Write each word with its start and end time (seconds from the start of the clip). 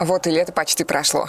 Вот 0.00 0.26
и 0.26 0.30
лето 0.30 0.52
почти 0.52 0.84
прошло. 0.84 1.28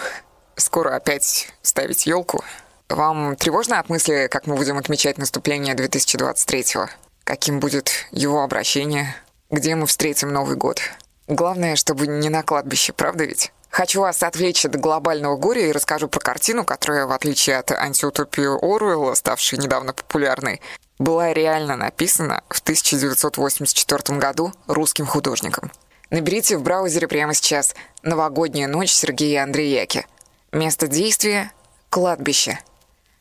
Скоро 0.55 0.95
опять 0.95 1.49
ставить 1.61 2.05
елку. 2.07 2.43
Вам 2.89 3.35
тревожно 3.35 3.79
от 3.79 3.89
мысли, 3.89 4.27
как 4.29 4.47
мы 4.47 4.55
будем 4.55 4.77
отмечать 4.77 5.17
наступление 5.17 5.75
2023-го? 5.75 6.89
Каким 7.23 7.59
будет 7.59 7.91
его 8.11 8.41
обращение? 8.43 9.15
Где 9.51 9.75
мы 9.75 9.85
встретим 9.85 10.29
Новый 10.29 10.55
год? 10.55 10.79
Главное, 11.27 11.75
чтобы 11.75 12.07
не 12.07 12.29
на 12.29 12.43
кладбище, 12.43 12.93
правда 12.93 13.25
ведь? 13.25 13.51
Хочу 13.69 14.01
вас 14.01 14.23
отвлечь 14.23 14.65
от 14.65 14.75
глобального 14.75 15.35
горя 15.35 15.67
и 15.67 15.71
расскажу 15.71 16.07
про 16.07 16.19
картину, 16.19 16.63
которая, 16.63 17.05
в 17.05 17.11
отличие 17.11 17.57
от 17.57 17.71
антиутопии 17.71 18.45
Оруэлла, 18.45 19.15
ставшей 19.15 19.59
недавно 19.59 19.93
популярной, 19.93 20.61
была 20.97 21.33
реально 21.33 21.75
написана 21.75 22.41
в 22.49 22.61
1984 22.61 24.17
году 24.17 24.53
русским 24.67 25.05
художником. 25.05 25.71
Наберите 26.09 26.57
в 26.57 26.63
браузере 26.63 27.07
прямо 27.07 27.33
сейчас 27.33 27.75
«Новогодняя 28.03 28.67
ночь» 28.67 28.91
Сергея 28.91 29.43
Андреяки. 29.43 30.05
Место 30.51 30.87
действия— 30.87 31.51
кладбище. 31.89 32.59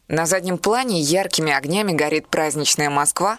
На 0.08 0.26
заднем 0.26 0.58
плане 0.58 1.00
яркими 1.00 1.52
огнями 1.52 1.92
горит 1.92 2.28
праздничная 2.28 2.90
Москва, 2.90 3.38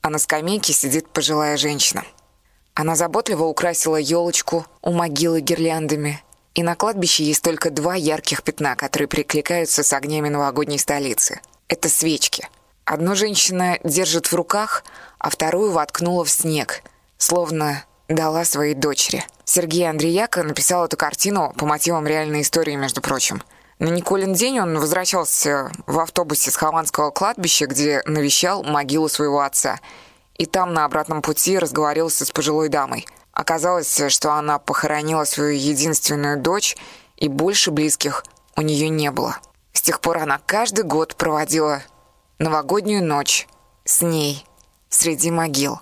а 0.00 0.10
на 0.10 0.18
скамейке 0.18 0.72
сидит 0.72 1.08
пожилая 1.08 1.56
женщина. 1.56 2.04
Она 2.74 2.94
заботливо 2.94 3.44
украсила 3.44 3.96
елочку 3.96 4.64
у 4.82 4.92
могилы 4.92 5.40
гирляндами, 5.40 6.22
и 6.54 6.62
на 6.62 6.76
кладбище 6.76 7.24
есть 7.24 7.42
только 7.42 7.70
два 7.70 7.96
ярких 7.96 8.44
пятна, 8.44 8.76
которые 8.76 9.08
прикликаются 9.08 9.82
с 9.82 9.92
огнями 9.92 10.28
новогодней 10.28 10.78
столицы. 10.78 11.40
Это 11.66 11.88
свечки. 11.88 12.48
Одну 12.84 13.16
женщина 13.16 13.78
держит 13.82 14.28
в 14.28 14.34
руках, 14.34 14.84
а 15.18 15.30
вторую 15.30 15.72
воткнула 15.72 16.24
в 16.24 16.30
снег, 16.30 16.82
словно 17.18 17.84
дала 18.08 18.44
своей 18.44 18.74
дочери. 18.74 19.24
Сергей 19.44 19.88
Андреяка 19.88 20.42
написал 20.42 20.84
эту 20.84 20.96
картину 20.96 21.52
по 21.56 21.66
мотивам 21.66 22.06
реальной 22.06 22.42
истории, 22.42 22.76
между 22.76 23.00
прочим. 23.00 23.42
На 23.78 23.88
Николин 23.88 24.34
день 24.34 24.58
он 24.60 24.78
возвращался 24.78 25.70
в 25.86 26.00
автобусе 26.00 26.50
с 26.50 26.56
Хованского 26.56 27.10
кладбища, 27.10 27.66
где 27.66 28.02
навещал 28.06 28.64
могилу 28.64 29.08
своего 29.08 29.40
отца. 29.40 29.78
И 30.36 30.46
там 30.46 30.74
на 30.74 30.84
обратном 30.84 31.22
пути 31.22 31.58
разговаривался 31.58 32.24
с 32.24 32.30
пожилой 32.30 32.68
дамой. 32.68 33.06
Оказалось, 33.32 34.02
что 34.08 34.32
она 34.32 34.58
похоронила 34.58 35.24
свою 35.24 35.50
единственную 35.50 36.40
дочь, 36.40 36.76
и 37.16 37.28
больше 37.28 37.70
близких 37.70 38.24
у 38.56 38.62
нее 38.62 38.88
не 38.88 39.10
было. 39.12 39.38
С 39.72 39.82
тех 39.82 40.00
пор 40.00 40.18
она 40.18 40.40
каждый 40.44 40.84
год 40.84 41.14
проводила 41.14 41.82
новогоднюю 42.38 43.04
ночь 43.04 43.46
с 43.84 44.02
ней 44.02 44.44
среди 44.88 45.30
могил. 45.30 45.80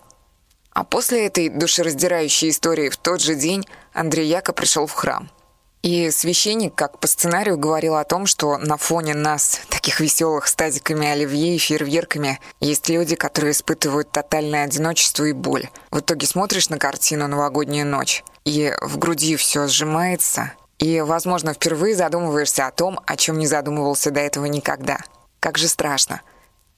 А 0.76 0.84
после 0.84 1.24
этой 1.24 1.48
душераздирающей 1.48 2.50
истории 2.50 2.90
в 2.90 2.98
тот 2.98 3.22
же 3.22 3.34
день 3.34 3.66
Андрей 3.94 4.28
Яко 4.28 4.52
пришел 4.52 4.86
в 4.86 4.92
храм. 4.92 5.30
И 5.80 6.10
священник, 6.10 6.74
как 6.74 6.98
по 6.98 7.06
сценарию, 7.06 7.56
говорил 7.56 7.94
о 7.94 8.04
том, 8.04 8.26
что 8.26 8.58
на 8.58 8.76
фоне 8.76 9.14
нас, 9.14 9.58
таких 9.70 10.00
веселых, 10.00 10.46
с 10.46 10.54
тазиками 10.54 11.08
оливье 11.08 11.54
и 11.54 11.58
фейерверками, 11.58 12.40
есть 12.60 12.90
люди, 12.90 13.16
которые 13.16 13.52
испытывают 13.52 14.10
тотальное 14.10 14.64
одиночество 14.64 15.24
и 15.24 15.32
боль. 15.32 15.70
В 15.90 16.00
итоге 16.00 16.26
смотришь 16.26 16.68
на 16.68 16.76
картину 16.76 17.26
«Новогодняя 17.26 17.86
ночь», 17.86 18.22
и 18.44 18.74
в 18.82 18.98
груди 18.98 19.36
все 19.36 19.68
сжимается, 19.68 20.52
и, 20.78 21.00
возможно, 21.00 21.54
впервые 21.54 21.96
задумываешься 21.96 22.66
о 22.66 22.70
том, 22.70 23.00
о 23.06 23.16
чем 23.16 23.38
не 23.38 23.46
задумывался 23.46 24.10
до 24.10 24.20
этого 24.20 24.44
никогда. 24.44 24.98
Как 25.40 25.56
же 25.56 25.68
страшно, 25.68 26.20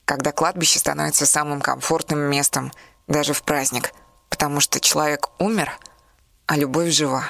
когда 0.05 0.31
кладбище 0.31 0.79
становится 0.79 1.25
самым 1.25 1.59
комфортным 1.59 2.19
местом– 2.19 2.71
даже 3.09 3.33
в 3.33 3.43
праздник, 3.43 3.91
потому 4.29 4.61
что 4.61 4.79
человек 4.79 5.29
умер, 5.39 5.77
а 6.45 6.55
любовь 6.55 6.91
жива. 6.91 7.25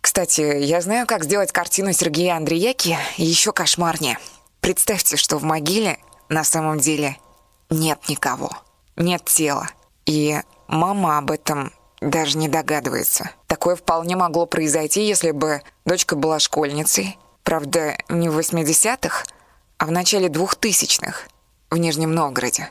Кстати, 0.00 0.40
я 0.40 0.80
знаю, 0.80 1.06
как 1.06 1.24
сделать 1.24 1.52
картину 1.52 1.92
Сергея 1.92 2.36
Андреяки 2.36 2.96
еще 3.18 3.52
кошмарнее. 3.52 4.18
Представьте, 4.60 5.18
что 5.18 5.36
в 5.36 5.42
могиле 5.42 5.98
на 6.30 6.44
самом 6.44 6.78
деле 6.78 7.18
нет 7.68 8.08
никого, 8.08 8.50
нет 8.96 9.24
тела. 9.26 9.68
И 10.06 10.40
мама 10.68 11.18
об 11.18 11.30
этом 11.30 11.72
даже 12.00 12.38
не 12.38 12.48
догадывается. 12.48 13.30
Такое 13.46 13.76
вполне 13.76 14.16
могло 14.16 14.46
произойти, 14.46 15.06
если 15.06 15.32
бы 15.32 15.62
дочка 15.84 16.16
была 16.16 16.38
школьницей. 16.38 17.18
Правда, 17.42 17.96
не 18.08 18.28
в 18.28 18.38
80-х, 18.38 19.24
а 19.76 19.86
в 19.86 19.90
начале 19.90 20.28
2000-х 20.28 21.28
в 21.70 21.76
Нижнем 21.76 22.14
Новгороде. 22.14 22.70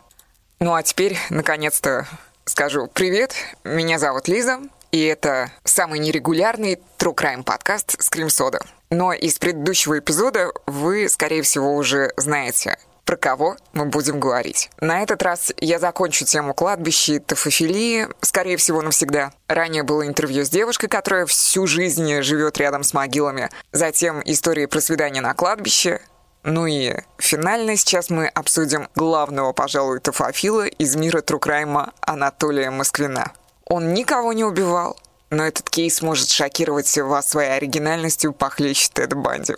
Ну 0.60 0.74
а 0.74 0.84
теперь, 0.84 1.18
наконец-то, 1.30 2.08
скажу 2.50 2.90
привет, 2.92 3.36
меня 3.64 4.00
зовут 4.00 4.28
Лиза, 4.28 4.60
и 4.92 5.04
это 5.04 5.52
самый 5.64 6.00
нерегулярный 6.00 6.80
True 6.98 7.16
Crime 7.16 7.44
подкаст 7.44 7.96
Scream 8.00 8.28
Soda. 8.28 8.60
Но 8.90 9.14
из 9.14 9.38
предыдущего 9.38 10.00
эпизода 10.00 10.52
вы, 10.66 11.08
скорее 11.10 11.44
всего, 11.44 11.76
уже 11.76 12.12
знаете, 12.18 12.78
про 13.06 13.18
кого 13.18 13.56
мы 13.74 13.86
будем 13.86 14.20
говорить. 14.20 14.72
На 14.80 15.04
этот 15.04 15.22
раз 15.22 15.54
я 15.58 15.78
закончу 15.78 16.26
тему 16.26 16.56
кладбища 16.56 17.14
и 17.14 17.20
тофофилии, 17.20 18.08
скорее 18.22 18.58
всего, 18.58 18.82
навсегда. 18.82 19.32
Ранее 19.48 19.84
было 19.84 20.06
интервью 20.08 20.44
с 20.44 20.50
девушкой, 20.50 20.90
которая 20.90 21.28
всю 21.28 21.68
жизнь 21.68 22.22
живет 22.24 22.58
рядом 22.58 22.84
с 22.84 22.94
могилами. 22.94 23.50
Затем 23.72 24.22
истории 24.26 24.66
про 24.66 24.82
свидание 24.82 25.22
на 25.22 25.36
кладбище, 25.36 26.02
ну 26.44 26.66
и 26.66 26.94
финально 27.18 27.76
сейчас 27.76 28.10
мы 28.10 28.28
обсудим 28.28 28.88
главного, 28.96 29.52
пожалуй, 29.52 30.00
тофофила 30.00 30.66
из 30.66 30.96
мира 30.96 31.22
Трукрайма 31.22 31.94
Анатолия 32.02 32.72
Москвина. 32.72 33.34
Он 33.66 33.94
никого 33.94 34.34
не 34.34 34.44
убивал, 34.44 34.98
но 35.30 35.46
этот 35.46 35.70
кейс 35.70 36.02
может 36.02 36.30
шокировать 36.30 36.98
вас 36.98 37.30
своей 37.30 37.52
оригинальностью 37.52 38.34
похлеще 38.34 38.90
Теда 38.94 39.16
Банди. 39.16 39.56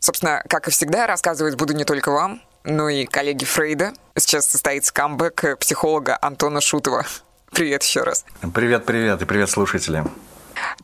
Собственно, 0.00 0.42
как 0.48 0.68
и 0.68 0.70
всегда, 0.70 1.06
рассказывать 1.06 1.54
буду 1.54 1.72
не 1.72 1.84
только 1.84 2.10
вам, 2.10 2.42
но 2.64 2.88
и 2.88 3.06
коллеге 3.06 3.46
Фрейда. 3.46 3.94
Сейчас 4.16 4.46
состоится 4.46 4.92
камбэк 4.92 5.58
психолога 5.58 6.18
Антона 6.20 6.60
Шутова. 6.60 7.06
Привет 7.52 7.84
еще 7.84 8.02
раз. 8.02 8.24
Привет, 8.52 8.84
привет, 8.84 9.22
и 9.22 9.24
привет 9.24 9.48
слушатели. 9.48 10.04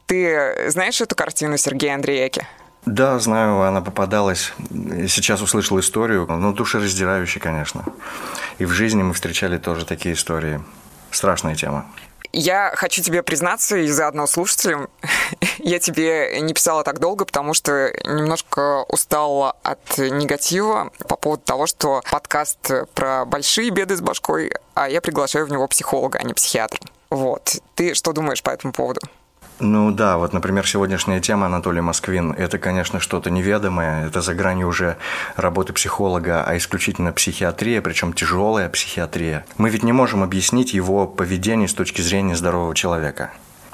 Ты 0.07 0.71
знаешь 0.71 1.01
эту 1.01 1.17
картину 1.17 1.57
Сергея 1.57 1.95
Андреяки? 1.95 2.47
Да, 2.87 3.19
знаю, 3.19 3.61
она 3.63 3.81
попадалась. 3.83 4.53
Сейчас 5.09 5.43
услышал 5.43 5.79
историю, 5.79 6.27
ну, 6.29 6.53
душераздирающая, 6.53 7.41
конечно. 7.41 7.85
И 8.59 8.65
в 8.65 8.71
жизни 8.71 9.03
мы 9.03 9.13
встречали 9.15 9.59
тоже 9.59 9.85
такие 9.85 10.15
истории. 10.15 10.61
Страшная 11.11 11.55
тема. 11.55 11.87
Я 12.33 12.73
хочу 12.77 13.03
тебе 13.03 13.23
признаться 13.23 13.77
и 13.77 13.89
заодно 13.89 14.27
слушателям, 14.27 14.89
я 15.59 15.81
тебе 15.81 16.41
не 16.41 16.55
писала 16.55 16.85
так 16.85 17.01
долго, 17.01 17.25
потому 17.25 17.55
что 17.55 17.93
немножко 18.05 18.85
устала 18.85 19.57
от 19.65 19.99
негатива 19.99 20.93
по 21.09 21.17
поводу 21.17 21.43
того, 21.43 21.67
что 21.67 22.03
подкаст 22.11 22.71
про 22.95 23.25
большие 23.25 23.71
беды 23.71 23.97
с 23.97 24.01
башкой, 24.01 24.53
а 24.75 24.89
я 24.89 25.01
приглашаю 25.01 25.47
в 25.47 25.51
него 25.51 25.67
психолога, 25.67 26.19
а 26.21 26.23
не 26.23 26.33
психиатра. 26.33 26.81
Вот. 27.11 27.57
Ты 27.75 27.95
что 27.95 28.13
думаешь 28.13 28.43
по 28.43 28.51
этому 28.51 28.73
поводу? 28.73 29.01
Ну 29.61 29.91
да, 29.91 30.17
вот, 30.17 30.33
например, 30.33 30.67
сегодняшняя 30.67 31.21
тема 31.21 31.45
Анатолий 31.47 31.83
Москвин– 31.83 32.33
это, 32.39 32.59
конечно, 32.59 32.99
что-то 32.99 33.31
неведомое, 33.31 34.07
это 34.07 34.23
за 34.23 34.35
гранью 34.35 34.69
уже 34.69 34.97
работы 35.37 35.75
психолога, 35.75 36.43
а 36.43 36.57
исключительно 36.57 37.13
психиатрия, 37.13 37.83
причем 37.83 38.15
тяжелая 38.15 38.71
психиатрия. 38.71 39.45
Мы 39.59 39.69
ведь 39.69 39.83
не 39.83 39.93
можем 39.93 40.23
объяснить 40.23 40.73
его 40.73 41.07
поведение 41.07 41.69
с 41.69 41.75
точки 41.75 42.01
зрения 42.01 42.37
здорового 42.37 42.75
человека. 42.75 43.33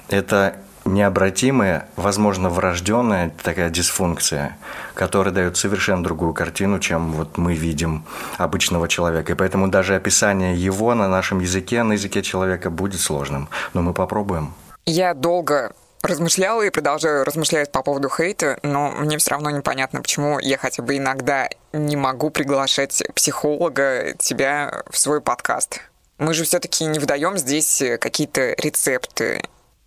Это 0.08 0.56
необратимая, 0.84 1.88
возможно, 1.94 2.48
врожденная 2.48 3.32
такая 3.42 3.70
дисфункция, 3.70 4.58
которая 4.94 5.32
дает 5.32 5.56
совершенно 5.56 6.02
другую 6.02 6.32
картину, 6.32 6.80
чем 6.80 7.12
вот 7.12 7.38
мы 7.38 7.54
видим 7.54 8.04
обычного 8.38 8.88
человека. 8.88 9.32
И 9.32 9.36
поэтому 9.36 9.68
даже 9.68 9.94
описание 9.94 10.56
его 10.56 10.94
на 10.94 11.08
нашем 11.08 11.38
языке, 11.38 11.84
на 11.84 11.92
языке 11.92 12.22
человека 12.22 12.70
будет 12.70 13.00
сложным. 13.00 13.48
Но 13.72 13.82
мы 13.82 13.92
попробуем. 13.92 14.52
Я 14.86 15.14
долго 15.14 15.74
размышляла 16.02 16.62
и 16.62 16.70
продолжаю 16.70 17.24
размышлять 17.24 17.72
по 17.72 17.82
поводу 17.82 18.08
хейта, 18.08 18.58
но 18.62 18.92
мне 18.92 19.18
все 19.18 19.32
равно 19.32 19.50
непонятно, 19.50 20.00
почему 20.00 20.38
я 20.38 20.56
хотя 20.56 20.82
бы 20.82 20.96
иногда 20.96 21.48
не 21.72 21.96
могу 21.96 22.30
приглашать 22.30 23.02
психолога, 23.14 24.14
тебя 24.18 24.84
в 24.88 24.96
свой 24.96 25.20
подкаст. 25.20 25.80
Мы 26.18 26.32
же 26.32 26.44
все-таки 26.44 26.84
не 26.84 27.00
выдаем 27.00 27.36
здесь 27.36 27.82
какие-то 28.00 28.52
рецепты. 28.52 29.42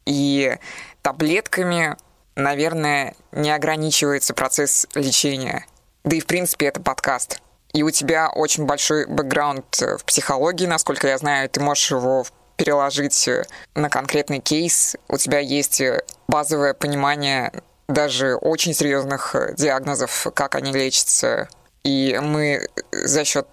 И 0.06 0.58
таблетками, 1.02 1.96
наверное, 2.36 3.16
не 3.32 3.52
ограничивается 3.52 4.34
процесс 4.34 4.86
лечения. 4.96 5.66
Да 6.04 6.18
и, 6.18 6.20
в 6.20 6.26
принципе, 6.26 6.66
это 6.68 6.82
подкаст. 6.82 7.42
И 7.72 7.84
у 7.84 7.92
тебя 7.92 8.30
очень 8.30 8.66
большой 8.66 9.06
бэкграунд 9.06 9.80
в 9.80 10.04
психологии, 10.04 10.66
насколько 10.66 11.08
я 11.08 11.18
знаю, 11.18 11.48
ты 11.50 11.62
можешь 11.62 11.92
его 11.92 12.26
переложить 12.60 13.28
э, 13.30 13.46
на 13.74 13.90
конкретный 13.90 14.40
кейс. 14.40 14.98
У 15.08 15.18
тебя 15.18 15.40
есть 15.40 15.80
э, 15.80 16.04
базовое 16.28 16.74
понимание 16.74 17.54
даже 17.88 18.36
очень 18.36 18.74
серьезных 18.74 19.34
э, 19.34 19.56
диагнозов, 19.56 20.28
как 20.36 20.56
они 20.56 20.74
лечатся. 20.74 21.48
И 21.86 22.20
мы 22.22 22.68
за 22.92 23.24
счет 23.24 23.48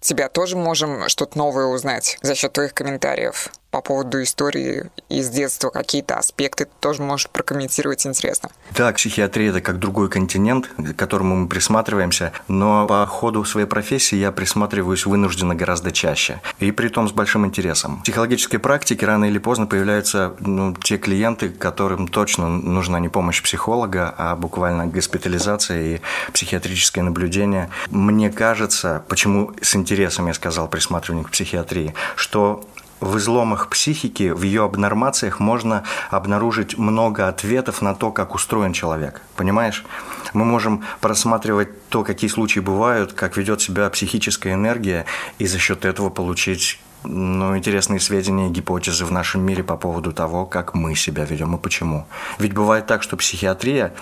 тебя 0.00 0.28
тоже 0.28 0.56
можем 0.56 1.08
что-то 1.08 1.36
новое 1.36 1.66
узнать 1.66 2.18
за 2.22 2.36
счет 2.36 2.52
твоих 2.52 2.72
комментариев. 2.72 3.50
По 3.76 3.82
поводу 3.82 4.22
истории 4.22 4.90
из 5.10 5.28
детства, 5.28 5.68
какие-то 5.68 6.14
аспекты 6.14 6.66
тоже 6.80 7.02
можешь 7.02 7.28
прокомментировать 7.28 8.06
интересно. 8.06 8.48
Да, 8.74 8.90
психиатрия– 8.90 9.50
это 9.50 9.60
как 9.60 9.78
другой 9.78 10.08
континент, 10.08 10.66
к 10.78 10.94
которому 10.94 11.36
мы 11.36 11.46
присматриваемся, 11.46 12.32
но 12.48 12.86
по 12.86 13.04
ходу 13.04 13.44
своей 13.44 13.66
профессии 13.66 14.16
я 14.16 14.32
присматриваюсь 14.32 15.04
вынужденно 15.04 15.54
гораздо 15.54 15.92
чаще, 15.92 16.40
и 16.58 16.70
при 16.70 16.88
том 16.88 17.06
с 17.06 17.12
большим 17.12 17.44
интересом. 17.44 17.98
В 17.98 18.04
психологической 18.04 18.58
практике 18.58 19.04
рано 19.04 19.26
или 19.26 19.36
поздно 19.36 19.66
появляются 19.66 20.34
ну, 20.40 20.74
те 20.74 20.96
клиенты, 20.96 21.50
которым 21.50 22.08
точно 22.08 22.48
нужна 22.48 22.98
не 22.98 23.10
помощь 23.10 23.42
психолога, 23.42 24.14
а 24.16 24.36
буквально 24.36 24.86
госпитализация 24.86 25.96
и 25.96 26.00
психиатрическое 26.32 27.04
наблюдение. 27.04 27.68
Мне 27.90 28.30
кажется, 28.30 29.04
почему 29.06 29.52
с 29.60 29.76
интересом 29.76 30.28
я 30.28 30.32
сказал 30.32 30.66
присматривание 30.66 31.26
к 31.26 31.30
психиатрии, 31.30 31.92
что 32.14 32.64
в 33.00 33.18
изломах 33.18 33.68
психики, 33.68 34.30
в 34.30 34.42
ее 34.42 34.64
абнормациях 34.64 35.38
можно 35.40 35.84
обнаружить 36.10 36.78
много 36.78 37.28
ответов 37.28 37.82
на 37.82 37.94
то, 37.94 38.10
как 38.10 38.34
устроен 38.34 38.72
человек. 38.72 39.20
Понимаешь? 39.36 39.84
Мы 40.32 40.44
можем 40.44 40.84
просматривать 41.00 41.88
то, 41.88 42.04
какие 42.04 42.30
случаи 42.30 42.60
бывают, 42.60 43.12
как 43.12 43.36
ведет 43.36 43.60
себя 43.60 43.88
психическая 43.90 44.54
энергия, 44.54 45.04
и 45.38 45.46
за 45.46 45.58
счет 45.58 45.84
этого 45.84 46.08
получить 46.10 46.80
ну, 47.04 47.56
интересные 47.56 48.00
сведения 48.00 48.48
и 48.48 48.50
гипотезы 48.50 49.04
в 49.04 49.12
нашем 49.12 49.42
мире 49.42 49.62
по 49.62 49.76
поводу 49.76 50.12
того, 50.12 50.46
как 50.46 50.74
мы 50.74 50.94
себя 50.94 51.24
ведем 51.24 51.54
и 51.54 51.58
почему. 51.58 52.06
Ведь 52.38 52.54
бывает 52.54 52.86
так, 52.86 53.02
что 53.02 53.16
психиатрия, 53.16 53.94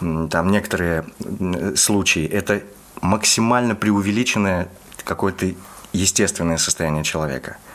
там 0.00 0.50
некоторые 0.50 1.04
случаи, 1.76 2.26
это 2.26 2.62
максимально 3.02 3.74
преувеличенное 3.74 4.68
какое-то 5.04 5.52
естественное 5.92 6.56
состояние 6.56 7.04
человека– 7.04 7.58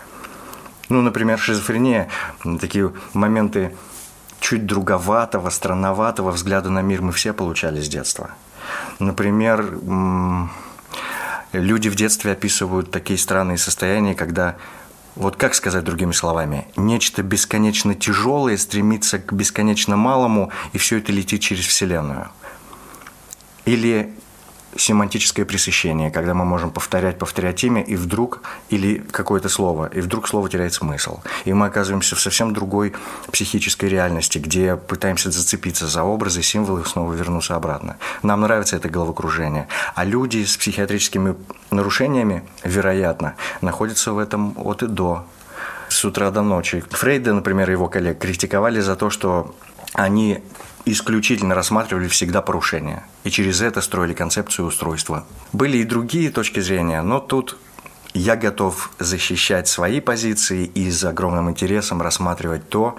ну, 0.89 1.01
например, 1.01 1.37
шизофрения, 1.39 2.09
такие 2.59 2.91
моменты 3.13 3.75
чуть 4.39 4.65
друговатого, 4.65 5.49
странноватого 5.49 6.31
взгляда 6.31 6.69
на 6.69 6.81
мир 6.81 7.01
мы 7.01 7.11
все 7.11 7.33
получали 7.33 7.81
с 7.81 7.87
детства. 7.87 8.31
Например, 8.99 9.77
люди 11.51 11.89
в 11.89 11.95
детстве 11.95 12.31
описывают 12.33 12.91
такие 12.91 13.19
странные 13.19 13.57
состояния, 13.57 14.15
когда 14.15 14.55
вот 15.15 15.35
как 15.35 15.53
сказать 15.53 15.83
другими 15.83 16.11
словами, 16.13 16.67
нечто 16.75 17.23
бесконечно 17.23 17.93
тяжелое 17.93 18.57
стремится 18.57 19.19
к 19.19 19.33
бесконечно 19.33 19.97
малому, 19.97 20.51
и 20.71 20.77
все 20.77 20.97
это 20.97 21.11
летит 21.11 21.41
через 21.41 21.65
Вселенную. 21.65 22.29
Или 23.65 24.15
семантическое 24.75 25.45
пресыщение, 25.45 26.11
когда 26.11 26.33
мы 26.33 26.45
можем 26.45 26.71
повторять, 26.71 27.17
повторять 27.17 27.63
имя, 27.63 27.81
и 27.81 27.95
вдруг, 27.95 28.41
или 28.69 28.97
какое-то 29.11 29.49
слово, 29.49 29.87
и 29.87 30.01
вдруг 30.01 30.27
слово 30.27 30.49
теряет 30.49 30.73
смысл. 30.73 31.19
И 31.45 31.53
мы 31.53 31.67
оказываемся 31.67 32.15
в 32.15 32.21
совсем 32.21 32.53
другой 32.53 32.93
психической 33.31 33.89
реальности, 33.89 34.37
где 34.37 34.75
пытаемся 34.75 35.31
зацепиться 35.31 35.87
за 35.87 36.03
образы, 36.03 36.41
символы 36.43 36.81
и 36.81 36.85
снова 36.85 37.13
вернуться 37.13 37.55
обратно. 37.55 37.97
Нам 38.23 38.41
нравится 38.41 38.75
это 38.75 38.89
головокружение. 38.89 39.67
А 39.95 40.03
люди 40.03 40.43
с 40.43 40.57
психиатрическими 40.57 41.35
нарушениями, 41.71 42.43
вероятно, 42.63 43.35
находятся 43.61 44.13
в 44.13 44.17
этом 44.17 44.53
от 44.57 44.83
и 44.83 44.87
до 44.87 45.25
с 45.89 46.05
утра 46.05 46.29
до 46.29 46.43
ночи. 46.43 46.83
Фрейда, 46.89 47.33
например, 47.33 47.69
его 47.71 47.87
коллег 47.87 48.19
критиковали 48.19 48.79
за 48.79 48.95
то, 48.95 49.09
что 49.09 49.55
они 49.93 50.43
исключительно 50.85 51.55
рассматривали 51.55 52.07
всегда 52.07 52.41
порушения. 52.41 53.05
И 53.23 53.29
через 53.29 53.61
это 53.61 53.81
строили 53.81 54.13
концепцию 54.13 54.67
устройства. 54.67 55.25
Были 55.53 55.77
и 55.77 55.83
другие 55.83 56.31
точки 56.31 56.59
зрения, 56.59 57.01
но 57.01 57.19
тут 57.19 57.57
я 58.13 58.35
готов 58.35 58.91
защищать 58.99 59.67
свои 59.67 59.99
позиции 59.99 60.65
и 60.65 60.89
с 60.89 61.03
огромным 61.03 61.49
интересом 61.49 62.01
рассматривать 62.01 62.67
то, 62.69 62.97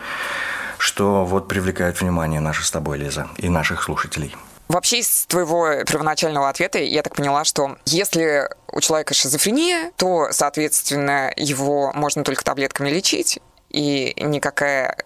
что 0.79 1.25
вот 1.25 1.49
привлекает 1.49 2.01
внимание 2.01 2.41
наше 2.41 2.65
с 2.65 2.71
тобой, 2.71 2.99
Лиза, 2.99 3.29
и 3.37 3.49
наших 3.49 3.83
слушателей. 3.83 4.35
Вообще, 4.69 5.01
из 5.01 5.27
твоего 5.27 5.83
первоначального 5.85 6.49
ответа 6.49 6.79
я 6.79 7.03
так 7.03 7.17
поняла, 7.17 7.45
что 7.45 7.77
если 7.87 8.49
у 8.71 8.81
человека 8.81 9.15
шизофрения, 9.15 9.91
то, 9.97 10.29
соответственно, 10.31 11.33
его 11.37 11.93
можно 11.93 12.23
только 12.23 12.45
таблетками 12.45 12.89
лечить, 12.89 13.41
и 13.69 14.15
никакая 14.17 14.97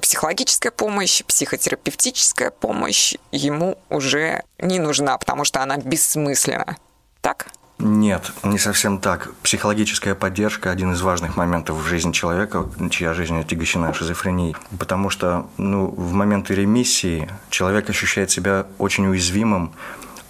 психологическая 0.00 0.70
помощь, 0.70 1.22
психотерапевтическая 1.24 2.50
помощь 2.50 3.14
ему 3.32 3.78
уже 3.88 4.42
не 4.58 4.78
нужна, 4.78 5.16
потому 5.18 5.44
что 5.44 5.62
она 5.62 5.78
бессмысленна. 5.78 6.76
Так? 7.20 7.46
Нет, 7.78 8.32
не 8.42 8.58
совсем 8.58 8.98
так. 8.98 9.32
Психологическая 9.42 10.16
поддержка– 10.16 10.70
один 10.72 10.92
из 10.92 11.00
важных 11.00 11.36
моментов 11.36 11.76
в 11.76 11.86
жизни 11.86 12.10
человека, 12.10 12.68
чья 12.90 13.14
жизнь 13.14 13.38
отягощена 13.38 13.94
шизофренией. 13.94 14.56
Потому 14.78 15.10
что 15.10 15.48
ну, 15.58 15.86
в 15.86 16.12
моменты 16.12 16.56
ремиссии 16.56 17.30
человек 17.50 17.88
ощущает 17.88 18.32
себя 18.32 18.66
очень 18.78 19.06
уязвимым, 19.06 19.72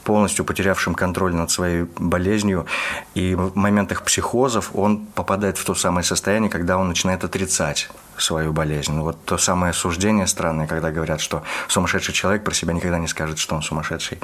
полностью 0.05 0.45
потерявшим 0.45 0.95
контроль 0.95 1.35
над 1.35 1.51
своей 1.51 1.85
болезнью. 1.99 2.67
И 3.15 3.35
в 3.35 3.57
моментах 3.57 4.03
психозов 4.05 4.71
он 4.75 5.07
попадает 5.07 5.57
в 5.57 5.65
то 5.65 5.75
самое 5.75 6.05
состояние, 6.05 6.51
когда 6.51 6.77
он 6.77 6.89
начинает 6.89 7.25
отрицать 7.25 7.89
свою 8.19 8.53
болезнь. 8.53 8.99
Вот 9.01 9.25
то 9.25 9.39
самое 9.39 9.73
суждение 9.73 10.27
странное, 10.27 10.67
когда 10.67 10.91
говорят, 10.91 11.21
что 11.21 11.43
сумасшедший 11.69 12.15
человек 12.15 12.45
про 12.45 12.55
себя 12.55 12.73
никогда 12.73 12.99
не 12.99 13.09
скажет, 13.09 13.39
что 13.39 13.55
он 13.55 13.63
сумасшедший. 13.63 14.19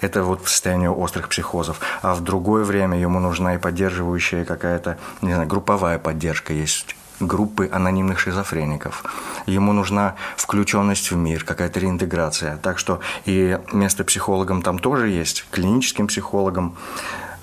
Это 0.00 0.22
вот 0.24 0.44
в 0.44 0.48
состоянии 0.48 0.86
острых 0.86 1.28
психозов. 1.28 1.80
А 2.02 2.14
в 2.14 2.22
другое 2.22 2.64
время 2.64 2.98
ему 2.98 3.20
нужна 3.20 3.54
и 3.54 3.58
поддерживающая 3.58 4.44
какая-то, 4.44 4.98
не 5.22 5.32
знаю, 5.32 5.48
групповая 5.48 5.98
поддержка. 5.98 6.52
Есть 6.52 6.96
группы 7.20 7.68
анонимных 7.72 8.18
шизофреников. 8.18 9.04
Ему 9.46 9.72
нужна 9.72 10.16
включенность 10.36 11.10
в 11.10 11.16
мир, 11.16 11.44
какая-то 11.44 11.80
реинтеграция. 11.80 12.56
Так 12.56 12.78
что 12.78 13.00
и 13.24 13.58
место 13.72 14.04
психологам 14.04 14.62
там 14.62 14.78
тоже 14.78 15.08
есть, 15.08 15.46
клиническим 15.50 16.06
психологам, 16.08 16.76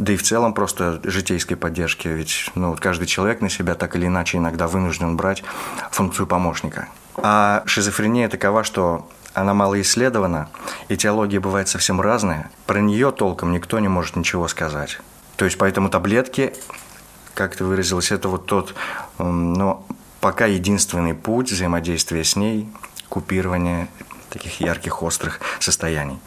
да 0.01 0.13
и 0.13 0.17
в 0.17 0.23
целом 0.23 0.53
просто 0.53 0.99
житейской 1.03 1.55
поддержки. 1.55 2.07
Ведь 2.07 2.51
ну, 2.55 2.71
вот 2.71 2.79
каждый 2.79 3.05
человек 3.05 3.41
на 3.41 3.49
себя 3.49 3.75
так 3.75 3.95
или 3.95 4.07
иначе 4.07 4.37
иногда 4.37 4.67
вынужден 4.67 5.15
брать 5.15 5.43
функцию 5.91 6.27
помощника. 6.27 6.89
А 7.15 7.63
шизофрения 7.65 8.27
такова, 8.27 8.63
что 8.63 9.09
она 9.33 9.53
мало 9.53 9.79
исследована, 9.79 10.49
и 10.89 10.97
теология 10.97 11.39
бывает 11.39 11.69
совсем 11.69 12.01
разная. 12.01 12.51
Про 12.65 12.81
нее 12.81 13.11
толком 13.11 13.53
никто 13.53 13.79
не 13.79 13.87
может 13.87 14.15
ничего 14.15 14.47
сказать. 14.47 14.99
То 15.37 15.45
есть 15.45 15.57
поэтому 15.57 15.89
таблетки 15.89 16.53
как 17.33 17.55
ты 17.55 17.63
выразилась, 17.63 18.11
это 18.11 18.29
вот 18.29 18.45
тот, 18.45 18.75
но 19.17 19.85
пока 20.19 20.45
единственный 20.45 21.13
путь 21.13 21.51
взаимодействия 21.51 22.23
с 22.23 22.35
ней, 22.35 22.69
купирование 23.09 23.87
таких 24.29 24.61
ярких, 24.61 25.03
острых 25.03 25.39
состояний. 25.59 26.19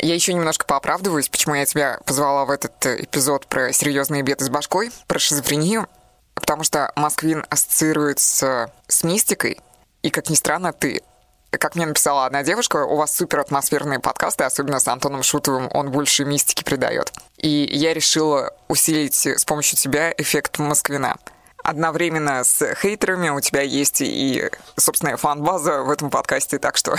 Я 0.00 0.14
еще 0.14 0.32
немножко 0.32 0.64
пооправдываюсь, 0.64 1.28
почему 1.28 1.54
я 1.54 1.66
тебя 1.66 1.98
позвала 2.04 2.44
в 2.44 2.50
этот 2.50 2.86
э, 2.86 3.02
эпизод 3.02 3.46
про 3.46 3.72
серьезные 3.72 4.22
беды 4.22 4.44
с 4.44 4.48
башкой, 4.48 4.90
про 5.08 5.18
шизофрению, 5.18 5.88
потому 6.34 6.62
что 6.62 6.92
Москвин 6.94 7.44
ассоциируется 7.50 8.72
с 8.86 9.02
мистикой, 9.02 9.58
и, 10.02 10.10
как 10.10 10.30
ни 10.30 10.34
странно, 10.34 10.72
ты 10.72 11.02
как 11.50 11.74
мне 11.74 11.86
написала 11.86 12.26
одна 12.26 12.42
девушка, 12.42 12.84
у 12.84 12.96
вас 12.96 13.16
супер 13.16 13.40
атмосферные 13.40 14.00
подкасты, 14.00 14.44
особенно 14.44 14.80
с 14.80 14.86
Антоном 14.86 15.22
Шутовым, 15.22 15.70
он 15.72 15.90
больше 15.90 16.24
мистики 16.24 16.62
придает. 16.62 17.10
И 17.38 17.48
я 17.48 17.94
решила 17.94 18.52
усилить 18.68 19.26
с 19.26 19.44
помощью 19.46 19.78
тебя 19.78 20.12
эффект 20.18 20.58
Москвина. 20.58 21.16
Одновременно 21.64 22.44
с 22.44 22.74
хейтерами 22.74 23.30
у 23.30 23.40
тебя 23.40 23.62
есть 23.62 24.02
и 24.02 24.50
собственная 24.76 25.16
фан-база 25.16 25.82
в 25.82 25.90
этом 25.90 26.10
подкасте, 26.10 26.58
так 26.58 26.76
что 26.76 26.96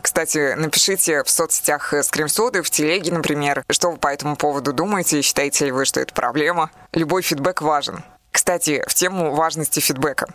кстати, 0.00 0.54
напишите 0.54 1.24
в 1.24 1.30
соцсетях 1.30 1.92
скримсоды, 2.02 2.62
в 2.62 2.70
телеге, 2.70 3.12
например, 3.12 3.64
что 3.70 3.90
вы 3.90 3.96
по 3.96 4.08
этому 4.08 4.36
поводу 4.36 4.72
думаете, 4.72 5.22
считаете 5.22 5.66
ли 5.66 5.72
вы, 5.72 5.84
что 5.84 6.00
это 6.00 6.14
проблема. 6.14 6.70
Любой 6.92 7.22
фидбэк 7.22 7.62
важен. 7.62 8.04
Кстати, 8.30 8.84
в 8.86 8.94
тему 8.94 9.34
важности 9.34 9.80
фидбэка. 9.80 10.26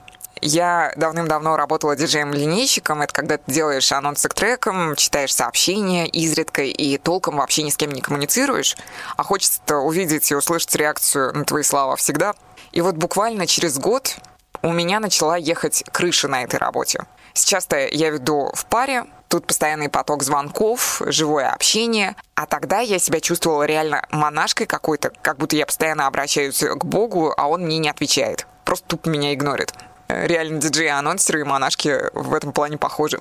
Я 0.42 0.92
давным-давно 0.98 1.56
работала 1.56 1.96
диджеем-линейщиком. 1.96 3.02
Это 3.02 3.14
когда 3.14 3.38
ты 3.38 3.50
делаешь 3.50 3.92
анонсы 3.94 4.28
к 4.28 4.34
трекам, 4.34 4.96
читаешь 4.96 5.34
сообщения 5.34 6.06
изредка 6.08 6.64
и 6.64 6.98
толком 6.98 7.38
вообще 7.38 7.64
ни 7.64 7.70
с 7.70 7.78
кем 7.78 7.92
не 7.92 8.02
коммуницируешь. 8.02 8.76
А 9.16 9.24
хочется 9.24 9.78
увидеть 9.78 10.30
и 10.32 10.36
услышать 10.36 10.76
реакцию 10.76 11.34
на 11.34 11.46
твои 11.46 11.64
слова 11.64 11.96
всегда. 11.96 12.34
И 12.74 12.82
вот 12.82 12.96
буквально 12.96 13.48
через 13.48 13.78
год 13.78 14.18
у 14.62 14.74
меня 14.74 15.00
начала 15.00 15.38
ехать 15.38 15.84
крыша 15.92 16.28
на 16.28 16.44
этой 16.44 16.58
работе. 16.60 17.06
Сейчас-то 17.34 17.88
я 17.88 18.10
веду 18.10 18.52
в 18.54 18.66
паре, 18.66 19.06
тут 19.34 19.48
постоянный 19.48 19.90
поток 19.90 20.22
звонков, 20.22 21.02
живое 21.08 21.50
общение. 21.50 22.16
А 22.36 22.46
тогда 22.46 22.82
я 22.82 23.00
себя 23.00 23.20
чувствовала 23.20 23.64
реально 23.64 24.06
монашкой 24.12 24.68
какой-то, 24.68 25.12
как 25.24 25.38
будто 25.38 25.56
я 25.56 25.66
постоянно 25.66 26.06
обращаюсь 26.06 26.60
к 26.60 26.86
Богу, 26.86 27.34
а 27.36 27.48
он 27.48 27.64
мне 27.64 27.80
не 27.80 27.90
отвечает. 27.90 28.46
Просто 28.64 28.90
тупо 28.90 29.10
меня 29.10 29.34
игнорит 29.34 29.74
реально 30.08 30.60
диджеи-анонсеры 30.60 31.40
и 31.40 31.44
монашки 31.44 31.98
в 32.14 32.36
этом 32.36 32.52
плане 32.52 32.78
похожи. 32.78 33.20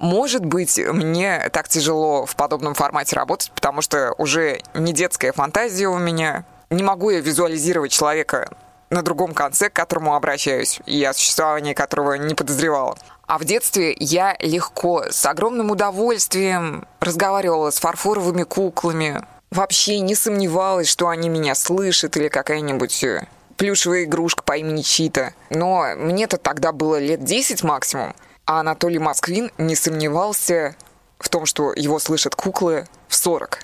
Может 0.00 0.44
быть, 0.44 0.76
мне 0.78 1.48
так 1.52 1.68
тяжело 1.68 2.26
в 2.26 2.34
подобном 2.34 2.74
формате 2.74 3.14
работать, 3.14 3.52
потому 3.54 3.80
что 3.80 4.12
уже 4.18 4.60
не 4.74 4.92
детская 4.92 5.30
фантазия 5.30 5.86
у 5.86 5.98
меня. 5.98 6.44
Не 6.70 6.82
могу 6.82 7.10
я 7.10 7.20
визуализировать 7.20 7.92
человека 7.92 8.50
на 8.92 9.02
другом 9.02 9.32
конце, 9.32 9.70
к 9.70 9.72
которому 9.72 10.14
обращаюсь, 10.14 10.80
и 10.86 11.02
о 11.02 11.14
существовании 11.14 11.72
которого 11.72 12.14
не 12.14 12.34
подозревала. 12.34 12.96
А 13.26 13.38
в 13.38 13.44
детстве 13.44 13.96
я 13.98 14.36
легко, 14.40 15.04
с 15.10 15.24
огромным 15.24 15.70
удовольствием 15.70 16.86
разговаривала 17.00 17.70
с 17.70 17.78
фарфоровыми 17.80 18.42
куклами. 18.42 19.24
Вообще 19.50 20.00
не 20.00 20.14
сомневалась, 20.14 20.88
что 20.88 21.08
они 21.08 21.28
меня 21.28 21.54
слышат 21.54 22.16
или 22.16 22.28
какая-нибудь 22.28 23.02
э, 23.04 23.26
плюшевая 23.56 24.04
игрушка 24.04 24.42
по 24.42 24.56
имени 24.56 24.82
Чита. 24.82 25.32
Но 25.48 25.86
мне-то 25.96 26.36
тогда 26.36 26.72
было 26.72 26.98
лет 26.98 27.24
10 27.24 27.62
максимум. 27.62 28.14
А 28.44 28.60
Анатолий 28.60 28.98
Москвин 28.98 29.50
не 29.56 29.76
сомневался 29.76 30.76
в 31.18 31.28
том, 31.30 31.46
что 31.46 31.72
его 31.72 31.98
слышат 31.98 32.34
куклы 32.34 32.86
в 33.08 33.14
40. 33.14 33.60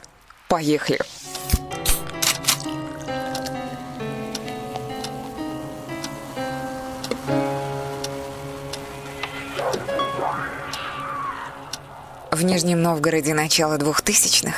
Поехали. 0.48 1.00
В 12.38 12.44
Нижнем 12.44 12.80
Новгороде 12.80 13.34
начала 13.34 13.78
двухтысячных 13.78 14.54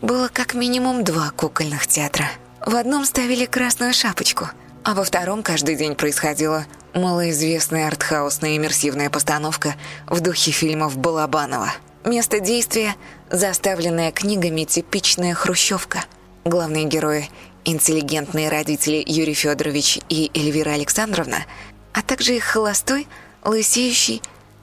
было 0.00 0.30
как 0.32 0.54
минимум 0.54 1.04
два 1.04 1.28
кукольных 1.28 1.86
театра. 1.86 2.24
В 2.64 2.74
одном 2.74 3.04
ставили 3.04 3.44
красную 3.44 3.92
шапочку, 3.92 4.46
а 4.82 4.94
во 4.94 5.04
втором 5.04 5.42
каждый 5.42 5.76
день 5.76 5.94
происходила 5.94 6.64
малоизвестная 6.94 7.86
артхаусная 7.86 8.56
иммерсивная 8.56 9.10
постановка 9.10 9.74
в 10.06 10.20
духе 10.20 10.52
фильмов 10.52 10.96
Балабанова. 10.96 11.70
Место 12.06 12.40
действия– 12.40 12.96
заставленная 13.30 14.10
книгами 14.10 14.64
типичная 14.64 15.34
хрущевка. 15.34 16.06
Главные 16.46 16.84
герои– 16.84 17.28
интеллигентные 17.66 18.48
родители 18.48 19.04
Юрий 19.06 19.34
Федорович 19.34 19.98
и 20.08 20.30
Эльвира 20.32 20.70
Александровна, 20.70 21.44
а 21.92 22.00
также 22.00 22.36
их 22.36 22.44
холостой, 22.44 23.06
лысеющий 23.44 24.22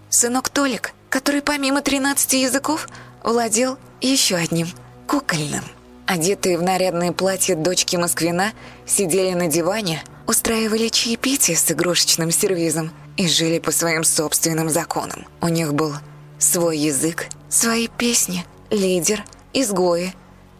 сынок 0.09 0.49
Толик– 0.49 0.93
который 1.15 1.41
помимо 1.41 1.81
13 1.81 2.33
языков 2.33 2.89
владел 3.23 3.77
еще 4.01 4.35
одним– 4.35 4.67
кукольным. 5.07 5.63
Одетые 6.05 6.57
в 6.57 6.61
нарядные 6.61 7.13
платья 7.13 7.55
дочки 7.55 7.95
Москвина 7.95 8.51
сидели 8.85 9.33
на 9.33 9.47
диване, 9.47 10.03
устраивали 10.27 10.89
чаепитие 10.89 11.55
с 11.55 11.71
игрушечным 11.71 12.31
сервизом 12.31 12.91
и 13.15 13.29
жили 13.29 13.59
по 13.59 13.71
своим 13.71 14.03
собственным 14.03 14.69
законам. 14.69 15.25
У 15.39 15.47
них 15.47 15.73
был 15.73 15.93
свой 16.37 16.77
язык, 16.77 17.27
свои 17.47 17.87
песни, 17.87 18.45
лидер, 18.69 19.23
изгои, 19.53 20.13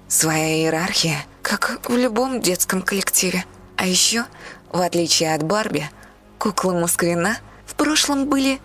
своя 0.07 0.55
иерархия, 0.55 1.25
как 1.41 1.81
в 1.83 1.97
любом 1.97 2.39
детском 2.39 2.81
коллективе. 2.81 3.43
А 3.75 3.85
еще, 3.85 4.23
в 4.71 4.79
отличие 4.79 5.35
от 5.35 5.43
Барби, 5.43 5.89
куклы 6.39 6.79
Москвина 6.79 7.39
в 7.65 7.75
прошлом 7.75 8.29
были 8.29 8.61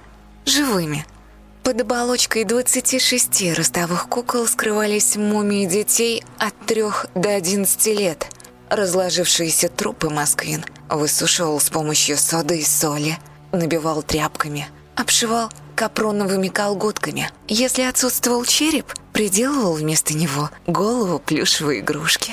живыми– 0.47 1.05
под 1.63 1.81
оболочкой 1.81 2.45
26 2.45 3.57
ростовых 3.57 4.09
кукол 4.09 4.47
скрывались 4.47 5.17
мумии 5.17 5.67
детей 5.67 6.25
от 6.39 6.55
3 6.67 6.85
до 7.15 7.35
11 7.35 7.87
лет. 7.99 8.27
Разложившиеся 8.69 9.69
трупы 9.69 10.11
Москвин 10.11 10.65
высушивал 10.89 11.61
с 11.61 11.71
помощью 11.71 12.17
соды 12.17 12.59
и 12.59 12.65
соли, 12.65 13.19
набивал 13.53 14.03
тряпками, 14.03 14.69
обшивал 14.95 15.51
капроновыми 15.75 16.49
колготками. 16.49 17.31
Если 17.49 17.83
отсутствовал 17.83 18.45
череп, 18.45 18.93
приделывал 19.13 19.75
вместо 19.75 20.15
него 20.15 20.51
голову 20.67 21.19
плюшевой 21.19 21.81
игрушки. 21.81 22.33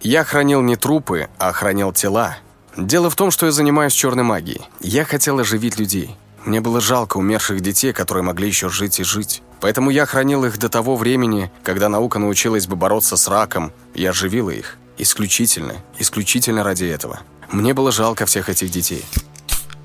Я 0.00 0.24
хранил 0.24 0.62
не 0.62 0.76
трупы, 0.76 1.28
а 1.38 1.52
хранил 1.52 1.92
тела. 1.92 2.36
Дело 2.76 3.10
в 3.10 3.16
том, 3.16 3.30
что 3.30 3.46
я 3.46 3.52
занимаюсь 3.52 3.92
черной 3.92 4.24
магией. 4.24 4.62
Я 4.80 5.04
хотел 5.04 5.38
оживить 5.38 5.78
людей. 5.78 6.16
Мне 6.44 6.60
было 6.60 6.80
жалко 6.80 7.18
умерших 7.18 7.60
детей, 7.60 7.92
которые 7.92 8.24
могли 8.24 8.48
еще 8.48 8.68
жить 8.68 8.98
и 9.00 9.04
жить. 9.04 9.42
Поэтому 9.60 9.90
я 9.90 10.06
хранил 10.06 10.44
их 10.44 10.58
до 10.58 10.68
того 10.68 10.96
времени, 10.96 11.52
когда 11.62 11.88
наука 11.88 12.18
научилась 12.18 12.66
бы 12.66 12.74
бороться 12.74 13.16
с 13.16 13.28
раком, 13.28 13.72
и 13.94 14.04
оживила 14.04 14.50
их. 14.50 14.76
Исключительно, 14.98 15.76
исключительно 15.98 16.64
ради 16.64 16.84
этого. 16.84 17.20
Мне 17.50 17.74
было 17.74 17.92
жалко 17.92 18.26
всех 18.26 18.48
этих 18.48 18.70
детей. 18.70 19.04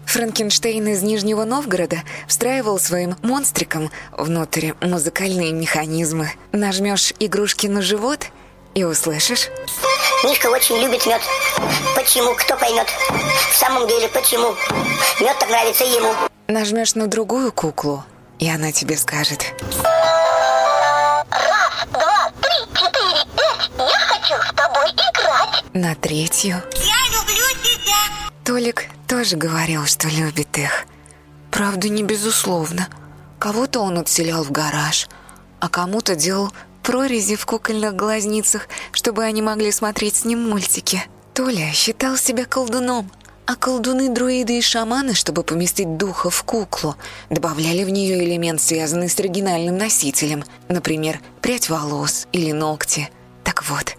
Франкенштейн 0.08 0.88
из 0.88 1.04
Нижнего 1.04 1.44
Новгорода 1.44 1.98
встраивал 2.28 2.80
своим 2.80 3.16
монстриком 3.22 3.92
внутрь 4.18 4.72
музыкальные 4.82 5.52
механизмы. 5.52 6.32
Нажмешь 6.54 7.14
игрушки 7.20 7.68
на 7.68 7.82
живот 7.82 8.28
и 8.74 8.84
услышишь... 8.84 9.50
Мишка 10.24 10.48
очень 10.48 10.78
любит 10.78 11.06
мед. 11.06 11.22
Почему? 11.96 12.34
Кто 12.36 12.56
поймет? 12.56 12.88
В 13.52 13.56
самом 13.56 13.88
деле, 13.88 14.08
почему? 14.08 14.56
Мед 15.20 15.38
так 15.40 15.50
нравится 15.50 15.84
ему. 15.84 16.12
Нажмешь 16.50 16.96
на 16.96 17.08
другую 17.08 17.52
куклу, 17.52 18.06
и 18.40 18.50
она 18.50 18.72
тебе 18.72 18.96
скажет. 18.96 19.54
Раз, 21.30 21.88
два, 21.92 22.32
три, 22.42 22.74
четыре, 22.74 23.26
пять. 23.36 23.70
Я 23.78 24.00
хочу 24.00 24.34
с 24.42 24.56
тобой 24.56 24.90
играть. 24.92 25.66
На 25.74 25.94
третью. 25.96 26.64
Я 26.74 27.20
люблю 27.20 27.44
тебя. 27.62 27.98
Толик 28.46 28.86
тоже 29.10 29.36
говорил, 29.36 29.86
что 29.88 30.08
любит 30.08 30.58
их. 30.58 30.86
Правда, 31.52 31.90
не 31.90 32.04
безусловно. 32.04 32.88
Кого-то 33.40 33.82
он 33.82 33.98
отселял 33.98 34.44
в 34.46 34.52
гараж, 34.52 35.10
а 35.60 35.68
кому-то 35.68 36.16
делал 36.16 36.54
прорези 36.82 37.36
в 37.36 37.46
кукольных 37.46 37.94
глазницах, 37.94 38.70
чтобы 38.94 39.26
они 39.26 39.42
могли 39.42 39.74
смотреть 39.74 40.16
с 40.16 40.24
ним 40.24 40.50
мультики. 40.50 41.04
Толя 41.34 41.74
считал 41.74 42.16
себя 42.16 42.46
колдуном, 42.46 43.12
а 43.48 43.56
колдуны, 43.56 44.10
друиды 44.10 44.58
и 44.58 44.62
шаманы, 44.62 45.14
чтобы 45.14 45.42
поместить 45.42 45.98
духа 45.98 46.30
в 46.30 46.44
куклу, 46.44 46.96
добавляли 47.30 47.86
в 47.86 47.90
нее 47.90 48.24
элемент, 48.24 48.62
связанный 48.62 49.10
с 49.10 49.18
оригинальным 49.20 49.78
носителем, 49.78 50.44
например, 50.68 51.22
прядь 51.42 51.70
волос 51.70 52.28
или 52.34 52.52
ногти. 52.52 53.10
Так 53.46 53.64
вот, 53.70 53.96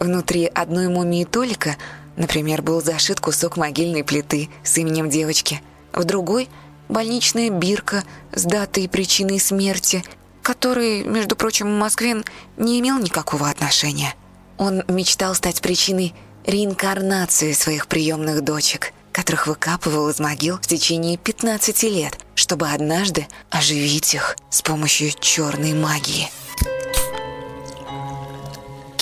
внутри 0.00 0.46
одной 0.46 0.88
мумии 0.88 1.24
Толика, 1.24 1.76
например, 2.16 2.62
был 2.62 2.82
зашит 2.82 3.20
кусок 3.20 3.58
могильной 3.58 4.02
плиты 4.02 4.48
с 4.64 4.78
именем 4.78 5.10
девочки, 5.10 5.60
в 5.92 6.04
другой— 6.04 6.48
больничная 6.88 7.50
бирка 7.50 8.02
с 8.32 8.44
датой 8.44 8.84
и 8.84 8.88
причиной 8.88 9.40
смерти, 9.40 10.04
который, 10.42 11.02
между 11.04 11.36
прочим, 11.36 11.70
Москвин 11.78 12.24
не 12.56 12.80
имел 12.80 12.98
никакого 12.98 13.48
отношения. 13.48 14.14
Он 14.58 14.84
мечтал 14.88 15.34
стать 15.34 15.60
причиной 15.60 16.14
реинкарнации 16.46 17.52
своих 17.52 17.88
приемных 17.88 18.42
дочек, 18.42 18.92
которых 19.12 19.46
выкапывал 19.46 20.08
из 20.08 20.20
могил 20.20 20.58
в 20.58 20.66
течение 20.66 21.16
15 21.16 21.82
лет, 21.84 22.18
чтобы 22.34 22.68
однажды 22.68 23.26
оживить 23.50 24.14
их 24.14 24.36
с 24.50 24.62
помощью 24.62 25.10
черной 25.18 25.72
магии. 25.72 26.30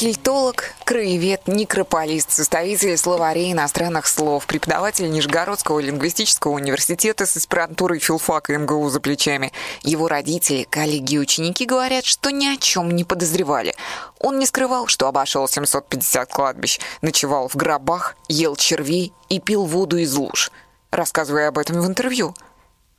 Кельтолог, 0.04 0.74
краевед, 0.84 1.48
некрополист, 1.48 2.30
составитель 2.30 2.98
словарей 2.98 3.52
иностранных 3.52 4.06
слов, 4.06 4.46
преподаватель 4.46 5.10
Нижегородского 5.10 5.80
лингвистического 5.80 6.52
университета 6.52 7.24
с 7.24 7.38
аспирантурой 7.38 8.00
филфака 8.00 8.58
МГУ 8.58 8.90
за 8.90 9.00
плечами. 9.00 9.50
Его 9.82 10.06
родители, 10.06 10.64
коллеги 10.68 11.14
и 11.14 11.18
ученики 11.18 11.64
говорят, 11.64 12.04
что 12.04 12.28
ни 12.28 12.44
о 12.44 12.58
чем 12.58 12.90
не 12.90 13.04
подозревали. 13.04 13.74
Он 14.20 14.38
не 14.38 14.44
скрывал, 14.44 14.88
что 14.88 15.08
обошел 15.08 15.48
750 15.48 16.30
кладбищ, 16.30 16.80
ночевал 17.00 17.48
в 17.48 17.56
гробах, 17.56 18.14
ел 18.28 18.56
червей 18.56 19.14
и 19.30 19.40
пил 19.40 19.64
воду 19.64 19.96
из 19.96 20.12
луж, 20.12 20.50
рассказывая 20.90 21.48
об 21.48 21.56
этом 21.56 21.80
в 21.80 21.86
интервью 21.86 22.34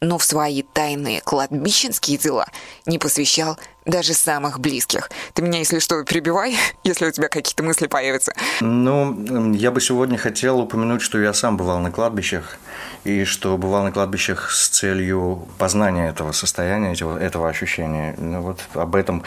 но 0.01 0.17
в 0.17 0.23
свои 0.23 0.61
тайные 0.61 1.21
кладбищенские 1.21 2.17
дела 2.17 2.47
не 2.85 2.99
посвящал 2.99 3.57
даже 3.85 4.13
самых 4.13 4.59
близких. 4.59 5.09
Ты 5.33 5.41
меня, 5.41 5.59
если 5.59 5.79
что, 5.79 6.03
перебивай, 6.03 6.57
если 6.83 7.05
у 7.05 7.11
тебя 7.11 7.27
какие-то 7.27 7.63
мысли 7.63 7.87
появятся. 7.87 8.33
Ну, 8.61 9.53
я 9.53 9.71
бы 9.71 9.79
сегодня 9.81 10.17
хотел 10.17 10.59
упомянуть, 10.59 11.01
что 11.01 11.19
я 11.19 11.33
сам 11.33 11.57
бывал 11.57 11.79
на 11.79 11.91
кладбищах, 11.91 12.57
и 13.03 13.23
что 13.23 13.57
бывал 13.57 13.83
на 13.83 13.91
кладбищах 13.91 14.51
с 14.51 14.69
целью 14.69 15.47
познания 15.57 16.09
этого 16.09 16.31
состояния, 16.31 16.93
этого, 16.93 17.17
этого 17.17 17.49
ощущения. 17.49 18.15
Ну, 18.17 18.41
вот 18.41 18.59
об 18.73 18.95
этом 18.95 19.23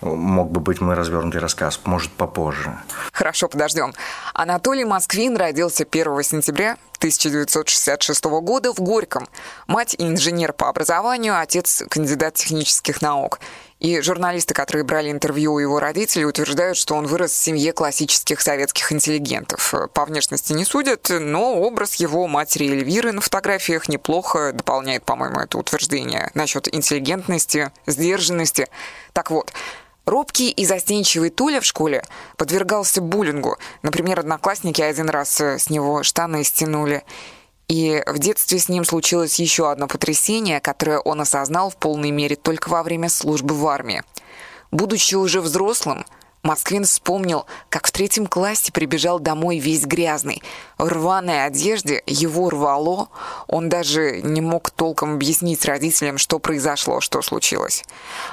мог 0.00 0.50
бы 0.50 0.60
быть 0.60 0.80
мой 0.80 0.94
развернутый 0.94 1.40
рассказ, 1.40 1.80
может, 1.84 2.12
попозже. 2.12 2.76
Хорошо, 3.12 3.48
подождем. 3.48 3.94
Анатолий 4.34 4.84
Москвин 4.84 5.36
родился 5.36 5.86
1 5.90 6.22
сентября 6.22 6.76
1966 6.98 8.24
года 8.24 8.72
в 8.72 8.78
Горьком. 8.78 9.26
Мать 9.66 9.96
инженер 9.98 10.52
по 10.52 10.68
образованию, 10.68 11.38
отец 11.38 11.82
кандидат 11.88 12.34
технических 12.34 13.02
наук. 13.02 13.40
И 13.82 14.00
журналисты, 14.00 14.54
которые 14.54 14.84
брали 14.84 15.10
интервью 15.10 15.54
у 15.54 15.58
его 15.58 15.80
родителей, 15.80 16.24
утверждают, 16.24 16.76
что 16.76 16.94
он 16.94 17.08
вырос 17.08 17.32
в 17.32 17.36
семье 17.36 17.72
классических 17.72 18.40
советских 18.40 18.92
интеллигентов. 18.92 19.74
По 19.92 20.04
внешности 20.04 20.52
не 20.52 20.64
судят, 20.64 21.08
но 21.10 21.56
образ 21.56 21.96
его 21.96 22.28
матери 22.28 22.68
Эльвиры 22.68 23.10
на 23.10 23.20
фотографиях 23.20 23.88
неплохо 23.88 24.52
дополняет, 24.52 25.04
по-моему, 25.04 25.40
это 25.40 25.58
утверждение 25.58 26.30
насчет 26.34 26.72
интеллигентности, 26.72 27.72
сдержанности. 27.88 28.68
Так 29.12 29.32
вот, 29.32 29.52
Робкий 30.06 30.50
и 30.50 30.64
застенчивый 30.64 31.30
Туля 31.30 31.60
в 31.60 31.64
школе 31.64 32.04
подвергался 32.36 33.00
буллингу. 33.00 33.56
Например, 33.82 34.20
одноклассники 34.20 34.80
один 34.80 35.10
раз 35.10 35.40
с 35.40 35.70
него 35.70 36.04
штаны 36.04 36.44
стянули. 36.44 37.02
И 37.68 38.02
в 38.06 38.18
детстве 38.18 38.58
с 38.58 38.68
ним 38.68 38.84
случилось 38.84 39.38
еще 39.38 39.70
одно 39.70 39.86
потрясение, 39.86 40.60
которое 40.60 40.98
он 40.98 41.20
осознал 41.20 41.70
в 41.70 41.76
полной 41.76 42.10
мере 42.10 42.36
только 42.36 42.68
во 42.68 42.82
время 42.82 43.08
службы 43.08 43.54
в 43.54 43.66
армии. 43.66 44.02
Будучи 44.70 45.14
уже 45.14 45.40
взрослым, 45.40 46.04
Москвин 46.42 46.84
вспомнил, 46.84 47.46
как 47.68 47.86
в 47.86 47.92
третьем 47.92 48.26
классе 48.26 48.72
прибежал 48.72 49.20
домой 49.20 49.58
весь 49.58 49.86
грязный. 49.86 50.42
В 50.76 50.88
рваной 50.88 51.44
одежде 51.44 52.02
его 52.04 52.50
рвало. 52.50 53.08
Он 53.46 53.68
даже 53.68 54.20
не 54.22 54.40
мог 54.40 54.70
толком 54.70 55.14
объяснить 55.14 55.64
родителям, 55.64 56.18
что 56.18 56.40
произошло, 56.40 57.00
что 57.00 57.22
случилось. 57.22 57.84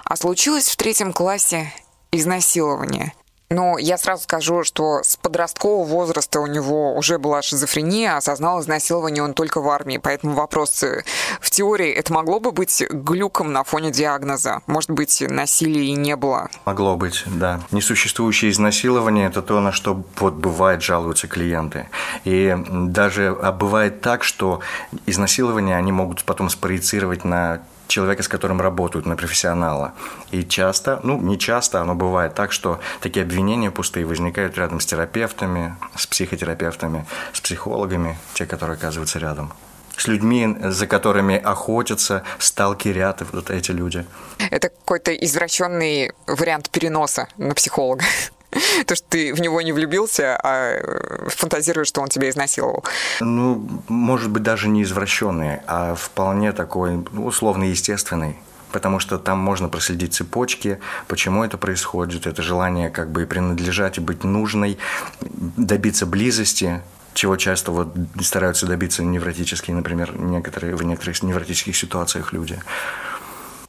А 0.06 0.16
случилось 0.16 0.70
в 0.70 0.76
третьем 0.76 1.14
классе 1.14 1.72
изнасилование. 2.12 3.14
Но 3.52 3.80
я 3.80 3.98
сразу 3.98 4.24
скажу, 4.24 4.64
что 4.64 5.02
с 5.02 5.18
подросткового 5.18 5.84
возраста 5.84 6.40
у 6.40 6.46
него 6.46 6.96
уже 6.96 7.18
была 7.18 7.42
шизофрения, 7.42 8.16
осознал 8.16 8.62
изнасилование 8.62 9.24
он 9.24 9.34
только 9.34 9.60
в 9.60 9.68
армии. 9.70 9.98
Поэтому 9.98 10.36
вопрос 10.36 10.84
э, 10.84 11.04
в 11.42 11.50
теории, 11.50 11.92
это 11.92 12.14
могло 12.14 12.40
бы 12.40 12.52
быть 12.52 12.84
глюком 12.88 13.52
на 13.52 13.64
фоне 13.64 13.90
диагноза? 13.90 14.62
Может 14.68 14.92
быть, 14.92 15.24
насилия 15.28 15.86
и 15.86 15.94
не 15.94 16.16
было? 16.16 16.48
Могло 16.66 16.96
быть, 16.96 17.24
да. 17.26 17.62
Несуществующее 17.72 18.52
изнасилование– 18.52 19.28
это 19.30 19.42
то, 19.42 19.60
на 19.62 19.72
что 19.72 20.04
вот 20.18 20.36
бывает 20.36 20.84
жалуются 20.84 21.28
клиенты. 21.28 21.90
И 22.26 22.56
даже 22.70 23.36
а 23.42 23.52
бывает 23.52 24.02
так, 24.02 24.24
что 24.24 24.60
изнасилование 25.08 25.76
они 25.76 25.92
могут 25.92 26.24
потом 26.24 26.52
спроецировать 26.52 27.24
на 27.26 27.64
человека, 27.90 28.24
с 28.24 28.28
которым 28.28 28.62
работают, 28.62 29.06
на 29.06 29.16
профессионала. 29.16 29.94
И 30.32 30.44
часто, 30.44 31.00
ну 31.04 31.20
не 31.20 31.38
часто, 31.38 31.84
но 31.84 31.96
бывает 31.96 32.36
так, 32.36 32.52
что 32.52 32.80
такие 33.02 33.24
обвинения 33.24 33.72
пустые 33.72 34.06
возникают 34.06 34.58
рядом 34.58 34.80
с 34.80 34.86
терапевтами, 34.86 35.76
с 35.96 36.08
психотерапевтами, 36.08 37.06
с 37.34 37.42
психологами, 37.42 38.18
те, 38.34 38.46
которые 38.46 38.76
оказываются 38.76 39.20
рядом 39.20 39.52
с 39.98 40.08
людьми, 40.08 40.56
за 40.64 40.88
которыми 40.88 41.36
охотятся, 41.36 42.24
сталкерят 42.38 43.22
вот 43.34 43.50
эти 43.50 43.72
люди. 43.72 44.06
Это 44.50 44.70
какой-то 44.70 45.14
извращенный 45.14 46.14
вариант 46.26 46.70
переноса 46.70 47.28
на 47.38 47.54
психолога. 47.54 48.06
То, 48.86 48.96
что 48.96 49.06
ты 49.10 49.34
в 49.34 49.42
него 49.42 49.62
не 49.62 49.72
влюбился, 49.72 50.40
а 50.42 50.74
э, 50.74 51.30
фантазируешь, 51.30 51.88
что 51.88 52.02
он 52.02 52.10
тебя 52.10 52.30
изнасиловал. 52.30 52.84
Ну, 53.20 53.68
может 53.88 54.30
быть, 54.30 54.44
даже 54.44 54.68
не 54.68 54.84
извращенный, 54.84 55.60
а 55.68 55.96
вполне 55.96 56.52
такой 56.52 57.04
ну, 57.12 57.26
условно 57.26 57.66
естественный 57.66 58.38
потому 58.72 59.00
что 59.00 59.18
там 59.18 59.40
можно 59.40 59.68
проследить 59.68 60.14
цепочки, 60.14 60.80
почему 61.08 61.44
это 61.44 61.58
происходит, 61.58 62.28
это 62.28 62.44
желание 62.44 62.92
как 62.92 63.12
бы 63.12 63.26
принадлежать 63.26 63.98
и 63.98 64.02
быть 64.02 64.24
нужной, 64.24 64.78
добиться 65.22 66.06
близости, 66.06 66.82
чего 67.14 67.36
часто 67.36 67.72
вот 67.72 67.90
стараются 68.22 68.66
добиться 68.66 69.04
невротические, 69.04 69.76
например, 69.76 70.18
некоторые, 70.18 70.76
в 70.76 70.84
некоторых 70.84 71.24
невротических 71.24 71.76
ситуациях 71.76 72.34
люди. 72.34 72.60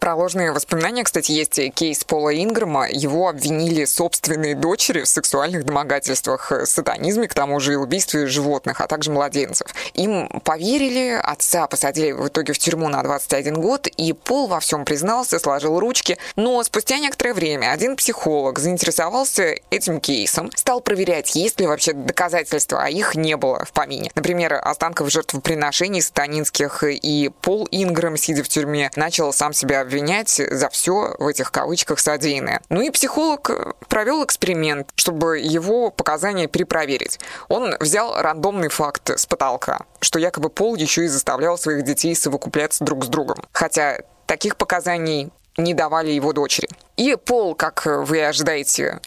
Про 0.00 0.14
ложные 0.14 0.50
воспоминания, 0.50 1.04
кстати, 1.04 1.30
есть 1.30 1.60
кейс 1.74 2.04
Пола 2.04 2.34
Инграма. 2.34 2.88
Его 2.88 3.28
обвинили 3.28 3.84
собственные 3.84 4.54
дочери 4.54 5.02
в 5.02 5.06
сексуальных 5.06 5.66
домогательствах, 5.66 6.52
э, 6.52 6.64
сатанизме, 6.64 7.28
к 7.28 7.34
тому 7.34 7.60
же 7.60 7.74
и 7.74 7.76
убийстве 7.76 8.26
животных, 8.26 8.80
а 8.80 8.86
также 8.86 9.10
младенцев. 9.10 9.68
Им 9.92 10.40
поверили, 10.42 11.20
отца 11.22 11.66
посадили 11.66 12.12
в 12.12 12.28
итоге 12.28 12.54
в 12.54 12.58
тюрьму 12.58 12.88
на 12.88 13.02
21 13.02 13.60
год, 13.60 13.88
и 13.88 14.14
Пол 14.14 14.46
во 14.46 14.60
всем 14.60 14.86
признался, 14.86 15.38
сложил 15.38 15.78
ручки. 15.78 16.16
Но 16.34 16.62
спустя 16.62 16.98
некоторое 16.98 17.34
время 17.34 17.70
один 17.70 17.94
психолог 17.96 18.58
заинтересовался 18.58 19.56
этим 19.68 20.00
кейсом, 20.00 20.50
стал 20.54 20.80
проверять, 20.80 21.36
есть 21.36 21.60
ли 21.60 21.66
вообще 21.66 21.92
доказательства, 21.92 22.82
а 22.82 22.88
их 22.88 23.16
не 23.16 23.36
было 23.36 23.66
в 23.66 23.72
помине. 23.72 24.10
Например, 24.14 24.54
останков 24.64 25.10
жертвоприношений 25.10 26.00
сатанинских, 26.00 26.84
и 26.84 27.30
Пол 27.42 27.68
Инграм, 27.70 28.16
сидя 28.16 28.42
в 28.42 28.48
тюрьме, 28.48 28.90
начал 28.96 29.34
сам 29.34 29.52
себя 29.52 29.84
обвинять 29.90 30.40
за 30.50 30.68
все 30.68 31.16
в 31.18 31.26
этих 31.26 31.50
кавычках 31.50 31.98
содеянное. 31.98 32.60
Ну 32.68 32.80
и 32.80 32.90
психолог 32.90 33.50
э, 33.50 33.72
провел 33.88 34.24
эксперимент, 34.24 34.88
чтобы 34.94 35.40
его 35.40 35.90
показания 35.90 36.46
перепроверить. 36.46 37.18
Он 37.48 37.74
взял 37.80 38.14
рандомный 38.14 38.68
факт 38.68 39.10
с 39.10 39.26
потолка, 39.26 39.80
что 40.00 40.20
якобы 40.20 40.48
Пол 40.48 40.76
еще 40.76 41.06
и 41.06 41.08
заставлял 41.08 41.58
своих 41.58 41.82
детей 41.82 42.14
совокупляться 42.14 42.84
друг 42.84 43.04
с 43.04 43.08
другом. 43.08 43.38
Хотя 43.52 43.98
таких 44.26 44.56
показаний 44.56 45.32
не 45.56 45.74
давали 45.74 46.12
его 46.12 46.32
дочери. 46.32 46.68
И 46.96 47.16
Пол, 47.16 47.56
как 47.56 47.84
вы 47.84 48.24
ожидаете, 48.24 49.00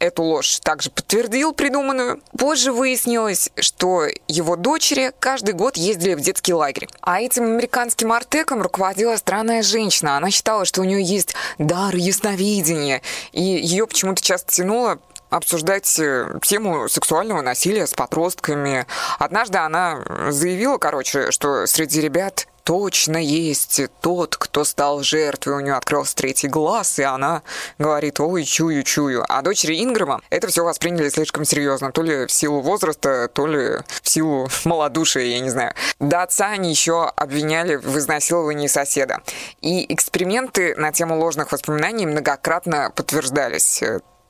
эту 0.00 0.22
ложь 0.22 0.58
также 0.60 0.90
подтвердил 0.90 1.52
придуманную. 1.52 2.20
Позже 2.36 2.72
выяснилось, 2.72 3.50
что 3.60 4.06
его 4.26 4.56
дочери 4.56 5.12
каждый 5.20 5.54
год 5.54 5.76
ездили 5.76 6.14
в 6.14 6.20
детский 6.20 6.54
лагерь. 6.54 6.88
А 7.02 7.20
этим 7.20 7.44
американским 7.44 8.10
артеком 8.10 8.62
руководила 8.62 9.16
странная 9.16 9.62
женщина. 9.62 10.16
Она 10.16 10.30
считала, 10.30 10.64
что 10.64 10.80
у 10.80 10.84
нее 10.84 11.02
есть 11.02 11.34
дар 11.58 11.94
ясновидения. 11.94 13.02
И 13.32 13.42
ее 13.42 13.86
почему-то 13.86 14.22
часто 14.22 14.52
тянуло 14.52 14.98
обсуждать 15.28 15.98
э, 15.98 16.38
тему 16.42 16.88
сексуального 16.88 17.40
насилия 17.40 17.86
с 17.86 17.94
подростками. 17.94 18.86
Однажды 19.18 19.58
она 19.58 20.02
заявила, 20.30 20.78
короче, 20.78 21.30
что 21.30 21.66
среди 21.66 22.00
ребят 22.00 22.48
точно 22.64 23.16
есть 23.16 23.80
тот, 24.00 24.36
кто 24.36 24.64
стал 24.64 25.02
жертвой. 25.02 25.56
У 25.56 25.60
нее 25.60 25.74
открылся 25.74 26.14
третий 26.16 26.48
глаз, 26.48 26.98
и 26.98 27.02
она 27.02 27.42
говорит, 27.78 28.20
ой, 28.20 28.44
чую, 28.44 28.82
чую. 28.82 29.24
А 29.28 29.42
дочери 29.42 29.82
Инграма 29.82 30.20
это 30.30 30.48
все 30.48 30.64
восприняли 30.64 31.08
слишком 31.08 31.44
серьезно. 31.44 31.92
То 31.92 32.02
ли 32.02 32.26
в 32.26 32.32
силу 32.32 32.60
возраста, 32.60 33.28
то 33.32 33.46
ли 33.46 33.78
в 34.02 34.08
силу 34.08 34.48
малодушия, 34.64 35.24
я 35.24 35.40
не 35.40 35.50
знаю. 35.50 35.74
До 35.98 36.22
отца 36.22 36.48
они 36.48 36.70
еще 36.70 37.04
обвиняли 37.04 37.76
в 37.76 37.98
изнасиловании 37.98 38.66
соседа. 38.66 39.18
И 39.60 39.92
эксперименты 39.92 40.74
на 40.76 40.92
тему 40.92 41.18
ложных 41.18 41.52
воспоминаний 41.52 42.06
многократно 42.06 42.92
подтверждались. 42.94 43.82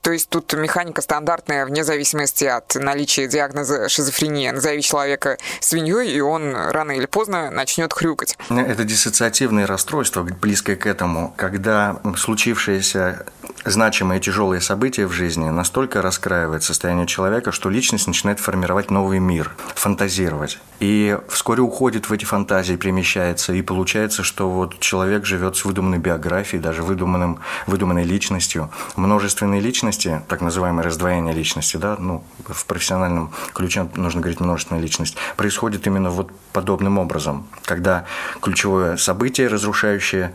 То 0.02 0.12
есть 0.12 0.28
тут 0.28 0.52
механика 0.54 1.02
стандартная 1.02 1.66
вне 1.66 1.84
зависимости 1.84 2.44
от 2.44 2.74
наличия 2.74 3.28
диагноза 3.28 3.88
шизофрения. 3.88 4.52
Назови 4.52 4.82
человека 4.82 5.36
свиньей, 5.60 6.12
и 6.12 6.20
он 6.20 6.54
рано 6.54 6.92
или 6.92 7.06
поздно 7.06 7.50
начнет 7.50 7.92
хрюкать. 7.92 8.38
Это 8.48 8.84
диссоциативное 8.84 9.66
расстройство, 9.66 10.22
близкое 10.22 10.76
к 10.76 10.86
этому, 10.86 11.34
когда 11.36 12.00
случившееся 12.16 13.26
значимые 13.64 14.20
тяжелые 14.20 14.60
события 14.60 15.06
в 15.06 15.12
жизни 15.12 15.48
настолько 15.48 16.02
раскраивает 16.02 16.62
состояние 16.62 17.06
человека, 17.06 17.52
что 17.52 17.70
личность 17.70 18.06
начинает 18.06 18.40
формировать 18.40 18.90
новый 18.90 19.18
мир, 19.18 19.52
фантазировать. 19.74 20.58
И 20.80 21.18
вскоре 21.28 21.60
уходит 21.60 22.08
в 22.08 22.12
эти 22.12 22.24
фантазии, 22.24 22.74
перемещается, 22.74 23.52
и 23.52 23.62
получается, 23.62 24.22
что 24.22 24.48
вот 24.50 24.80
человек 24.80 25.26
живет 25.26 25.56
с 25.56 25.64
выдуманной 25.64 25.98
биографией, 25.98 26.62
даже 26.62 26.82
выдуманным, 26.82 27.40
выдуманной 27.66 28.04
личностью. 28.04 28.70
Множественные 28.96 29.60
личности, 29.60 30.22
так 30.28 30.40
называемое 30.40 30.84
раздвоение 30.84 31.34
личности, 31.34 31.76
да, 31.76 31.96
ну, 31.98 32.24
в 32.46 32.64
профессиональном 32.64 33.30
ключе 33.52 33.88
нужно 33.94 34.20
говорить 34.20 34.40
множественная 34.40 34.80
личность, 34.80 35.16
происходит 35.36 35.86
именно 35.86 36.10
вот 36.10 36.30
подобным 36.52 36.98
образом, 36.98 37.46
когда 37.64 38.06
ключевое 38.40 38.96
событие 38.96 39.48
разрушающее 39.48 40.32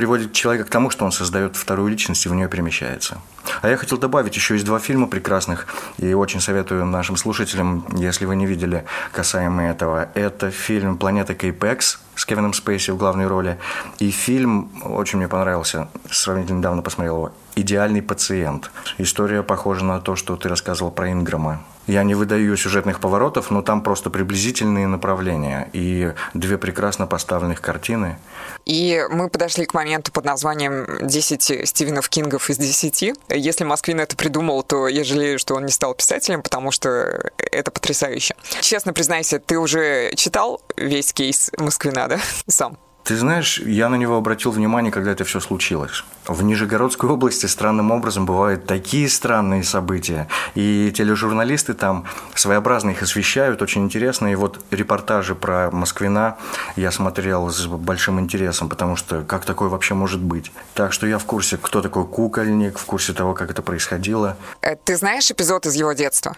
приводит 0.00 0.32
человека 0.32 0.64
к 0.64 0.70
тому, 0.70 0.88
что 0.88 1.04
он 1.04 1.12
создает 1.12 1.56
вторую 1.56 1.90
личность 1.90 2.24
и 2.24 2.30
в 2.30 2.34
нее 2.34 2.48
перемещается. 2.48 3.20
А 3.60 3.68
я 3.68 3.76
хотел 3.76 3.98
добавить, 3.98 4.34
еще 4.34 4.54
есть 4.54 4.64
два 4.64 4.78
фильма 4.78 5.06
прекрасных, 5.06 5.66
и 5.98 6.14
очень 6.14 6.40
советую 6.40 6.86
нашим 6.86 7.18
слушателям, 7.18 7.84
если 7.94 8.24
вы 8.24 8.34
не 8.34 8.46
видели 8.46 8.86
касаемо 9.12 9.62
этого. 9.62 10.08
Это 10.14 10.50
фильм 10.50 10.96
«Планета 10.96 11.34
Кейпекс» 11.34 12.00
с 12.14 12.24
Кевином 12.24 12.54
Спейси 12.54 12.92
в 12.92 12.96
главной 12.96 13.26
роли, 13.26 13.58
и 13.98 14.10
фильм, 14.10 14.70
очень 14.82 15.18
мне 15.18 15.28
понравился, 15.28 15.88
сравнительно 16.10 16.60
недавно 16.60 16.80
посмотрел 16.80 17.16
его, 17.16 17.32
«Идеальный 17.54 18.00
пациент». 18.00 18.70
История 18.96 19.42
похожа 19.42 19.84
на 19.84 20.00
то, 20.00 20.16
что 20.16 20.34
ты 20.36 20.48
рассказывал 20.48 20.90
про 20.90 21.12
Инграма. 21.12 21.60
Я 21.86 22.04
не 22.04 22.14
выдаю 22.14 22.56
сюжетных 22.56 23.00
поворотов, 23.00 23.50
но 23.50 23.62
там 23.62 23.82
просто 23.82 24.10
приблизительные 24.10 24.86
направления 24.86 25.68
и 25.72 26.12
две 26.34 26.58
прекрасно 26.58 27.06
поставленных 27.06 27.60
картины. 27.60 28.18
И 28.66 29.04
мы 29.10 29.28
подошли 29.28 29.66
к 29.66 29.74
моменту 29.74 30.12
под 30.12 30.24
названием 30.24 30.84
«10 30.84 31.66
Стивенов 31.66 32.08
Кингов 32.08 32.50
из 32.50 32.58
10». 32.58 33.18
Если 33.30 33.64
Москвин 33.64 34.00
это 34.00 34.16
придумал, 34.16 34.62
то 34.62 34.86
я 34.88 35.02
жалею, 35.04 35.38
что 35.38 35.54
он 35.54 35.66
не 35.66 35.72
стал 35.72 35.94
писателем, 35.94 36.42
потому 36.42 36.70
что 36.70 37.30
это 37.38 37.70
потрясающе. 37.70 38.34
Честно 38.60 38.92
признайся, 38.92 39.38
ты 39.38 39.58
уже 39.58 40.12
читал 40.14 40.60
весь 40.76 41.12
кейс 41.12 41.50
Москвина, 41.58 42.08
да, 42.08 42.20
сам? 42.46 42.78
Ты 43.04 43.16
знаешь, 43.16 43.58
я 43.58 43.88
на 43.88 43.96
него 43.96 44.16
обратил 44.16 44.50
внимание, 44.50 44.92
когда 44.92 45.12
это 45.12 45.24
все 45.24 45.40
случилось. 45.40 46.04
В 46.26 46.42
Нижегородской 46.42 47.08
области 47.08 47.46
странным 47.46 47.90
образом 47.90 48.26
бывают 48.26 48.66
такие 48.66 49.08
странные 49.08 49.64
события. 49.64 50.28
И 50.54 50.92
тележурналисты 50.94 51.74
там 51.74 52.04
своеобразно 52.34 52.90
их 52.90 53.02
освещают, 53.02 53.62
очень 53.62 53.84
интересно. 53.84 54.28
И 54.28 54.34
вот 54.34 54.64
репортажи 54.70 55.34
про 55.34 55.70
Москвина 55.70 56.36
я 56.76 56.90
смотрел 56.92 57.50
с 57.50 57.66
большим 57.66 58.20
интересом, 58.20 58.68
потому 58.68 58.96
что 58.96 59.22
как 59.22 59.44
такое 59.44 59.68
вообще 59.68 59.94
может 59.94 60.20
быть? 60.20 60.52
Так 60.74 60.92
что 60.92 61.06
я 61.06 61.18
в 61.18 61.24
курсе, 61.24 61.56
кто 61.56 61.82
такой 61.82 62.06
кукольник, 62.06 62.78
в 62.78 62.84
курсе 62.84 63.12
того, 63.12 63.34
как 63.34 63.50
это 63.50 63.62
происходило. 63.62 64.36
Э, 64.60 64.76
ты 64.76 64.96
знаешь 64.96 65.30
эпизод 65.30 65.66
из 65.66 65.74
его 65.74 65.92
детства? 65.94 66.36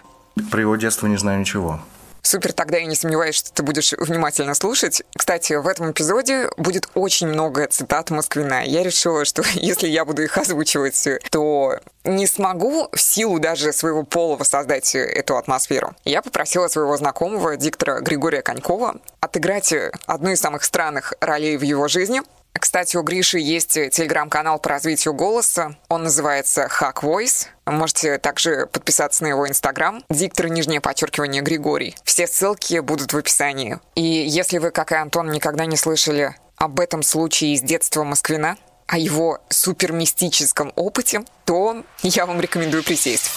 Про 0.49 0.61
его 0.61 0.75
детство 0.75 1.07
не 1.07 1.17
знаю 1.17 1.39
ничего. 1.41 1.79
Супер, 2.25 2.53
тогда 2.53 2.77
я 2.77 2.85
не 2.85 2.95
сомневаюсь, 2.95 3.35
что 3.35 3.51
ты 3.51 3.63
будешь 3.63 3.91
внимательно 3.91 4.55
слушать. 4.55 5.03
Кстати, 5.15 5.53
в 5.53 5.67
этом 5.67 5.91
эпизоде 5.91 6.49
будет 6.55 6.87
очень 6.93 7.27
много 7.27 7.67
цитат 7.67 8.11
Москвина. 8.11 8.63
Я 8.65 8.81
решила, 8.81 9.25
что 9.25 9.43
если 9.55 9.87
я 9.87 10.05
буду 10.05 10.23
их 10.23 10.37
озвучивать, 10.37 11.07
то 11.29 11.79
не 12.05 12.25
смогу 12.25 12.87
в 12.93 12.99
силу 12.99 13.39
даже 13.39 13.73
своего 13.73 14.03
пола 14.03 14.37
воссоздать 14.37 14.95
эту 14.95 15.37
атмосферу. 15.37 15.95
Я 16.05 16.21
попросила 16.21 16.69
своего 16.69 16.95
знакомого, 16.95 17.57
диктора 17.57 17.99
Григория 17.99 18.41
Конькова, 18.41 19.01
отыграть 19.19 19.73
одну 20.05 20.31
из 20.31 20.39
самых 20.39 20.63
странных 20.63 21.13
ролей 21.19 21.57
в 21.57 21.61
его 21.61 21.89
жизни— 21.89 22.21
кстати, 22.59 22.97
у 22.97 23.01
Гриши 23.01 23.39
есть 23.39 23.73
телеграм-канал 23.73 24.59
по 24.59 24.69
развитию 24.69 25.13
голоса. 25.13 25.75
Он 25.89 26.03
называется 26.03 26.69
Hack 26.69 27.01
Voice. 27.01 27.47
Можете 27.65 28.17
также 28.17 28.67
подписаться 28.67 29.23
на 29.23 29.27
его 29.27 29.47
инстаграм. 29.47 30.03
Диктор 30.09 30.47
нижнее 30.47 30.81
подчеркивание 30.81 31.41
Григорий. 31.41 31.95
Все 32.03 32.27
ссылки 32.27 32.79
будут 32.79 33.13
в 33.13 33.17
описании. 33.17 33.79
И 33.95 34.03
если 34.03 34.57
вы, 34.57 34.71
как 34.71 34.91
и 34.91 34.95
Антон, 34.95 35.31
никогда 35.31 35.65
не 35.65 35.77
слышали 35.77 36.35
об 36.55 36.79
этом 36.79 37.03
случае 37.03 37.53
из 37.53 37.61
детства 37.61 38.03
Москвина, 38.03 38.57
о 38.87 38.97
его 38.97 39.39
супермистическом 39.49 40.71
опыте, 40.75 41.23
то 41.45 41.83
я 42.03 42.25
вам 42.25 42.39
рекомендую 42.39 42.83
присесть. 42.83 43.31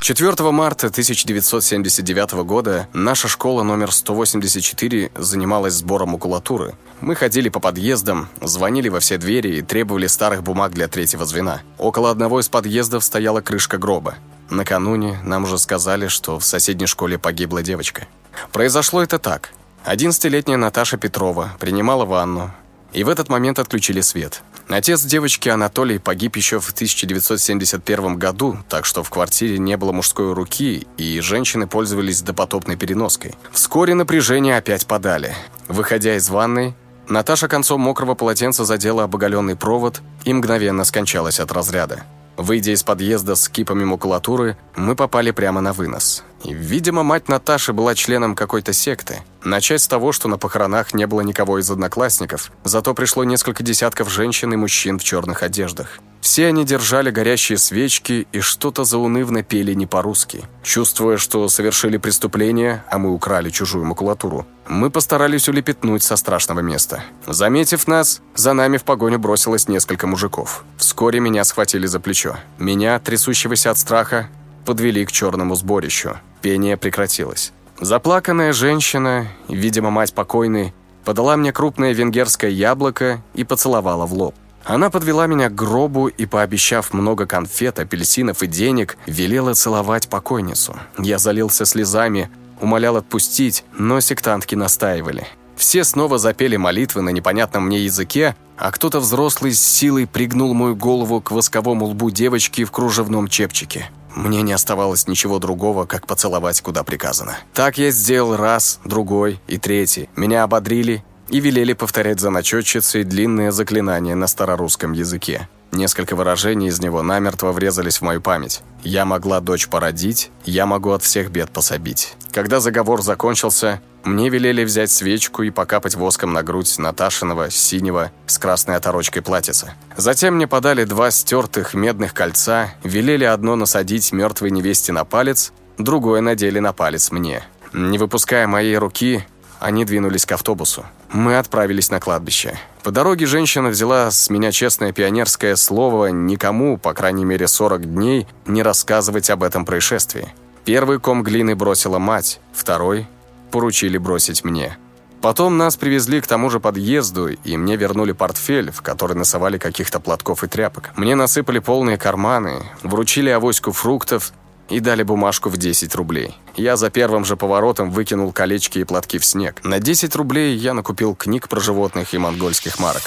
4 0.00 0.50
марта 0.52 0.86
1979 0.86 2.44
года 2.44 2.88
наша 2.92 3.28
школа 3.28 3.62
номер 3.62 3.90
184 3.90 5.10
занималась 5.16 5.74
сбором 5.74 6.10
макулатуры. 6.10 6.74
Мы 7.00 7.14
ходили 7.16 7.48
по 7.48 7.58
подъездам, 7.58 8.28
звонили 8.40 8.88
во 8.88 9.00
все 9.00 9.18
двери 9.18 9.56
и 9.56 9.62
требовали 9.62 10.06
старых 10.06 10.42
бумаг 10.42 10.72
для 10.72 10.86
третьего 10.86 11.24
звена. 11.24 11.62
Около 11.78 12.10
одного 12.10 12.40
из 12.40 12.48
подъездов 12.48 13.04
стояла 13.04 13.40
крышка 13.40 13.78
гроба. 13.78 14.16
Накануне 14.48 15.18
нам 15.24 15.44
уже 15.44 15.58
сказали, 15.58 16.06
что 16.06 16.38
в 16.38 16.44
соседней 16.44 16.86
школе 16.86 17.18
погибла 17.18 17.62
девочка. 17.62 18.06
Произошло 18.52 19.02
это 19.02 19.18
так. 19.18 19.50
11-летняя 19.84 20.56
Наташа 20.56 20.98
Петрова 20.98 21.56
принимала 21.58 22.04
ванну, 22.04 22.52
и 22.92 23.02
в 23.02 23.08
этот 23.08 23.28
момент 23.28 23.58
отключили 23.58 24.02
свет. 24.02 24.42
Отец 24.68 25.02
девочки 25.02 25.48
Анатолий 25.48 25.98
погиб 25.98 26.36
еще 26.36 26.58
в 26.58 26.70
1971 26.70 28.16
году, 28.16 28.58
так 28.68 28.84
что 28.84 29.04
в 29.04 29.10
квартире 29.10 29.58
не 29.58 29.76
было 29.76 29.92
мужской 29.92 30.32
руки, 30.32 30.86
и 30.96 31.20
женщины 31.20 31.68
пользовались 31.68 32.22
допотопной 32.22 32.76
переноской. 32.76 33.34
Вскоре 33.52 33.94
напряжение 33.94 34.56
опять 34.56 34.86
подали. 34.86 35.34
Выходя 35.68 36.16
из 36.16 36.28
ванной, 36.28 36.74
Наташа 37.08 37.46
концом 37.46 37.80
мокрого 37.80 38.14
полотенца 38.14 38.64
задела 38.64 39.04
обоголенный 39.04 39.54
провод 39.54 40.02
и 40.24 40.32
мгновенно 40.32 40.84
скончалась 40.84 41.38
от 41.38 41.52
разряда. 41.52 42.02
Выйдя 42.36 42.72
из 42.72 42.82
подъезда 42.82 43.34
с 43.34 43.48
кипами 43.48 43.84
макулатуры, 43.84 44.58
мы 44.74 44.96
попали 44.96 45.30
прямо 45.30 45.60
на 45.60 45.72
вынос. 45.72 46.24
Видимо, 46.44 47.02
мать 47.02 47.28
Наташи 47.28 47.72
была 47.72 47.94
членом 47.94 48.34
какой-то 48.34 48.72
секты. 48.72 49.22
Начать 49.46 49.80
с 49.80 49.86
того, 49.86 50.10
что 50.10 50.26
на 50.26 50.38
похоронах 50.38 50.92
не 50.92 51.06
было 51.06 51.20
никого 51.20 51.60
из 51.60 51.70
одноклассников, 51.70 52.50
зато 52.64 52.94
пришло 52.94 53.22
несколько 53.22 53.62
десятков 53.62 54.10
женщин 54.10 54.52
и 54.52 54.56
мужчин 54.56 54.98
в 54.98 55.04
черных 55.04 55.44
одеждах. 55.44 56.00
Все 56.20 56.48
они 56.48 56.64
держали 56.64 57.12
горящие 57.12 57.56
свечки 57.56 58.26
и 58.32 58.40
что-то 58.40 58.82
заунывно 58.82 59.44
пели 59.44 59.72
не 59.74 59.86
по-русски. 59.86 60.42
Чувствуя, 60.64 61.16
что 61.16 61.48
совершили 61.48 61.96
преступление, 61.96 62.82
а 62.90 62.98
мы 62.98 63.12
украли 63.12 63.50
чужую 63.50 63.84
макулатуру, 63.84 64.48
мы 64.66 64.90
постарались 64.90 65.48
улепетнуть 65.48 66.02
со 66.02 66.16
страшного 66.16 66.58
места. 66.58 67.04
Заметив 67.28 67.86
нас, 67.86 68.22
за 68.34 68.52
нами 68.52 68.78
в 68.78 68.82
погоню 68.82 69.20
бросилось 69.20 69.68
несколько 69.68 70.08
мужиков. 70.08 70.64
Вскоре 70.76 71.20
меня 71.20 71.44
схватили 71.44 71.86
за 71.86 72.00
плечо. 72.00 72.36
Меня, 72.58 72.98
трясущегося 72.98 73.70
от 73.70 73.78
страха, 73.78 74.28
подвели 74.64 75.06
к 75.06 75.12
черному 75.12 75.54
сборищу. 75.54 76.18
Пение 76.42 76.76
прекратилось. 76.76 77.52
Заплаканная 77.80 78.52
женщина, 78.52 79.28
видимо, 79.48 79.90
мать 79.90 80.14
покойной, 80.14 80.72
подала 81.04 81.36
мне 81.36 81.52
крупное 81.52 81.92
венгерское 81.92 82.50
яблоко 82.50 83.22
и 83.34 83.44
поцеловала 83.44 84.06
в 84.06 84.14
лоб. 84.14 84.34
Она 84.64 84.90
подвела 84.90 85.26
меня 85.26 85.48
к 85.48 85.54
гробу 85.54 86.08
и, 86.08 86.26
пообещав 86.26 86.92
много 86.92 87.26
конфет, 87.26 87.78
апельсинов 87.78 88.42
и 88.42 88.46
денег, 88.46 88.96
велела 89.06 89.54
целовать 89.54 90.08
покойницу. 90.08 90.74
Я 90.98 91.18
залился 91.18 91.64
слезами, 91.64 92.30
умолял 92.60 92.96
отпустить, 92.96 93.64
но 93.78 94.00
сектантки 94.00 94.54
настаивали. 94.54 95.26
Все 95.54 95.84
снова 95.84 96.18
запели 96.18 96.56
молитвы 96.56 97.02
на 97.02 97.10
непонятном 97.10 97.66
мне 97.66 97.80
языке, 97.84 98.34
а 98.56 98.72
кто-то 98.72 99.00
взрослый 99.00 99.52
с 99.52 99.60
силой 99.60 100.06
пригнул 100.06 100.52
мою 100.54 100.74
голову 100.74 101.20
к 101.20 101.30
восковому 101.30 101.86
лбу 101.86 102.10
девочки 102.10 102.64
в 102.64 102.72
кружевном 102.72 103.28
чепчике. 103.28 103.90
Мне 104.16 104.40
не 104.40 104.54
оставалось 104.54 105.06
ничего 105.06 105.38
другого, 105.38 105.84
как 105.84 106.06
поцеловать, 106.06 106.62
куда 106.62 106.82
приказано. 106.82 107.36
Так 107.52 107.76
я 107.76 107.90
сделал 107.90 108.34
раз, 108.34 108.80
другой 108.82 109.40
и 109.46 109.58
третий. 109.58 110.08
Меня 110.16 110.42
ободрили 110.42 111.04
и 111.28 111.38
велели 111.38 111.74
повторять 111.74 112.18
за 112.18 112.30
начетчицей 112.30 113.04
длинное 113.04 113.50
заклинание 113.50 114.14
на 114.14 114.26
старорусском 114.26 114.92
языке. 114.92 115.48
Несколько 115.72 116.16
выражений 116.16 116.68
из 116.68 116.80
него 116.80 117.02
намертво 117.02 117.52
врезались 117.52 117.98
в 117.98 118.02
мою 118.02 118.20
память. 118.20 118.62
«Я 118.82 119.04
могла 119.04 119.40
дочь 119.40 119.68
породить, 119.68 120.30
я 120.44 120.64
могу 120.66 120.92
от 120.92 121.02
всех 121.02 121.30
бед 121.30 121.50
пособить». 121.50 122.14
Когда 122.32 122.60
заговор 122.60 123.02
закончился, 123.02 123.80
мне 124.04 124.28
велели 124.28 124.62
взять 124.62 124.90
свечку 124.90 125.42
и 125.42 125.50
покапать 125.50 125.96
воском 125.96 126.32
на 126.32 126.42
грудь 126.42 126.78
Наташиного, 126.78 127.50
синего, 127.50 128.12
с 128.26 128.38
красной 128.38 128.76
оторочкой 128.76 129.22
платьица. 129.22 129.74
Затем 129.96 130.36
мне 130.36 130.46
подали 130.46 130.84
два 130.84 131.10
стертых 131.10 131.74
медных 131.74 132.14
кольца, 132.14 132.72
велели 132.84 133.24
одно 133.24 133.56
насадить 133.56 134.12
мертвой 134.12 134.52
невесте 134.52 134.92
на 134.92 135.04
палец, 135.04 135.52
другое 135.76 136.20
надели 136.20 136.60
на 136.60 136.72
палец 136.72 137.10
мне. 137.10 137.42
Не 137.72 137.98
выпуская 137.98 138.46
моей 138.46 138.78
руки, 138.78 139.26
они 139.58 139.84
двинулись 139.84 140.24
к 140.24 140.32
автобусу. 140.32 140.86
Мы 141.10 141.38
отправились 141.38 141.90
на 141.90 141.98
кладбище. 141.98 142.58
По 142.86 142.92
дороге 142.92 143.26
женщина 143.26 143.70
взяла 143.70 144.12
с 144.12 144.30
меня 144.30 144.52
честное 144.52 144.92
пионерское 144.92 145.56
слово 145.56 146.06
никому, 146.12 146.78
по 146.78 146.94
крайней 146.94 147.24
мере 147.24 147.48
40 147.48 147.92
дней, 147.92 148.28
не 148.46 148.62
рассказывать 148.62 149.28
об 149.28 149.42
этом 149.42 149.64
происшествии. 149.64 150.32
Первый 150.64 151.00
ком 151.00 151.24
глины 151.24 151.56
бросила 151.56 151.98
мать, 151.98 152.40
второй 152.52 153.08
поручили 153.50 153.98
бросить 153.98 154.44
мне. 154.44 154.78
Потом 155.20 155.58
нас 155.58 155.74
привезли 155.74 156.20
к 156.20 156.28
тому 156.28 156.48
же 156.48 156.60
подъезду, 156.60 157.30
и 157.30 157.56
мне 157.56 157.74
вернули 157.74 158.12
портфель, 158.12 158.70
в 158.70 158.82
который 158.82 159.16
насовали 159.16 159.58
каких-то 159.58 159.98
платков 159.98 160.44
и 160.44 160.46
тряпок. 160.46 160.90
Мне 160.94 161.16
насыпали 161.16 161.58
полные 161.58 161.98
карманы, 161.98 162.62
вручили 162.84 163.30
авоську 163.30 163.72
фруктов 163.72 164.32
и 164.68 164.80
дали 164.80 165.02
бумажку 165.02 165.48
в 165.48 165.56
10 165.56 165.94
рублей. 165.94 166.36
Я 166.56 166.76
за 166.76 166.90
первым 166.90 167.24
же 167.24 167.36
поворотом 167.36 167.90
выкинул 167.90 168.32
колечки 168.32 168.78
и 168.78 168.84
платки 168.84 169.18
в 169.18 169.24
снег. 169.24 169.62
На 169.64 169.78
10 169.80 170.14
рублей 170.16 170.56
я 170.56 170.74
накупил 170.74 171.14
книг 171.14 171.48
про 171.48 171.60
животных 171.60 172.14
и 172.14 172.18
монгольских 172.18 172.78
марок. 172.78 173.02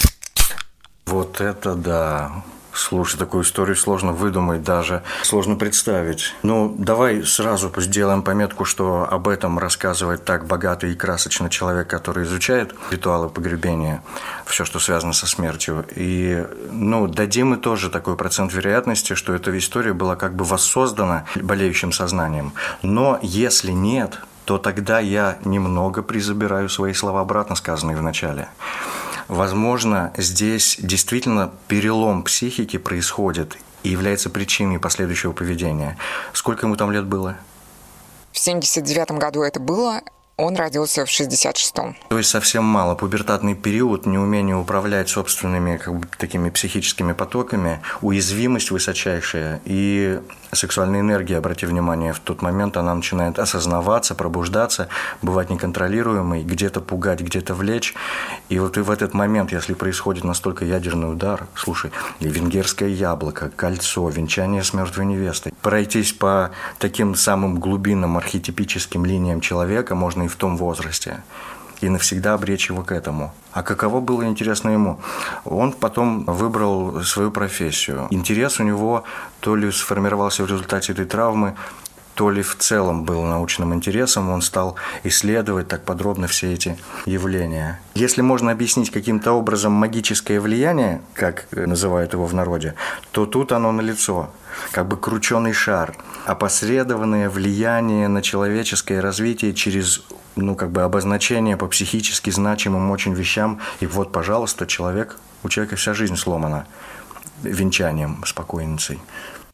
Вот 1.06 1.42
это 1.42 1.76
да. 1.76 2.44
Слушай, 2.74 3.18
такую 3.18 3.44
историю 3.44 3.76
сложно 3.76 4.14
выдумать 4.14 4.64
даже, 4.64 5.04
сложно 5.24 5.56
представить. 5.56 6.36
Ну, 6.44 6.76
давай 6.78 7.24
сразу 7.24 7.72
сделаем 7.78 8.22
пометку, 8.22 8.66
что 8.66 9.08
об 9.10 9.28
этом 9.28 9.58
рассказывает 9.60 10.24
так 10.24 10.46
богатый 10.46 10.92
и 10.92 10.96
красочный 10.96 11.50
человек, 11.50 11.88
который 11.88 12.24
изучает 12.26 12.76
ритуалы 12.92 13.30
погребения, 13.30 14.04
все, 14.46 14.66
что 14.66 14.80
связано 14.80 15.14
со 15.14 15.28
смертью. 15.28 15.86
И, 15.96 16.46
ну, 16.72 17.08
дадим 17.08 17.50
мы 17.50 17.58
тоже 17.58 17.90
такой 17.90 18.16
процент 18.16 18.54
вероятности, 18.54 19.16
что 19.16 19.34
эта 19.34 19.58
история 19.58 19.94
была 19.94 20.16
как 20.16 20.36
бы 20.36 20.46
воссоздана 20.46 21.26
болеющим 21.36 21.92
сознанием. 21.92 22.54
Но 22.84 23.20
если 23.22 23.72
нет, 23.72 24.20
то 24.46 24.58
тогда 24.58 25.00
я 25.00 25.38
немного 25.46 26.02
призабираю 26.02 26.70
свои 26.70 26.94
слова 26.94 27.22
обратно, 27.22 27.56
сказанные 27.56 27.98
в 27.98 28.02
начале. 28.02 28.50
Возможно, 29.30 30.12
здесь 30.18 30.78
действительно 30.80 31.52
перелом 31.68 32.24
психики 32.24 32.78
происходит 32.78 33.58
и 33.84 33.90
является 33.90 34.32
причиной 34.32 34.80
последующего 34.80 35.34
поведения. 35.34 35.98
Сколько 36.34 36.66
ему 36.66 36.76
там 36.76 36.92
лет 36.92 37.06
было? 37.06 37.38
В 38.32 38.40
79 38.40 39.12
году 39.12 39.44
это 39.44 39.60
было, 39.60 40.02
он 40.36 40.56
родился 40.56 41.06
в 41.06 41.10
66-м. 41.10 41.96
То 42.10 42.18
есть 42.18 42.30
совсем 42.30 42.64
мало. 42.64 42.96
Пубертатный 42.96 43.54
период, 43.54 44.06
неумение 44.06 44.56
управлять 44.56 45.10
собственными 45.10 45.78
как 45.78 46.00
бы, 46.00 46.08
такими 46.18 46.50
психическими 46.50 47.14
потоками, 47.14 47.82
уязвимость 48.02 48.72
высочайшая. 48.72 49.62
И 49.66 50.20
сексуальная 50.52 51.02
энергия, 51.02 51.38
обрати 51.38 51.66
внимание, 51.66 52.14
в 52.14 52.20
тот 52.20 52.42
момент 52.42 52.78
она 52.78 52.94
начинает 52.94 53.40
осознаваться, 53.40 54.16
пробуждаться, 54.16 54.88
бывать 55.22 55.50
неконтролируемой, 55.50 56.44
где-то 56.44 56.82
пугать, 56.82 57.22
где-то 57.22 57.54
влечь. 57.54 57.94
И 58.50 58.60
вот 58.60 58.78
и 58.78 58.82
в 58.82 58.92
этот 58.92 59.14
момент, 59.14 59.52
если 59.52 59.74
происходит 59.74 60.24
настолько 60.24 60.66
ядерный 60.66 61.12
удар, 61.12 61.48
слушай, 61.56 61.92
и 62.20 62.28
венгерское 62.28 62.90
яблоко, 62.90 63.52
кольцо, 63.56 64.08
венчание 64.10 64.64
с 64.64 64.74
мертвой 64.74 65.06
невестой, 65.06 65.54
пройтись 65.62 66.14
по 66.14 66.52
таким 66.80 67.16
самым 67.16 67.60
глубинным 67.60 68.18
архетипическим 68.18 69.06
линиям 69.06 69.42
человека 69.42 69.96
можно 69.96 70.24
и 70.24 70.28
в 70.28 70.36
том 70.36 70.58
возрасте 70.58 71.24
и 71.82 71.90
навсегда 71.90 72.34
обречь 72.34 72.70
его 72.70 72.84
к 72.84 72.92
этому. 72.92 73.34
А 73.52 73.64
каково 73.64 74.00
было 74.00 74.24
интересно 74.24 74.70
ему? 74.70 75.00
Он 75.46 75.72
потом 75.72 76.26
выбрал 76.26 77.02
свою 77.04 77.32
профессию. 77.32 78.08
Интерес 78.10 78.60
у 78.60 78.64
него 78.64 79.04
то 79.40 79.56
ли 79.56 79.72
сформировался 79.72 80.44
в 80.44 80.48
результате 80.48 80.94
этой 80.94 81.06
травмы, 81.06 81.56
то 82.20 82.32
ли 82.32 82.42
в 82.42 82.58
целом 82.58 83.06
был 83.06 83.24
научным 83.24 83.74
интересом, 83.74 84.30
он 84.30 84.42
стал 84.42 84.76
исследовать 85.06 85.70
так 85.70 85.86
подробно 85.86 86.28
все 86.28 86.52
эти 86.52 86.78
явления. 87.06 87.80
Если 87.96 88.22
можно 88.22 88.52
объяснить 88.52 88.92
каким-то 88.92 89.32
образом 89.32 89.72
магическое 89.72 90.42
влияние, 90.42 91.02
как 91.14 91.48
называют 91.52 92.12
его 92.12 92.26
в 92.26 92.34
народе, 92.34 92.76
то 93.12 93.26
тут 93.26 93.54
оно 93.54 93.72
налицо, 93.72 94.32
как 94.72 94.88
бы 94.88 94.98
крученый 94.98 95.54
шар, 95.54 95.96
опосредованное 96.26 97.30
влияние 97.30 98.08
на 98.08 98.22
человеческое 98.22 99.02
развитие 99.02 99.54
через 99.54 100.04
ну, 100.36 100.56
как 100.56 100.72
бы 100.72 100.82
обозначение 100.82 101.58
по 101.58 101.68
психически 101.68 102.30
значимым 102.30 102.92
очень 102.92 103.14
вещам. 103.14 103.60
И 103.80 103.86
вот, 103.86 104.12
пожалуйста, 104.12 104.66
человек, 104.66 105.18
у 105.44 105.50
человека 105.50 105.76
вся 105.76 105.94
жизнь 105.94 106.16
сломана 106.16 106.68
венчанием 107.44 108.24
с 108.26 108.34
покойницей. 108.34 109.00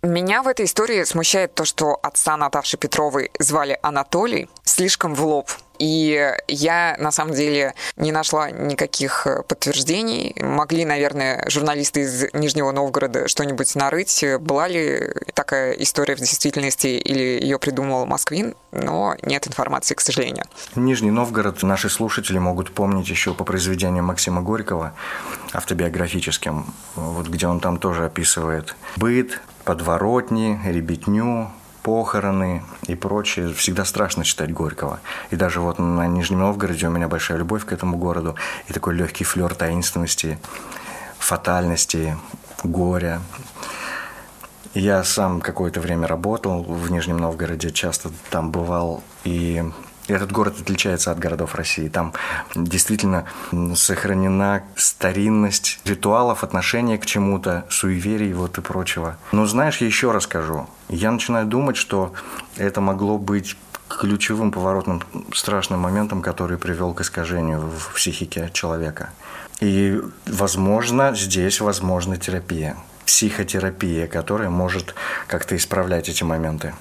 Меня 0.04 0.44
в 0.44 0.48
этой 0.48 0.66
истории 0.66 1.04
смущает 1.04 1.56
то, 1.56 1.66
что 1.66 1.98
отца 2.04 2.38
Наташи 2.38 2.78
Петровой 2.78 3.32
звали 3.40 3.80
Анатолий 3.82 4.50
слишком 4.64 5.16
в 5.16 5.26
лоб. 5.26 5.50
И 5.80 6.34
я, 6.48 6.96
на 7.00 7.12
самом 7.12 7.34
деле, 7.34 7.74
не 7.98 8.12
нашла 8.12 8.52
никаких 8.52 9.28
э, 9.28 9.44
подтверждений. 9.44 10.36
Могли, 10.40 10.86
наверное, 10.86 11.46
журналисты 11.50 12.02
из 12.02 12.34
Нижнего 12.34 12.72
Новгорода 12.72 13.28
что-нибудь 13.28 13.76
нарыть. 13.76 14.24
Была 14.40 14.68
ли 14.68 15.12
такая 15.34 15.74
история 15.74 16.16
в 16.16 16.20
действительности 16.20 16.88
или 16.88 17.42
ее 17.42 17.60
придумал 17.60 18.06
Москвин, 18.06 18.56
но 18.72 19.16
нет 19.22 19.48
информации, 19.48 19.96
к 19.96 20.02
сожалению. 20.02 20.46
Нижний 20.76 21.12
Новгород 21.12 21.64
наши 21.64 21.90
слушатели 21.90 22.38
могут 22.38 22.72
помнить 22.72 23.10
еще 23.10 23.34
по 23.34 23.44
произведениям 23.44 24.06
Максима 24.06 24.42
Горького, 24.42 24.94
автобиографическим, 25.54 26.74
вот 26.96 27.28
где 27.28 27.48
он 27.48 27.60
там 27.60 27.78
тоже 27.78 28.06
описывает 28.06 28.76
быт, 28.98 29.42
подворотни, 29.64 30.60
ребятню, 30.66 31.52
похороны 31.86 32.64
и 32.88 32.96
прочее. 32.96 33.54
Всегда 33.54 33.86
страшно 33.86 34.24
читать 34.24 34.52
Горького. 34.52 35.02
И 35.30 35.36
даже 35.36 35.62
вот 35.62 35.78
на 35.78 36.08
Нижнем 36.08 36.40
Новгороде 36.40 36.88
у 36.88 36.90
меня 36.90 37.08
большая 37.08 37.38
любовь 37.38 37.64
к 37.64 37.72
этому 37.72 37.96
городу 37.96 38.36
и 38.68 38.74
такой 38.74 38.96
легкий 38.96 39.24
флер 39.24 39.54
таинственности, 39.54 40.40
фатальности, 41.20 42.18
горя. 42.64 43.22
Я 44.74 45.04
сам 45.04 45.42
какое-то 45.42 45.80
время 45.80 46.08
работал 46.08 46.64
в 46.64 46.90
Нижнем 46.90 47.18
Новгороде, 47.18 47.70
часто 47.70 48.10
там 48.32 48.50
бывал, 48.50 49.04
и 49.24 49.64
этот 50.08 50.32
город 50.32 50.56
отличается 50.60 51.12
от 51.12 51.20
городов 51.20 51.56
России. 51.56 51.88
Там 51.88 52.14
действительно 52.56 53.26
сохранена 53.76 54.64
старинность 54.76 55.80
ритуалов, 55.86 56.44
отношения 56.44 56.98
к 56.98 57.06
чему-то, 57.06 57.66
суеверий 57.70 58.34
вот 58.34 58.58
и 58.58 58.62
прочего. 58.62 59.18
Но 59.32 59.46
знаешь, 59.46 59.78
я 59.78 59.88
еще 59.88 60.12
расскажу. 60.12 60.68
Я 60.90 61.12
начинаю 61.12 61.46
думать, 61.46 61.78
что 61.78 62.14
это 62.58 62.82
могло 62.82 63.18
быть 63.18 63.58
ключевым 63.88 64.52
поворотным 64.52 65.02
страшным 65.34 65.80
моментом, 65.80 66.22
который 66.22 66.58
привел 66.58 66.94
к 66.94 67.02
искажению 67.02 67.62
в 67.62 67.94
психике 67.94 68.50
человека. 68.54 69.10
И, 69.62 70.02
возможно, 70.26 71.16
здесь 71.16 71.62
возможна 71.62 72.18
терапия, 72.18 72.76
психотерапия, 73.06 74.08
которая 74.08 74.50
может 74.50 74.96
как-то 75.28 75.56
исправлять 75.56 76.10
эти 76.10 76.24
моменты. 76.24 76.74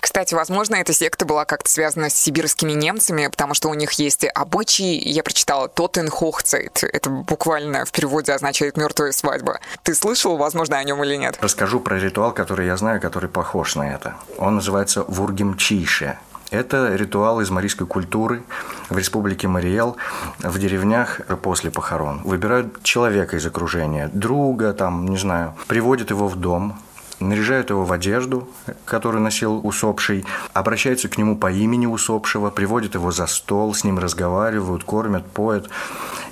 Кстати, 0.00 0.34
возможно, 0.34 0.76
эта 0.76 0.92
секта 0.92 1.24
была 1.24 1.44
как-то 1.44 1.70
связана 1.70 2.10
с 2.10 2.14
сибирскими 2.14 2.72
немцами, 2.72 3.26
потому 3.26 3.54
что 3.54 3.68
у 3.68 3.74
них 3.74 3.92
есть 3.92 4.24
обычаи. 4.24 5.00
Я 5.08 5.22
прочитала 5.22 5.68
Тоттенхохцейт. 5.68 6.84
Это 6.84 7.10
буквально 7.10 7.84
в 7.84 7.92
переводе 7.92 8.32
означает 8.32 8.76
«мертвая 8.76 9.12
свадьба». 9.12 9.60
Ты 9.82 9.94
слышал, 9.94 10.36
возможно, 10.36 10.78
о 10.78 10.84
нем 10.84 11.02
или 11.04 11.16
нет? 11.16 11.38
Расскажу 11.40 11.80
про 11.80 11.98
ритуал, 11.98 12.32
который 12.32 12.66
я 12.66 12.76
знаю, 12.76 13.00
который 13.00 13.28
похож 13.28 13.74
на 13.74 13.92
это. 13.92 14.16
Он 14.38 14.56
называется 14.56 15.04
Вургимчише. 15.04 16.18
Это 16.50 16.94
ритуал 16.94 17.40
из 17.40 17.50
марийской 17.50 17.86
культуры 17.86 18.42
в 18.88 18.96
республике 18.96 19.48
Мариэл, 19.48 19.98
в 20.38 20.58
деревнях 20.58 21.20
после 21.42 21.70
похорон. 21.70 22.22
Выбирают 22.24 22.82
человека 22.82 23.36
из 23.36 23.44
окружения, 23.44 24.08
друга, 24.14 24.72
там, 24.72 25.06
не 25.08 25.18
знаю, 25.18 25.54
приводят 25.66 26.08
его 26.08 26.26
в 26.26 26.36
дом, 26.36 26.80
наряжают 27.20 27.70
его 27.70 27.84
в 27.84 27.92
одежду, 27.92 28.48
которую 28.84 29.22
носил 29.22 29.60
усопший, 29.64 30.24
обращаются 30.52 31.08
к 31.08 31.18
нему 31.18 31.36
по 31.36 31.50
имени 31.50 31.86
усопшего, 31.86 32.50
приводят 32.50 32.94
его 32.94 33.10
за 33.10 33.26
стол, 33.26 33.74
с 33.74 33.84
ним 33.84 33.98
разговаривают, 33.98 34.84
кормят, 34.84 35.26
поют. 35.26 35.68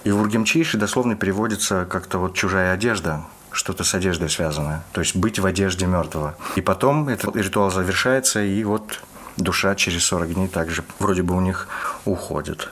И 0.05 0.11
в 0.11 0.21
Ургемчейше 0.21 0.79
дословно 0.79 1.17
переводится 1.17 1.87
как-то 1.91 2.19
вот 2.19 2.35
чужая 2.35 2.73
одежда, 2.73 3.25
что-то 3.51 3.85
с 3.85 3.95
одеждой 3.95 4.31
связанное. 4.31 4.85
То 4.93 5.01
есть 5.01 5.17
быть 5.17 5.39
в 5.39 5.47
одежде 5.47 5.87
мертвого. 5.87 6.37
И 6.57 6.61
потом 6.61 7.09
этот 7.09 7.35
ритуал 7.35 7.71
завершается, 7.71 8.43
и 8.43 8.63
вот 8.65 9.01
душа 9.37 9.75
через 9.75 10.05
40 10.05 10.35
дней 10.35 10.49
также 10.49 10.85
вроде 10.99 11.23
бы 11.23 11.35
у 11.35 11.41
них 11.41 11.69
уходит. 12.05 12.71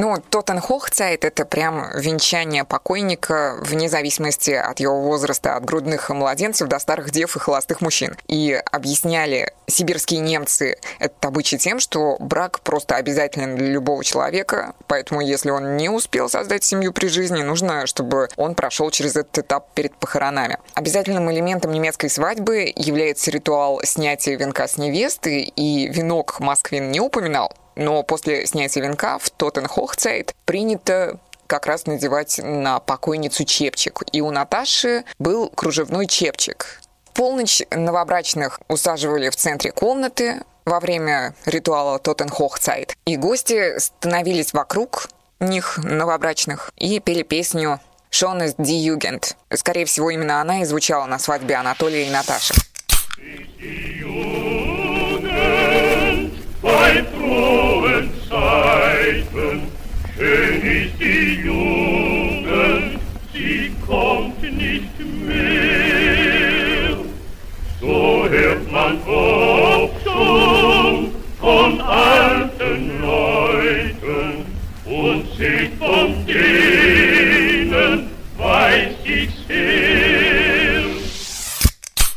Ну, 0.00 0.16
Тоттенхохцайт– 0.30 1.24
это 1.26 1.44
прям 1.44 1.90
венчание 1.92 2.62
покойника 2.62 3.56
вне 3.60 3.88
зависимости 3.88 4.52
от 4.52 4.78
его 4.78 5.00
возраста, 5.00 5.56
от 5.56 5.64
грудных 5.64 6.10
младенцев 6.10 6.68
до 6.68 6.78
старых 6.78 7.10
дев 7.10 7.34
и 7.34 7.40
холостых 7.40 7.80
мужчин. 7.80 8.16
И 8.28 8.52
объясняли 8.70 9.52
сибирские 9.66 10.20
немцы 10.20 10.76
этот 11.00 11.24
обычай 11.24 11.58
тем, 11.58 11.80
что 11.80 12.16
брак 12.20 12.60
просто 12.60 12.94
обязателен 12.94 13.56
для 13.56 13.66
любого 13.66 14.04
человека, 14.04 14.74
поэтому 14.86 15.20
если 15.20 15.50
он 15.50 15.76
не 15.76 15.88
успел 15.88 16.28
создать 16.28 16.62
семью 16.62 16.92
при 16.92 17.08
жизни, 17.08 17.42
нужно, 17.42 17.88
чтобы 17.88 18.28
он 18.36 18.54
прошел 18.54 18.92
через 18.92 19.16
этот 19.16 19.36
этап 19.38 19.74
перед 19.74 19.96
похоронами. 19.96 20.58
Обязательным 20.74 21.28
элементом 21.32 21.72
немецкой 21.72 22.08
свадьбы 22.08 22.72
является 22.76 23.32
ритуал 23.32 23.80
снятия 23.82 24.36
венка 24.36 24.68
с 24.68 24.78
невесты, 24.78 25.40
и 25.40 25.88
венок 25.88 26.38
Москвин 26.38 26.92
не 26.92 27.00
упоминал, 27.00 27.52
но 27.78 28.02
после 28.02 28.44
снятия 28.46 28.82
венка 28.82 29.18
в 29.18 29.30
Тоттенхохцейт 29.30 30.34
принято 30.44 31.18
как 31.46 31.64
раз 31.64 31.86
надевать 31.86 32.38
на 32.42 32.80
покойницу 32.80 33.44
чепчик. 33.44 34.02
И 34.12 34.20
у 34.20 34.30
Наташи 34.30 35.04
был 35.18 35.48
кружевной 35.48 36.06
чепчик. 36.06 36.80
В 37.06 37.12
полночь 37.14 37.62
новобрачных 37.70 38.60
усаживали 38.68 39.30
в 39.30 39.36
центре 39.36 39.72
комнаты 39.72 40.42
во 40.66 40.80
время 40.80 41.34
ритуала 41.46 41.98
Тоттенхохцайт. 41.98 42.96
И 43.06 43.16
гости 43.16 43.78
становились 43.78 44.52
вокруг 44.52 45.08
них, 45.40 45.78
новобрачных, 45.78 46.72
и 46.76 47.00
пели 47.00 47.22
песню 47.22 47.80
«Шонес 48.10 48.54
ди 48.58 48.74
Югент». 48.74 49.36
Скорее 49.54 49.84
всего, 49.84 50.10
именно 50.10 50.40
она 50.40 50.62
и 50.62 50.64
звучала 50.64 51.06
на 51.06 51.18
свадьбе 51.18 51.54
Анатолия 51.54 52.06
и 52.06 52.10
Наташи. 52.10 52.54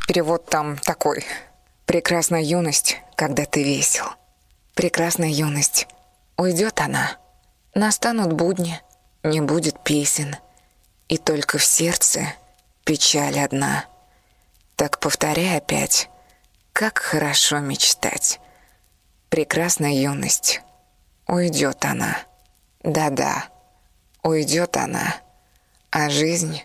Перевод 0.07 0.45
там 0.47 0.77
такой. 0.77 1.23
Прекрасная 1.85 2.41
юность, 2.41 2.97
когда 3.15 3.45
ты 3.45 3.63
весел. 3.63 4.07
Прекрасная 4.73 5.29
юность. 5.29 5.87
Уйдет 6.37 6.79
она. 6.79 7.17
Настанут 7.75 8.33
будни, 8.33 8.81
не 9.23 9.41
будет 9.41 9.79
песен. 9.83 10.35
И 11.07 11.17
только 11.17 11.57
в 11.57 11.65
сердце 11.65 12.33
печаль 12.85 13.39
одна. 13.39 13.85
Так 14.75 14.99
повторяй 14.99 15.57
опять, 15.57 16.09
как 16.73 16.97
хорошо 16.99 17.59
мечтать. 17.59 18.39
Прекрасная 19.29 19.93
юность. 19.93 20.61
Уйдет 21.27 21.85
она. 21.85 22.17
Да-да, 22.83 23.45
уйдет 24.23 24.75
она. 24.77 25.15
А 25.91 26.09
жизнь 26.09 26.63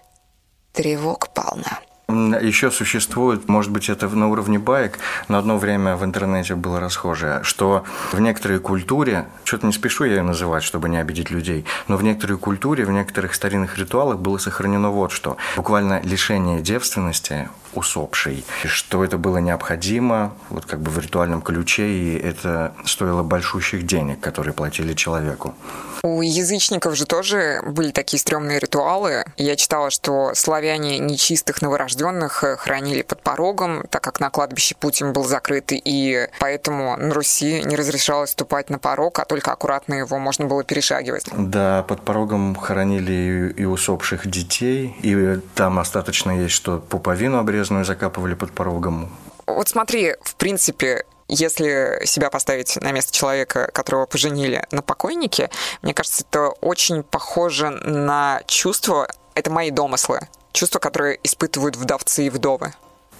тревог 0.72 1.28
полна. 1.34 1.80
Еще 2.08 2.70
существует, 2.70 3.48
может 3.48 3.72
быть, 3.72 3.88
это 3.88 4.08
на 4.08 4.28
уровне 4.28 4.60
баек, 4.60 5.00
но 5.26 5.38
одно 5.38 5.58
время 5.58 5.96
в 5.96 6.04
интернете 6.04 6.54
было 6.54 6.78
расхожее, 6.78 7.42
что 7.42 7.82
в 8.12 8.20
некоторой 8.20 8.60
культуре, 8.60 9.26
что-то 9.42 9.66
не 9.66 9.72
спешу 9.72 10.04
я 10.04 10.16
ее 10.16 10.22
называть, 10.22 10.62
чтобы 10.62 10.88
не 10.88 10.98
обидеть 10.98 11.30
людей, 11.32 11.64
но 11.88 11.96
в 11.96 12.04
некоторой 12.04 12.38
культуре, 12.38 12.84
в 12.84 12.92
некоторых 12.92 13.34
старинных 13.34 13.76
ритуалах 13.76 14.20
было 14.20 14.38
сохранено 14.38 14.90
вот 14.90 15.10
что. 15.10 15.36
Буквально 15.56 16.00
лишение 16.04 16.60
девственности 16.60 17.48
усопшей, 17.76 18.44
что 18.64 19.04
это 19.04 19.18
было 19.18 19.38
необходимо 19.38 20.34
вот 20.50 20.66
как 20.66 20.80
бы 20.80 20.90
в 20.90 20.98
ритуальном 20.98 21.42
ключе, 21.42 21.88
и 21.88 22.18
это 22.18 22.74
стоило 22.84 23.22
большущих 23.22 23.86
денег, 23.86 24.20
которые 24.20 24.54
платили 24.54 24.94
человеку. 24.94 25.54
У 26.02 26.22
язычников 26.22 26.94
же 26.94 27.04
тоже 27.06 27.60
были 27.66 27.90
такие 27.90 28.20
стрёмные 28.20 28.58
ритуалы. 28.58 29.24
Я 29.36 29.56
читала, 29.56 29.90
что 29.90 30.32
славяне 30.34 30.98
нечистых 30.98 31.62
новорожденных 31.62 32.44
э, 32.44 32.56
хранили 32.56 33.02
под 33.02 33.22
порогом, 33.22 33.84
так 33.90 34.02
как 34.02 34.20
на 34.20 34.30
кладбище 34.30 34.76
путь 34.78 35.00
им 35.00 35.12
был 35.12 35.24
закрыт, 35.24 35.72
и 35.72 36.28
поэтому 36.38 36.96
на 36.96 37.12
Руси 37.12 37.62
не 37.64 37.76
разрешалось 37.76 38.30
ступать 38.30 38.70
на 38.70 38.78
порог, 38.78 39.18
а 39.18 39.24
только 39.24 39.52
аккуратно 39.52 39.94
его 39.94 40.18
можно 40.18 40.44
было 40.44 40.62
перешагивать. 40.62 41.26
Да, 41.36 41.82
под 41.82 42.02
порогом 42.02 42.54
хоронили 42.54 43.52
и 43.56 43.64
усопших 43.64 44.28
детей, 44.28 44.94
и 45.02 45.40
там 45.54 45.78
остаточно 45.78 46.30
есть, 46.30 46.54
что 46.54 46.78
пуповину 46.78 47.38
обрезанную 47.66 47.84
закапывали 47.84 48.34
под 48.34 48.52
порогом. 48.52 49.08
Вот 49.46 49.68
смотри, 49.68 50.14
в 50.22 50.34
принципе, 50.36 51.04
если 51.28 52.04
себя 52.04 52.30
поставить 52.30 52.80
на 52.82 52.92
место 52.92 53.12
человека, 53.12 53.70
которого 53.72 54.06
поженили 54.06 54.64
на 54.70 54.82
покойнике, 54.82 55.50
мне 55.82 55.94
кажется, 55.94 56.24
это 56.28 56.48
очень 56.60 57.02
похоже 57.02 57.70
на 57.70 58.40
чувство, 58.46 59.08
это 59.34 59.50
мои 59.50 59.70
домыслы, 59.70 60.20
чувства, 60.52 60.78
которые 60.78 61.18
испытывают 61.24 61.76
вдовцы 61.76 62.26
и 62.26 62.30
вдовы. 62.30 62.72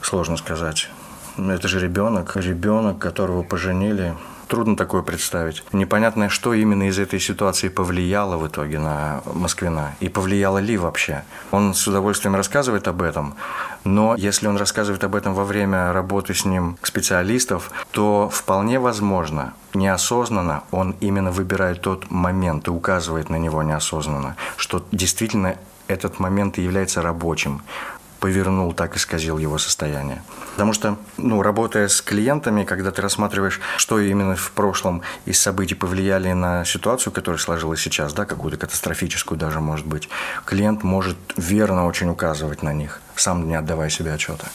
Сложно 0.03 0.37
сказать. 0.37 0.89
Это 1.37 1.69
же 1.69 1.81
ребенок, 1.81 2.37
ребенок, 2.37 2.99
которого 2.99 3.43
поженили, 3.43 4.15
Трудно 4.49 4.77
такое 4.77 5.03
представить. 5.03 5.65
Непонятно, 5.73 6.29
что 6.29 6.55
именно 6.55 6.89
из 6.89 7.01
этой 7.01 7.19
ситуации 7.19 7.69
повлияло 7.69 8.37
в 8.37 8.47
итоге 8.47 8.79
на 8.79 9.23
Москвина. 9.35 9.97
И 9.99 10.09
повлияло 10.09 10.59
ли 10.59 10.77
вообще. 10.77 11.25
Он 11.51 11.75
с 11.75 11.85
удовольствием 11.89 12.37
рассказывает 12.37 12.87
об 12.87 13.03
этом, 13.03 13.35
но 13.83 14.15
если 14.15 14.47
он 14.47 14.57
рассказывает 14.57 15.03
об 15.03 15.17
этом 15.17 15.35
во 15.35 15.45
время 15.45 15.93
работы 15.93 16.33
с 16.33 16.45
ним 16.45 16.79
специалистов, 16.83 17.73
то 17.91 18.31
вполне 18.33 18.79
возможно, 18.79 19.55
неосознанно 19.75 20.63
он 20.71 20.95
именно 21.01 21.33
выбирает 21.33 21.81
тот 21.81 22.09
момент 22.11 22.69
и 22.69 22.71
указывает 22.71 23.31
на 23.31 23.37
него 23.37 23.65
неосознанно, 23.65 24.37
что 24.57 24.85
действительно 24.93 25.57
этот 25.89 26.19
момент 26.19 26.59
является 26.59 27.03
рабочим, 27.03 27.63
повернул, 28.27 28.73
так 28.73 28.97
исказил 28.97 29.39
его 29.39 29.57
состояние. 29.57 30.21
Потому 30.55 30.73
что, 30.73 30.97
ну, 31.17 31.43
работая 31.43 31.87
с 31.87 32.03
клиентами, 32.03 32.65
когда 32.65 32.91
ты 32.91 33.01
рассматриваешь, 33.01 33.61
что 33.77 34.01
именно 34.01 34.35
в 34.35 34.51
прошлом 34.51 35.03
из 35.27 35.41
событий 35.41 35.77
повлияли 35.77 36.33
на 36.33 36.65
ситуацию, 36.65 37.13
которая 37.13 37.39
сложилась 37.39 37.81
сейчас, 37.81 38.13
да, 38.15 38.25
какую-то 38.25 38.59
катастрофическую 38.59 39.39
даже, 39.39 39.61
может 39.61 39.87
быть, 39.87 40.09
клиент 40.45 40.83
может 40.83 41.17
верно 41.37 41.87
очень 41.87 42.09
указывать 42.09 42.65
на 42.65 42.73
них, 42.73 43.01
сам 43.15 43.47
не 43.47 43.55
отдавая 43.55 43.91
себе 43.91 44.13
отчета. 44.13 44.49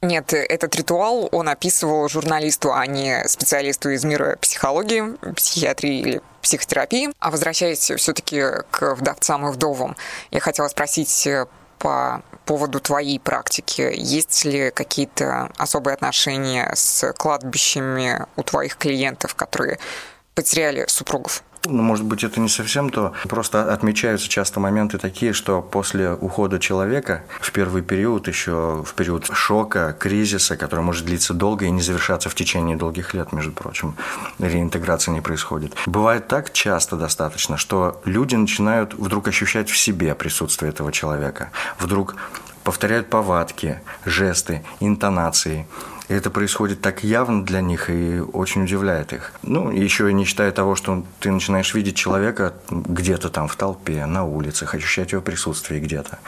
Нет, 0.00 0.32
этот 0.32 0.74
ритуал 0.74 1.28
он 1.30 1.50
описывал 1.50 2.08
журналисту, 2.08 2.72
а 2.72 2.86
не 2.86 3.28
специалисту 3.28 3.90
из 3.90 4.04
мира 4.04 4.38
психологии, 4.40 5.02
психиатрии 5.34 6.00
или 6.00 6.22
психотерапии. 6.40 7.10
А 7.18 7.30
возвращаясь 7.30 7.92
все-таки 7.94 8.42
к 8.70 8.94
вдовцам 8.94 9.46
и 9.46 9.52
вдовам, 9.52 9.96
я 10.30 10.40
хотела 10.40 10.68
спросить 10.68 11.28
по 11.78 12.22
поводу 12.44 12.80
твоей 12.80 13.18
практики. 13.18 13.92
Есть 13.94 14.44
ли 14.44 14.70
какие-то 14.70 15.50
особые 15.56 15.94
отношения 15.94 16.72
с 16.74 17.12
кладбищами 17.14 18.26
у 18.36 18.42
твоих 18.42 18.76
клиентов, 18.76 19.34
которые 19.34 19.78
потеряли 20.34 20.84
супругов? 20.88 21.42
Ну, 21.64 21.80
может 21.80 22.04
быть, 22.04 22.24
это 22.24 22.40
не 22.40 22.48
совсем 22.48 22.90
то. 22.90 23.12
Просто 23.28 23.72
отмечаются 23.72 24.28
часто 24.28 24.58
моменты 24.58 24.98
такие, 24.98 25.32
что 25.32 25.62
после 25.62 26.12
ухода 26.12 26.58
человека 26.58 27.22
в 27.40 27.52
первый 27.52 27.82
период, 27.82 28.26
еще 28.26 28.82
в 28.84 28.94
период 28.94 29.30
шока, 29.32 29.96
кризиса, 29.96 30.56
который 30.56 30.80
может 30.80 31.04
длиться 31.06 31.34
долго 31.34 31.66
и 31.66 31.70
не 31.70 31.80
завершаться 31.80 32.28
в 32.28 32.34
течение 32.34 32.76
долгих 32.76 33.14
лет, 33.14 33.32
между 33.32 33.52
прочим, 33.52 33.94
реинтеграция 34.40 35.12
не 35.12 35.20
происходит. 35.20 35.74
Бывает 35.86 36.26
так 36.26 36.52
часто 36.52 36.96
достаточно, 36.96 37.56
что 37.56 38.00
люди 38.04 38.34
начинают 38.34 38.94
вдруг 38.94 39.28
ощущать 39.28 39.70
в 39.70 39.78
себе 39.78 40.16
присутствие 40.16 40.70
этого 40.70 40.90
человека. 40.90 41.50
Вдруг 41.78 42.16
повторяют 42.64 43.08
повадки, 43.08 43.80
жесты, 44.04 44.64
интонации. 44.80 45.66
И 46.12 46.14
это 46.14 46.28
происходит 46.28 46.82
так 46.82 47.04
явно 47.04 47.42
для 47.42 47.62
них 47.62 47.88
и 47.88 48.20
очень 48.20 48.64
удивляет 48.64 49.14
их. 49.14 49.32
Ну, 49.42 49.70
еще 49.70 50.10
и 50.10 50.12
не 50.12 50.26
считая 50.26 50.52
того, 50.52 50.74
что 50.74 51.04
ты 51.20 51.30
начинаешь 51.30 51.72
видеть 51.72 51.96
человека 51.96 52.52
где-то 52.70 53.30
там 53.30 53.48
в 53.48 53.56
толпе, 53.56 54.04
на 54.04 54.22
улицах, 54.22 54.74
ощущать 54.74 55.12
его 55.12 55.22
присутствие 55.22 55.80
где-то. 55.80 56.18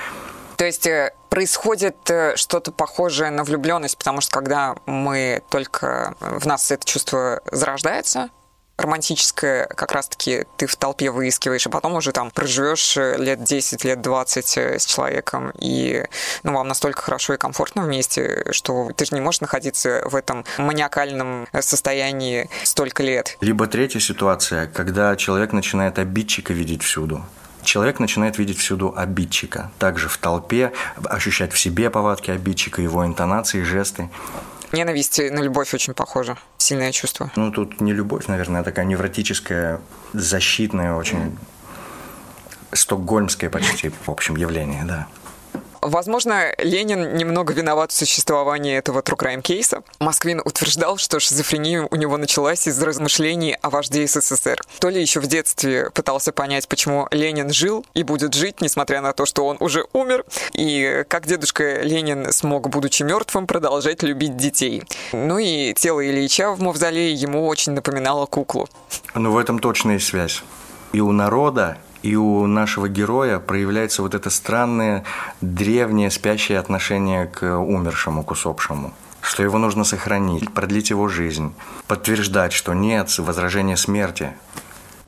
То 0.57 0.64
есть 0.64 0.87
э, 0.87 1.12
происходит 1.29 1.97
э, 2.09 2.35
что-то 2.37 2.73
похожее 2.73 3.31
на 3.31 3.44
влюбленность, 3.44 3.99
потому 3.99 4.23
что 4.23 4.33
когда 4.33 4.75
мы 4.87 5.42
только 5.51 6.14
в 6.18 6.47
нас 6.47 6.70
это 6.70 6.87
чувство 6.87 7.42
зарождается, 7.53 8.31
романтическое 8.76 9.66
как 9.66 9.92
раз-таки 9.92 10.44
ты 10.56 10.66
в 10.66 10.76
толпе 10.76 11.10
выискиваешь, 11.10 11.66
а 11.66 11.70
потом 11.70 11.94
уже 11.94 12.12
там 12.12 12.30
проживешь 12.30 12.96
э, 12.96 13.16
лет 13.18 13.42
10, 13.42 13.84
лет 13.84 14.00
20 14.00 14.58
э, 14.58 14.78
с 14.78 14.87
человеком, 14.87 15.52
и 15.58 16.04
ну, 16.42 16.54
вам 16.54 16.68
настолько 16.68 17.02
хорошо 17.02 17.34
и 17.34 17.37
комфортно 17.37 17.82
вместе, 17.82 18.46
что 18.50 18.90
ты 18.96 19.04
же 19.04 19.14
не 19.14 19.20
можешь 19.20 19.40
находиться 19.40 20.02
в 20.06 20.16
этом 20.16 20.44
маниакальном 20.58 21.46
состоянии 21.60 22.48
столько 22.64 23.02
лет. 23.02 23.37
Либо 23.40 23.66
третья 23.66 24.00
ситуация, 24.00 24.66
когда 24.66 25.16
человек 25.16 25.52
начинает 25.52 25.98
обидчика 25.98 26.52
видеть 26.52 26.82
всюду 26.82 27.24
человек 27.64 27.98
начинает 27.98 28.38
видеть 28.38 28.58
всюду 28.58 28.92
обидчика. 28.94 29.70
Также 29.78 30.08
в 30.08 30.18
толпе, 30.18 30.72
ощущать 31.02 31.52
в 31.52 31.58
себе 31.58 31.90
повадки 31.90 32.30
обидчика, 32.30 32.82
его 32.82 33.04
интонации, 33.04 33.62
жесты. 33.62 34.10
Ненависть 34.74 35.18
на 35.18 35.38
любовь 35.38 35.72
очень 35.72 35.94
похожа. 35.94 36.37
Сильное 36.58 36.90
чувство. 36.90 37.30
Ну, 37.37 37.52
тут 37.52 37.80
не 37.80 37.92
любовь, 37.92 38.26
наверное, 38.26 38.62
а 38.62 38.64
такая 38.64 38.84
невротическая, 38.84 39.80
защитная, 40.12 40.94
очень 40.94 41.38
стокгольмское 42.72 43.50
почти, 43.50 43.90
в 43.90 44.08
общем, 44.10 44.34
явление, 44.34 44.84
да. 44.84 45.06
Возможно, 45.85 46.55
Ленин 46.57 47.14
немного 47.14 47.53
виноват 47.53 47.92
в 47.92 47.94
существовании 47.94 48.75
этого 48.75 49.01
true 49.01 49.18
crime 49.18 49.42
кейса. 49.42 49.83
Москвин 49.99 50.40
утверждал, 50.42 50.97
что 50.97 51.20
шизофрения 51.20 51.87
у 51.90 51.97
него 51.97 52.16
началась 52.16 52.66
из 52.66 52.83
размышлений 52.83 53.55
о 53.61 53.68
вожде 53.68 54.07
СССР. 54.07 54.62
То 54.79 54.88
ли 54.88 54.99
еще 54.99 55.20
в 55.20 55.27
детстве 55.27 55.90
пытался 55.90 56.33
понять, 56.33 56.68
почему 56.68 57.07
Ленин 57.11 57.53
жил 57.53 57.85
и 57.92 58.03
будет 58.03 58.33
жить, 58.33 58.62
несмотря 58.62 59.03
на 59.03 59.12
то, 59.12 59.27
что 59.27 59.47
он 59.47 59.59
уже 59.61 59.85
умер, 59.92 60.25
и 60.55 61.05
как 61.07 61.27
дедушка 61.27 61.83
Ленин 61.83 62.33
смог, 62.33 62.70
будучи 62.70 63.03
мертвым, 63.03 63.47
продолжать 63.47 64.03
любить 64.03 64.38
детей. 64.38 64.85
Ну 65.12 65.37
и 65.38 65.75
тело 65.75 66.01
Ильича 66.01 66.53
в 66.53 66.62
мавзолее 66.62 67.12
ему 67.12 67.47
очень 67.47 67.73
напоминало 67.73 68.25
куклу. 68.25 68.70
Ну, 69.14 69.33
в 69.33 69.37
этом 69.37 69.61
есть 69.90 70.07
связь. 70.07 70.42
И 70.94 71.01
у 71.01 71.12
народа, 71.12 71.77
и 72.05 72.17
у 72.17 72.47
нашего 72.47 72.87
героя 72.87 73.38
проявляется 73.38 74.03
вот 74.03 74.14
это 74.14 74.29
странное, 74.29 75.05
древнее, 75.40 76.11
спящее 76.11 76.59
отношение 76.59 77.27
к 77.27 77.59
умершему, 77.59 78.23
к 78.23 78.31
усопшему 78.31 78.93
что 79.23 79.43
его 79.43 79.57
нужно 79.57 79.85
сохранить, 79.85 80.53
продлить 80.53 80.90
его 80.90 81.09
жизнь, 81.09 81.55
подтверждать, 81.87 82.53
что 82.53 82.75
нет 82.75 83.09
возражения 83.19 83.79
смерти. 83.79 84.37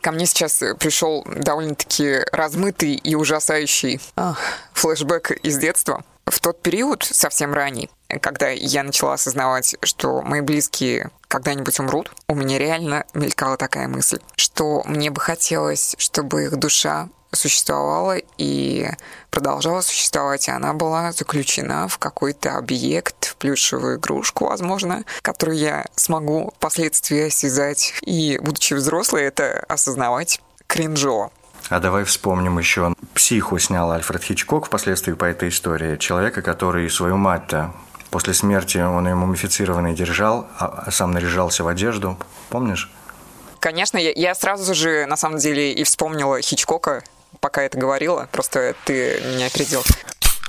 Ко 0.00 0.10
мне 0.10 0.24
сейчас 0.24 0.62
пришел 0.80 1.22
довольно-таки 1.26 2.20
размытый 2.32 2.94
и 2.94 3.14
ужасающий 3.14 4.00
ах, 4.16 4.38
флешбэк 4.72 5.32
из 5.32 5.58
детства. 5.58 6.02
В 6.24 6.40
тот 6.40 6.62
период, 6.62 7.04
совсем 7.04 7.52
ранний, 7.52 7.90
когда 8.22 8.48
я 8.48 8.82
начала 8.84 9.12
осознавать, 9.12 9.76
что 9.82 10.22
мои 10.22 10.40
близкие 10.40 11.10
когда-нибудь 11.36 11.78
умрут, 11.80 12.10
у 12.28 12.34
меня 12.34 12.58
реально 12.58 13.04
мелькала 13.14 13.56
такая 13.56 13.88
мысль, 13.88 14.20
что 14.36 14.82
мне 14.86 15.10
бы 15.10 15.20
хотелось, 15.20 15.94
чтобы 15.98 16.44
их 16.44 16.56
душа 16.56 17.08
существовала 17.32 18.16
и 18.38 18.88
продолжала 19.30 19.82
существовать, 19.82 20.48
и 20.48 20.50
она 20.50 20.72
была 20.72 21.12
заключена 21.12 21.88
в 21.88 21.98
какой-то 21.98 22.56
объект, 22.56 23.26
в 23.26 23.36
плюшевую 23.36 23.98
игрушку, 23.98 24.46
возможно, 24.46 25.04
которую 25.20 25.58
я 25.58 25.84
смогу 25.94 26.52
впоследствии 26.56 27.26
осязать. 27.26 27.92
И, 28.00 28.38
будучи 28.40 28.72
взрослой, 28.72 29.24
это 29.24 29.62
осознавать 29.68 30.40
кринжово. 30.66 31.30
А 31.68 31.80
давай 31.80 32.04
вспомним 32.04 32.58
еще. 32.58 32.94
«Психу» 33.12 33.58
снял 33.58 33.90
Альфред 33.90 34.22
Хичкок 34.22 34.66
впоследствии 34.66 35.12
по 35.12 35.24
этой 35.24 35.48
истории. 35.48 35.96
Человека, 35.96 36.40
который 36.40 36.88
свою 36.88 37.16
мать-то 37.16 37.74
после 38.16 38.32
смерти 38.32 38.78
он 38.78 39.06
ее 39.06 39.14
мумифицированный 39.14 39.94
держал, 39.94 40.46
а 40.58 40.90
сам 40.90 41.10
наряжался 41.10 41.64
в 41.64 41.68
одежду. 41.68 42.16
Помнишь? 42.48 42.90
Конечно, 43.60 43.98
я, 43.98 44.10
я 44.10 44.34
сразу 44.34 44.74
же, 44.74 45.04
на 45.04 45.18
самом 45.18 45.36
деле, 45.36 45.74
и 45.74 45.84
вспомнила 45.84 46.40
Хичкока, 46.40 47.04
пока 47.40 47.64
это 47.64 47.76
говорила. 47.76 48.26
Просто 48.32 48.74
ты 48.86 49.20
меня 49.34 49.48
опередил. 49.48 49.82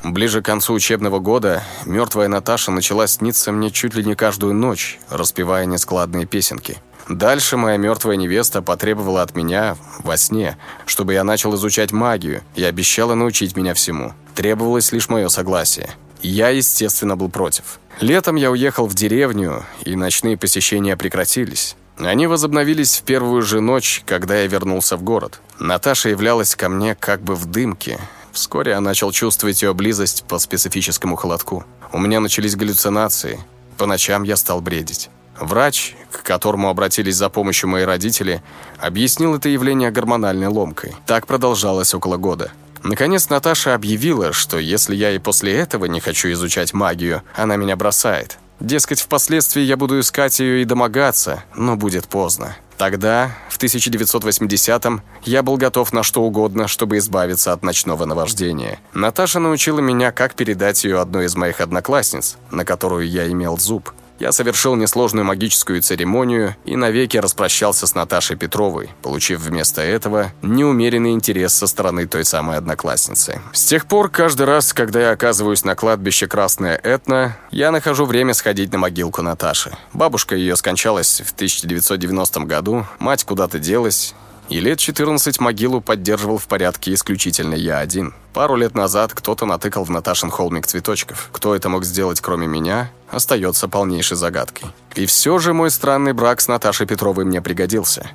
Ближе 0.02 0.42
к 0.42 0.46
концу 0.46 0.76
учебного 0.76 1.20
года 1.20 1.62
мертвая 1.86 2.30
Наташа 2.30 2.72
начала 2.72 3.06
сниться 3.06 3.52
мне 3.52 3.70
чуть 3.70 3.96
ли 3.96 4.06
не 4.06 4.16
каждую 4.16 4.54
ночь, 4.54 4.98
распевая 5.10 5.66
нескладные 5.66 6.26
песенки. 6.26 6.78
Дальше 7.10 7.58
моя 7.58 7.76
мертвая 7.76 8.16
невеста 8.16 8.62
потребовала 8.62 9.24
от 9.24 9.36
меня 9.36 9.76
во 10.00 10.16
сне, 10.16 10.58
чтобы 10.86 11.16
я 11.16 11.26
начал 11.26 11.54
изучать 11.56 11.92
магию 11.92 12.44
и 12.56 12.64
обещала 12.64 13.14
научить 13.14 13.58
меня 13.58 13.74
всему. 13.74 14.14
Требовалось 14.36 14.94
лишь 14.94 15.10
мое 15.10 15.28
согласие. 15.28 15.90
Я, 16.22 16.50
естественно, 16.50 17.16
был 17.16 17.30
против. 17.30 17.80
Летом 18.00 18.36
я 18.36 18.52
уехал 18.52 18.88
в 18.88 18.94
деревню, 18.94 19.66
и 19.84 19.96
ночные 19.96 20.38
посещения 20.38 20.96
прекратились. 20.98 21.76
Они 21.98 22.28
возобновились 22.28 22.98
в 22.98 23.04
первую 23.04 23.42
же 23.42 23.60
ночь, 23.60 24.04
когда 24.06 24.36
я 24.42 24.48
вернулся 24.48 24.98
в 24.98 25.04
город. 25.04 25.40
Наташа 25.60 26.10
являлась 26.10 26.56
ко 26.56 26.70
мне 26.70 26.96
как 26.96 27.22
бы 27.22 27.34
в 27.36 27.46
дымке, 27.46 28.00
Вскоре 28.38 28.74
я 28.74 28.82
начал 28.82 29.12
чувствовать 29.12 29.64
ее 29.64 29.74
близость 29.74 30.24
по 30.28 30.38
специфическому 30.38 31.16
холодку. 31.16 31.66
У 31.92 31.98
меня 31.98 32.20
начались 32.20 32.56
галлюцинации. 32.56 33.40
По 33.80 33.88
ночам 33.88 34.22
я 34.22 34.36
стал 34.36 34.62
бредить. 34.62 35.10
Врач, 35.40 35.96
к 36.12 36.22
которому 36.22 36.70
обратились 36.70 37.16
за 37.16 37.30
помощью 37.30 37.68
мои 37.68 37.84
родители, 37.84 38.44
объяснил 38.80 39.34
это 39.34 39.50
явление 39.50 39.90
гормональной 39.90 40.50
ломкой. 40.50 40.96
Так 41.08 41.26
продолжалось 41.26 41.96
около 41.96 42.18
года. 42.18 42.52
Наконец 42.84 43.30
Наташа 43.30 43.74
объявила, 43.74 44.34
что 44.34 44.58
если 44.60 44.96
я 44.96 45.12
и 45.12 45.20
после 45.20 45.56
этого 45.56 45.86
не 45.86 46.00
хочу 46.00 46.32
изучать 46.32 46.74
магию, 46.74 47.24
она 47.36 47.56
меня 47.56 47.76
бросает. 47.76 48.38
Дескать, 48.60 49.02
впоследствии 49.02 49.62
я 49.62 49.78
буду 49.78 50.00
искать 50.00 50.40
ее 50.40 50.62
и 50.62 50.66
домогаться, 50.66 51.44
но 51.56 51.76
будет 51.76 52.08
поздно. 52.08 52.56
Тогда, 52.78 53.36
в 53.50 53.60
1980-м, 53.60 55.02
я 55.24 55.42
был 55.42 55.58
готов 55.58 55.92
на 55.94 56.04
что 56.04 56.22
угодно, 56.22 56.68
чтобы 56.68 56.98
избавиться 56.98 57.52
от 57.52 57.64
ночного 57.64 58.06
наваждения. 58.06 58.80
Наташа 58.94 59.40
научила 59.40 59.80
меня, 59.80 60.12
как 60.12 60.36
передать 60.36 60.84
ее 60.84 61.00
одной 61.00 61.26
из 61.26 61.36
моих 61.36 61.60
одноклассниц, 61.60 62.38
на 62.52 62.66
которую 62.66 63.08
я 63.10 63.28
имел 63.32 63.58
зуб. 63.58 63.92
Я 64.20 64.32
совершил 64.32 64.76
несложную 64.76 65.26
магическую 65.26 65.82
церемонию 65.82 66.56
и 66.66 66.76
навеки 66.76 67.18
распрощался 67.18 67.86
с 67.86 67.94
Наташей 67.94 68.36
Петровой, 68.36 68.90
получив 69.04 69.42
вместо 69.42 69.82
этого 69.82 70.32
неумеренный 70.42 71.12
интерес 71.12 71.54
со 71.54 71.68
стороны 71.68 72.08
той 72.08 72.26
самой 72.26 72.58
одноклассницы. 72.58 73.42
С 73.54 73.66
тех 73.66 73.86
пор, 73.86 74.10
каждый 74.10 74.48
раз, 74.48 74.74
когда 74.74 75.02
я 75.02 75.12
оказываюсь 75.12 75.64
на 75.64 75.76
кладбище 75.76 76.28
Красное 76.28 76.76
Этна, 76.76 77.38
я 77.52 77.72
нахожу 77.72 78.06
время 78.06 78.34
сходить 78.34 78.72
на 78.72 78.80
могилку 78.80 79.22
Наташи. 79.22 79.78
Бабушка 79.94 80.36
ее 80.36 80.56
скончалась 80.56 81.22
в 81.24 81.34
1990 81.34 82.40
году, 82.42 82.86
мать 83.00 83.24
куда-то 83.24 83.60
делась, 83.60 84.16
и 84.50 84.60
лет 84.60 84.80
14 84.80 85.40
могилу 85.40 85.82
поддерживал 85.82 86.38
в 86.38 86.48
порядке 86.48 86.94
исключительно 86.94 87.56
я 87.56 87.80
один. 87.80 88.14
Пару 88.34 88.56
лет 88.56 88.76
назад 88.76 89.14
кто-то 89.14 89.46
натыкал 89.46 89.84
в 89.84 89.90
Наташин 89.90 90.30
холмик 90.30 90.68
цветочков. 90.68 91.30
Кто 91.32 91.56
это 91.56 91.70
мог 91.70 91.84
сделать, 91.84 92.22
кроме 92.22 92.48
меня, 92.48 92.92
остается 93.10 93.68
полнейшей 93.68 94.18
загадкой. 94.18 94.70
И 94.96 95.06
все 95.06 95.38
же 95.40 95.54
мой 95.54 95.72
странный 95.72 96.14
брак 96.14 96.42
с 96.42 96.48
Наташей 96.48 96.88
Петровой 96.88 97.26
мне 97.26 97.42
пригодился. 97.42 98.12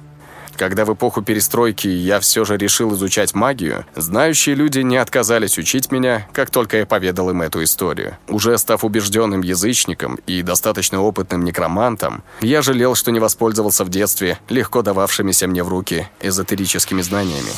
Когда 0.56 0.84
в 0.84 0.94
эпоху 0.94 1.22
перестройки 1.22 1.88
я 1.88 2.20
все 2.20 2.44
же 2.44 2.56
решил 2.56 2.94
изучать 2.94 3.34
магию, 3.34 3.84
знающие 3.94 4.54
люди 4.54 4.80
не 4.80 4.96
отказались 4.96 5.58
учить 5.58 5.90
меня, 5.90 6.28
как 6.32 6.50
только 6.50 6.78
я 6.78 6.86
поведал 6.86 7.30
им 7.30 7.42
эту 7.42 7.62
историю. 7.62 8.16
Уже 8.28 8.56
став 8.58 8.84
убежденным 8.84 9.42
язычником 9.42 10.18
и 10.26 10.42
достаточно 10.42 11.00
опытным 11.00 11.44
некромантом, 11.44 12.22
я 12.40 12.62
жалел, 12.62 12.94
что 12.94 13.10
не 13.10 13.20
воспользовался 13.20 13.84
в 13.84 13.88
детстве 13.88 14.38
легко 14.48 14.82
дававшимися 14.82 15.46
мне 15.46 15.62
в 15.62 15.68
руки 15.68 16.08
эзотерическими 16.20 17.02
знаниями. 17.02 17.50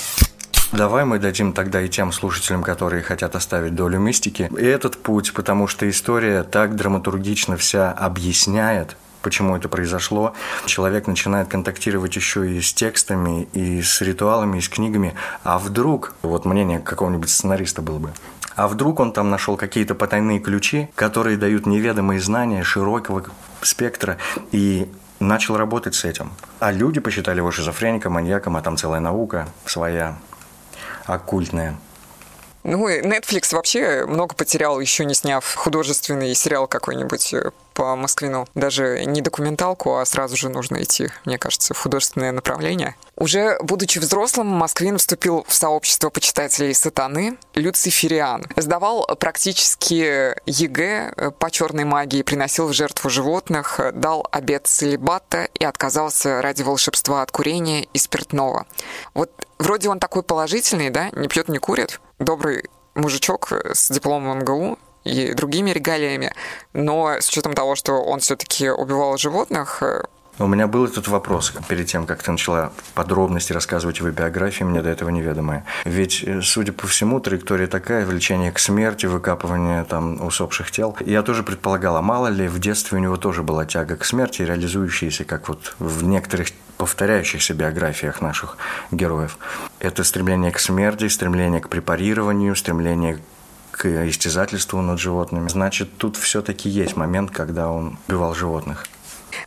Давай 0.73 1.05
мы 1.05 1.21
дадим 1.21 1.53
тогда 1.53 1.81
и 1.83 1.89
тем 1.89 2.11
слушателям, 2.11 2.65
которые 2.65 3.03
хотят 3.03 3.37
оставить 3.37 3.77
долю 3.77 4.01
мистики, 4.01 4.51
и 4.59 4.65
этот 4.65 5.01
путь, 5.01 5.33
потому 5.33 5.69
что 5.69 5.89
история 5.89 6.43
так 6.43 6.75
драматургично 6.75 7.57
вся 7.57 7.93
объясняет, 7.93 8.97
почему 9.25 9.57
это 9.57 9.69
произошло. 9.69 10.35
Человек 10.67 11.09
начинает 11.09 11.49
контактировать 11.49 12.15
еще 12.15 12.49
и 12.49 12.61
с 12.61 12.73
текстами, 12.73 13.49
и 13.55 13.83
с 13.83 14.01
ритуалами, 14.03 14.59
и 14.59 14.61
с 14.61 14.69
книгами. 14.69 15.15
А 15.43 15.59
вдруг, 15.59 16.15
вот 16.23 16.45
мнение 16.45 16.79
какого-нибудь 16.79 17.31
сценариста 17.31 17.83
было 17.83 17.99
бы, 17.99 18.13
а 18.55 18.69
вдруг 18.69 19.01
он 19.01 19.13
там 19.13 19.31
нашел 19.31 19.57
какие-то 19.57 19.95
потайные 19.95 20.39
ключи, 20.39 20.89
которые 20.95 21.37
дают 21.37 21.67
неведомые 21.67 22.21
знания 22.21 22.63
широкого 22.63 23.25
спектра, 23.63 24.19
и 24.53 24.89
начал 25.19 25.57
работать 25.57 25.95
с 25.95 26.05
этим. 26.05 26.33
А 26.61 26.71
люди 26.71 27.01
посчитали 27.01 27.39
его 27.39 27.51
шизофреником, 27.51 28.13
маньяком, 28.13 28.57
а 28.57 28.63
там 28.63 28.77
целая 28.77 29.01
наука 29.01 29.49
своя, 29.65 30.19
оккультная. 31.07 31.77
Ну 32.63 32.89
Netflix 32.89 33.55
вообще 33.55 34.07
много 34.07 34.35
потерял, 34.35 34.81
еще 34.81 35.05
не 35.05 35.15
сняв 35.15 35.55
художественный 35.55 36.35
сериал 36.35 36.67
какой-нибудь 36.67 37.35
э, 37.35 37.51
по 37.75 37.95
Москвину. 37.97 38.47
Даже 38.55 39.05
не 39.05 39.21
документалку, 39.21 39.99
а 39.99 40.05
сразу 40.07 40.37
же 40.37 40.49
нужно 40.49 40.83
идти, 40.83 41.09
мне 41.25 41.39
кажется, 41.39 41.75
в 41.75 41.79
художественное 41.79 42.33
направление. 42.33 42.97
Уже 43.17 43.59
будучи 43.61 43.99
взрослым, 43.99 44.47
Москвин 44.47 44.99
вступил 44.99 45.45
в 45.47 45.55
сообщество 45.55 46.11
почитателей 46.11 46.75
сатаны 46.75 47.37
Люцифериан. 47.55 48.47
Сдавал 48.57 49.07
практически 49.19 50.35
ЕГЭ 50.47 51.13
э, 51.17 51.31
по 51.31 51.51
черной 51.51 51.85
магии, 51.85 52.23
приносил 52.23 52.69
в 52.69 52.73
жертву 52.73 53.11
животных, 53.11 53.81
дал 53.93 54.27
обед 54.31 54.67
целебата 54.67 55.49
и 55.55 55.65
отказался 55.65 56.43
ради 56.43 56.63
волшебства 56.63 57.23
от 57.23 57.31
курения 57.31 57.85
и 57.93 57.99
спиртного. 57.99 58.67
Вот 59.15 59.31
вроде 59.59 59.89
он 59.89 59.99
такой 59.99 60.23
положительный, 60.23 60.91
да, 60.91 61.11
не 61.13 61.29
пьет, 61.29 61.49
не 61.49 61.59
курит, 61.59 62.01
добрый 62.19 62.65
мужичок 62.95 63.53
с 63.53 63.91
дипломом 63.91 64.41
МГУ, 64.41 64.79
и 65.05 65.33
другими 65.35 65.71
регалиями, 65.71 66.33
но 66.73 67.21
с 67.21 67.29
учетом 67.29 67.55
того, 67.55 67.77
что 67.77 68.03
он 68.03 68.21
все-таки 68.21 68.71
убивал 68.71 69.17
животных, 69.17 69.83
э, 69.83 70.05
у 70.41 70.49
меня 70.49 70.67
был 70.67 70.85
этот 70.85 71.07
вопрос 71.07 71.53
перед 71.69 71.87
тем, 71.87 72.07
как 72.07 72.21
ты 72.21 72.33
начала 72.33 72.73
подробности 72.95 73.53
рассказывать 73.53 74.01
о 74.01 74.11
биографии, 74.11 74.65
мне 74.65 74.83
до 74.83 74.89
этого 74.89 75.11
неведомое. 75.11 75.65
Ведь, 75.85 76.25
э, 76.25 76.43
судя 76.43 76.73
по 76.73 76.89
всему, 76.89 77.21
траектория 77.21 77.69
такая, 77.69 78.05
влечение 78.05 78.51
к 78.51 78.59
смерти, 78.59 79.07
выкапывание 79.07 79.85
там 79.85 80.21
усопших 80.27 80.73
тел. 80.73 80.97
Я 81.07 81.23
тоже 81.23 81.45
предполагала, 81.45 82.01
мало 82.01 82.27
ли, 82.27 82.49
в 82.49 82.59
детстве 82.59 82.99
у 82.99 83.01
него 83.01 83.17
тоже 83.17 83.45
была 83.45 83.65
тяга 83.65 83.97
к 83.97 84.05
смерти, 84.05 84.43
реализующаяся, 84.43 85.25
как 85.25 85.49
вот 85.49 85.77
в 85.79 86.03
некоторых 86.03 86.49
повторяющихся 86.79 87.55
биографиях 87.55 88.21
наших 88.21 88.57
героев. 88.91 89.39
Это 89.79 90.03
стремление 90.03 90.51
к 90.51 90.59
смерти, 90.59 91.07
стремление 91.07 91.61
к 91.61 91.69
препарированию, 91.69 92.57
стремление 92.57 93.21
к 93.77 94.09
истязательству 94.09 94.81
над 94.81 95.01
животными. 95.01 95.49
Значит, 95.49 95.97
тут 95.99 96.17
все-таки 96.17 96.69
есть 96.69 96.97
момент, 96.97 97.31
когда 97.31 97.71
он 97.71 97.99
убивал 98.09 98.35
животных. 98.35 98.87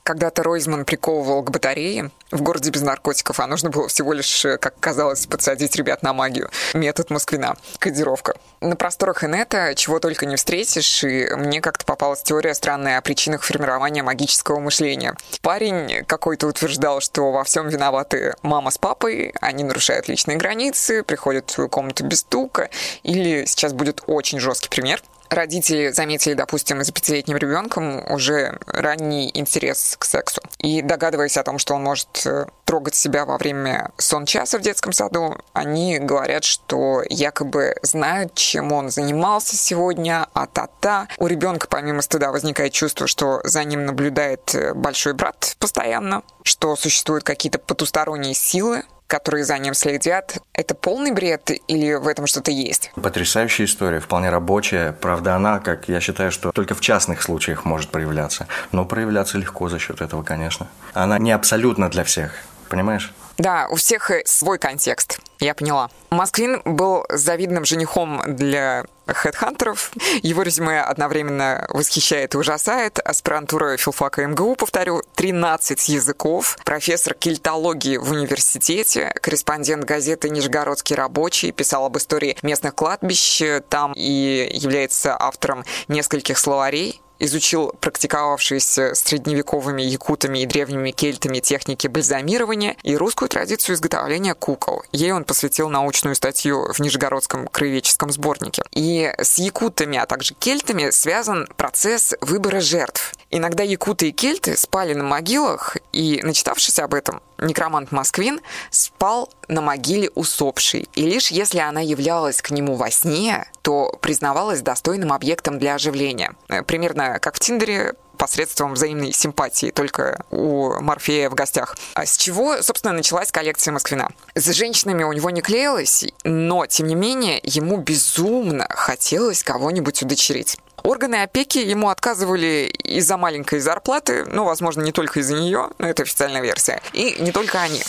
Когда-то 0.03 0.43
Ройзман 0.43 0.85
приковывал 0.85 1.43
к 1.43 1.51
батарее 1.51 2.11
в 2.31 2.41
городе 2.41 2.69
без 2.69 2.81
наркотиков, 2.81 3.39
а 3.39 3.47
нужно 3.47 3.69
было 3.69 3.87
всего 3.87 4.13
лишь, 4.13 4.45
как 4.59 4.79
казалось, 4.79 5.25
подсадить 5.27 5.75
ребят 5.75 6.03
на 6.03 6.13
магию. 6.13 6.49
Метод 6.73 7.09
Москвина. 7.09 7.55
Кодировка. 7.79 8.35
На 8.59 8.75
просторах 8.75 9.23
инета 9.23 9.73
чего 9.75 9.99
только 9.99 10.25
не 10.25 10.35
встретишь, 10.35 11.03
и 11.03 11.29
мне 11.35 11.61
как-то 11.61 11.85
попалась 11.85 12.23
теория 12.23 12.53
странная 12.53 12.97
о 12.97 13.01
причинах 13.01 13.43
формирования 13.43 14.03
магического 14.03 14.59
мышления. 14.59 15.15
Парень 15.41 16.03
какой-то 16.05 16.47
утверждал, 16.47 17.01
что 17.01 17.31
во 17.31 17.43
всем 17.43 17.69
виноваты 17.69 18.35
мама 18.41 18.71
с 18.71 18.77
папой, 18.77 19.33
они 19.41 19.63
нарушают 19.63 20.07
личные 20.07 20.37
границы, 20.37 21.03
приходят 21.03 21.49
в 21.49 21.53
свою 21.53 21.69
комнату 21.69 22.05
без 22.05 22.19
стука, 22.19 22.69
или 23.03 23.45
сейчас 23.45 23.73
будет 23.73 24.03
очень 24.07 24.39
жесткий 24.39 24.69
пример– 24.69 25.01
родители 25.29 25.89
заметили, 25.89 26.33
допустим, 26.33 26.83
за 26.83 26.91
пятилетним 26.91 27.37
ребенком 27.37 28.09
уже 28.11 28.57
ранний 28.67 29.31
интерес 29.33 29.95
к 29.97 30.05
сексу. 30.05 30.41
И 30.59 30.81
догадываясь 30.81 31.37
о 31.37 31.43
том, 31.43 31.57
что 31.57 31.75
он 31.75 31.83
может 31.83 32.25
э, 32.25 32.47
трогать 32.65 32.95
себя 32.95 33.25
во 33.25 33.37
время 33.37 33.91
сон-часа 33.97 34.57
в 34.57 34.61
детском 34.61 34.93
саду, 34.93 35.37
они 35.53 35.99
говорят, 35.99 36.43
что 36.43 37.03
якобы 37.09 37.75
знают, 37.81 38.33
чем 38.35 38.71
он 38.71 38.89
занимался 38.89 39.55
сегодня, 39.55 40.27
а 40.33 40.47
та-та. 40.47 41.07
У 41.17 41.27
ребенка 41.27 41.67
помимо 41.69 42.01
стыда 42.01 42.31
возникает 42.31 42.73
чувство, 42.73 43.07
что 43.07 43.41
за 43.43 43.63
ним 43.63 43.85
наблюдает 43.85 44.53
э, 44.55 44.73
большой 44.73 45.13
брат 45.13 45.55
постоянно, 45.59 46.23
что 46.43 46.75
существуют 46.75 47.23
какие-то 47.23 47.59
потусторонние 47.59 48.33
силы, 48.33 48.83
которые 49.07 49.45
за 49.45 49.57
ним 49.57 49.73
следят, 49.73 50.37
это 50.53 50.75
полный 50.75 51.11
бред 51.11 51.51
или 51.67 51.93
в 51.93 52.07
этом 52.07 52.27
что-то 52.27 52.51
есть? 52.51 52.91
Потрясающая 52.95 53.65
история, 53.65 53.99
вполне 53.99 54.29
рабочая. 54.29 54.91
Правда, 54.91 55.35
она, 55.35 55.59
как 55.59 55.87
я 55.87 55.99
считаю, 55.99 56.31
что 56.31 56.51
только 56.51 56.75
в 56.75 56.81
частных 56.81 57.21
случаях 57.21 57.65
может 57.65 57.89
проявляться. 57.89 58.47
Но 58.71 58.85
проявляться 58.85 59.37
легко 59.37 59.69
за 59.69 59.79
счет 59.79 60.01
этого, 60.01 60.23
конечно. 60.23 60.67
Она 60.93 61.17
не 61.17 61.31
абсолютно 61.31 61.89
для 61.89 62.03
всех, 62.03 62.33
понимаешь? 62.69 63.13
Да, 63.37 63.67
у 63.69 63.75
всех 63.75 64.11
свой 64.25 64.57
контекст, 64.57 65.19
я 65.39 65.53
поняла. 65.53 65.89
Москвин 66.09 66.61
был 66.65 67.05
завидным 67.09 67.65
женихом 67.65 68.23
для 68.25 68.85
хедхантеров. 69.05 69.91
Его 70.21 70.41
резюме 70.41 70.81
одновременно 70.81 71.65
восхищает 71.69 72.33
и 72.33 72.37
ужасает. 72.37 72.99
Аспирантура 72.99 73.77
филфака 73.77 74.25
МГУ, 74.25 74.55
повторю, 74.55 75.01
13 75.15 75.89
языков, 75.89 76.57
профессор 76.65 77.13
кельтологии 77.13 77.97
в 77.97 78.11
университете, 78.11 79.13
корреспондент 79.21 79.85
газеты 79.85 80.29
«Нижегородский 80.29 80.95
рабочий», 80.95 81.51
писал 81.51 81.85
об 81.85 81.97
истории 81.97 82.37
местных 82.41 82.75
кладбищ 82.75 83.41
там 83.69 83.93
и 83.95 84.49
является 84.53 85.15
автором 85.17 85.63
нескольких 85.87 86.37
словарей 86.37 87.01
изучил 87.19 87.73
практиковавшиеся 87.79 88.95
средневековыми 88.95 89.81
якутами 89.81 90.39
и 90.39 90.45
древними 90.45 90.91
кельтами 90.91 91.39
техники 91.39 91.87
бальзамирования 91.87 92.75
и 92.83 92.95
русскую 92.95 93.29
традицию 93.29 93.75
изготовления 93.75 94.33
кукол. 94.33 94.83
Ей 94.91 95.11
он 95.11 95.23
посвятил 95.23 95.69
научную 95.69 96.15
статью 96.15 96.71
в 96.71 96.79
Нижегородском 96.79 97.47
краеведческом 97.47 98.11
сборнике. 98.11 98.63
И 98.71 99.13
с 99.17 99.37
якутами, 99.37 99.97
а 99.97 100.05
также 100.05 100.33
кельтами 100.33 100.89
связан 100.89 101.47
процесс 101.55 102.15
выбора 102.21 102.59
жертв. 102.59 103.13
Иногда 103.29 103.63
якуты 103.63 104.09
и 104.09 104.11
кельты 104.11 104.55
спали 104.55 104.93
на 104.93 105.03
могилах, 105.03 105.75
и, 105.91 106.21
начитавшись 106.23 106.79
об 106.79 106.93
этом, 106.93 107.21
некромант 107.37 107.91
Москвин 107.91 108.39
спал 108.69 109.29
на 109.47 109.61
могиле 109.61 110.09
усопшей. 110.15 110.87
И 110.95 111.01
лишь 111.01 111.27
если 111.27 111.59
она 111.59 111.81
являлась 111.81 112.41
к 112.41 112.51
нему 112.51 112.75
во 112.75 112.89
сне, 112.89 113.45
то 113.61 113.97
признавалась 114.01 114.61
достойным 114.61 115.11
объектом 115.11 115.59
для 115.59 115.75
оживления. 115.75 116.35
Э, 116.47 116.63
примерно 116.63 117.19
как 117.19 117.35
в 117.35 117.39
Тиндере, 117.39 117.95
посредством 118.17 118.73
взаимной 118.73 119.13
симпатии, 119.13 119.71
только 119.71 120.25
у 120.31 120.79
Морфея 120.81 121.29
в 121.29 121.35
гостях. 121.35 121.77
А 121.93 122.05
с 122.05 122.17
чего, 122.17 122.61
собственно, 122.61 122.93
началась 122.93 123.31
коллекция 123.31 123.71
Москвина? 123.71 124.09
С 124.35 124.51
женщинами 124.53 125.03
у 125.03 125.13
него 125.13 125.29
не 125.29 125.41
клеилось, 125.41 126.05
но, 126.23 126.65
тем 126.65 126.87
не 126.87 126.95
менее, 126.95 127.39
ему 127.43 127.77
безумно 127.77 128.67
хотелось 128.69 129.43
кого-нибудь 129.43 130.01
удочерить. 130.01 130.57
Органы 130.87 131.15
опеки 131.15 131.57
ему 131.57 131.89
отказывали 131.89 132.71
из-за 132.81 133.17
маленькой 133.17 133.59
зарплаты, 133.59 134.23
ну, 134.23 134.45
возможно, 134.45 134.81
не 134.81 134.93
только 134.93 135.19
из-за 135.19 135.35
нее, 135.35 135.71
но 135.79 135.89
это 135.89 136.03
официальная 136.03 136.41
версия, 136.41 136.81
и 136.93 137.17
не 137.19 137.33
только 137.33 137.59
они. 137.59 137.83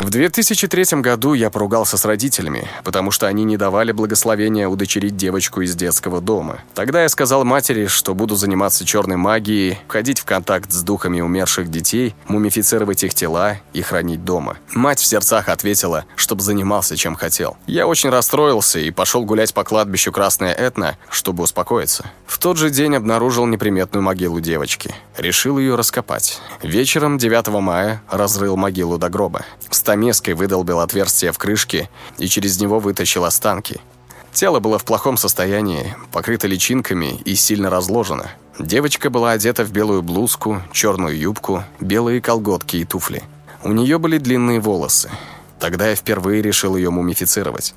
В 0.00 0.10
2003 0.10 1.00
году 1.00 1.34
я 1.34 1.50
поругался 1.50 1.96
с 1.96 2.04
родителями, 2.04 2.68
потому 2.82 3.12
что 3.12 3.28
они 3.28 3.44
не 3.44 3.56
давали 3.56 3.92
благословения 3.92 4.68
удочерить 4.68 5.16
девочку 5.16 5.60
из 5.60 5.76
детского 5.76 6.20
дома. 6.20 6.58
Тогда 6.74 7.02
я 7.02 7.08
сказал 7.08 7.44
матери, 7.44 7.86
что 7.86 8.12
буду 8.12 8.34
заниматься 8.34 8.84
черной 8.84 9.16
магией, 9.16 9.78
входить 9.86 10.18
в 10.18 10.24
контакт 10.24 10.72
с 10.72 10.82
духами 10.82 11.20
умерших 11.20 11.70
детей, 11.70 12.14
мумифицировать 12.26 13.04
их 13.04 13.14
тела 13.14 13.58
и 13.72 13.82
хранить 13.82 14.24
дома. 14.24 14.56
Мать 14.74 14.98
в 14.98 15.04
сердцах 15.04 15.48
ответила, 15.48 16.04
чтобы 16.16 16.42
занимался 16.42 16.96
чем 16.96 17.14
хотел. 17.14 17.56
Я 17.66 17.86
очень 17.86 18.10
расстроился 18.10 18.80
и 18.80 18.90
пошел 18.90 19.24
гулять 19.24 19.54
по 19.54 19.62
кладбищу 19.62 20.10
Красная 20.10 20.52
Этна, 20.52 20.98
чтобы 21.08 21.44
успокоиться. 21.44 22.10
В 22.26 22.38
тот 22.38 22.56
же 22.56 22.70
день 22.70 22.96
обнаружил 22.96 23.46
неприметную 23.46 24.02
могилу 24.02 24.40
девочки. 24.40 24.92
Решил 25.16 25.56
ее 25.58 25.76
раскопать. 25.76 26.40
Вечером 26.62 27.16
9 27.16 27.46
мая 27.60 28.02
разрыл 28.10 28.56
могилу 28.56 28.98
до 28.98 29.08
гроба 29.08 29.44
стамеской 29.84 30.32
выдолбил 30.32 30.80
отверстие 30.80 31.30
в 31.30 31.36
крышке 31.36 31.90
и 32.16 32.26
через 32.26 32.58
него 32.58 32.78
вытащил 32.78 33.26
останки. 33.26 33.82
Тело 34.32 34.58
было 34.58 34.78
в 34.78 34.84
плохом 34.84 35.18
состоянии, 35.18 35.94
покрыто 36.10 36.46
личинками 36.46 37.20
и 37.26 37.34
сильно 37.34 37.68
разложено. 37.68 38.30
Девочка 38.58 39.10
была 39.10 39.32
одета 39.32 39.62
в 39.62 39.72
белую 39.72 40.02
блузку, 40.02 40.62
черную 40.72 41.18
юбку, 41.18 41.64
белые 41.80 42.22
колготки 42.22 42.76
и 42.78 42.84
туфли. 42.86 43.22
У 43.62 43.72
нее 43.72 43.98
были 43.98 44.16
длинные 44.16 44.58
волосы. 44.58 45.10
Тогда 45.60 45.88
я 45.90 45.96
впервые 45.96 46.40
решил 46.40 46.76
ее 46.76 46.88
мумифицировать. 46.88 47.74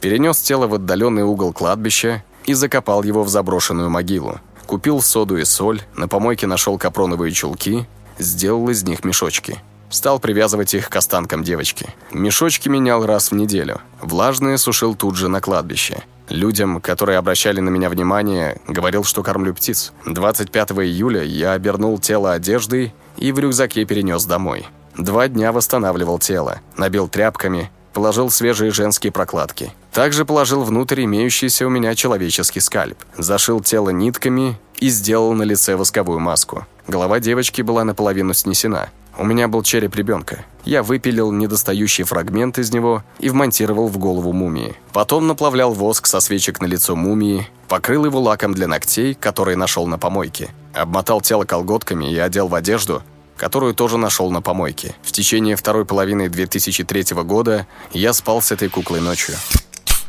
Перенес 0.00 0.38
тело 0.40 0.68
в 0.68 0.74
отдаленный 0.74 1.24
угол 1.24 1.52
кладбища 1.52 2.22
и 2.46 2.54
закопал 2.54 3.02
его 3.02 3.24
в 3.24 3.28
заброшенную 3.28 3.90
могилу. 3.90 4.40
Купил 4.66 5.02
соду 5.02 5.36
и 5.36 5.44
соль, 5.44 5.82
на 5.96 6.06
помойке 6.06 6.46
нашел 6.46 6.78
капроновые 6.78 7.32
чулки, 7.32 7.88
сделал 8.20 8.68
из 8.68 8.84
них 8.84 9.02
мешочки. 9.04 9.58
Стал 9.90 10.18
привязывать 10.18 10.74
их 10.74 10.90
к 10.90 10.96
останкам 10.96 11.42
девочки. 11.42 11.94
Мешочки 12.12 12.68
менял 12.68 13.06
раз 13.06 13.30
в 13.30 13.34
неделю. 13.34 13.80
Влажные 14.00 14.58
сушил 14.58 14.94
тут 14.94 15.16
же 15.16 15.28
на 15.28 15.40
кладбище. 15.40 16.02
Людям, 16.28 16.80
которые 16.80 17.18
обращали 17.18 17.60
на 17.60 17.70
меня 17.70 17.88
внимание, 17.88 18.60
говорил, 18.66 19.02
что 19.02 19.22
кормлю 19.22 19.54
птиц. 19.54 19.92
25 20.04 20.72
июля 20.72 21.22
я 21.22 21.52
обернул 21.52 21.98
тело 21.98 22.32
одеждой 22.32 22.94
и 23.16 23.32
в 23.32 23.38
рюкзаке 23.38 23.84
перенес 23.86 24.26
домой. 24.26 24.66
Два 24.98 25.28
дня 25.28 25.52
восстанавливал 25.52 26.18
тело, 26.18 26.60
набил 26.76 27.08
тряпками, 27.08 27.70
положил 27.94 28.30
свежие 28.30 28.72
женские 28.72 29.10
прокладки. 29.10 29.72
Также 29.92 30.24
положил 30.24 30.64
внутрь 30.64 31.04
имеющийся 31.04 31.66
у 31.66 31.70
меня 31.70 31.94
человеческий 31.94 32.60
скальп. 32.60 32.98
Зашил 33.16 33.60
тело 33.60 33.90
нитками 33.90 34.58
и 34.78 34.88
сделал 34.88 35.32
на 35.32 35.44
лице 35.44 35.76
восковую 35.76 36.20
маску. 36.20 36.66
Голова 36.86 37.20
девочки 37.20 37.62
была 37.62 37.84
наполовину 37.84 38.34
снесена. 38.34 38.90
У 39.18 39.24
меня 39.24 39.48
был 39.48 39.64
череп 39.64 39.96
ребенка. 39.96 40.44
Я 40.64 40.84
выпилил 40.84 41.32
недостающий 41.32 42.04
фрагмент 42.04 42.56
из 42.56 42.72
него 42.72 43.02
и 43.18 43.30
вмонтировал 43.30 43.88
в 43.88 43.98
голову 43.98 44.32
мумии. 44.32 44.76
Потом 44.92 45.26
наплавлял 45.26 45.72
воск 45.72 46.06
со 46.06 46.20
свечек 46.20 46.60
на 46.60 46.66
лицо 46.66 46.94
мумии, 46.94 47.48
покрыл 47.66 48.04
его 48.04 48.20
лаком 48.20 48.54
для 48.54 48.68
ногтей, 48.68 49.14
который 49.14 49.56
нашел 49.56 49.88
на 49.88 49.98
помойке. 49.98 50.50
Обмотал 50.72 51.20
тело 51.20 51.44
колготками 51.44 52.12
и 52.12 52.16
одел 52.16 52.46
в 52.46 52.54
одежду, 52.54 53.02
которую 53.36 53.74
тоже 53.74 53.98
нашел 53.98 54.30
на 54.30 54.40
помойке. 54.40 54.94
В 55.02 55.10
течение 55.10 55.56
второй 55.56 55.84
половины 55.84 56.28
2003 56.28 57.16
года 57.24 57.66
я 57.92 58.12
спал 58.12 58.40
с 58.40 58.52
этой 58.52 58.68
куклой 58.68 59.00
ночью. 59.00 59.34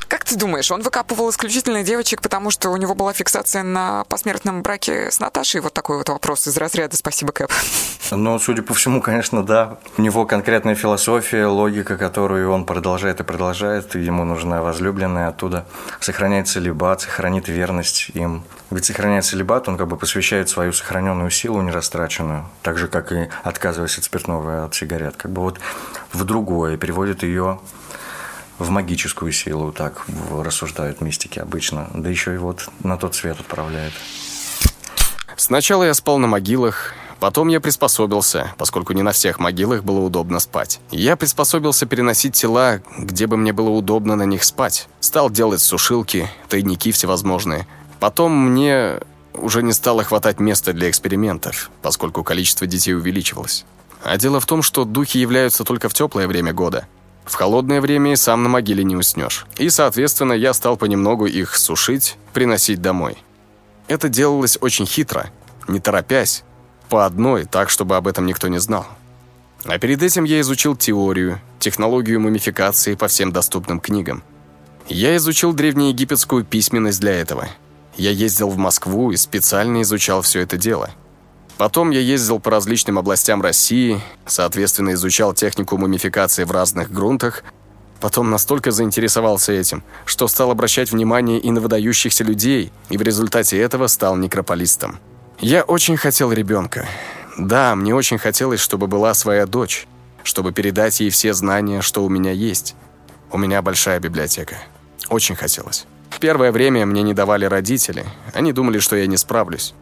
Как 0.10 0.26
ты 0.26 0.36
думаешь, 0.36 0.72
он 0.72 0.82
выкапывал 0.82 1.30
исключительно 1.30 1.84
девочек, 1.84 2.24
потому 2.24 2.50
что 2.50 2.72
у 2.72 2.78
него 2.78 2.96
была 2.96 3.14
фиксация 3.14 3.62
на 3.62 4.06
посмертном 4.06 4.64
браке 4.64 5.12
с 5.12 5.20
Наташей? 5.20 5.62
Вот 5.62 5.74
такой 5.74 6.00
вот 6.00 6.10
вопрос 6.10 6.48
из 6.48 6.58
разряда 6.58 6.98
«Спасибо, 6.98 7.32
Кэп». 7.32 7.52
Ну, 8.10 8.40
судя 8.40 8.64
по 8.64 8.74
всему, 8.74 9.04
конечно, 9.04 9.44
да. 9.44 9.78
У 10.00 10.02
него 10.02 10.26
конкретная 10.26 10.74
философия, 10.74 11.46
логика, 11.46 11.96
которую 11.96 12.52
он 12.52 12.66
продолжает 12.66 13.20
и 13.20 13.24
продолжает, 13.24 13.96
и 13.96 14.00
ему 14.00 14.24
нужна 14.24 14.64
возлюбленная 14.64 15.28
оттуда. 15.28 15.68
Сохраняет 16.00 16.48
целебат, 16.48 17.02
сохранит 17.02 17.48
верность 17.48 18.10
им. 18.16 18.44
Ведь 18.72 18.86
сохраняет 18.86 19.26
целебат, 19.26 19.70
он 19.70 19.78
как 19.78 19.88
бы 19.88 19.96
посвящает 19.96 20.50
свою 20.50 20.74
сохраненную 20.74 21.30
силу 21.30 21.62
нерастраченную, 21.62 22.46
так 22.64 22.80
же, 22.80 22.88
как 22.88 23.12
и 23.12 23.30
отказываясь 23.44 24.00
от 24.00 24.06
спиртного 24.06 24.66
от 24.66 24.74
сигарет, 24.74 25.18
как 25.18 25.30
бы 25.30 25.44
вот 25.44 25.60
в 26.14 26.24
другое, 26.24 26.78
переводит 26.78 27.22
ее 27.22 27.60
в 28.60 28.70
магическую 28.70 29.32
силу, 29.32 29.72
так 29.72 30.06
рассуждают 30.32 31.02
мистики 31.02 31.40
обычно. 31.40 31.90
Да 31.94 32.10
еще 32.10 32.36
и 32.36 32.38
вот 32.38 32.70
на 32.84 32.98
тот 32.98 33.16
свет 33.16 33.40
отправляет. 33.40 33.94
Сначала 35.38 35.86
я 35.86 35.94
спал 35.94 36.18
на 36.18 36.28
могилах, 36.28 36.94
потом 37.22 37.48
я 37.48 37.62
приспособился, 37.62 38.54
поскольку 38.58 38.92
не 38.94 39.02
на 39.02 39.14
всех 39.14 39.40
могилах 39.40 39.84
было 39.84 40.00
удобно 40.02 40.40
спать. 40.40 40.82
Я 40.92 41.16
приспособился 41.16 41.86
переносить 41.86 42.34
тела, 42.34 42.82
где 42.98 43.26
бы 43.26 43.38
мне 43.38 43.54
было 43.54 43.70
удобно 43.70 44.18
на 44.18 44.24
них 44.24 44.44
спать. 44.44 44.90
Стал 45.00 45.30
делать 45.30 45.62
сушилки, 45.62 46.30
тайники 46.50 46.92
всевозможные. 46.92 47.66
Потом 48.02 48.34
мне 48.34 49.00
уже 49.34 49.64
не 49.64 49.72
стало 49.72 50.04
хватать 50.04 50.40
места 50.40 50.74
для 50.74 50.90
экспериментов, 50.90 51.72
поскольку 51.82 52.24
количество 52.24 52.68
детей 52.68 52.94
увеличивалось. 52.94 53.66
А 54.04 54.18
дело 54.18 54.42
в 54.42 54.46
том, 54.46 54.62
что 54.62 54.84
духи 54.84 55.18
являются 55.18 55.64
только 55.64 55.88
в 55.88 55.94
теплое 55.94 56.28
время 56.28 56.52
года– 56.52 56.86
в 57.30 57.36
холодное 57.36 57.80
время 57.80 58.14
и 58.14 58.16
сам 58.16 58.44
на 58.44 58.50
могиле 58.50 58.84
не 58.84 58.96
уснешь. 58.96 59.46
И, 59.58 59.70
соответственно, 59.70 60.34
я 60.34 60.54
стал 60.54 60.78
понемногу 60.78 61.28
их 61.28 61.56
сушить, 61.56 62.18
приносить 62.34 62.82
домой. 62.82 63.18
Это 63.88 64.10
делалось 64.10 64.58
очень 64.62 64.86
хитро, 64.86 65.30
не 65.68 65.80
торопясь, 65.80 66.44
по 66.90 67.06
одной, 67.06 67.46
так, 67.46 67.70
чтобы 67.70 67.96
об 67.96 68.08
этом 68.08 68.26
никто 68.26 68.48
не 68.48 68.60
знал. 68.60 68.88
А 69.66 69.78
перед 69.78 70.02
этим 70.02 70.24
я 70.24 70.42
изучил 70.42 70.76
теорию, 70.76 71.40
технологию 71.60 72.20
мумификации 72.20 72.96
по 72.96 73.08
всем 73.08 73.32
доступным 73.32 73.80
книгам. 73.80 74.24
Я 74.88 75.16
изучил 75.18 75.54
древнеегипетскую 75.54 76.44
письменность 76.44 77.00
для 77.00 77.14
этого. 77.14 77.48
Я 77.96 78.10
ездил 78.10 78.50
в 78.50 78.58
Москву 78.58 79.12
и 79.12 79.18
специально 79.18 79.84
изучал 79.84 80.24
все 80.24 80.42
это 80.42 80.58
дело– 80.58 80.90
Потом 81.60 81.90
я 81.90 82.00
ездил 82.00 82.40
по 82.40 82.52
различным 82.52 82.98
областям 82.98 83.42
России, 83.42 84.00
соответственно, 84.26 84.94
изучал 84.94 85.34
технику 85.34 85.78
мумификации 85.78 86.46
в 86.46 86.52
разных 86.52 86.90
грунтах. 86.90 87.44
Потом 88.00 88.30
настолько 88.30 88.72
заинтересовался 88.72 89.52
этим, 89.52 89.84
что 90.06 90.30
стал 90.30 90.52
обращать 90.52 90.90
внимание 90.90 91.38
и 91.38 91.52
на 91.52 91.60
выдающихся 91.60 92.24
людей, 92.24 92.72
и 92.90 92.98
в 92.98 93.02
результате 93.02 93.60
этого 93.60 93.88
стал 93.88 94.16
некрополистом. 94.16 95.00
Я 95.42 95.64
очень 95.64 95.98
хотел 95.98 96.32
ребенка. 96.32 96.88
Да, 97.38 97.76
мне 97.76 97.94
очень 97.94 98.20
хотелось, 98.20 98.62
чтобы 98.62 98.88
была 98.88 99.14
своя 99.14 99.46
дочь, 99.46 99.86
чтобы 100.24 100.54
передать 100.54 101.02
ей 101.02 101.10
все 101.10 101.34
знания, 101.34 101.82
что 101.82 102.06
у 102.06 102.10
меня 102.10 102.32
есть. 102.32 102.74
У 103.34 103.38
меня 103.38 103.62
большая 103.62 104.00
библиотека. 104.00 104.56
Очень 105.10 105.36
хотелось. 105.36 105.88
В 106.10 106.22
первое 106.22 106.54
время 106.54 106.86
мне 106.86 107.02
не 107.02 107.14
давали 107.14 107.44
родители. 107.44 108.06
Они 108.34 108.54
думали, 108.54 108.80
что 108.80 108.96
я 108.96 109.08
не 109.08 109.18
справлюсь. 109.18 109.74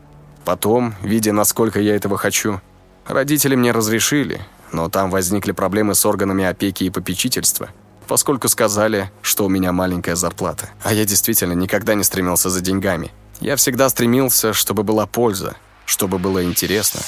Потом, 0.47 0.95
видя, 1.01 1.33
насколько 1.33 1.81
я 1.81 1.93
этого 1.93 2.17
хочу, 2.17 2.61
родители 3.05 3.55
мне 3.55 3.73
разрешили, 3.73 4.39
но 4.71 4.87
там 4.87 5.11
возникли 5.11 5.51
проблемы 5.51 5.93
с 5.93 6.05
органами 6.05 6.45
опеки 6.45 6.85
и 6.85 6.89
попечительства, 6.89 7.67
поскольку 8.07 8.47
сказали, 8.47 9.11
что 9.21 9.43
у 9.43 9.49
меня 9.49 9.73
маленькая 9.73 10.15
зарплата. 10.15 10.69
А 10.85 10.93
я 10.93 11.03
действительно 11.03 11.51
никогда 11.51 11.95
не 11.95 12.05
стремился 12.05 12.49
за 12.49 12.61
деньгами. 12.61 13.11
Я 13.41 13.57
всегда 13.57 13.89
стремился, 13.89 14.53
чтобы 14.53 14.83
была 14.83 15.05
польза, 15.05 15.57
чтобы 15.85 16.17
было 16.17 16.41
интересно. 16.41 17.01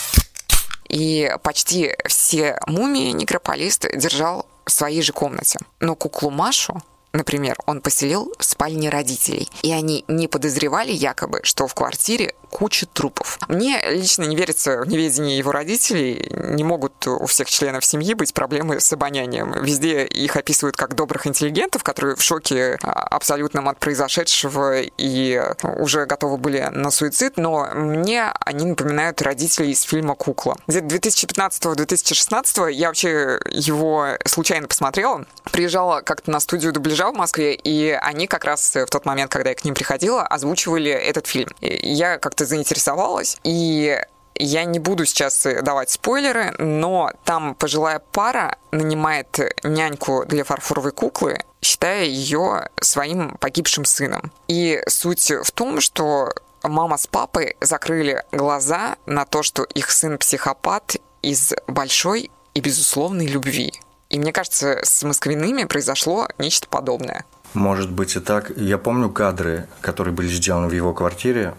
И 0.90 1.34
почти 1.42 1.96
все 2.10 2.60
мумии 2.68 3.12
некрополист 3.12 3.88
держал 3.96 4.48
в 4.66 4.72
своей 4.72 5.02
же 5.02 5.14
комнате. 5.14 5.60
Но 5.80 5.96
куклу 5.96 6.30
Машу 6.30 6.84
Например, 7.12 7.58
он 7.66 7.82
поселил 7.82 8.32
в 8.38 8.44
спальне 8.44 8.90
родителей, 8.90 9.50
и 9.64 9.72
они 9.72 10.06
не 10.08 10.28
подозревали 10.28 10.92
якобы, 10.92 11.40
что 11.44 11.68
в 11.68 11.74
квартире 11.74 12.36
куча 12.50 12.86
трупов. 12.86 13.40
Мне 13.48 13.82
лично 13.92 14.24
не 14.24 14.36
верится 14.36 14.82
в 14.82 14.88
неведение 14.88 15.38
его 15.38 15.52
родителей. 15.52 16.32
Не 16.34 16.64
могут 16.64 17.08
у 17.08 17.26
всех 17.28 17.50
членов 17.50 17.86
семьи 17.86 18.14
быть 18.14 18.34
проблемы 18.34 18.80
с 18.80 18.92
обонянием. 18.92 19.54
Везде 19.64 20.06
их 20.06 20.36
описывают 20.36 20.76
как 20.76 20.96
добрых 20.96 21.28
интеллигентов, 21.28 21.84
которые 21.84 22.16
в 22.16 22.22
шоке 22.22 22.78
а, 22.82 22.92
абсолютном 22.92 23.70
от 23.70 23.78
произошедшего 23.78 24.82
и 24.82 25.42
уже 25.78 26.06
готовы 26.06 26.38
были 26.38 26.70
на 26.72 26.90
суицид, 26.90 27.38
но 27.38 27.70
мне 27.74 28.32
они 28.40 28.66
напоминают 28.66 29.22
родителей 29.22 29.72
из 29.72 29.82
фильма 29.82 30.16
«Кукла». 30.16 30.58
Где-то 30.68 30.88
2015-2016 30.88 32.72
я 32.72 32.88
вообще 32.88 33.40
его 33.52 34.08
случайно 34.26 34.68
посмотрела. 34.68 35.26
Приезжала 35.52 36.02
как-то 36.02 36.32
на 36.32 36.40
студию 36.40 36.74
дубляжа 36.74 36.99
в 37.08 37.16
Москве, 37.16 37.56
и 37.56 37.92
они 37.92 38.28
как 38.28 38.46
раз 38.46 38.76
в 38.76 38.86
тот 38.88 39.06
момент, 39.06 39.32
когда 39.32 39.50
я 39.50 39.56
к 39.56 39.64
ним 39.64 39.76
приходила, 39.76 40.24
озвучивали 40.24 40.92
этот 40.92 41.28
фильм. 41.28 41.50
Я 41.62 42.18
как-то 42.18 42.46
заинтересовалась, 42.46 43.38
и 43.44 44.00
я 44.36 44.64
не 44.64 44.80
буду 44.80 45.06
сейчас 45.06 45.46
давать 45.62 45.90
спойлеры, 45.90 46.54
но 46.58 47.12
там 47.26 47.56
пожилая 47.56 48.00
пара 48.00 48.58
нанимает 48.72 49.40
няньку 49.64 50.24
для 50.26 50.44
фарфоровой 50.46 50.94
куклы, 50.94 51.40
считая 51.62 52.06
ее 52.06 52.70
своим 52.80 53.36
погибшим 53.38 53.84
сыном. 53.84 54.32
И 54.48 54.82
суть 54.88 55.30
в 55.30 55.52
том, 55.52 55.82
что 55.82 56.34
мама 56.64 56.98
с 56.98 57.06
папой 57.08 57.58
закрыли 57.60 58.24
глаза 58.32 58.96
на 59.06 59.26
то, 59.26 59.44
что 59.44 59.64
их 59.64 59.92
сын 59.92 60.18
психопат 60.18 60.96
из 61.22 61.54
большой 61.68 62.32
и 62.54 62.62
безусловной 62.62 63.26
любви. 63.26 63.74
И 64.10 64.20
мне 64.20 64.34
кажется, 64.34 64.80
с 64.84 65.04
москвиными 65.04 65.66
произошло 65.66 66.28
нечто 66.38 66.68
подобное. 66.68 67.26
Может 67.56 67.92
быть 67.92 68.16
и 68.16 68.20
так. 68.20 68.52
Я 68.58 68.78
помню 68.78 69.10
кадры, 69.10 69.68
которые 69.82 70.14
были 70.14 70.28
сделаны 70.28 70.68
в 70.68 70.72
его 70.72 70.94
квартире. 70.94 71.56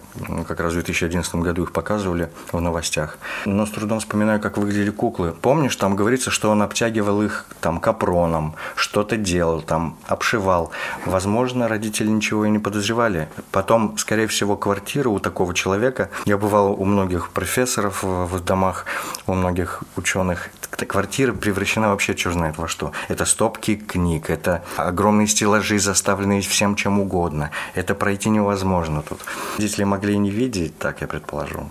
Как 0.46 0.60
раз 0.60 0.70
в 0.70 0.74
2011 0.74 1.34
году 1.36 1.64
их 1.64 1.72
показывали 1.72 2.30
в 2.52 2.60
новостях. 2.60 3.18
Но 3.44 3.66
с 3.66 3.70
трудом 3.70 3.98
вспоминаю, 3.98 4.40
как 4.40 4.56
выглядели 4.56 4.90
куклы. 4.90 5.34
Помнишь, 5.42 5.74
там 5.74 5.96
говорится, 5.96 6.30
что 6.30 6.50
он 6.50 6.62
обтягивал 6.62 7.22
их 7.22 7.46
там 7.60 7.80
капроном, 7.80 8.54
что-то 8.76 9.16
делал, 9.16 9.62
там 9.62 9.98
обшивал. 10.06 10.70
Возможно, 11.06 11.66
родители 11.66 12.08
ничего 12.08 12.44
и 12.44 12.50
не 12.50 12.60
подозревали. 12.60 13.28
Потом, 13.50 13.98
скорее 13.98 14.28
всего, 14.28 14.56
квартира 14.56 15.08
у 15.08 15.18
такого 15.18 15.54
человека. 15.54 16.10
Я 16.24 16.38
бывал 16.38 16.72
у 16.72 16.84
многих 16.84 17.30
профессоров 17.30 18.04
в 18.04 18.38
домах, 18.44 18.84
у 19.26 19.34
многих 19.34 19.82
ученых. 19.96 20.50
Квартира 20.70 21.32
превращена 21.32 21.88
вообще 21.88 22.14
черт 22.14 22.34
знает 22.34 22.56
во 22.56 22.68
что. 22.68 22.92
Это 23.08 23.24
стопки 23.24 23.74
книг, 23.74 24.30
это 24.30 24.62
огромные 24.76 25.26
стеллажи 25.26 25.79
заставленные 25.80 26.40
всем 26.40 26.76
чем 26.76 27.00
угодно. 27.00 27.50
Это 27.74 27.94
пройти 27.94 28.30
невозможно 28.30 29.02
тут. 29.02 29.20
Родители 29.58 29.84
могли 29.84 30.18
не 30.18 30.30
видеть, 30.30 30.78
так 30.78 31.00
я 31.00 31.06
предположу. 31.06 31.66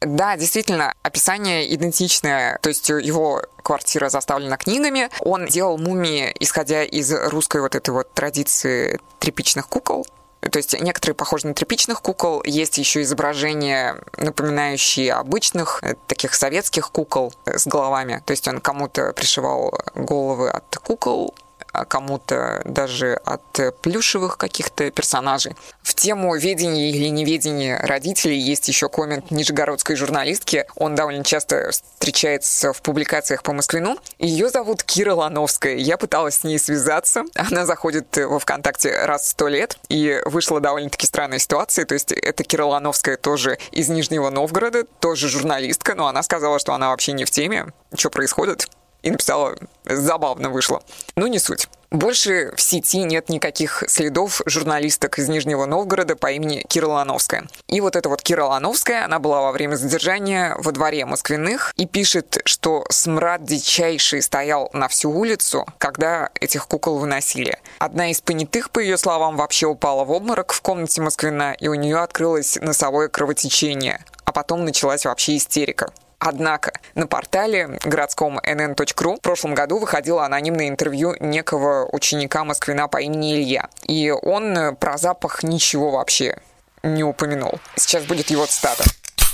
Да, 0.00 0.36
действительно, 0.36 0.94
описание 1.02 1.74
идентичное. 1.74 2.58
То 2.62 2.70
есть 2.70 2.88
его 2.88 3.42
квартира 3.62 4.08
заставлена 4.08 4.56
книгами. 4.56 5.10
Он 5.20 5.46
делал 5.46 5.76
мумии, 5.76 6.34
исходя 6.40 6.84
из 6.84 7.12
русской 7.12 7.60
вот 7.60 7.74
этой 7.74 7.90
вот 7.90 8.12
традиции 8.14 8.98
тряпичных 9.18 9.68
кукол. 9.68 10.06
То 10.40 10.56
есть 10.56 10.80
некоторые 10.80 11.14
похожи 11.14 11.46
на 11.46 11.52
тряпичных 11.52 12.00
кукол. 12.00 12.42
Есть 12.44 12.78
еще 12.78 13.02
изображения, 13.02 13.96
напоминающие 14.16 15.12
обычных, 15.12 15.80
э, 15.82 15.96
таких 16.06 16.32
советских 16.32 16.90
кукол 16.90 17.34
с 17.44 17.66
головами. 17.66 18.22
То 18.24 18.30
есть 18.30 18.48
он 18.48 18.60
кому-то 18.60 19.12
пришивал 19.12 19.78
головы 19.94 20.48
от 20.48 20.78
кукол, 20.78 21.34
кому-то 21.72 22.62
даже 22.64 23.14
от 23.24 23.80
плюшевых 23.82 24.36
каких-то 24.36 24.90
персонажей. 24.90 25.56
В 25.82 25.94
тему 25.94 26.36
ведения 26.36 26.90
или 26.90 27.08
неведения 27.08 27.78
родителей 27.80 28.38
есть 28.38 28.68
еще 28.68 28.88
коммент 28.88 29.30
нижегородской 29.30 29.96
журналистки. 29.96 30.66
Он 30.76 30.94
довольно 30.94 31.24
часто 31.24 31.70
встречается 31.70 32.72
в 32.72 32.82
публикациях 32.82 33.42
по 33.42 33.52
Москвину. 33.52 33.98
Ее 34.18 34.48
зовут 34.48 34.82
Кира 34.82 35.14
Лановская. 35.14 35.76
Я 35.76 35.96
пыталась 35.96 36.36
с 36.36 36.44
ней 36.44 36.58
связаться. 36.58 37.24
Она 37.34 37.66
заходит 37.66 38.16
во 38.16 38.38
ВКонтакте 38.38 39.04
раз 39.04 39.22
в 39.22 39.28
сто 39.28 39.48
лет. 39.48 39.78
И 39.88 40.20
вышла 40.24 40.60
довольно-таки 40.60 41.06
странная 41.06 41.38
ситуация. 41.38 41.84
То 41.84 41.94
есть 41.94 42.12
это 42.12 42.44
Кира 42.44 42.64
Лановская 42.64 43.16
тоже 43.16 43.58
из 43.72 43.88
Нижнего 43.88 44.30
Новгорода, 44.30 44.84
тоже 44.84 45.28
журналистка, 45.28 45.94
но 45.94 46.06
она 46.06 46.22
сказала, 46.22 46.58
что 46.58 46.72
она 46.72 46.90
вообще 46.90 47.12
не 47.12 47.24
в 47.24 47.30
теме, 47.30 47.66
что 47.94 48.10
происходит 48.10 48.68
и 49.02 49.10
написала 49.10 49.56
«забавно 49.84 50.50
вышло». 50.50 50.82
Ну, 51.16 51.26
не 51.26 51.38
суть. 51.38 51.68
Больше 51.90 52.52
в 52.54 52.60
сети 52.60 53.02
нет 53.02 53.28
никаких 53.28 53.82
следов 53.88 54.42
журналисток 54.46 55.18
из 55.18 55.28
Нижнего 55.28 55.66
Новгорода 55.66 56.14
по 56.14 56.30
имени 56.30 56.64
Кира 56.68 56.86
Лановская. 56.86 57.48
И 57.66 57.80
вот 57.80 57.96
эта 57.96 58.08
вот 58.08 58.22
Кира 58.22 58.44
Лановская, 58.44 59.04
она 59.04 59.18
была 59.18 59.42
во 59.42 59.50
время 59.50 59.74
задержания 59.74 60.54
во 60.58 60.70
дворе 60.70 61.04
Москвиных 61.04 61.72
и 61.76 61.86
пишет, 61.86 62.42
что 62.44 62.84
смрад 62.90 63.42
дичайший 63.42 64.22
стоял 64.22 64.70
на 64.72 64.86
всю 64.86 65.10
улицу, 65.10 65.66
когда 65.78 66.30
этих 66.40 66.68
кукол 66.68 67.00
выносили. 67.00 67.58
Одна 67.80 68.12
из 68.12 68.20
понятых, 68.20 68.70
по 68.70 68.78
ее 68.78 68.96
словам, 68.96 69.36
вообще 69.36 69.66
упала 69.66 70.04
в 70.04 70.12
обморок 70.12 70.52
в 70.52 70.62
комнате 70.62 71.00
Москвина, 71.02 71.56
и 71.58 71.66
у 71.66 71.74
нее 71.74 71.98
открылось 71.98 72.56
носовое 72.60 73.08
кровотечение, 73.08 74.04
а 74.24 74.30
потом 74.30 74.64
началась 74.64 75.06
вообще 75.06 75.36
истерика. 75.36 75.90
Однако 76.20 76.72
на 76.94 77.06
портале 77.06 77.78
городском 77.82 78.38
nn.ru 78.38 79.16
в 79.16 79.20
прошлом 79.20 79.54
году 79.54 79.78
выходило 79.78 80.24
анонимное 80.24 80.68
интервью 80.68 81.16
некого 81.18 81.88
ученика 81.90 82.44
Москвина 82.44 82.88
по 82.88 82.98
имени 82.98 83.36
Илья. 83.36 83.68
И 83.84 84.10
он 84.10 84.76
про 84.76 84.98
запах 84.98 85.42
ничего 85.42 85.90
вообще 85.90 86.36
не 86.82 87.02
упомянул. 87.04 87.58
Сейчас 87.76 88.04
будет 88.04 88.30
его 88.30 88.44
цитата. 88.44 88.84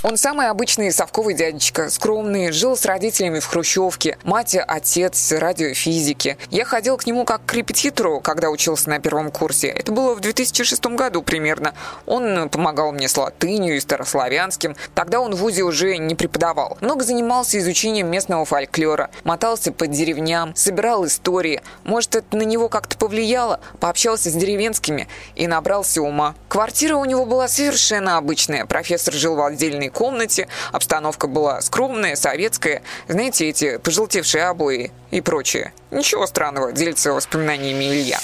Он 0.07 0.15
самый 0.15 0.47
обычный 0.47 0.89
совковый 0.93 1.33
дядечка, 1.33 1.89
скромный, 1.89 2.53
жил 2.53 2.77
с 2.77 2.85
родителями 2.85 3.39
в 3.39 3.45
Хрущевке, 3.45 4.17
мать 4.23 4.55
отец 4.55 5.33
радиофизики. 5.33 6.37
Я 6.49 6.63
ходил 6.63 6.95
к 6.95 7.05
нему 7.05 7.25
как 7.25 7.45
к 7.45 7.53
репетитору, 7.53 8.21
когда 8.21 8.49
учился 8.49 8.87
на 8.87 8.99
первом 8.99 9.31
курсе. 9.31 9.67
Это 9.67 9.91
было 9.91 10.15
в 10.15 10.21
2006 10.21 10.81
году 10.95 11.21
примерно. 11.23 11.73
Он 12.05 12.47
помогал 12.47 12.93
мне 12.93 13.09
с 13.09 13.17
латынью 13.17 13.75
и 13.75 13.81
старославянским. 13.81 14.77
Тогда 14.95 15.19
он 15.19 15.35
в 15.35 15.39
ВУЗе 15.39 15.63
уже 15.63 15.97
не 15.97 16.15
преподавал. 16.15 16.77
Много 16.79 17.03
занимался 17.03 17.59
изучением 17.59 18.09
местного 18.09 18.45
фольклора, 18.45 19.09
мотался 19.25 19.73
по 19.73 19.87
деревням, 19.87 20.55
собирал 20.55 21.05
истории. 21.05 21.61
Может, 21.83 22.15
это 22.15 22.37
на 22.37 22.43
него 22.43 22.69
как-то 22.69 22.97
повлияло? 22.97 23.59
Пообщался 23.81 24.29
с 24.29 24.33
деревенскими 24.33 25.09
и 25.35 25.47
набрался 25.47 26.01
ума. 26.01 26.33
Квартира 26.47 26.95
у 26.95 27.03
него 27.03 27.25
была 27.25 27.49
совершенно 27.49 28.15
обычная. 28.15 28.65
Профессор 28.65 29.13
жил 29.13 29.35
в 29.35 29.43
отдельной 29.43 29.91
комнате, 29.97 30.47
обстановка 30.71 31.25
была 31.27 31.59
скромная, 31.61 32.15
советская, 32.15 32.83
знаете, 33.07 33.49
эти 33.49 33.77
пожелтевшие 33.77 34.43
обои 34.43 34.91
и 35.09 35.21
прочее. 35.21 35.73
Ничего 35.89 36.27
странного, 36.27 36.71
делится 36.71 37.13
воспоминаниями 37.13 37.85
Илья. 37.85 38.19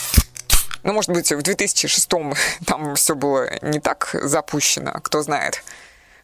Ну, 0.84 0.94
может 0.94 1.10
быть, 1.10 1.32
в 1.32 1.40
2006-м 1.40 2.36
там 2.68 2.94
все 2.94 3.16
было 3.16 3.50
не 3.64 3.80
так 3.80 4.10
запущено, 4.14 4.92
кто 5.02 5.24
знает. 5.24 5.64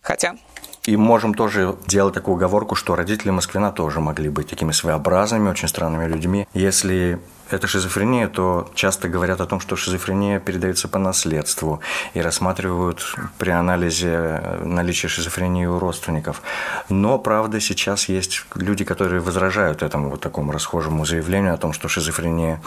Хотя... 0.02 0.38
И 0.86 0.96
можем 0.96 1.34
тоже 1.34 1.76
делать 1.88 2.14
такую 2.14 2.38
оговорку, 2.38 2.76
что 2.76 2.96
родители 2.96 3.30
Москвина 3.30 3.72
тоже 3.72 4.00
могли 4.00 4.30
быть 4.30 4.48
такими 4.48 4.72
своеобразными, 4.72 5.50
очень 5.50 5.68
странными 5.68 6.08
людьми. 6.08 6.48
Если 6.54 7.20
это 7.52 7.68
шизофрения, 7.68 8.28
то 8.28 8.70
часто 8.76 9.08
говорят 9.08 9.42
о 9.42 9.46
том, 9.46 9.60
что 9.60 9.76
шизофрения 9.76 10.40
передается 10.40 10.88
по 10.88 11.00
наследству 11.00 11.80
и 12.14 12.22
рассматривают 12.22 13.16
при 13.38 13.50
анализе 13.50 14.60
наличие 14.64 15.10
шизофрении 15.10 15.66
у 15.66 15.80
родственников. 15.80 16.42
Но, 16.90 17.18
правда, 17.18 17.60
сейчас 17.60 18.08
есть 18.08 18.46
люди, 18.56 18.84
которые 18.86 19.22
возражают 19.22 19.84
этому 19.84 20.10
вот 20.10 20.22
такому 20.22 20.52
расхожему 20.52 21.06
заявлению 21.06 21.54
о 21.54 21.58
том, 21.58 21.74
что 21.74 21.88
шизофрения 21.88 22.62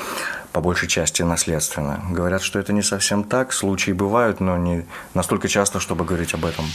по 0.52 0.60
большей 0.60 0.88
части 0.88 1.22
наследственна. 1.22 2.00
Говорят, 2.10 2.42
что 2.42 2.58
это 2.58 2.72
не 2.72 2.82
совсем 2.82 3.24
так, 3.24 3.52
случаи 3.52 3.92
бывают, 3.92 4.40
но 4.40 4.56
не 4.56 4.84
настолько 5.14 5.48
часто, 5.48 5.80
чтобы 5.80 6.04
говорить 6.04 6.34
об 6.34 6.44
этом. 6.44 6.66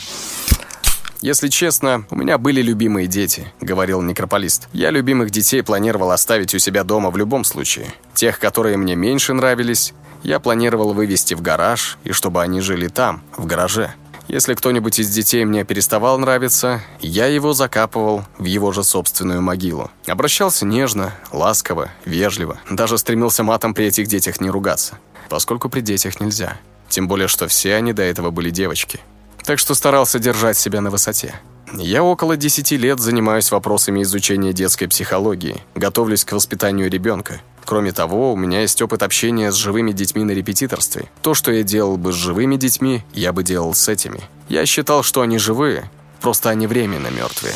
«Если 1.22 1.48
честно, 1.48 2.06
у 2.12 2.16
меня 2.16 2.38
были 2.38 2.62
любимые 2.62 3.08
дети»,— 3.08 3.52
говорил 3.62 4.02
некрополист. 4.02 4.68
«Я 4.72 4.92
любимых 4.92 5.32
детей 5.32 5.64
планировал 5.64 6.12
оставить 6.12 6.54
у 6.54 6.60
себя 6.60 6.84
дома 6.84 7.10
в 7.10 7.18
любом 7.18 7.44
случае. 7.44 7.88
Тех, 8.14 8.40
которые 8.40 8.78
мне 8.78 8.96
меньше 8.96 9.34
нравились, 9.34 9.94
я 10.24 10.40
планировал 10.40 10.94
вывести 10.94 11.34
в 11.34 11.42
гараж, 11.42 11.98
и 12.04 12.12
чтобы 12.12 12.42
они 12.42 12.62
жили 12.62 12.88
там, 12.88 13.24
в 13.36 13.46
гараже. 13.46 13.94
Если 14.28 14.56
кто-нибудь 14.56 15.00
из 15.00 15.10
детей 15.10 15.46
мне 15.46 15.64
переставал 15.64 16.20
нравиться, 16.20 16.82
я 17.00 17.28
его 17.28 17.54
закапывал 17.54 18.26
в 18.38 18.44
его 18.44 18.74
же 18.74 18.84
собственную 18.84 19.42
могилу. 19.42 19.90
Обращался 20.06 20.66
нежно, 20.66 21.14
ласково, 21.32 21.92
вежливо. 22.04 22.60
Даже 22.70 22.98
стремился 22.98 23.44
матом 23.44 23.74
при 23.74 23.86
этих 23.86 24.08
детях 24.08 24.42
не 24.42 24.50
ругаться, 24.50 25.00
поскольку 25.30 25.70
при 25.70 25.80
детях 25.80 26.20
нельзя. 26.20 26.58
Тем 26.90 27.08
более, 27.08 27.30
что 27.30 27.48
все 27.48 27.76
они 27.76 27.94
до 27.94 28.04
этого 28.04 28.30
были 28.30 28.50
девочки. 28.50 29.00
Так 29.48 29.60
что 29.60 29.76
старался 29.76 30.20
держать 30.20 30.58
себя 30.58 30.82
на 30.82 30.90
высоте. 30.90 31.40
Я 31.74 32.04
около 32.04 32.36
10 32.36 32.72
лет 32.72 33.00
занимаюсь 33.00 33.50
вопросами 33.50 34.04
изучения 34.04 34.52
детской 34.52 34.88
психологии, 34.88 35.64
готовлюсь 35.74 36.26
к 36.26 36.34
воспитанию 36.34 36.90
ребенка. 36.90 37.40
Кроме 37.64 37.94
того, 37.94 38.34
у 38.34 38.36
меня 38.36 38.60
есть 38.60 38.82
опыт 38.82 39.04
общения 39.04 39.54
с 39.54 39.56
живыми 39.56 39.94
детьми 39.94 40.26
на 40.26 40.32
репетиторстве. 40.32 41.10
То, 41.22 41.34
что 41.34 41.54
я 41.54 41.64
делал 41.64 41.96
бы 41.96 42.12
с 42.12 42.16
живыми 42.16 42.58
детьми, 42.58 43.06
я 43.14 43.32
бы 43.32 43.42
делал 43.42 43.74
с 43.74 43.88
этими. 43.88 44.22
Я 44.50 44.66
считал, 44.66 45.02
что 45.02 45.22
они 45.22 45.38
живые, 45.38 45.90
просто 46.20 46.50
они 46.50 46.68
временно 46.68 47.08
мертвые. 47.08 47.56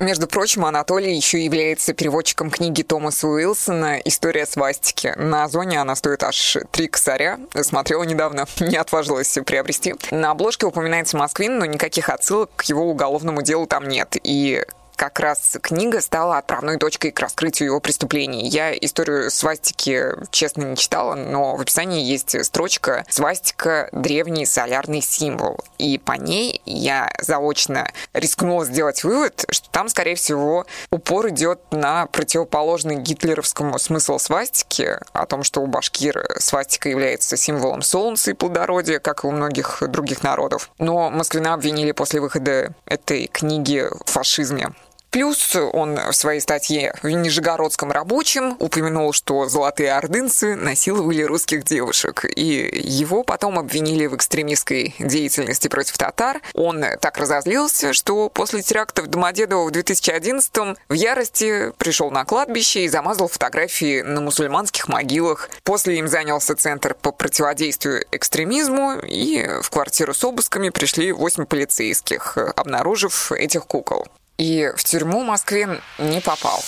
Между 0.00 0.26
прочим, 0.26 0.64
Анатолий 0.64 1.14
еще 1.14 1.44
является 1.44 1.92
переводчиком 1.92 2.50
книги 2.50 2.80
Томаса 2.80 3.28
Уилсона 3.28 3.98
«История 3.98 4.46
свастики». 4.46 5.12
На 5.18 5.44
Озоне 5.44 5.78
она 5.78 5.94
стоит 5.94 6.22
аж 6.22 6.56
три 6.70 6.88
косаря. 6.88 7.38
Смотрела 7.60 8.04
недавно, 8.04 8.46
не 8.60 8.76
отважилась 8.76 9.36
приобрести. 9.44 9.94
На 10.10 10.30
обложке 10.30 10.64
упоминается 10.64 11.18
Москвин, 11.18 11.58
но 11.58 11.66
никаких 11.66 12.08
отсылок 12.08 12.48
к 12.56 12.62
его 12.62 12.88
уголовному 12.88 13.42
делу 13.42 13.66
там 13.66 13.88
нет. 13.88 14.16
И 14.22 14.64
как 15.00 15.18
раз 15.18 15.56
книга 15.62 16.02
стала 16.02 16.36
отправной 16.36 16.76
точкой 16.76 17.10
к 17.10 17.20
раскрытию 17.20 17.68
его 17.68 17.80
преступлений. 17.80 18.46
Я 18.46 18.70
историю 18.74 19.30
свастики, 19.30 20.08
честно, 20.30 20.64
не 20.64 20.76
читала, 20.76 21.14
но 21.14 21.56
в 21.56 21.62
описании 21.62 22.04
есть 22.04 22.44
строчка 22.44 23.06
«Свастика– 23.08 23.88
древний 23.92 24.44
солярный 24.44 25.00
символ». 25.00 25.58
И 25.78 25.96
по 25.96 26.12
ней 26.12 26.60
я 26.66 27.10
заочно 27.18 27.90
рискнула 28.12 28.66
сделать 28.66 29.02
вывод, 29.02 29.46
что 29.48 29.70
там, 29.70 29.88
скорее 29.88 30.16
всего, 30.16 30.66
упор 30.90 31.30
идет 31.30 31.60
на 31.70 32.04
противоположный 32.04 32.96
гитлеровскому 32.96 33.78
смысл 33.78 34.18
свастики, 34.18 34.98
о 35.14 35.24
том, 35.24 35.44
что 35.44 35.62
у 35.62 35.66
башкир 35.66 36.26
свастика 36.40 36.90
является 36.90 37.38
символом 37.38 37.80
солнца 37.80 38.32
и 38.32 38.34
плодородия, 38.34 38.98
как 38.98 39.24
и 39.24 39.26
у 39.26 39.30
многих 39.30 39.82
других 39.88 40.22
народов. 40.22 40.70
Но 40.78 41.08
Москвина 41.08 41.54
обвинили 41.54 41.92
после 41.92 42.20
выхода 42.20 42.74
этой 42.84 43.28
книги 43.28 43.88
в 44.04 44.10
фашизме. 44.10 44.74
Плюс 45.10 45.56
он 45.56 45.96
в 45.96 46.12
своей 46.12 46.40
статье 46.40 46.94
в 47.02 47.08
Нижегородском 47.08 47.90
рабочем 47.90 48.56
упомянул, 48.60 49.12
что 49.12 49.48
золотые 49.48 49.92
ордынцы 49.92 50.54
насиловали 50.54 51.22
русских 51.22 51.64
девушек, 51.64 52.24
и 52.24 52.70
его 52.72 53.24
потом 53.24 53.58
обвинили 53.58 54.06
в 54.06 54.14
экстремистской 54.14 54.94
деятельности 55.00 55.66
против 55.66 55.98
татар. 55.98 56.40
Он 56.54 56.84
так 57.00 57.18
разозлился, 57.18 57.92
что 57.92 58.28
после 58.28 58.62
теракта 58.62 59.02
в 59.02 59.08
Домодедово 59.08 59.68
в 59.68 59.72
2011-м 59.72 60.76
в 60.88 60.92
ярости 60.92 61.72
пришел 61.76 62.12
на 62.12 62.24
кладбище 62.24 62.84
и 62.84 62.88
замазал 62.88 63.26
фотографии 63.26 64.02
на 64.02 64.20
мусульманских 64.20 64.86
могилах. 64.86 65.50
После 65.64 65.98
им 65.98 66.06
занялся 66.06 66.54
Центр 66.54 66.94
по 66.94 67.10
противодействию 67.10 68.04
экстремизму, 68.12 69.00
и 69.00 69.44
в 69.60 69.70
квартиру 69.70 70.14
с 70.14 70.22
обысками 70.22 70.68
пришли 70.68 71.10
8 71.10 71.46
полицейских, 71.46 72.38
обнаружив 72.54 73.32
этих 73.32 73.66
кукол 73.66 74.06
и 74.40 74.72
в 74.74 74.84
тюрьму 74.84 75.22
Москве 75.22 75.82
не 75.98 76.20
попал. 76.22 76.64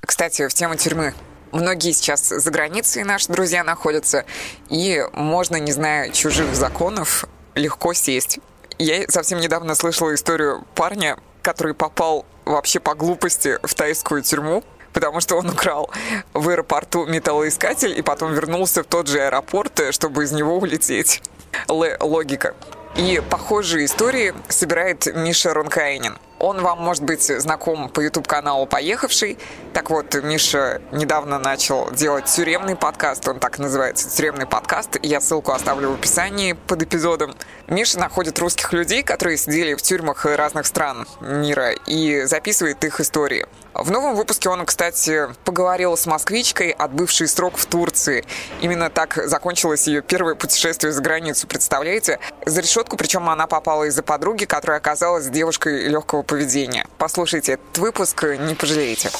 Кстати, 0.00 0.46
в 0.46 0.54
тему 0.54 0.76
тюрьмы. 0.76 1.14
Многие 1.50 1.90
сейчас 1.90 2.28
за 2.28 2.50
границей 2.50 3.02
наши 3.02 3.26
друзья 3.26 3.64
находятся, 3.64 4.24
и 4.68 5.04
можно, 5.12 5.56
не 5.56 5.72
зная 5.72 6.10
чужих 6.10 6.54
законов, 6.54 7.24
легко 7.56 7.92
сесть. 7.92 8.38
Я 8.78 9.04
совсем 9.08 9.40
недавно 9.40 9.74
слышала 9.74 10.14
историю 10.14 10.64
парня, 10.76 11.16
который 11.42 11.74
попал 11.74 12.24
вообще 12.44 12.78
по 12.78 12.94
глупости 12.94 13.58
в 13.64 13.74
тайскую 13.74 14.22
тюрьму, 14.22 14.62
потому 14.92 15.20
что 15.20 15.36
он 15.36 15.48
украл 15.50 15.90
в 16.34 16.48
аэропорту 16.48 17.04
металлоискатель 17.06 17.98
и 17.98 18.02
потом 18.02 18.32
вернулся 18.32 18.84
в 18.84 18.86
тот 18.86 19.08
же 19.08 19.20
аэропорт, 19.20 19.80
чтобы 19.90 20.22
из 20.22 20.30
него 20.30 20.56
улететь. 20.56 21.20
Л 21.68 21.84
логика. 22.00 22.54
И 22.96 23.20
похожие 23.28 23.86
истории 23.86 24.34
собирает 24.48 25.06
Миша 25.14 25.52
Ронкаинин. 25.52 26.16
Он 26.38 26.60
вам, 26.60 26.80
может 26.80 27.02
быть, 27.02 27.22
знаком 27.22 27.88
по 27.88 28.00
YouTube-каналу 28.00 28.66
«Поехавший». 28.66 29.38
Так 29.72 29.90
вот, 29.90 30.14
Миша 30.22 30.82
недавно 30.92 31.38
начал 31.38 31.90
делать 31.90 32.26
тюремный 32.26 32.76
подкаст. 32.76 33.26
Он 33.26 33.38
так 33.38 33.58
называется, 33.58 34.14
тюремный 34.14 34.46
подкаст. 34.46 34.98
Я 35.02 35.20
ссылку 35.20 35.52
оставлю 35.52 35.90
в 35.90 35.94
описании 35.94 36.52
под 36.52 36.82
эпизодом. 36.82 37.34
Миша 37.68 37.98
находит 37.98 38.38
русских 38.38 38.72
людей, 38.72 39.02
которые 39.02 39.38
сидели 39.38 39.74
в 39.74 39.82
тюрьмах 39.82 40.24
разных 40.26 40.66
стран 40.66 41.06
мира, 41.20 41.72
и 41.72 42.24
записывает 42.24 42.84
их 42.84 43.00
истории. 43.00 43.46
В 43.74 43.90
новом 43.90 44.14
выпуске 44.14 44.48
он, 44.48 44.64
кстати, 44.64 45.28
поговорил 45.44 45.96
с 45.98 46.06
москвичкой, 46.06 46.70
отбывшей 46.70 47.28
срок 47.28 47.58
в 47.58 47.66
Турции. 47.66 48.24
Именно 48.62 48.88
так 48.88 49.20
закончилось 49.26 49.86
ее 49.86 50.00
первое 50.00 50.34
путешествие 50.34 50.92
за 50.92 51.02
границу, 51.02 51.46
представляете? 51.46 52.18
За 52.46 52.62
решетку, 52.62 52.96
причем 52.96 53.28
она 53.28 53.46
попала 53.46 53.84
из-за 53.84 54.02
подруги, 54.02 54.46
которая 54.46 54.78
оказалась 54.78 55.26
девушкой 55.26 55.88
легкого 55.88 56.22
поведения. 56.26 56.86
Послушайте 56.98 57.52
этот 57.52 57.78
выпуск, 57.78 58.24
не 58.38 58.54
пожалеете. 58.54 59.10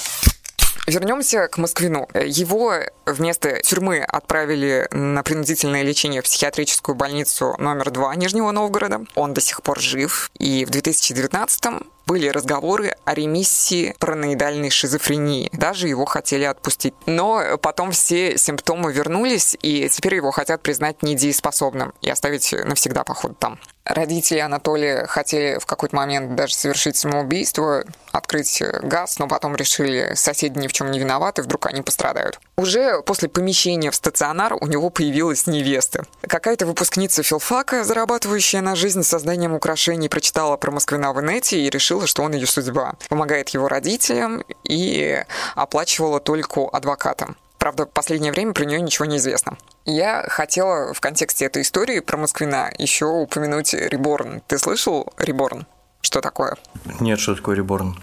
Вернемся 0.87 1.49
к 1.49 1.59
Москвину. 1.59 2.09
Его 2.15 2.75
вместо 3.07 3.61
тюрьмы 3.63 4.05
отправили 4.07 4.87
на 4.93 5.25
принудительное 5.25 5.83
лечение 5.83 6.23
в 6.23 6.25
психиатрическую 6.25 6.95
больницу 6.95 7.57
номер 7.59 7.91
два 7.91 8.15
Нижнего 8.15 8.53
Новгорода. 8.53 9.05
Он 9.17 9.35
до 9.35 9.41
сих 9.41 9.63
пор 9.63 9.81
жив. 9.81 10.31
И 10.39 10.65
в 10.65 10.71
2019 10.71 11.83
были 12.07 12.29
разговоры 12.29 12.97
о 13.05 13.15
ремиссии 13.15 13.95
параноидальной 13.99 14.71
шизофрении. 14.71 15.51
Даже 15.53 15.89
его 15.89 16.05
хотели 16.05 16.45
отпустить. 16.45 16.95
Но 17.07 17.59
потом 17.61 17.91
все 17.91 18.39
симптомы 18.39 18.93
вернулись, 18.93 19.57
и 19.61 19.89
теперь 19.89 20.15
его 20.15 20.31
хотят 20.31 20.63
признать 20.63 21.03
недееспособным 21.03 21.93
и 22.01 22.09
оставить 22.09 22.53
навсегда, 22.53 23.05
походу, 23.05 23.35
там. 23.35 23.59
Родители 23.85 24.39
Анатолия 24.39 25.07
хотели 25.07 25.59
в 25.59 25.67
какой-то 25.67 25.95
момент 25.95 26.35
даже 26.35 26.55
совершить 26.55 26.97
самоубийство, 26.97 27.85
открыть 28.17 28.63
газ, 28.83 29.19
но 29.19 29.29
потом 29.29 29.57
решили, 29.57 30.13
соседи 30.15 30.59
ни 30.59 30.67
в 30.67 30.73
чем 30.73 30.91
не 30.91 30.99
виноваты, 30.99 31.43
вдруг 31.43 31.67
они 31.67 31.83
пострадают. 31.83 32.41
Уже 32.57 33.03
после 33.03 33.29
помещения 33.29 33.91
в 33.91 33.95
стационар 33.95 34.55
у 34.61 34.67
него 34.67 34.91
появилась 34.91 35.47
невеста. 35.47 36.05
Какая-то 36.27 36.67
выпускница 36.67 37.23
филфака, 37.23 37.85
зарабатывающая 37.85 38.61
на 38.61 38.75
жизнь 38.75 39.03
созданием 39.03 39.55
украшений, 39.55 40.09
прочитала 40.09 40.57
про 40.57 40.71
Москвина 40.71 41.13
в 41.13 41.21
инете 41.21 41.61
и 41.61 41.71
решила, 41.71 42.07
что 42.07 42.23
он 42.23 42.33
ее 42.33 42.47
судьба. 42.47 42.95
Помогает 43.09 43.51
его 43.51 43.69
родителям 43.69 44.43
и 44.65 45.23
оплачивала 45.55 46.21
только 46.21 46.69
адвокатам. 46.73 47.37
Правда, 47.59 47.87
в 47.87 47.91
последнее 47.91 48.33
время 48.33 48.53
про 48.53 48.65
нее 48.65 48.81
ничего 48.81 49.07
не 49.07 49.17
известно. 49.17 49.57
Я 49.85 50.25
хотела 50.29 50.93
в 50.93 51.01
контексте 51.01 51.47
этой 51.47 51.63
истории 51.63 52.01
про 52.01 52.17
Москвина 52.17 52.71
еще 52.79 53.07
упомянуть 53.07 53.73
Реборн. 53.73 54.43
Ты 54.47 54.59
слышал 54.59 55.13
Реборн? 55.17 55.67
Что 56.01 56.21
такое? 56.21 56.57
Нет, 57.01 57.19
что 57.19 57.35
такое 57.35 57.57
Реборн? 57.57 57.97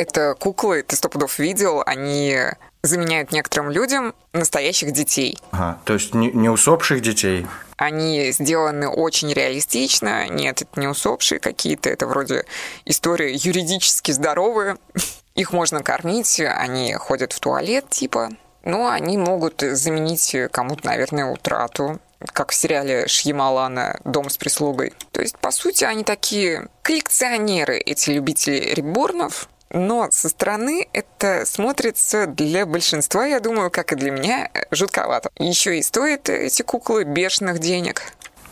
Это 0.00 0.34
куклы, 0.34 0.82
ты 0.82 0.96
сто 0.96 1.10
пудов 1.10 1.38
видел, 1.38 1.82
они 1.84 2.34
заменяют 2.82 3.32
некоторым 3.32 3.70
людям 3.70 4.14
настоящих 4.32 4.92
детей. 4.92 5.36
Ага, 5.50 5.78
то 5.84 5.92
есть 5.92 6.14
не, 6.14 6.32
не 6.32 6.48
усопших 6.48 7.02
детей? 7.02 7.46
Они 7.76 8.32
сделаны 8.32 8.88
очень 8.88 9.30
реалистично. 9.30 10.26
Нет, 10.30 10.62
это 10.62 10.80
не 10.80 10.88
усопшие 10.88 11.38
какие-то, 11.38 11.90
это 11.90 12.06
вроде 12.06 12.46
истории 12.86 13.38
юридически 13.46 14.12
здоровые. 14.12 14.78
Их 15.34 15.52
можно 15.52 15.82
кормить, 15.82 16.40
они 16.40 16.94
ходят 16.94 17.34
в 17.34 17.40
туалет, 17.40 17.90
типа, 17.90 18.30
но 18.64 18.88
они 18.88 19.18
могут 19.18 19.60
заменить 19.60 20.34
кому-то, 20.50 20.86
наверное, 20.86 21.26
утрату, 21.26 22.00
как 22.32 22.52
в 22.52 22.54
сериале 22.54 23.06
Шьямалана 23.06 24.00
«Дом 24.04 24.30
с 24.30 24.38
прислугой». 24.38 24.94
То 25.12 25.20
есть, 25.20 25.36
по 25.36 25.50
сути, 25.50 25.84
они 25.84 26.04
такие 26.04 26.68
коллекционеры, 26.80 27.76
эти 27.76 28.08
любители 28.12 28.72
реборнов, 28.74 29.49
но 29.70 30.08
со 30.10 30.28
стороны 30.28 30.88
это 30.92 31.44
смотрится 31.46 32.26
для 32.26 32.66
большинства, 32.66 33.24
я 33.24 33.40
думаю, 33.40 33.70
как 33.70 33.92
и 33.92 33.96
для 33.96 34.10
меня, 34.10 34.50
жутковато. 34.70 35.30
Еще 35.38 35.78
и 35.78 35.82
стоят 35.82 36.28
эти 36.28 36.62
куклы 36.62 37.04
бешеных 37.04 37.58
денег. 37.58 38.02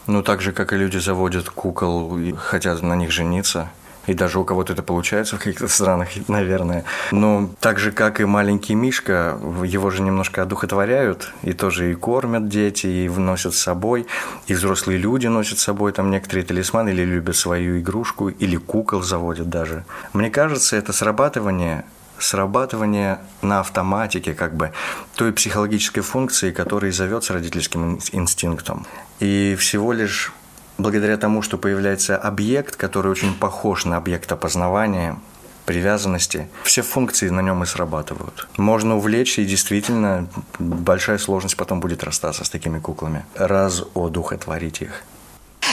Ну, 0.07 0.23
так 0.23 0.41
же, 0.41 0.53
как 0.53 0.73
и 0.73 0.77
люди 0.77 0.97
заводят 0.97 1.51
кукол 1.51 2.17
и 2.19 2.33
хотят 2.33 2.83
на 2.83 2.95
них 2.95 3.11
жениться 3.11 3.69
и 4.09 4.15
даже 4.15 4.41
у 4.41 4.45
кого-то 4.45 4.73
это 4.73 4.83
получается 4.83 5.37
в 5.37 5.39
каких-то 5.39 5.69
странах, 5.69 6.09
наверное. 6.29 6.85
Но 7.13 7.51
так 7.61 7.79
же, 7.79 7.93
как 7.93 8.21
и 8.21 8.25
маленький 8.25 8.75
Мишка, 8.75 9.39
его 9.65 9.91
же 9.91 10.03
немножко 10.03 10.43
одухотворяют, 10.43 11.33
и 11.43 11.53
тоже 11.53 11.93
и 11.93 11.95
кормят 11.95 12.49
дети, 12.49 12.87
и 12.87 13.09
вносят 13.09 13.55
с 13.55 13.59
собой, 13.59 14.07
и 14.47 14.55
взрослые 14.55 14.99
люди 14.99 15.27
носят 15.27 15.59
с 15.59 15.63
собой 15.63 15.93
там 15.93 16.11
некоторые 16.11 16.45
талисманы, 16.45 16.89
или 16.89 17.05
любят 17.05 17.37
свою 17.37 17.79
игрушку, 17.79 18.31
или 18.31 18.57
кукол 18.57 19.03
заводят 19.03 19.51
даже. 19.51 19.85
Мне 20.13 20.31
кажется, 20.31 20.77
это 20.77 20.93
срабатывание 20.93 21.85
срабатывание 22.21 23.21
на 23.43 23.61
автоматике 23.61 24.35
как 24.35 24.53
бы 24.53 24.73
той 25.15 25.33
психологической 25.33 26.03
функции, 26.03 26.51
которая 26.51 26.91
зовется 26.91 27.33
родительским 27.33 28.01
инстинктом. 28.13 28.87
И 29.21 29.57
всего 29.57 29.93
лишь 29.93 30.33
благодаря 30.79 31.17
тому, 31.17 31.43
что 31.43 31.59
появляется 31.59 32.17
объект, 32.17 32.77
который 32.77 33.11
очень 33.11 33.35
похож 33.35 33.85
на 33.85 33.97
объект 33.97 34.31
опознавания, 34.33 35.19
привязанности, 35.67 36.49
все 36.63 36.81
функции 36.81 37.29
на 37.29 37.41
нем 37.41 37.63
и 37.63 37.67
срабатывают. 37.67 38.49
Можно 38.57 38.97
увлечься, 38.97 39.43
и 39.43 39.45
действительно 39.45 40.27
большая 40.59 41.19
сложность 41.19 41.57
потом 41.57 41.81
будет 41.81 42.03
расстаться 42.05 42.45
с 42.45 42.49
такими 42.49 42.79
куклами. 42.79 43.27
Раз 43.35 43.85
одухотворить 43.95 44.81
их. 44.81 45.03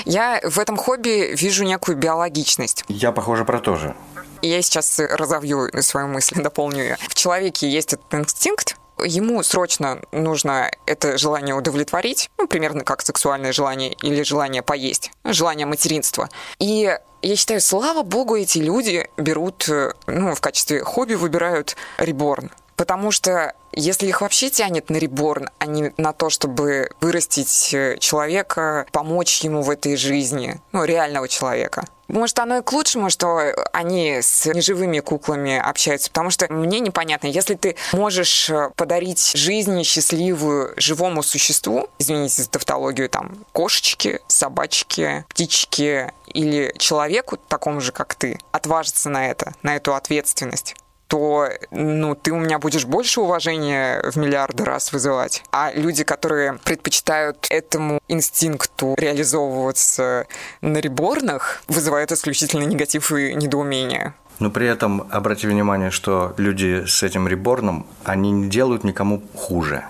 Я 0.03 0.41
в 0.43 0.59
этом 0.59 0.75
хобби 0.75 1.33
вижу 1.35 1.63
некую 1.63 1.97
биологичность. 1.97 2.83
Я, 2.89 3.11
похоже, 3.11 3.45
про 3.45 3.59
то 3.59 3.75
же. 3.75 3.95
Я 4.41 4.61
сейчас 4.61 4.99
разовью 4.99 5.69
свою 5.81 6.07
мысль, 6.07 6.41
дополню 6.43 6.83
ее. 6.83 6.97
В 7.07 7.15
человеке 7.15 7.69
есть 7.69 7.93
этот 7.93 8.13
инстинкт, 8.13 8.77
ему 9.03 9.41
срочно 9.43 10.01
нужно 10.11 10.71
это 10.85 11.17
желание 11.17 11.55
удовлетворить, 11.55 12.29
ну, 12.37 12.47
примерно 12.47 12.83
как 12.83 13.01
сексуальное 13.01 13.53
желание 13.53 13.93
или 13.93 14.23
желание 14.23 14.61
поесть, 14.61 15.11
желание 15.23 15.65
материнства. 15.65 16.29
И 16.59 16.97
я 17.21 17.35
считаю, 17.35 17.61
слава 17.61 18.03
богу, 18.03 18.35
эти 18.35 18.59
люди 18.59 19.09
берут, 19.17 19.67
э, 19.67 19.93
ну, 20.07 20.35
в 20.35 20.41
качестве 20.41 20.83
хобби 20.83 21.15
выбирают 21.15 21.75
реборн. 21.97 22.51
Потому 22.75 23.11
что 23.11 23.53
если 23.71 24.07
их 24.07 24.21
вообще 24.21 24.49
тянет 24.49 24.89
на 24.89 24.97
реборн, 24.97 25.49
а 25.59 25.65
не 25.65 25.93
на 25.97 26.13
то, 26.13 26.29
чтобы 26.29 26.89
вырастить 26.99 27.73
э, 27.73 27.97
человека, 27.99 28.85
помочь 28.91 29.41
ему 29.41 29.61
в 29.61 29.69
этой 29.69 29.95
жизни, 29.95 30.61
ну, 30.71 30.83
реального 30.83 31.27
человека, 31.27 31.85
может, 32.07 32.37
оно 32.39 32.57
и 32.57 32.61
к 32.61 32.71
лучшему, 32.71 33.09
что 33.09 33.41
они 33.73 34.21
с 34.21 34.45
неживыми 34.45 34.99
куклами 34.99 35.57
общаются, 35.57 36.09
потому 36.09 36.29
что 36.29 36.51
мне 36.51 36.79
непонятно, 36.79 37.27
если 37.27 37.55
ты 37.55 37.75
можешь 37.93 38.49
э, 38.49 38.69
подарить 38.75 39.33
жизнь 39.35 39.83
счастливую 39.83 40.73
живому 40.77 41.23
существу, 41.23 41.89
извините 41.99 42.43
за 42.43 42.49
тавтологию, 42.49 43.09
там, 43.09 43.45
кошечке, 43.51 44.21
собачке, 44.27 45.25
птичке 45.29 46.13
или 46.27 46.73
человеку, 46.77 47.37
такому 47.37 47.81
же, 47.81 47.91
как 47.91 48.15
ты, 48.15 48.39
отважиться 48.51 49.09
на 49.09 49.27
это, 49.27 49.53
на 49.63 49.75
эту 49.75 49.95
ответственность, 49.95 50.75
то 51.07 51.49
ну, 51.71 52.15
ты 52.15 52.31
у 52.31 52.37
меня 52.37 52.59
будешь 52.59 52.85
больше 52.85 53.21
уважения 53.21 54.01
в 54.09 54.15
миллиарды 54.15 54.63
раз 54.63 54.91
вызывать. 54.91 55.43
А 55.51 55.71
люди, 55.73 56.03
которые 56.03 56.53
предпочитают 56.63 57.47
этому 57.49 57.99
инстинкту 58.07 58.95
реализовываться 58.97 60.27
на 60.61 60.77
реборнах, 60.77 61.63
вызывают 61.67 62.11
исключительно 62.11 62.63
негатив 62.63 63.11
и 63.11 63.33
недоумение. 63.33 64.13
Но 64.39 64.49
при 64.49 64.67
этом 64.67 65.07
обратите 65.11 65.47
внимание, 65.47 65.91
что 65.91 66.33
люди 66.37 66.85
с 66.85 67.03
этим 67.03 67.27
реборном, 67.27 67.87
они 68.03 68.31
не 68.31 68.49
делают 68.49 68.83
никому 68.83 69.21
хуже 69.35 69.85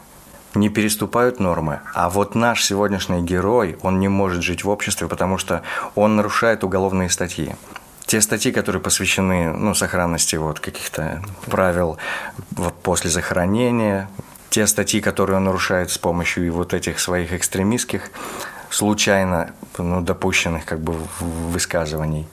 не 0.56 0.70
переступают 0.70 1.40
нормы. 1.40 1.82
А 1.94 2.10
вот 2.10 2.34
наш 2.34 2.64
сегодняшний 2.64 3.22
герой, 3.22 3.78
он 3.82 4.00
не 4.00 4.08
может 4.08 4.42
жить 4.42 4.64
в 4.64 4.70
обществе, 4.70 5.08
потому 5.08 5.38
что 5.38 5.64
он 5.96 6.16
нарушает 6.16 6.64
уголовные 6.64 7.10
статьи 7.10 7.56
те 8.16 8.22
статьи, 8.22 8.54
которые 8.54 8.82
посвящены 8.82 9.52
ну, 9.52 9.76
сохранности 9.76 10.38
вот, 10.38 10.62
каких-то 10.62 11.22
правил 11.48 11.98
вот, 12.52 12.74
после 12.82 13.10
захоронения, 13.10 14.10
те 14.50 14.68
статьи, 14.68 15.02
которые 15.02 15.36
он 15.36 15.44
нарушает 15.44 15.92
с 15.92 15.98
помощью 15.98 16.54
вот 16.54 16.74
этих 16.74 17.02
своих 17.02 17.34
экстремистских, 17.34 18.12
случайно 18.70 19.52
ну, 19.78 20.00
допущенных 20.00 20.64
как 20.64 20.80
бы 20.80 20.96
высказываний 21.20 22.26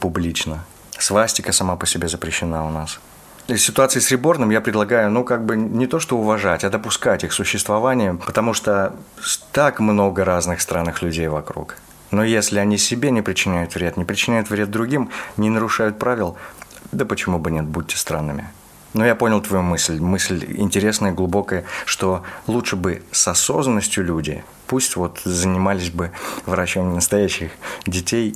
публично. 0.00 0.64
Свастика 0.98 1.52
сама 1.52 1.76
по 1.76 1.86
себе 1.86 2.08
запрещена 2.08 2.66
у 2.66 2.70
нас. 2.70 2.98
Ситуации 3.46 4.00
с 4.00 4.10
Реборном 4.10 4.50
я 4.50 4.60
предлагаю, 4.60 5.08
ну, 5.08 5.22
как 5.22 5.44
бы 5.44 5.56
не 5.56 5.86
то, 5.86 6.00
что 6.00 6.18
уважать, 6.18 6.64
а 6.64 6.70
допускать 6.70 7.22
их 7.22 7.32
существование, 7.32 8.14
потому 8.14 8.54
что 8.54 8.92
так 9.52 9.78
много 9.78 10.24
разных 10.24 10.60
странных 10.60 11.00
людей 11.00 11.28
вокруг– 11.28 11.76
но 12.10 12.24
если 12.24 12.58
они 12.58 12.78
себе 12.78 13.10
не 13.10 13.22
причиняют 13.22 13.74
вред, 13.74 13.96
не 13.96 14.04
причиняют 14.04 14.50
вред 14.50 14.70
другим, 14.70 15.10
не 15.36 15.50
нарушают 15.50 15.98
правил, 15.98 16.36
да 16.92 17.04
почему 17.04 17.38
бы 17.38 17.50
нет, 17.50 17.64
будьте 17.64 17.96
странными. 17.96 18.48
Но 18.94 19.04
я 19.04 19.14
понял 19.14 19.40
твою 19.42 19.62
мысль. 19.62 20.00
Мысль 20.00 20.44
интересная, 20.56 21.12
глубокая, 21.12 21.64
что 21.84 22.22
лучше 22.46 22.76
бы 22.76 23.02
с 23.12 23.28
осознанностью 23.28 24.04
люди, 24.04 24.42
пусть 24.66 24.96
вот 24.96 25.20
занимались 25.24 25.90
бы 25.90 26.10
врачом 26.46 26.94
настоящих 26.94 27.52
детей, 27.86 28.34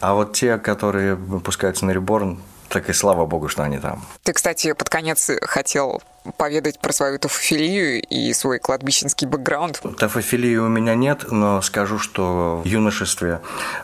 а 0.00 0.14
вот 0.14 0.32
те, 0.32 0.58
которые 0.58 1.14
выпускаются 1.14 1.84
на 1.84 1.90
реборн, 1.90 2.40
так 2.68 2.88
и 2.88 2.92
слава 2.92 3.26
богу, 3.26 3.48
что 3.48 3.62
они 3.62 3.78
там. 3.78 4.02
Ты, 4.22 4.32
кстати, 4.32 4.72
под 4.72 4.88
конец 4.88 5.30
хотел 5.42 6.02
поведать 6.36 6.78
про 6.80 6.92
свою 6.92 7.18
тофофилию 7.18 8.02
и 8.02 8.32
свой 8.32 8.58
кладбищенский 8.58 9.26
бэкграунд? 9.26 9.82
Тофофилии 9.98 10.56
у 10.56 10.68
меня 10.68 10.94
нет, 10.94 11.30
но 11.30 11.60
скажу, 11.62 11.98
что 11.98 12.62
в 12.64 12.66
юношестве 12.66 13.40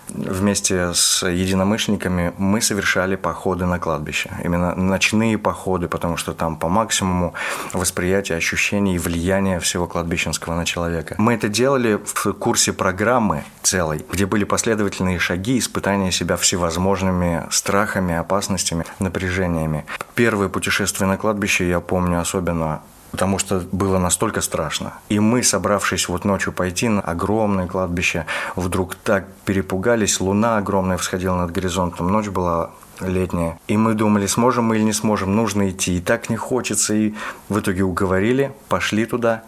вместе 0.08 0.92
с 0.94 1.26
единомышленниками 1.26 2.32
мы 2.38 2.60
совершали 2.60 3.16
походы 3.16 3.66
на 3.66 3.78
кладбище. 3.78 4.30
Именно 4.42 4.74
ночные 4.74 5.38
походы, 5.38 5.88
потому 5.88 6.16
что 6.16 6.32
там 6.32 6.56
по 6.56 6.68
максимуму 6.68 7.34
восприятия, 7.72 8.34
ощущений 8.34 8.96
и 8.96 8.98
влияния 8.98 9.60
всего 9.60 9.86
кладбищенского 9.86 10.54
на 10.54 10.64
человека. 10.64 11.14
Мы 11.18 11.34
это 11.34 11.48
делали 11.48 11.98
в 12.04 12.32
курсе 12.34 12.72
программы 12.72 13.44
целой, 13.62 14.04
где 14.10 14.26
были 14.26 14.44
последовательные 14.44 15.18
шаги, 15.18 15.58
испытания 15.58 16.10
себя 16.12 16.36
всевозможными 16.36 17.46
страхами, 17.50 18.14
опасностями, 18.14 18.84
напряжениями. 18.98 19.84
Первое 20.14 20.48
путешествие 20.48 21.08
на 21.08 21.16
кладбище 21.16 21.68
я 21.68 21.80
помню 21.80 22.20
особенно 22.30 22.80
потому 23.10 23.40
что 23.40 23.60
было 23.72 23.98
настолько 23.98 24.40
страшно. 24.40 24.92
И 25.08 25.18
мы, 25.18 25.42
собравшись 25.42 26.08
вот 26.08 26.24
ночью 26.24 26.52
пойти 26.52 26.88
на 26.88 27.00
огромное 27.00 27.66
кладбище, 27.66 28.24
вдруг 28.54 28.94
так 28.94 29.24
перепугались, 29.44 30.20
луна 30.20 30.58
огромная 30.58 30.96
всходила 30.96 31.34
над 31.34 31.50
горизонтом, 31.50 32.06
ночь 32.12 32.28
была 32.28 32.70
летняя. 33.00 33.58
И 33.66 33.76
мы 33.76 33.94
думали, 33.94 34.26
сможем 34.26 34.66
мы 34.66 34.76
или 34.76 34.84
не 34.84 34.92
сможем, 34.92 35.34
нужно 35.34 35.70
идти. 35.70 35.96
И 35.96 36.00
так 36.00 36.30
не 36.30 36.36
хочется. 36.36 36.94
И 36.94 37.14
в 37.48 37.58
итоге 37.58 37.82
уговорили, 37.82 38.52
пошли 38.68 39.06
туда. 39.06 39.42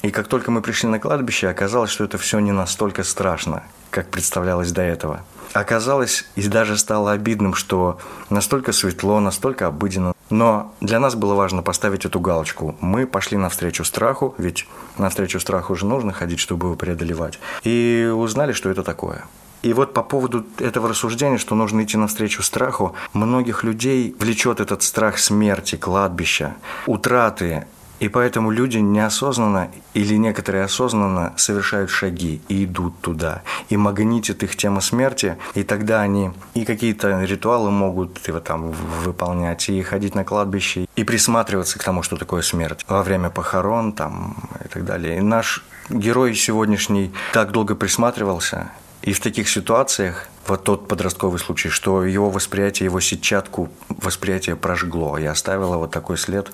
И 0.00 0.10
как 0.10 0.28
только 0.28 0.50
мы 0.50 0.62
пришли 0.62 0.88
на 0.88 0.98
кладбище, 0.98 1.48
оказалось, 1.48 1.90
что 1.90 2.04
это 2.04 2.16
все 2.16 2.38
не 2.38 2.52
настолько 2.52 3.04
страшно, 3.04 3.62
как 3.90 4.08
представлялось 4.08 4.72
до 4.72 4.82
этого. 4.82 5.20
Оказалось, 5.56 6.26
и 6.34 6.46
даже 6.48 6.76
стало 6.76 7.12
обидным, 7.12 7.54
что 7.54 7.98
настолько 8.28 8.72
светло, 8.72 9.20
настолько 9.20 9.66
обыденно. 9.68 10.12
Но 10.28 10.74
для 10.82 11.00
нас 11.00 11.14
было 11.14 11.34
важно 11.34 11.62
поставить 11.62 12.04
эту 12.04 12.20
галочку. 12.20 12.76
Мы 12.80 13.06
пошли 13.06 13.38
навстречу 13.38 13.82
страху, 13.82 14.34
ведь 14.36 14.68
навстречу 14.98 15.40
страху 15.40 15.72
уже 15.72 15.86
нужно 15.86 16.12
ходить, 16.12 16.40
чтобы 16.40 16.66
его 16.66 16.76
преодолевать. 16.76 17.38
И 17.62 18.12
узнали, 18.14 18.52
что 18.52 18.68
это 18.68 18.82
такое. 18.82 19.24
И 19.62 19.72
вот 19.72 19.94
по 19.94 20.02
поводу 20.02 20.44
этого 20.58 20.90
рассуждения, 20.90 21.38
что 21.38 21.54
нужно 21.54 21.84
идти 21.84 21.96
навстречу 21.96 22.42
страху, 22.42 22.94
многих 23.14 23.64
людей 23.64 24.14
влечет 24.18 24.60
этот 24.60 24.82
страх 24.82 25.18
смерти, 25.18 25.76
кладбища, 25.76 26.54
утраты 26.86 27.66
и 28.00 28.08
поэтому 28.08 28.50
люди 28.50 28.78
неосознанно 28.78 29.70
или 29.94 30.14
некоторые 30.16 30.64
осознанно 30.64 31.32
совершают 31.36 31.90
шаги 31.90 32.40
и 32.48 32.64
идут 32.64 33.00
туда. 33.00 33.42
И 33.68 33.76
магнитит 33.76 34.42
их 34.42 34.56
тема 34.56 34.80
смерти, 34.80 35.36
и 35.54 35.62
тогда 35.62 36.00
они 36.00 36.32
и 36.54 36.64
какие-то 36.64 37.22
ритуалы 37.22 37.70
могут 37.70 38.26
его 38.28 38.40
там 38.40 38.72
выполнять, 39.04 39.68
и 39.68 39.82
ходить 39.82 40.14
на 40.14 40.24
кладбище, 40.24 40.86
и 40.96 41.04
присматриваться 41.04 41.78
к 41.78 41.84
тому, 41.84 42.02
что 42.02 42.16
такое 42.16 42.42
смерть 42.42 42.84
во 42.88 43.02
время 43.02 43.30
похорон 43.30 43.92
там, 43.92 44.36
и 44.64 44.68
так 44.68 44.84
далее. 44.84 45.18
И 45.18 45.20
наш 45.20 45.64
герой 45.88 46.34
сегодняшний 46.34 47.12
так 47.32 47.52
долго 47.52 47.74
присматривался, 47.74 48.70
и 49.02 49.12
в 49.12 49.20
таких 49.20 49.48
ситуациях 49.48 50.28
вот 50.48 50.64
тот 50.64 50.88
подростковый 50.88 51.38
случай, 51.38 51.68
что 51.68 52.04
его 52.04 52.28
восприятие, 52.30 52.86
его 52.86 53.00
сетчатку 53.00 53.68
восприятие 53.88 54.56
прожгло 54.56 55.16
и 55.16 55.24
оставило 55.24 55.76
вот 55.76 55.92
такой 55.92 56.18
след, 56.18 56.50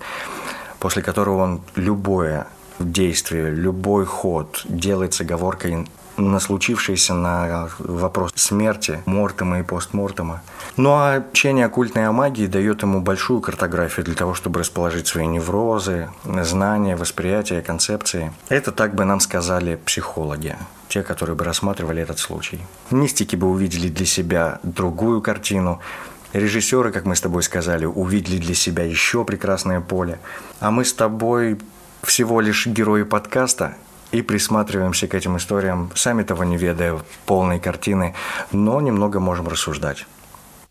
после 0.83 1.01
которого 1.01 1.43
он 1.45 1.61
любое 1.77 2.49
действие, 2.81 3.51
любой 3.51 4.05
ход 4.05 4.63
делает 4.69 5.15
с 5.15 5.21
оговоркой 5.21 5.87
на 6.17 6.41
случившееся, 6.41 7.15
на 7.15 7.69
вопрос 7.79 8.33
смерти, 8.35 9.01
мортема 9.07 9.61
и 9.61 9.63
постмортема. 9.63 10.43
Ну 10.77 10.91
а 10.91 11.23
учение 11.33 11.67
оккультной 11.67 12.11
магии 12.11 12.49
дает 12.49 12.83
ему 12.83 13.01
большую 13.01 13.41
картографию 13.41 14.05
для 14.05 14.17
того, 14.17 14.35
чтобы 14.35 14.59
расположить 14.59 15.07
свои 15.07 15.27
неврозы, 15.27 16.11
знания, 16.25 16.97
восприятия, 16.97 17.63
концепции. 17.63 18.33
Это 18.49 18.73
так 18.73 18.97
бы 18.97 19.05
нам 19.05 19.21
сказали 19.21 19.77
психологи 19.77 20.57
те, 20.89 21.03
которые 21.03 21.37
бы 21.37 21.45
рассматривали 21.45 22.03
этот 22.03 22.19
случай. 22.19 22.61
Мистики 22.91 23.37
бы 23.37 23.47
увидели 23.47 23.89
для 23.89 24.05
себя 24.05 24.59
другую 24.65 25.23
картину, 25.23 25.81
Режиссеры, 26.33 26.93
как 26.93 27.05
мы 27.05 27.15
с 27.15 27.21
тобой 27.21 27.43
сказали, 27.43 27.85
увидели 27.85 28.39
для 28.39 28.55
себя 28.55 28.85
еще 28.85 29.25
прекрасное 29.25 29.81
поле. 29.81 30.19
А 30.61 30.71
мы 30.71 30.85
с 30.85 30.95
тобой 30.95 31.59
всего 32.03 32.41
лишь 32.41 32.67
герои 32.67 33.03
подкаста 33.03 33.77
и 34.13 34.23
присматриваемся 34.23 35.09
к 35.09 35.15
этим 35.15 35.37
историям, 35.37 35.91
сами 35.95 36.23
того 36.23 36.45
не 36.45 36.57
ведая 36.57 36.99
полной 37.27 37.61
картины, 37.61 38.15
но 38.51 38.81
немного 38.81 39.21
можем 39.21 39.49
рассуждать. 39.49 40.07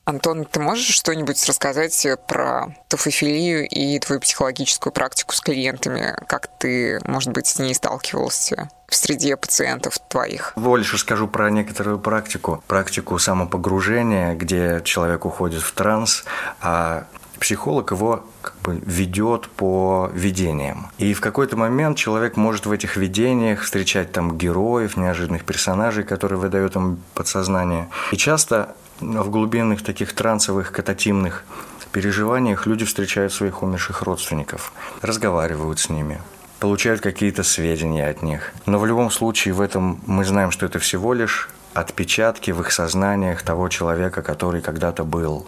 Антон, 0.03 0.45
ты 0.45 0.59
можешь 0.59 0.95
что-нибудь 0.95 1.43
рассказать 1.47 2.07
про 2.27 2.75
тофофилию 2.89 3.67
и 3.67 3.99
твою 3.99 4.19
психологическую 4.19 4.91
практику 4.91 5.35
с 5.35 5.41
клиентами? 5.41 6.15
Как 6.27 6.49
ты, 6.57 6.99
может 7.05 7.31
быть, 7.31 7.45
с 7.45 7.59
ней 7.59 7.75
сталкивался? 7.75 8.69
В 8.91 8.95
среде 8.95 9.37
пациентов 9.37 9.97
твоих? 10.09 10.53
Больше 10.55 10.97
скажу 10.97 11.27
про 11.27 11.49
некоторую 11.49 11.97
практику. 11.97 12.61
Практику 12.67 13.17
самопогружения, 13.17 14.35
где 14.35 14.81
человек 14.83 15.25
уходит 15.25 15.63
в 15.63 15.71
транс, 15.71 16.25
а 16.61 17.05
психолог 17.39 17.91
его 17.91 18.25
как 18.41 18.53
бы 18.61 18.81
ведет 18.85 19.49
по 19.49 20.11
видениям. 20.13 20.91
И 20.97 21.13
в 21.13 21.21
какой-то 21.21 21.55
момент 21.55 21.97
человек 21.97 22.35
может 22.35 22.65
в 22.65 22.71
этих 22.71 22.97
видениях 22.97 23.61
встречать 23.61 24.11
там 24.11 24.37
героев, 24.37 24.97
неожиданных 24.97 25.45
персонажей, 25.45 26.03
которые 26.03 26.37
выдают 26.37 26.75
ему 26.75 26.97
подсознание. 27.15 27.89
И 28.11 28.17
часто 28.17 28.75
в 28.99 29.29
глубинных 29.29 29.83
таких 29.83 30.13
трансовых, 30.13 30.71
кататимных 30.73 31.45
переживаниях 31.93 32.67
люди 32.67 32.85
встречают 32.85 33.33
своих 33.33 33.63
умерших 33.63 34.01
родственников, 34.01 34.73
разговаривают 35.01 35.79
с 35.79 35.89
ними, 35.89 36.21
получают 36.61 37.01
какие-то 37.01 37.41
сведения 37.43 38.07
от 38.07 38.21
них. 38.21 38.53
Но 38.67 38.77
в 38.77 38.85
любом 38.85 39.09
случае 39.09 39.55
в 39.55 39.61
этом 39.61 39.99
мы 40.05 40.23
знаем, 40.23 40.51
что 40.51 40.67
это 40.67 40.77
всего 40.77 41.13
лишь 41.13 41.49
отпечатки 41.73 42.51
в 42.51 42.61
их 42.61 42.71
сознаниях 42.71 43.41
того 43.41 43.67
человека, 43.67 44.21
который 44.21 44.61
когда-то 44.61 45.03
был 45.03 45.47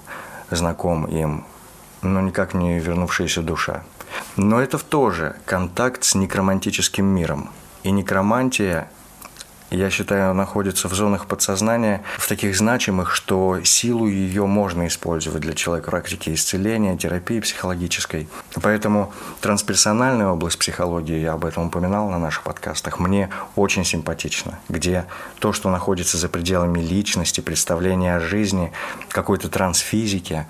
знаком 0.49 1.05
им, 1.05 1.45
но 2.01 2.19
никак 2.19 2.55
не 2.55 2.79
вернувшаяся 2.79 3.43
душа. 3.43 3.83
Но 4.37 4.59
это 4.59 4.79
тоже 4.79 5.35
контакт 5.45 6.03
с 6.03 6.15
некромантическим 6.15 7.05
миром. 7.05 7.51
И 7.83 7.91
некромантия 7.91 8.89
я 9.77 9.89
считаю, 9.89 10.33
находится 10.33 10.87
в 10.87 10.93
зонах 10.93 11.25
подсознания, 11.25 12.03
в 12.17 12.27
таких 12.27 12.55
значимых, 12.55 13.15
что 13.15 13.63
силу 13.63 14.07
ее 14.07 14.45
можно 14.45 14.87
использовать 14.87 15.41
для 15.41 15.53
человека 15.53 15.89
практики 15.89 16.33
исцеления, 16.33 16.97
терапии 16.97 17.39
психологической. 17.39 18.27
Поэтому 18.61 19.13
трансперсональная 19.41 20.27
область 20.27 20.59
психологии, 20.59 21.19
я 21.19 21.33
об 21.33 21.45
этом 21.45 21.67
упоминал 21.67 22.09
на 22.09 22.19
наших 22.19 22.43
подкастах, 22.43 22.99
мне 22.99 23.29
очень 23.55 23.83
симпатична, 23.83 24.59
где 24.69 25.05
то, 25.39 25.53
что 25.53 25.69
находится 25.69 26.17
за 26.17 26.29
пределами 26.29 26.79
личности, 26.79 27.41
представления 27.41 28.15
о 28.15 28.19
жизни, 28.19 28.71
какой-то 29.09 29.49
трансфизики, 29.49 30.45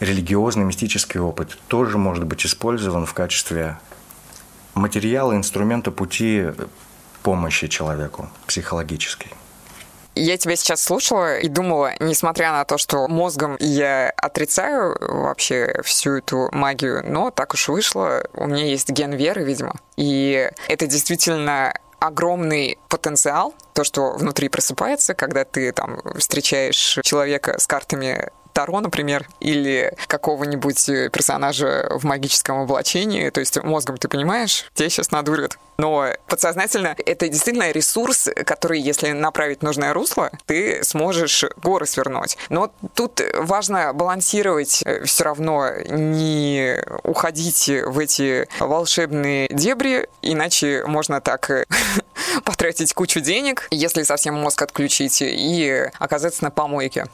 религиозный, 0.00 0.64
мистический 0.64 1.20
опыт 1.20 1.58
тоже 1.68 1.98
может 1.98 2.24
быть 2.24 2.44
использован 2.46 3.06
в 3.06 3.14
качестве 3.14 3.78
материала, 4.74 5.34
инструмента 5.34 5.90
пути 5.90 6.52
помощи 7.26 7.66
человеку 7.66 8.28
психологической. 8.46 9.32
Я 10.14 10.38
тебя 10.38 10.54
сейчас 10.54 10.80
слушала 10.80 11.40
и 11.40 11.48
думала, 11.48 11.90
несмотря 11.98 12.52
на 12.52 12.64
то, 12.64 12.78
что 12.78 13.08
мозгом 13.08 13.56
я 13.58 14.10
отрицаю 14.10 14.96
вообще 15.00 15.80
всю 15.82 16.18
эту 16.18 16.48
магию, 16.52 17.02
но 17.04 17.32
так 17.32 17.54
уж 17.54 17.68
вышло, 17.68 18.22
у 18.34 18.46
меня 18.46 18.64
есть 18.64 18.90
ген 18.90 19.12
веры, 19.12 19.42
видимо. 19.42 19.74
И 19.96 20.48
это 20.68 20.86
действительно 20.86 21.74
огромный 21.98 22.78
потенциал, 22.88 23.54
то, 23.72 23.82
что 23.82 24.12
внутри 24.12 24.48
просыпается, 24.48 25.14
когда 25.14 25.44
ты 25.44 25.72
там 25.72 26.00
встречаешь 26.16 27.00
человека 27.02 27.58
с 27.58 27.66
картами 27.66 28.30
Таро, 28.56 28.80
например, 28.80 29.28
или 29.38 29.92
какого-нибудь 30.06 30.88
э, 30.88 31.10
персонажа 31.10 31.88
в 31.90 32.04
магическом 32.04 32.60
облачении, 32.60 33.28
то 33.28 33.40
есть 33.40 33.62
мозгом 33.62 33.98
ты 33.98 34.08
понимаешь, 34.08 34.64
тебе 34.72 34.88
сейчас 34.88 35.10
надурят. 35.10 35.58
Но 35.76 36.06
подсознательно 36.26 36.96
это 37.04 37.28
действительно 37.28 37.70
ресурс, 37.70 38.30
который, 38.46 38.80
если 38.80 39.10
направить 39.10 39.62
нужное 39.62 39.92
русло, 39.92 40.30
ты 40.46 40.82
сможешь 40.84 41.44
горы 41.62 41.84
свернуть. 41.84 42.38
Но 42.48 42.72
тут 42.94 43.20
важно 43.34 43.92
балансировать 43.92 44.82
э, 44.86 45.04
все 45.04 45.24
равно, 45.24 45.68
не 45.90 46.82
уходить 47.02 47.68
в 47.68 47.98
эти 47.98 48.48
волшебные 48.58 49.48
дебри, 49.50 50.08
иначе 50.22 50.82
можно 50.86 51.20
так 51.20 51.50
э, 51.50 51.66
потратить 52.44 52.94
кучу 52.94 53.20
денег, 53.20 53.68
если 53.70 54.02
совсем 54.02 54.34
мозг 54.40 54.62
отключить, 54.62 55.18
и 55.20 55.90
оказаться 55.98 56.42
на 56.42 56.50
помойке. 56.50 57.04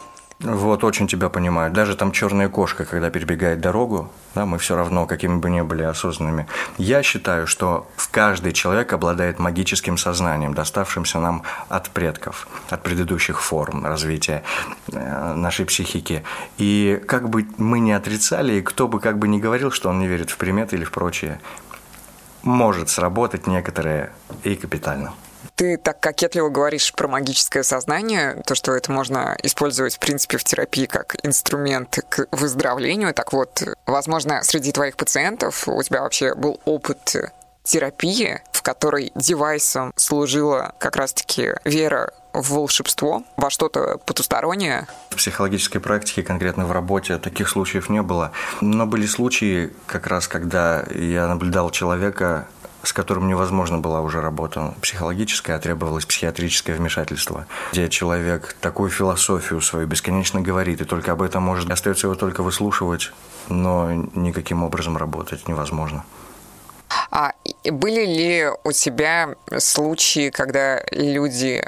Вот, 0.42 0.82
очень 0.82 1.06
тебя 1.06 1.28
понимаю. 1.28 1.70
Даже 1.72 1.94
там 1.94 2.10
черная 2.10 2.48
кошка, 2.48 2.84
когда 2.84 3.10
перебегает 3.10 3.60
дорогу, 3.60 4.10
да, 4.34 4.44
мы 4.44 4.58
все 4.58 4.74
равно, 4.74 5.06
какими 5.06 5.36
бы 5.36 5.48
ни 5.50 5.60
были 5.60 5.84
осознанными. 5.84 6.48
Я 6.78 7.04
считаю, 7.04 7.46
что 7.46 7.86
в 7.96 8.10
каждый 8.10 8.52
человек 8.52 8.92
обладает 8.92 9.38
магическим 9.38 9.96
сознанием, 9.96 10.52
доставшимся 10.52 11.20
нам 11.20 11.44
от 11.68 11.90
предков, 11.90 12.48
от 12.70 12.82
предыдущих 12.82 13.40
форм 13.40 13.86
развития 13.86 14.42
э, 14.90 15.34
нашей 15.34 15.64
психики. 15.64 16.24
И 16.58 17.00
как 17.06 17.28
бы 17.28 17.46
мы 17.58 17.78
ни 17.78 17.92
отрицали, 17.92 18.54
и 18.54 18.62
кто 18.62 18.88
бы 18.88 18.98
как 18.98 19.18
бы 19.18 19.28
ни 19.28 19.38
говорил, 19.38 19.70
что 19.70 19.90
он 19.90 20.00
не 20.00 20.08
верит 20.08 20.30
в 20.30 20.38
приметы 20.38 20.74
или 20.74 20.84
в 20.84 20.90
прочее, 20.90 21.40
может 22.42 22.88
сработать 22.88 23.46
некоторые 23.46 24.12
и 24.42 24.56
капитально. 24.56 25.12
Ты 25.62 25.76
так 25.76 26.00
кокетливо 26.00 26.48
говоришь 26.48 26.92
про 26.92 27.06
магическое 27.06 27.62
сознание, 27.62 28.42
то, 28.44 28.56
что 28.56 28.72
это 28.72 28.90
можно 28.90 29.36
использовать, 29.44 29.94
в 29.94 30.00
принципе, 30.00 30.36
в 30.36 30.42
терапии 30.42 30.86
как 30.86 31.14
инструмент 31.24 32.00
к 32.08 32.26
выздоровлению. 32.32 33.14
Так 33.14 33.32
вот, 33.32 33.62
возможно, 33.86 34.42
среди 34.42 34.72
твоих 34.72 34.96
пациентов 34.96 35.68
у 35.68 35.80
тебя 35.84 36.02
вообще 36.02 36.34
был 36.34 36.58
опыт 36.64 37.14
терапии, 37.62 38.42
в 38.50 38.62
которой 38.62 39.12
девайсом 39.14 39.92
служила 39.94 40.74
как 40.78 40.96
раз-таки 40.96 41.50
вера 41.64 42.12
в 42.32 42.54
волшебство, 42.54 43.22
во 43.36 43.48
что-то 43.48 43.98
потустороннее? 44.04 44.88
В 45.10 45.16
психологической 45.16 45.80
практике, 45.80 46.24
конкретно 46.24 46.66
в 46.66 46.72
работе, 46.72 47.18
таких 47.18 47.48
случаев 47.48 47.88
не 47.88 48.02
было. 48.02 48.32
Но 48.60 48.84
были 48.84 49.06
случаи, 49.06 49.72
как 49.86 50.08
раз 50.08 50.26
когда 50.26 50.82
я 50.90 51.28
наблюдал 51.28 51.70
человека, 51.70 52.48
с 52.82 52.92
которым 52.92 53.28
невозможно 53.28 53.78
была 53.78 54.00
уже 54.00 54.20
работа 54.20 54.74
психологическая, 54.80 55.56
а 55.56 55.58
требовалось 55.60 56.06
психиатрическое 56.06 56.76
вмешательство, 56.76 57.46
где 57.72 57.88
человек 57.88 58.56
такую 58.60 58.90
философию 58.90 59.60
свою 59.60 59.86
бесконечно 59.86 60.40
говорит, 60.40 60.80
и 60.80 60.84
только 60.84 61.12
об 61.12 61.22
этом 61.22 61.42
может 61.42 61.70
остается 61.70 62.06
его 62.06 62.14
только 62.14 62.42
выслушивать, 62.42 63.12
но 63.48 63.92
никаким 64.14 64.62
образом 64.62 64.96
работать 64.96 65.48
невозможно. 65.48 66.04
А 67.10 67.32
были 67.64 68.04
ли 68.04 68.48
у 68.64 68.72
тебя 68.72 69.34
случаи, 69.58 70.30
когда 70.30 70.82
люди 70.90 71.64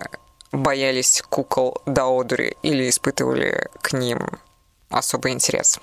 боялись 0.52 1.22
кукол 1.28 1.82
Даодури 1.86 2.56
или 2.62 2.88
испытывали 2.88 3.68
к 3.80 3.92
ним 3.92 4.20
особый 4.90 5.32
интерес? 5.32 5.80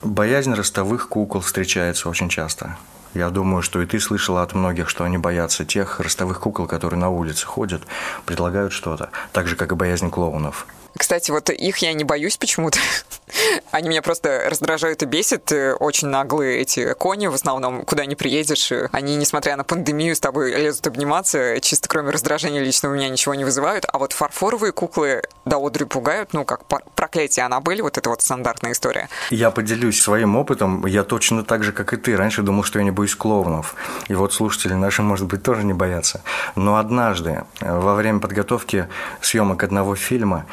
Боязнь 0.00 0.52
ростовых 0.52 1.08
кукол 1.08 1.40
встречается 1.40 2.08
очень 2.08 2.28
часто. 2.28 2.76
Я 3.14 3.30
думаю, 3.30 3.62
что 3.62 3.80
и 3.80 3.86
ты 3.86 4.00
слышала 4.00 4.42
от 4.42 4.54
многих, 4.54 4.88
что 4.88 5.04
они 5.04 5.18
боятся 5.18 5.64
тех 5.64 6.00
ростовых 6.00 6.40
кукол, 6.40 6.66
которые 6.66 6.98
на 6.98 7.10
улице 7.10 7.46
ходят, 7.46 7.82
предлагают 8.26 8.72
что-то. 8.72 9.10
Так 9.32 9.46
же, 9.46 9.54
как 9.54 9.70
и 9.70 9.76
боязнь 9.76 10.10
клоунов. 10.10 10.66
Кстати, 10.96 11.30
вот 11.30 11.50
их 11.50 11.78
я 11.78 11.92
не 11.92 12.04
боюсь 12.04 12.36
почему-то. 12.36 12.78
Они 13.70 13.88
меня 13.88 14.02
просто 14.02 14.46
раздражают 14.48 15.02
и 15.02 15.06
бесят. 15.06 15.50
Э, 15.52 15.74
очень 15.74 16.08
наглые 16.08 16.60
эти 16.60 16.94
кони 16.94 17.26
в 17.26 17.34
основном, 17.34 17.84
куда 17.84 18.06
не 18.06 18.14
приедешь. 18.14 18.70
Они, 18.92 19.16
несмотря 19.16 19.56
на 19.56 19.64
пандемию, 19.64 20.14
с 20.14 20.20
тобой 20.20 20.52
лезут 20.54 20.86
обниматься. 20.86 21.60
Чисто 21.60 21.88
кроме 21.88 22.10
раздражения 22.10 22.62
лично 22.62 22.90
у 22.90 22.92
меня 22.92 23.08
ничего 23.08 23.34
не 23.34 23.44
вызывают. 23.44 23.84
А 23.92 23.98
вот 23.98 24.12
фарфоровые 24.12 24.72
куклы 24.72 25.22
до 25.44 25.58
одри 25.58 25.84
пугают. 25.84 26.32
Ну, 26.32 26.44
как 26.44 26.64
проклятие 26.94 27.44
были, 27.60 27.80
вот 27.80 27.98
эта 27.98 28.10
вот 28.10 28.22
стандартная 28.22 28.72
история. 28.72 29.08
Я 29.30 29.50
поделюсь 29.50 30.00
своим 30.00 30.36
опытом. 30.36 30.86
Я 30.86 31.02
точно 31.04 31.44
так 31.44 31.62
же, 31.62 31.72
как 31.72 31.92
и 31.92 31.96
ты. 31.96 32.16
Раньше 32.16 32.42
думал, 32.42 32.64
что 32.64 32.78
я 32.78 32.84
не 32.84 32.90
боюсь 32.90 33.14
клоунов. 33.14 33.74
И 34.08 34.14
вот 34.14 34.32
слушатели 34.32 34.74
наши, 34.74 35.02
может 35.02 35.26
быть, 35.26 35.42
тоже 35.42 35.64
не 35.64 35.72
боятся. 35.72 36.22
Но 36.56 36.76
однажды, 36.76 37.44
э, 37.60 37.78
во 37.78 37.94
время 37.94 38.20
подготовки 38.20 38.88
съемок 39.20 39.62
одного 39.62 39.94
фильма, 39.94 40.46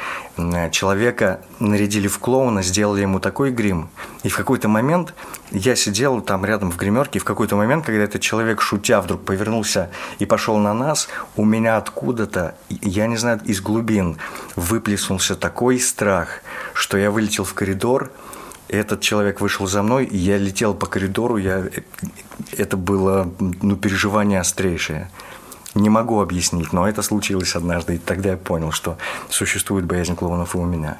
человека 0.71 1.41
нарядили 1.59 2.07
в 2.07 2.19
клоуна, 2.19 2.61
сделали 2.61 3.01
ему 3.01 3.19
такой 3.19 3.51
грим. 3.51 3.89
И 4.23 4.29
в 4.29 4.37
какой-то 4.37 4.67
момент 4.67 5.13
я 5.51 5.75
сидел 5.75 6.21
там 6.21 6.45
рядом 6.45 6.71
в 6.71 6.77
гримерке, 6.77 7.19
и 7.19 7.21
в 7.21 7.25
какой-то 7.25 7.55
момент, 7.55 7.85
когда 7.85 8.03
этот 8.03 8.21
человек, 8.21 8.61
шутя, 8.61 9.01
вдруг 9.01 9.23
повернулся 9.23 9.89
и 10.19 10.25
пошел 10.25 10.57
на 10.57 10.73
нас, 10.73 11.09
у 11.35 11.45
меня 11.45 11.77
откуда-то, 11.77 12.55
я 12.69 13.07
не 13.07 13.17
знаю, 13.17 13.41
из 13.45 13.61
глубин 13.61 14.17
выплеснулся 14.55 15.35
такой 15.35 15.79
страх, 15.79 16.41
что 16.73 16.97
я 16.97 17.11
вылетел 17.11 17.43
в 17.43 17.53
коридор, 17.53 18.11
этот 18.71 19.01
человек 19.01 19.41
вышел 19.41 19.67
за 19.67 19.83
мной, 19.83 20.05
и 20.05 20.17
я 20.17 20.37
летел 20.37 20.73
по 20.73 20.85
коридору, 20.85 21.35
я... 21.37 21.65
это 22.57 22.77
было 22.77 23.29
ну, 23.39 23.75
переживание 23.75 24.39
острейшее. 24.39 25.09
Не 25.73 25.89
могу 25.89 26.21
объяснить, 26.21 26.73
но 26.73 26.87
это 26.87 27.01
случилось 27.01 27.55
однажды, 27.55 27.95
и 27.95 27.97
тогда 27.97 28.31
я 28.31 28.37
понял, 28.37 28.71
что 28.71 28.97
существует 29.29 29.85
боязнь 29.85 30.15
клоунов 30.15 30.55
и 30.55 30.57
у 30.57 30.65
меня. 30.65 30.97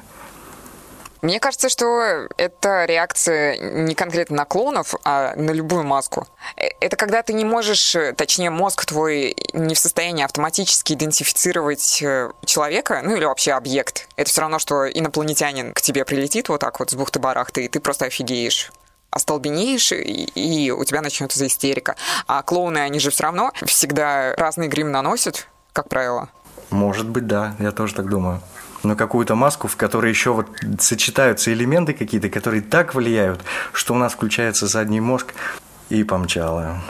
Мне 1.22 1.38
кажется, 1.38 1.68
что 1.68 2.26
это 2.36 2.84
реакция 2.84 3.56
не 3.56 3.94
конкретно 3.94 4.38
на 4.38 4.44
клоунов, 4.44 4.96
а 5.04 5.36
на 5.36 5.52
любую 5.52 5.84
маску. 5.84 6.26
Э, 6.56 6.66
это 6.80 6.96
когда 6.96 7.22
ты 7.22 7.32
не 7.32 7.44
можешь, 7.44 7.96
точнее, 8.16 8.50
мозг 8.50 8.84
твой 8.86 9.36
не 9.52 9.76
в 9.76 9.78
состоянии 9.78 10.24
автоматически 10.24 10.94
идентифицировать 10.94 12.02
э, 12.02 12.30
человека, 12.44 13.02
ну 13.04 13.14
или 13.14 13.24
вообще 13.24 13.52
объект. 13.52 14.08
Это 14.16 14.30
все 14.30 14.40
равно, 14.40 14.58
что 14.58 14.90
инопланетянин 14.90 15.72
к 15.74 15.80
тебе 15.80 16.04
прилетит 16.04 16.48
вот 16.48 16.60
так 16.60 16.80
вот 16.80 16.90
с 16.90 16.94
бухты-барахты, 16.94 17.66
и 17.66 17.68
ты 17.68 17.78
просто 17.78 18.06
офигеешь 18.06 18.72
остолбенеешь, 19.12 19.92
и 19.92 20.72
у 20.76 20.84
тебя 20.84 21.00
начнется 21.02 21.46
истерика. 21.46 21.94
А 22.26 22.42
клоуны, 22.42 22.78
они 22.78 22.98
же 22.98 23.10
все 23.10 23.24
равно 23.24 23.52
всегда 23.64 24.34
разный 24.36 24.66
грим 24.66 24.90
наносят, 24.90 25.46
как 25.72 25.88
правило. 25.88 26.28
Может 26.70 27.08
быть, 27.08 27.26
да, 27.26 27.54
я 27.60 27.70
тоже 27.70 27.94
так 27.94 28.08
думаю. 28.08 28.40
Но 28.82 28.96
какую-то 28.96 29.36
маску, 29.36 29.68
в 29.68 29.76
которой 29.76 30.08
еще 30.08 30.32
вот 30.32 30.48
сочетаются 30.80 31.52
элементы 31.52 31.92
какие-то, 31.92 32.28
которые 32.28 32.62
так 32.62 32.94
влияют, 32.94 33.40
что 33.72 33.94
у 33.94 33.96
нас 33.96 34.14
включается 34.14 34.66
задний 34.66 35.00
мозг 35.00 35.34
и 35.88 36.02
помчало. 36.02 36.80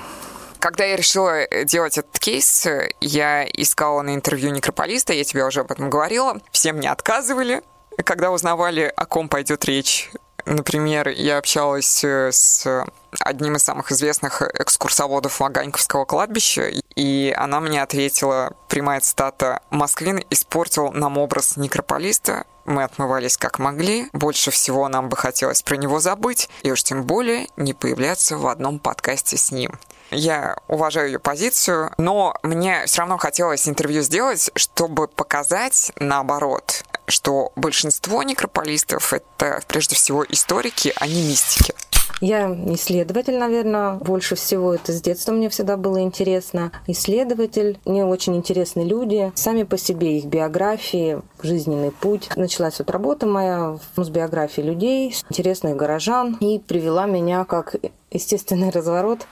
Когда 0.59 0.85
я 0.85 0.97
решила 0.97 1.45
делать 1.65 1.99
этот 1.99 2.19
кейс, 2.21 2.67
я 3.01 3.45
искала 3.45 4.01
на 4.03 4.15
интервью 4.15 4.51
некрополиста, 4.51 5.13
я 5.13 5.25
тебе 5.25 5.45
уже 5.45 5.61
об 5.61 5.73
этом 5.73 5.91
говорила. 5.91 6.41
Все 6.53 6.73
мне 6.73 6.89
отказывали, 6.91 7.63
когда 8.05 8.31
узнавали, 8.31 8.93
о 8.97 9.05
ком 9.05 9.29
пойдет 9.29 9.65
речь. 9.65 10.11
Например, 10.45 11.09
я 11.09 11.39
общалась 11.39 12.05
с 12.05 12.87
одним 13.21 13.57
из 13.57 13.63
самых 13.63 13.93
известных 13.93 14.43
экскурсоводов 14.43 15.41
Ваганьковского 15.41 16.05
кладбища, 16.05 16.71
и 16.97 17.35
она 17.37 17.61
мне 17.61 17.83
ответила, 17.83 18.53
прямая 18.69 19.01
цитата, 19.01 19.61
«Москвин 19.71 20.23
испортил 20.31 20.91
нам 20.93 21.19
образ 21.19 21.57
некрополиста, 21.57 22.45
мы 22.65 22.85
отмывались 22.85 23.37
как 23.37 23.59
могли, 23.59 24.09
больше 24.13 24.51
всего 24.51 24.89
нам 24.89 25.09
бы 25.09 25.17
хотелось 25.17 25.63
про 25.63 25.77
него 25.77 26.01
забыть, 26.01 26.49
и 26.63 26.71
уж 26.71 26.83
тем 26.83 27.05
более 27.05 27.49
не 27.57 27.75
появляться 27.75 28.37
в 28.37 28.47
одном 28.47 28.79
подкасте 28.79 29.37
с 29.37 29.53
ним». 29.53 29.79
Я 30.13 30.57
уважаю 30.69 31.07
ее 31.09 31.19
позицию, 31.19 31.91
но 31.97 32.37
мне 32.43 32.85
все 32.87 33.01
равно 33.01 33.17
хотелось 33.17 33.67
интервью 33.67 34.03
сделать, 34.03 34.51
чтобы 34.55 35.09
показать 35.09 35.91
наоборот, 35.99 36.85
что 37.07 37.51
большинство 37.57 38.23
некрополистов— 38.23 39.13
это 39.15 39.61
прежде 39.67 39.97
всего 39.97 40.25
историки, 40.29 40.93
а 40.97 41.07
не 41.07 41.23
мистики. 41.23 41.75
Я 42.21 42.55
исследователь, 42.75 43.37
наверное, 43.37 43.95
больше 43.95 44.37
всего. 44.37 44.75
Это 44.75 44.93
с 44.93 45.03
детства 45.03 45.33
мне 45.33 45.49
всегда 45.49 45.77
было 45.77 46.01
интересно. 46.03 46.71
Исследователь. 46.87 47.81
Мне 47.85 48.05
очень 48.05 48.37
интересны 48.37 48.83
люди. 48.83 49.33
Сами 49.35 49.65
по 49.65 49.77
себе 49.77 50.19
их 50.19 50.27
биографии, 50.27 51.21
жизненный 51.43 51.91
путь. 51.91 52.31
Началась 52.37 52.79
вот 52.79 52.91
работа 52.91 53.27
моя 53.27 53.77
с 53.97 54.09
биографией 54.09 54.69
людей, 54.69 55.17
интересных 55.31 55.75
горожан. 55.75 56.37
И 56.39 56.61
привела 56.61 57.07
меня 57.07 57.45
как 57.45 57.75
естественный 58.13 58.71
разворот 58.71 59.27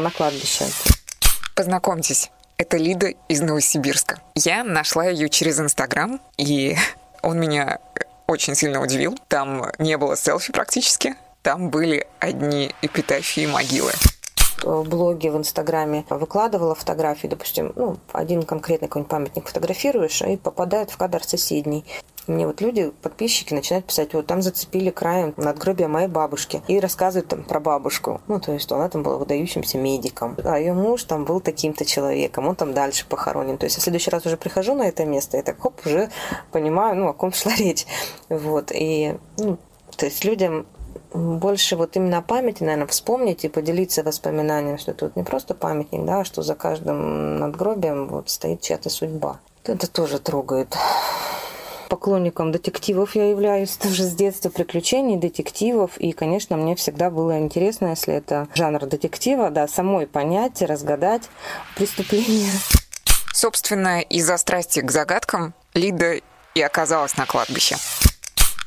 на 0.00 0.10
кладбище. 0.10 0.66
Познакомьтесь, 1.54 2.30
это 2.58 2.76
Лида 2.76 3.14
из 3.28 3.40
Новосибирска. 3.40 4.20
Я 4.34 4.64
нашла 4.64 5.04
ее 5.06 5.28
через 5.28 5.58
Инстаграм, 5.60 6.20
и 6.36 6.76
он 7.22 7.38
меня 7.40 7.78
очень 8.26 8.54
сильно 8.54 8.80
удивил. 8.82 9.16
Там 9.28 9.70
не 9.78 9.96
было 9.96 10.16
селфи 10.16 10.52
практически 10.52 11.14
там 11.46 11.70
были 11.70 12.08
одни 12.18 12.74
эпитафии 12.82 13.44
и 13.44 13.46
могилы 13.46 13.92
в 14.64 14.82
блоге, 14.88 15.30
в 15.30 15.36
Инстаграме 15.36 16.04
выкладывала 16.10 16.74
фотографии, 16.74 17.28
допустим, 17.28 17.72
ну, 17.76 17.98
один 18.12 18.42
конкретный 18.42 18.88
какой-нибудь 18.88 19.10
памятник 19.10 19.46
фотографируешь, 19.46 20.22
и 20.22 20.36
попадает 20.36 20.90
в 20.90 20.96
кадр 20.96 21.22
соседний. 21.22 21.84
Мне 22.26 22.46
вот 22.46 22.60
люди, 22.60 22.92
подписчики, 23.02 23.54
начинают 23.54 23.86
писать, 23.86 24.14
вот 24.14 24.26
там 24.26 24.42
зацепили 24.42 24.90
краем 24.90 25.34
надгробие 25.36 25.88
моей 25.88 26.08
бабушки. 26.08 26.62
И 26.66 26.80
рассказывают 26.80 27.28
там 27.28 27.44
про 27.44 27.60
бабушку. 27.60 28.20
Ну, 28.26 28.40
то 28.40 28.52
есть 28.52 28.70
она 28.72 28.88
там 28.88 29.02
была 29.02 29.16
выдающимся 29.16 29.78
медиком. 29.78 30.36
А 30.44 30.58
ее 30.58 30.72
муж 30.72 31.04
там 31.04 31.24
был 31.24 31.40
таким-то 31.40 31.84
человеком. 31.84 32.48
Он 32.48 32.56
там 32.56 32.74
дальше 32.74 33.06
похоронен. 33.08 33.58
То 33.58 33.64
есть 33.64 33.76
я 33.76 33.80
в 33.80 33.84
следующий 33.84 34.10
раз 34.10 34.26
уже 34.26 34.36
прихожу 34.36 34.74
на 34.74 34.88
это 34.88 35.04
место, 35.04 35.38
и 35.38 35.42
так 35.42 35.60
хоп, 35.60 35.80
уже 35.86 36.10
понимаю, 36.50 36.96
ну, 36.96 37.08
о 37.08 37.12
ком 37.12 37.32
шла 37.32 37.54
речь. 37.58 37.86
Вот. 38.28 38.72
И, 38.74 39.16
ну, 39.38 39.58
то 39.96 40.06
есть 40.06 40.24
людям 40.24 40.66
больше 41.12 41.76
вот 41.76 41.96
именно 41.96 42.22
памяти, 42.22 42.62
наверное, 42.62 42.86
вспомнить 42.86 43.44
и 43.44 43.48
поделиться 43.48 44.02
воспоминаниями, 44.02 44.76
что 44.76 44.92
тут 44.92 45.16
не 45.16 45.22
просто 45.22 45.54
памятник, 45.54 46.04
да, 46.04 46.20
а 46.20 46.24
что 46.24 46.42
за 46.42 46.54
каждым 46.54 47.38
надгробием 47.38 48.08
вот 48.08 48.28
стоит 48.28 48.60
чья-то 48.60 48.90
судьба. 48.90 49.38
Это 49.64 49.90
тоже 49.90 50.18
трогает. 50.18 50.76
Поклонником 51.88 52.52
детективов 52.52 53.14
я 53.14 53.30
являюсь 53.30 53.76
тоже 53.76 54.04
с 54.04 54.14
детства, 54.14 54.50
приключений, 54.50 55.16
детективов. 55.16 55.96
И, 55.98 56.12
конечно, 56.12 56.56
мне 56.56 56.74
всегда 56.76 57.10
было 57.10 57.38
интересно, 57.38 57.88
если 57.88 58.14
это 58.14 58.48
жанр 58.54 58.86
детектива, 58.86 59.50
да, 59.50 59.68
самой 59.68 60.06
понять, 60.06 60.62
разгадать 60.62 61.22
преступление. 61.76 62.50
Собственно, 63.32 64.00
из-за 64.00 64.36
страсти 64.38 64.80
к 64.80 64.90
загадкам 64.90 65.54
Лида 65.74 66.20
и 66.54 66.62
оказалась 66.62 67.16
на 67.16 67.26
кладбище. 67.26 67.76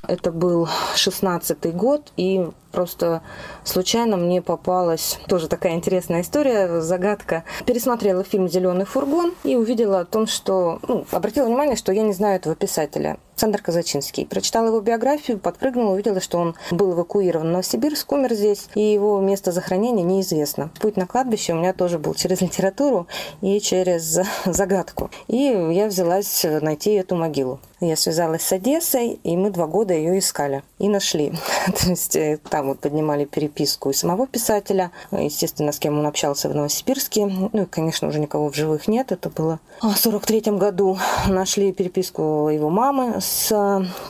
Это 0.07 0.31
был 0.31 0.69
шестнадцатый 0.95 1.71
год, 1.71 2.11
и 2.17 2.47
Просто 2.71 3.21
случайно 3.63 4.17
мне 4.17 4.41
попалась 4.41 5.19
тоже 5.27 5.47
такая 5.47 5.73
интересная 5.73 6.21
история, 6.21 6.81
загадка. 6.81 7.43
Пересмотрела 7.65 8.23
фильм 8.23 8.47
«Зеленый 8.47 8.85
фургон» 8.85 9.33
и 9.43 9.55
увидела 9.55 10.01
о 10.01 10.05
том, 10.05 10.27
что... 10.27 10.79
Ну, 10.87 11.05
обратила 11.11 11.45
внимание, 11.45 11.75
что 11.75 11.91
я 11.91 12.03
не 12.03 12.13
знаю 12.13 12.37
этого 12.37 12.55
писателя. 12.55 13.17
Александр 13.39 13.61
Казачинский. 13.61 14.25
Прочитала 14.25 14.67
его 14.67 14.81
биографию, 14.81 15.39
подпрыгнула, 15.39 15.93
увидела, 15.93 16.19
что 16.19 16.39
он 16.39 16.55
был 16.71 16.91
эвакуирован 16.91 17.47
в 17.47 17.51
Новосибирск, 17.51 18.11
умер 18.11 18.33
здесь, 18.33 18.67
и 18.75 18.81
его 18.81 19.17
место 19.21 19.53
захоронения 19.53 20.03
неизвестно. 20.03 20.71
Путь 20.81 20.97
на 20.97 21.07
кладбище 21.07 21.53
у 21.53 21.55
меня 21.55 21.71
тоже 21.71 21.99
был 21.99 22.15
через 22.15 22.41
литературу 22.41 23.07
и 23.39 23.61
через 23.61 24.19
загадку. 24.45 25.09
И 25.29 25.37
я 25.37 25.87
взялась 25.87 26.45
найти 26.61 26.91
эту 26.91 27.15
могилу. 27.15 27.61
Я 27.79 27.95
связалась 27.95 28.41
с 28.41 28.51
Одессой, 28.51 29.21
и 29.23 29.37
мы 29.37 29.51
два 29.51 29.67
года 29.67 29.93
ее 29.93 30.19
искали. 30.19 30.63
И 30.77 30.89
нашли. 30.89 31.31
То 31.67 31.89
есть 31.91 32.17
э, 32.17 32.39
там 32.59 32.67
вот 32.67 32.79
поднимали 32.81 33.23
переписку 33.23 33.89
и 33.89 33.93
самого 33.93 34.27
писателя, 34.27 34.91
естественно, 35.11 35.71
с 35.71 35.79
кем 35.79 35.97
он 35.97 36.05
общался 36.05 36.49
в 36.49 36.55
Новосибирске. 36.55 37.25
Ну 37.25 37.49
и, 37.53 37.65
конечно, 37.65 38.09
уже 38.09 38.19
никого 38.19 38.51
в 38.51 38.55
живых 38.55 38.89
нет. 38.89 39.13
Это 39.13 39.29
было 39.29 39.61
в 39.81 39.95
43 39.95 40.57
году. 40.57 40.97
Нашли 41.29 41.71
переписку 41.71 42.49
его 42.49 42.69
мамы 42.69 43.21
с 43.21 43.49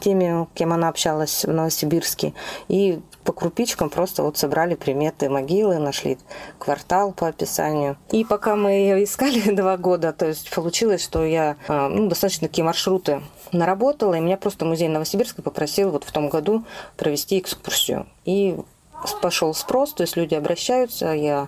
теми, 0.02 0.48
кем 0.56 0.74
она 0.74 0.88
общалась 0.88 1.46
в 1.46 1.54
Новосибирске. 1.54 2.34
И 2.70 3.00
по 3.24 3.34
крупичкам 3.34 3.92
просто 3.92 4.24
вот 4.24 4.40
собрали 4.40 4.74
приметы 4.74 5.30
могилы, 5.30 5.78
нашли 5.78 6.18
квартал 6.58 7.12
по 7.12 7.28
описанию. 7.28 7.98
И 8.12 8.24
пока 8.24 8.56
мы 8.56 8.72
ее 8.72 9.04
искали 9.04 9.52
два 9.56 9.78
года, 9.78 10.12
то 10.14 10.26
есть 10.26 10.50
получилось, 10.50 11.04
что 11.04 11.24
я 11.24 11.56
а, 11.68 11.90
ну, 11.90 12.08
достаточно 12.08 12.48
такие 12.48 12.64
маршруты 12.64 13.22
наработала, 13.52 14.16
и 14.16 14.20
меня 14.20 14.38
просто 14.38 14.66
музей 14.66 14.88
Новосибирска 14.88 15.44
попросил 15.44 15.92
вот 15.92 16.06
в 16.06 16.12
том 16.12 16.30
году 16.30 16.64
провести 16.98 17.38
экскурсию. 17.38 18.08
И 18.26 18.39
пошел 19.22 19.54
спрос, 19.54 19.94
то 19.94 20.04
есть 20.04 20.18
люди 20.18 20.36
обращаются, 20.36 21.14
я 21.14 21.48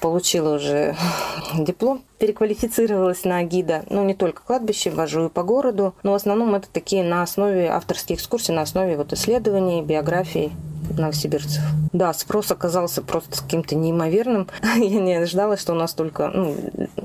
получила 0.00 0.56
уже 0.56 0.96
диплом, 1.54 2.02
переквалифицировалась 2.18 3.24
на 3.24 3.42
гида. 3.42 3.84
Ну, 3.90 4.04
не 4.04 4.14
только 4.14 4.42
кладбище, 4.42 4.90
вожу 4.90 5.26
и 5.26 5.28
по 5.28 5.42
городу, 5.42 5.94
но 6.02 6.12
в 6.12 6.14
основном 6.14 6.54
это 6.54 6.68
такие 6.72 7.04
на 7.04 7.22
основе 7.22 7.68
авторских 7.68 8.16
экскурсий, 8.16 8.54
на 8.54 8.62
основе 8.62 8.96
вот 8.96 9.12
исследований, 9.12 9.82
биографий 9.82 10.52
новосибирцев. 10.98 11.62
Да, 11.92 12.12
спрос 12.12 12.50
оказался 12.50 13.02
просто 13.02 13.42
каким-то 13.42 13.74
неимоверным. 13.74 14.48
Я 14.62 15.00
не 15.00 15.14
ожидала, 15.14 15.56
что 15.56 15.74
настолько, 15.74 16.28
ну, 16.28 16.56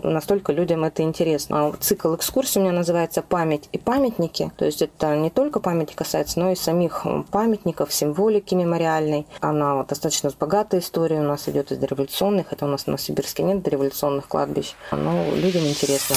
настолько 0.04 0.54
людям 0.54 0.84
это 0.84 1.04
интересно. 1.04 1.68
А 1.68 1.74
цикл 1.80 2.16
экскурсий 2.16 2.62
у 2.62 2.64
меня 2.64 2.74
называется 2.74 3.22
«Память 3.22 3.70
и 3.72 3.78
памятники». 3.78 4.52
То 4.58 4.66
есть 4.66 4.82
это 4.82 5.16
не 5.16 5.30
только 5.30 5.60
памяти 5.60 5.94
касается, 5.94 6.40
но 6.40 6.52
и 6.52 6.56
самих 6.56 7.06
памятников, 7.32 7.94
символики 7.94 8.56
мемориальной. 8.56 9.26
Она 9.42 9.76
вот 9.76 9.88
достаточно 9.88 10.32
богатая 10.40 10.82
история 10.82 11.20
у 11.20 11.24
нас 11.24 11.48
идет 11.48 11.72
из 11.72 11.78
дореволюционных. 11.78 12.52
Это 12.52 12.66
у 12.66 12.70
нас 12.70 12.84
в 12.84 12.88
Новосибирске 12.88 13.44
нет 13.44 13.64
дореволюционных 13.64 14.28
кладбищ. 14.28 14.74
Но 14.92 15.26
людям 15.36 15.66
интересно. 15.66 16.16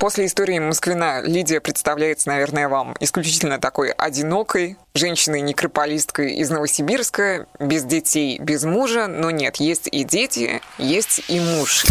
После 0.00 0.24
истории 0.24 0.58
Москвина 0.58 1.20
Лидия 1.20 1.60
представляется, 1.60 2.30
наверное, 2.30 2.70
вам 2.70 2.96
исключительно 3.00 3.60
такой 3.60 3.90
одинокой 3.90 4.78
женщиной-некрополисткой 4.94 6.36
из 6.36 6.48
Новосибирска, 6.48 7.46
без 7.58 7.84
детей, 7.84 8.38
без 8.38 8.64
мужа, 8.64 9.08
но 9.08 9.30
нет, 9.30 9.56
есть 9.56 9.90
и 9.92 10.04
дети, 10.04 10.62
есть 10.78 11.24
и 11.28 11.38
муж. 11.38 11.84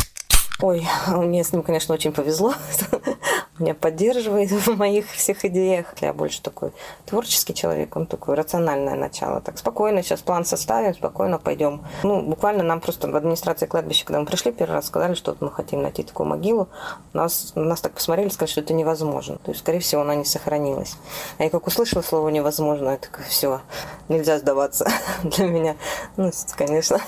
Ой, 0.61 0.85
мне 1.07 1.43
с 1.43 1.53
ним, 1.53 1.63
конечно, 1.63 1.93
очень 1.93 2.11
повезло. 2.11 2.53
Меня 3.59 3.73
поддерживает 3.73 4.51
в 4.51 4.77
моих 4.77 5.09
всех 5.11 5.43
идеях. 5.43 5.87
Я 5.99 6.13
больше 6.13 6.41
такой 6.41 6.71
творческий 7.05 7.53
человек, 7.53 7.95
он 7.95 8.05
такой 8.05 8.35
рациональное 8.35 8.95
начало. 8.95 9.41
Так 9.41 9.57
спокойно 9.57 10.01
сейчас 10.01 10.21
план 10.21 10.45
составим, 10.45 10.93
спокойно 10.93 11.39
пойдем. 11.39 11.85
Ну, 12.03 12.21
буквально 12.21 12.63
нам 12.63 12.79
просто 12.79 13.09
в 13.09 13.15
администрации 13.15 13.65
кладбища, 13.65 14.05
когда 14.05 14.21
мы 14.21 14.25
пришли 14.25 14.53
первый 14.53 14.75
раз, 14.75 14.87
сказали, 14.87 15.13
что 15.13 15.35
мы 15.41 15.51
хотим 15.51 15.81
найти 15.81 16.03
такую 16.03 16.27
могилу. 16.27 16.69
Нас, 17.11 17.51
нас 17.55 17.81
так 17.81 17.93
посмотрели, 17.93 18.29
сказали, 18.29 18.51
что 18.51 18.61
это 18.61 18.73
невозможно. 18.73 19.37
То 19.43 19.51
есть, 19.51 19.59
скорее 19.59 19.79
всего, 19.79 20.03
она 20.03 20.15
не 20.15 20.25
сохранилась. 20.25 20.95
А 21.37 21.43
я 21.43 21.49
как 21.49 21.67
услышала 21.67 22.01
слово 22.01 22.29
невозможно, 22.29 22.91
я 22.91 22.97
такая, 22.97 23.25
все, 23.25 23.59
нельзя 24.07 24.39
сдаваться 24.39 24.89
для 25.23 25.47
меня. 25.47 25.75
Ну, 26.15 26.31
конечно, 26.55 26.99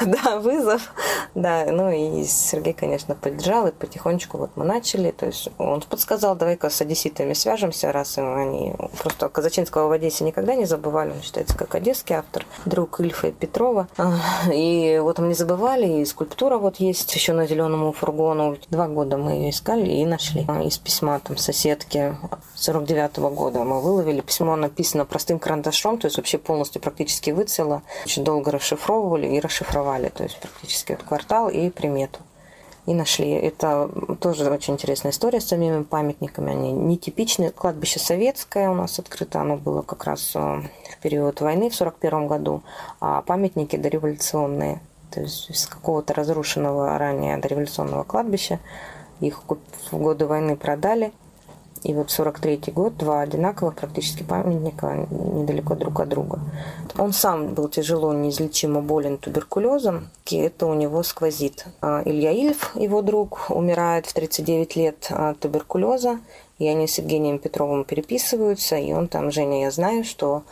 да, 0.00 0.40
вызов. 0.40 0.92
Да, 1.36 1.66
ну 1.66 1.90
и 1.90 2.24
Сергей, 2.24 2.72
конечно, 2.72 2.99
конечно, 3.00 3.14
поддержал, 3.14 3.66
и 3.66 3.72
потихонечку 3.72 4.38
вот 4.38 4.50
мы 4.56 4.64
начали. 4.64 5.10
То 5.10 5.26
есть 5.26 5.48
он 5.58 5.80
подсказал, 5.82 6.36
давай-ка 6.36 6.70
с 6.70 6.80
одесситами 6.80 7.32
свяжемся, 7.32 7.92
раз 7.92 8.18
они 8.18 8.74
просто 8.98 9.28
Казачинского 9.28 9.88
в 9.88 9.92
Одессе 9.92 10.24
никогда 10.24 10.54
не 10.54 10.66
забывали, 10.66 11.10
он 11.10 11.22
считается 11.22 11.56
как 11.56 11.74
одесский 11.74 12.16
автор, 12.16 12.44
друг 12.64 13.00
Ильфа 13.00 13.28
и 13.28 13.32
Петрова. 13.32 13.88
А, 13.96 14.14
и 14.52 14.98
вот 14.98 15.18
мы 15.18 15.28
не 15.28 15.34
забывали, 15.34 16.00
и 16.00 16.04
скульптура 16.04 16.58
вот 16.58 16.76
есть 16.76 17.14
еще 17.14 17.32
на 17.32 17.46
зеленому 17.46 17.92
фургону. 17.92 18.56
Два 18.70 18.88
года 18.88 19.16
мы 19.16 19.32
ее 19.32 19.50
искали 19.50 19.88
и 19.88 20.04
нашли. 20.04 20.44
А, 20.48 20.62
из 20.62 20.78
письма 20.78 21.20
там 21.20 21.36
соседки 21.36 22.16
49 22.54 23.18
-го 23.18 23.30
года 23.30 23.64
мы 23.64 23.80
выловили. 23.80 24.20
Письмо 24.20 24.56
написано 24.56 25.04
простым 25.04 25.38
карандашом, 25.38 25.98
то 25.98 26.06
есть 26.06 26.16
вообще 26.16 26.38
полностью 26.38 26.82
практически 26.82 27.30
выцело. 27.30 27.82
Очень 28.04 28.24
долго 28.24 28.50
расшифровывали 28.50 29.26
и 29.26 29.40
расшифровали, 29.40 30.08
то 30.08 30.22
есть 30.22 30.38
практически 30.40 30.98
квартал 31.08 31.48
и 31.48 31.70
примету 31.70 32.20
и 32.90 32.94
нашли. 32.94 33.30
Это 33.30 33.88
тоже 34.20 34.50
очень 34.50 34.74
интересная 34.74 35.12
история 35.12 35.40
с 35.40 35.46
самими 35.46 35.84
памятниками. 35.84 36.50
Они 36.50 36.72
нетипичные. 36.72 37.52
Кладбище 37.52 38.00
советское 38.00 38.68
у 38.68 38.74
нас 38.74 38.98
открыто. 38.98 39.40
Оно 39.40 39.56
было 39.56 39.82
как 39.82 40.04
раз 40.04 40.32
э, 40.34 40.38
в 40.38 40.98
период 41.00 41.40
войны 41.40 41.70
в 41.70 41.80
1941 41.80 42.26
году. 42.26 42.62
А 42.98 43.22
памятники 43.22 43.76
дореволюционные. 43.76 44.80
То 45.12 45.20
есть 45.20 45.54
с 45.56 45.66
какого-то 45.66 46.14
разрушенного 46.14 46.98
ранее 46.98 47.36
дореволюционного 47.36 48.02
кладбища. 48.02 48.58
Их 49.20 49.40
в 49.92 49.96
годы 49.96 50.26
войны 50.26 50.56
продали. 50.56 51.12
И 51.82 51.94
вот 51.94 52.10
43 52.10 52.60
год, 52.74 52.96
два 52.96 53.22
одинаковых 53.22 53.74
практически 53.74 54.22
памятника 54.22 55.06
недалеко 55.10 55.74
друг 55.74 56.00
от 56.00 56.08
друга. 56.08 56.40
Он 56.98 57.12
сам 57.12 57.54
был 57.54 57.68
тяжело 57.68 58.12
неизлечимо 58.12 58.82
болен 58.82 59.16
туберкулезом, 59.16 60.10
и 60.26 60.36
это 60.36 60.66
у 60.66 60.74
него 60.74 61.02
сквозит. 61.02 61.66
А 61.80 62.02
Илья 62.04 62.32
Ильф, 62.32 62.76
его 62.76 63.00
друг, 63.00 63.46
умирает 63.48 64.06
в 64.06 64.12
39 64.12 64.76
лет 64.76 65.06
от 65.10 65.40
туберкулеза, 65.40 66.20
и 66.58 66.68
они 66.68 66.86
с 66.86 66.98
Евгением 66.98 67.38
Петровым 67.38 67.84
переписываются, 67.84 68.76
и 68.76 68.92
он 68.92 69.08
там, 69.08 69.30
Женя, 69.30 69.62
я 69.62 69.70
знаю, 69.70 70.04
что 70.04 70.42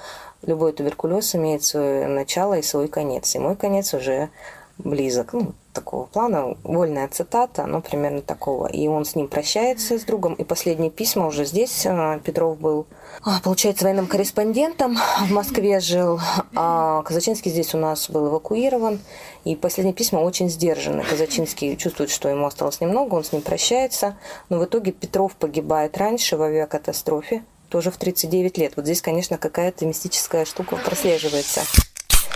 любой 0.42 0.72
туберкулез 0.72 1.34
имеет 1.34 1.62
свое 1.62 2.06
начало 2.06 2.54
и 2.54 2.62
свой 2.62 2.88
конец, 2.88 3.34
и 3.34 3.38
мой 3.38 3.56
конец 3.56 3.92
уже 3.92 4.30
близок. 4.78 5.32
Ну, 5.32 5.52
такого 5.72 6.06
плана, 6.06 6.56
вольная 6.64 7.08
цитата, 7.08 7.66
но 7.66 7.80
примерно 7.80 8.20
такого. 8.20 8.66
И 8.66 8.88
он 8.88 9.04
с 9.04 9.14
ним 9.14 9.28
прощается, 9.28 9.98
с 9.98 10.02
другом. 10.02 10.34
И 10.34 10.44
последние 10.44 10.90
письма 10.90 11.26
уже 11.26 11.44
здесь 11.44 11.86
э, 11.86 12.20
Петров 12.24 12.58
был, 12.58 12.86
а, 13.22 13.40
получается, 13.40 13.84
военным 13.84 14.06
корреспондентом. 14.06 14.96
В 15.28 15.30
Москве 15.30 15.80
жил. 15.80 16.20
А 16.54 17.02
Казачинский 17.02 17.50
здесь 17.50 17.74
у 17.74 17.78
нас 17.78 18.10
был 18.10 18.28
эвакуирован. 18.28 18.98
И 19.44 19.54
последние 19.54 19.94
письма 19.94 20.18
очень 20.18 20.50
сдержаны. 20.50 21.04
Казачинский 21.04 21.76
чувствует, 21.76 22.10
что 22.10 22.28
ему 22.28 22.46
осталось 22.46 22.80
немного, 22.80 23.14
он 23.14 23.24
с 23.24 23.32
ним 23.32 23.42
прощается. 23.42 24.16
Но 24.48 24.58
в 24.58 24.64
итоге 24.64 24.92
Петров 24.92 25.34
погибает 25.36 25.96
раньше 25.96 26.36
в 26.36 26.42
авиакатастрофе, 26.42 27.44
тоже 27.68 27.90
в 27.90 27.98
39 27.98 28.58
лет. 28.58 28.72
Вот 28.76 28.84
здесь, 28.84 29.00
конечно, 29.00 29.38
какая-то 29.38 29.86
мистическая 29.86 30.44
штука 30.44 30.76
прослеживается. 30.76 31.62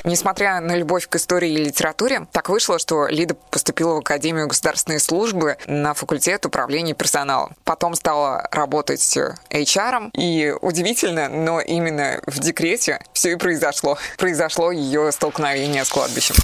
Несмотря 0.05 0.61
на 0.61 0.75
любовь 0.75 1.09
к 1.09 1.17
истории 1.17 1.51
и 1.51 1.65
литературе, 1.65 2.27
так 2.33 2.49
вышло, 2.49 2.79
что 2.79 3.07
Лида 3.07 3.35
поступила 3.35 3.95
в 3.95 3.99
Академию 3.99 4.49
государственной 4.49 4.99
службы 4.99 5.57
на 5.67 5.95
факультет 5.95 6.45
управления 6.45 6.95
персоналом. 6.95 7.55
Потом 7.65 7.95
стала 7.95 8.49
работать 8.51 9.01
HR, 9.51 10.11
и 10.15 10.55
удивительно, 10.61 11.29
но 11.29 11.61
именно 11.61 12.21
в 12.27 12.39
декрете 12.41 13.01
все 13.13 13.33
и 13.33 13.37
произошло. 13.37 13.99
Произошло 14.19 14.73
ее 14.73 15.13
столкновение 15.13 15.85
с 15.85 15.89
кладбищем. 15.89 16.35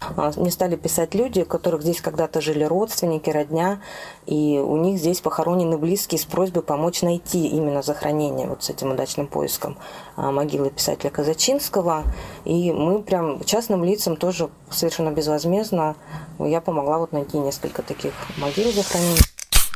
А, 0.00 0.32
мне 0.36 0.50
стали 0.50 0.76
писать 0.76 1.14
люди, 1.14 1.40
у 1.40 1.44
которых 1.44 1.82
здесь 1.82 2.00
когда-то 2.00 2.40
жили 2.40 2.64
родственники, 2.64 3.30
родня, 3.30 3.80
и 4.26 4.58
у 4.58 4.76
них 4.76 4.98
здесь 4.98 5.20
похоронены 5.20 5.76
близкие 5.76 6.20
с 6.20 6.24
просьбой 6.24 6.62
помочь 6.62 7.02
найти 7.02 7.48
именно 7.48 7.82
захоронение 7.82 8.46
вот 8.46 8.62
с 8.62 8.70
этим 8.70 8.92
удачным 8.92 9.26
поиском 9.26 9.76
а, 10.16 10.30
могилы 10.30 10.70
писателя 10.70 11.10
Казачинского. 11.10 12.04
И 12.44 12.72
мы 12.72 13.02
прям 13.02 13.42
частным 13.44 13.84
лицам 13.84 14.16
тоже 14.16 14.50
совершенно 14.70 15.10
безвозмездно, 15.10 15.96
я 16.38 16.60
помогла 16.60 16.98
вот 16.98 17.12
найти 17.12 17.38
несколько 17.38 17.82
таких 17.82 18.12
могил 18.36 18.70
захоронений. 18.72 19.18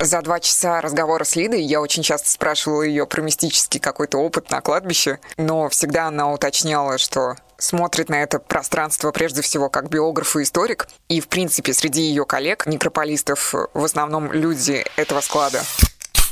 За 0.00 0.20
два 0.20 0.40
часа 0.40 0.80
разговора 0.80 1.22
с 1.24 1.36
Лидой 1.36 1.62
я 1.62 1.80
очень 1.80 2.02
часто 2.02 2.28
спрашивала 2.28 2.82
ее 2.82 3.06
про 3.06 3.22
мистический 3.22 3.78
какой-то 3.78 4.18
опыт 4.18 4.50
на 4.50 4.60
кладбище, 4.60 5.20
но 5.36 5.68
всегда 5.68 6.08
она 6.08 6.32
уточняла, 6.32 6.98
что 6.98 7.36
смотрит 7.62 8.08
на 8.08 8.22
это 8.22 8.38
пространство 8.38 9.12
прежде 9.12 9.40
всего 9.40 9.70
как 9.70 9.88
биограф 9.88 10.36
и 10.36 10.42
историк, 10.42 10.88
и, 11.08 11.20
в 11.20 11.28
принципе, 11.28 11.72
среди 11.72 12.02
ее 12.02 12.26
коллег, 12.26 12.66
некрополистов, 12.66 13.54
в 13.72 13.84
основном 13.84 14.32
люди 14.32 14.84
этого 14.96 15.20
склада. 15.20 15.62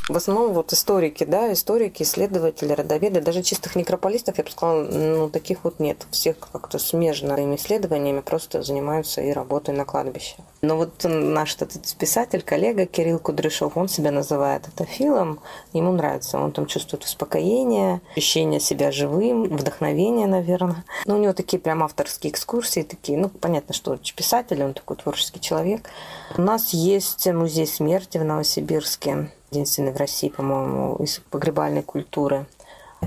В 0.08 0.16
основном 0.16 0.52
вот 0.54 0.72
историки, 0.72 1.24
да, 1.24 1.52
историки, 1.52 2.02
исследователи, 2.02 2.72
родоведы, 2.72 3.20
даже 3.20 3.42
чистых 3.42 3.76
некрополистов, 3.76 4.38
я 4.38 4.44
бы 4.44 4.50
сказала, 4.50 4.82
ну, 4.82 5.28
таких 5.30 5.62
вот 5.62 5.78
нет. 5.78 6.06
Всех 6.10 6.36
как-то 6.38 6.78
смежными 6.80 7.54
исследованиями 7.54 8.20
просто 8.20 8.62
занимаются 8.62 9.20
и 9.20 9.30
работой 9.30 9.74
на 9.74 9.84
кладбище. 9.84 10.34
Но 10.62 10.76
вот 10.76 11.04
наш 11.04 11.54
этот 11.54 11.94
писатель, 11.96 12.42
коллега 12.42 12.86
Кирилл 12.86 13.18
Кудряшов, 13.18 13.76
он 13.76 13.88
себя 13.88 14.10
называет 14.10 14.68
этофилом, 14.68 15.40
ему 15.72 15.92
нравится, 15.92 16.38
он 16.38 16.52
там 16.52 16.66
чувствует 16.66 17.04
успокоение, 17.04 18.00
ощущение 18.16 18.58
себя 18.58 18.90
живым, 18.90 19.44
вдохновение, 19.44 20.26
наверное. 20.26 20.84
Но 21.06 21.16
у 21.16 21.18
него 21.18 21.32
такие 21.32 21.60
прям 21.60 21.82
авторские 21.82 22.32
экскурсии, 22.32 22.82
такие, 22.82 23.16
ну, 23.16 23.28
понятно, 23.28 23.74
что 23.74 23.96
писатель, 24.16 24.62
он 24.62 24.74
такой 24.74 24.96
творческий 24.96 25.40
человек. 25.40 25.88
У 26.36 26.42
нас 26.42 26.70
есть 26.74 27.26
музей 27.26 27.66
смерти 27.66 28.18
в 28.18 28.24
Новосибирске, 28.24 29.30
единственный 29.50 29.92
в 29.92 29.96
России, 29.96 30.28
по-моему, 30.28 30.96
из 30.96 31.20
погребальной 31.30 31.82
культуры. 31.82 32.46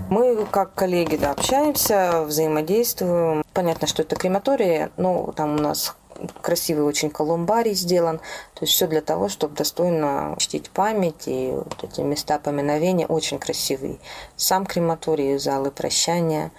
Мы 0.09 0.45
как 0.49 0.73
коллеги 0.73 1.17
да, 1.17 1.31
общаемся, 1.31 2.23
взаимодействуем. 2.25 3.43
Понятно, 3.53 3.87
что 3.87 4.01
это 4.01 4.15
крематория, 4.15 4.91
но 4.97 5.31
там 5.35 5.55
у 5.55 5.59
нас 5.59 5.95
красивый 6.41 6.83
очень 6.83 7.09
колумбарий 7.09 7.73
сделан. 7.73 8.17
То 8.55 8.61
есть 8.61 8.73
все 8.73 8.87
для 8.87 9.01
того, 9.01 9.29
чтобы 9.29 9.55
достойно 9.55 10.35
чтить 10.37 10.69
память 10.69 11.27
и 11.27 11.51
вот 11.53 11.83
эти 11.83 12.01
места 12.01 12.39
поминовения 12.39 13.07
очень 13.07 13.39
красивые. 13.39 13.97
Сам 14.35 14.65
крематорий, 14.65 15.37
залы 15.37 15.71
прощания 15.71 16.51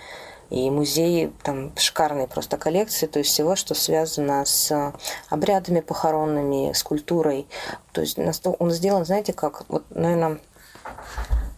и 0.54 0.70
музей, 0.70 1.32
там 1.42 1.72
шикарные 1.76 2.28
просто 2.28 2.56
коллекции, 2.56 3.06
то 3.06 3.18
есть 3.18 3.30
всего, 3.32 3.56
что 3.56 3.74
связано 3.74 4.44
с 4.44 4.94
обрядами 5.28 5.80
похоронными, 5.80 6.72
с 6.72 6.84
культурой. 6.84 7.48
То 7.92 8.02
есть 8.02 8.18
он 8.44 8.70
сделан, 8.70 9.04
знаете, 9.04 9.32
как, 9.32 9.64
вот, 9.68 9.84
наверное, 9.90 10.38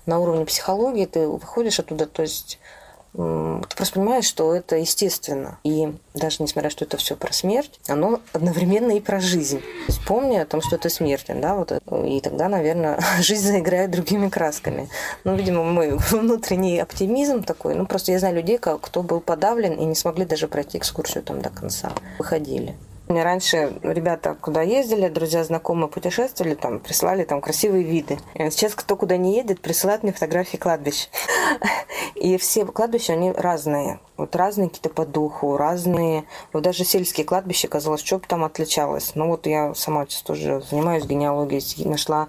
на 0.07 0.19
уровне 0.19 0.47
психологии 0.47 1.05
ты 1.05 1.29
выходишь 1.29 1.79
оттуда, 1.79 2.07
то 2.07 2.23
есть 2.23 2.59
ты 3.17 3.77
просто 3.77 3.95
понимаешь, 3.95 4.27
что 4.27 4.55
это 4.55 4.77
естественно. 4.77 5.59
И 5.65 5.95
даже 6.15 6.43
несмотря, 6.43 6.69
что 6.69 6.85
это 6.85 6.99
все 6.99 7.17
про 7.17 7.33
смерть, 7.33 7.81
оно 7.89 8.21
одновременно 8.33 8.93
и 8.93 9.01
про 9.01 9.21
жизнь. 9.21 9.63
Помни 10.07 10.37
о 10.37 10.45
том, 10.45 10.61
что 10.61 10.77
это 10.77 10.91
смерть, 10.91 11.27
да, 11.29 11.55
вот, 11.55 11.73
и 12.05 12.21
тогда, 12.21 12.49
наверное, 12.49 13.01
жизнь 13.21 13.47
заиграет 13.47 13.91
другими 13.91 14.29
красками. 14.29 14.89
Ну, 15.25 15.35
видимо, 15.35 15.65
мой 15.65 15.97
внутренний 16.11 16.79
оптимизм 16.79 17.43
такой, 17.43 17.75
ну, 17.75 17.87
просто 17.87 18.13
я 18.13 18.19
знаю 18.19 18.37
людей, 18.37 18.59
кто 18.59 19.03
был 19.03 19.21
подавлен 19.21 19.73
и 19.73 19.85
не 19.85 19.95
смогли 19.95 20.27
даже 20.27 20.47
пройти 20.47 20.79
экскурсию 20.79 21.25
там 21.25 21.41
до 21.41 21.49
конца. 21.49 21.93
Выходили. 22.19 22.75
Мне 23.09 23.23
раньше 23.23 23.73
ребята 23.85 24.37
куда 24.41 24.63
ездили, 24.63 25.09
друзья, 25.09 25.45
знакомые 25.45 25.89
путешествовали, 25.89 26.55
там 26.55 26.81
присылали 26.81 27.23
там 27.23 27.41
красивые 27.41 27.85
виды. 27.85 28.19
Сейчас 28.35 28.75
кто 28.75 28.97
куда 28.97 29.17
не 29.17 29.37
едет, 29.37 29.61
присылает 29.61 30.03
мне 30.03 30.13
фотографии 30.13 30.57
кладбищ. 30.57 31.09
И 32.17 32.37
все 32.37 32.65
кладбища, 32.65 33.13
они 33.13 33.31
разные. 33.31 34.01
Вот 34.17 34.35
разные 34.35 34.69
какие-то 34.69 34.89
по 34.89 35.07
духу, 35.07 35.57
разные. 35.57 36.25
Вот 36.53 36.65
даже 36.65 36.85
сельские 36.85 37.25
кладбища, 37.25 37.69
казалось, 37.69 38.03
что 38.03 38.19
бы 38.19 38.27
там 38.27 38.43
отличалось. 38.43 39.13
Ну 39.15 39.29
вот 39.29 39.47
я 39.47 39.73
сама 39.75 40.05
сейчас 40.07 40.23
тоже 40.23 40.63
занимаюсь 40.69 41.05
генеалогией, 41.05 41.63
нашла 41.89 42.29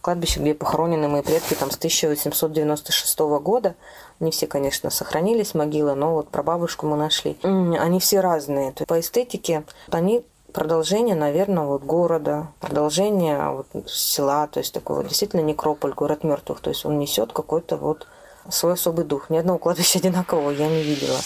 кладбище, 0.00 0.40
где 0.40 0.54
похоронены 0.54 1.08
мои 1.08 1.22
предки 1.22 1.54
там 1.54 1.70
с 1.70 1.76
1896 1.76 3.18
года. 3.42 3.74
Не 4.20 4.30
все, 4.30 4.46
конечно, 4.46 4.90
сохранились 4.90 5.54
могилы, 5.54 5.94
но 5.94 6.14
вот 6.14 6.28
про 6.28 6.42
бабушку 6.42 6.86
мы 6.86 6.96
нашли. 6.96 7.36
Они 7.42 8.00
все 8.00 8.20
разные. 8.20 8.72
То 8.72 8.82
есть 8.82 8.88
по 8.88 9.00
эстетике 9.00 9.64
они 9.90 10.24
продолжение, 10.52 11.16
наверное, 11.16 11.64
вот 11.64 11.82
города, 11.82 12.48
продолжение 12.60 13.50
вот 13.50 13.66
села, 13.88 14.46
то 14.46 14.60
есть 14.60 14.72
такой 14.72 14.96
вот 14.96 15.08
действительно 15.08 15.40
некрополь, 15.40 15.92
город 15.92 16.24
мертвых. 16.24 16.60
То 16.60 16.70
есть 16.70 16.86
он 16.86 16.98
несет 16.98 17.32
какой-то 17.32 17.76
вот 17.76 18.06
свой 18.48 18.74
особый 18.74 19.04
дух. 19.04 19.30
Ни 19.30 19.36
одного 19.36 19.58
кладбища 19.58 19.98
одинакового 20.00 20.50
я 20.50 20.68
не 20.68 20.82
видела. 20.82 21.18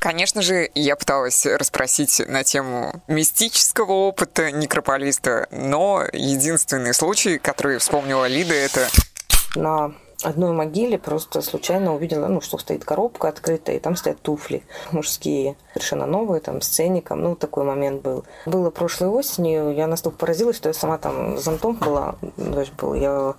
Конечно 0.00 0.42
же, 0.42 0.70
я 0.76 0.94
пыталась 0.94 1.44
расспросить 1.44 2.22
на 2.24 2.44
тему 2.44 3.02
мистического 3.08 3.92
опыта 3.92 4.52
некрополиста, 4.52 5.48
но 5.50 6.04
единственный 6.12 6.94
случай, 6.94 7.38
который 7.38 7.78
вспомнила 7.78 8.26
Лида, 8.26 8.54
это 8.54 8.88
на 9.56 9.92
одной 10.22 10.52
могиле 10.52 10.98
просто 10.98 11.42
случайно 11.42 11.94
увидела, 11.94 12.26
ну, 12.26 12.40
что 12.40 12.58
стоит 12.58 12.84
коробка 12.84 13.28
открытая, 13.28 13.76
и 13.76 13.78
там 13.78 13.94
стоят 13.94 14.20
туфли 14.20 14.64
мужские, 14.90 15.56
совершенно 15.72 16.06
новые, 16.06 16.40
там, 16.40 16.60
с 16.60 16.68
ценником. 16.68 17.22
Ну, 17.22 17.36
такой 17.36 17.64
момент 17.64 18.02
был. 18.02 18.24
Было 18.46 18.70
прошлой 18.70 19.08
осенью, 19.08 19.72
я 19.74 19.86
настолько 19.86 20.18
поразилась, 20.18 20.56
что 20.56 20.68
я 20.68 20.74
сама 20.74 20.98
там 20.98 21.38
зонтом 21.38 21.76
была, 21.76 22.16
дождь 22.36 22.72
был, 22.72 22.94
я 22.94 23.34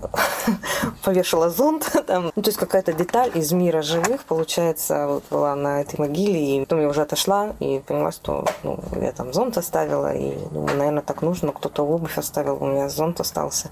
повешала 1.04 1.48
зонт 1.48 1.90
там. 2.06 2.30
Ну, 2.36 2.42
то 2.42 2.48
есть 2.48 2.58
какая-то 2.58 2.92
деталь 2.92 3.30
из 3.34 3.52
мира 3.52 3.80
живых, 3.80 4.24
получается, 4.24 5.06
вот 5.06 5.24
была 5.30 5.54
на 5.54 5.80
этой 5.80 5.98
могиле, 5.98 6.56
и 6.56 6.60
потом 6.60 6.80
я 6.80 6.88
уже 6.88 7.02
отошла 7.02 7.54
и 7.58 7.78
поняла, 7.78 8.12
что 8.12 8.44
ну, 8.62 8.78
я 9.00 9.12
там 9.12 9.32
зонт 9.32 9.56
оставила, 9.56 10.14
и 10.14 10.36
думаю, 10.50 10.76
наверное, 10.76 11.02
так 11.02 11.22
нужно, 11.22 11.52
кто-то 11.52 11.84
обувь 11.84 12.18
оставил, 12.18 12.62
у 12.62 12.66
меня 12.66 12.90
зонт 12.90 13.20
остался. 13.20 13.70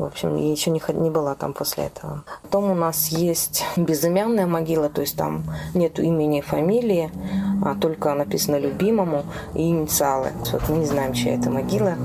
В 0.00 0.04
общем, 0.04 0.34
я 0.36 0.50
еще 0.50 0.70
не, 0.70 0.80
не 0.94 1.10
была 1.10 1.34
там 1.34 1.52
после 1.52 1.84
этого. 1.84 2.24
Потом 2.40 2.70
у 2.70 2.74
нас 2.74 3.08
есть 3.08 3.66
безымянная 3.76 4.46
могила, 4.46 4.88
то 4.88 5.02
есть 5.02 5.14
там 5.14 5.44
нет 5.74 5.98
имени 5.98 6.38
и 6.38 6.40
фамилии, 6.40 7.12
а 7.62 7.74
только 7.74 8.14
написано 8.14 8.56
любимому 8.58 9.26
и 9.52 9.68
инициалы. 9.68 10.32
Вот 10.52 10.62
мы 10.70 10.78
не 10.78 10.86
знаем, 10.86 11.12
чья 11.12 11.34
это 11.34 11.50
могила. 11.50 11.96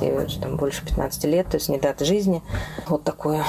Ей 0.00 0.40
там 0.42 0.56
больше 0.56 0.84
15 0.84 1.24
лет, 1.26 1.46
то 1.46 1.58
есть 1.58 1.68
не 1.68 1.78
дата 1.78 2.04
жизни. 2.04 2.42
Вот 2.88 3.04
такое, 3.04 3.44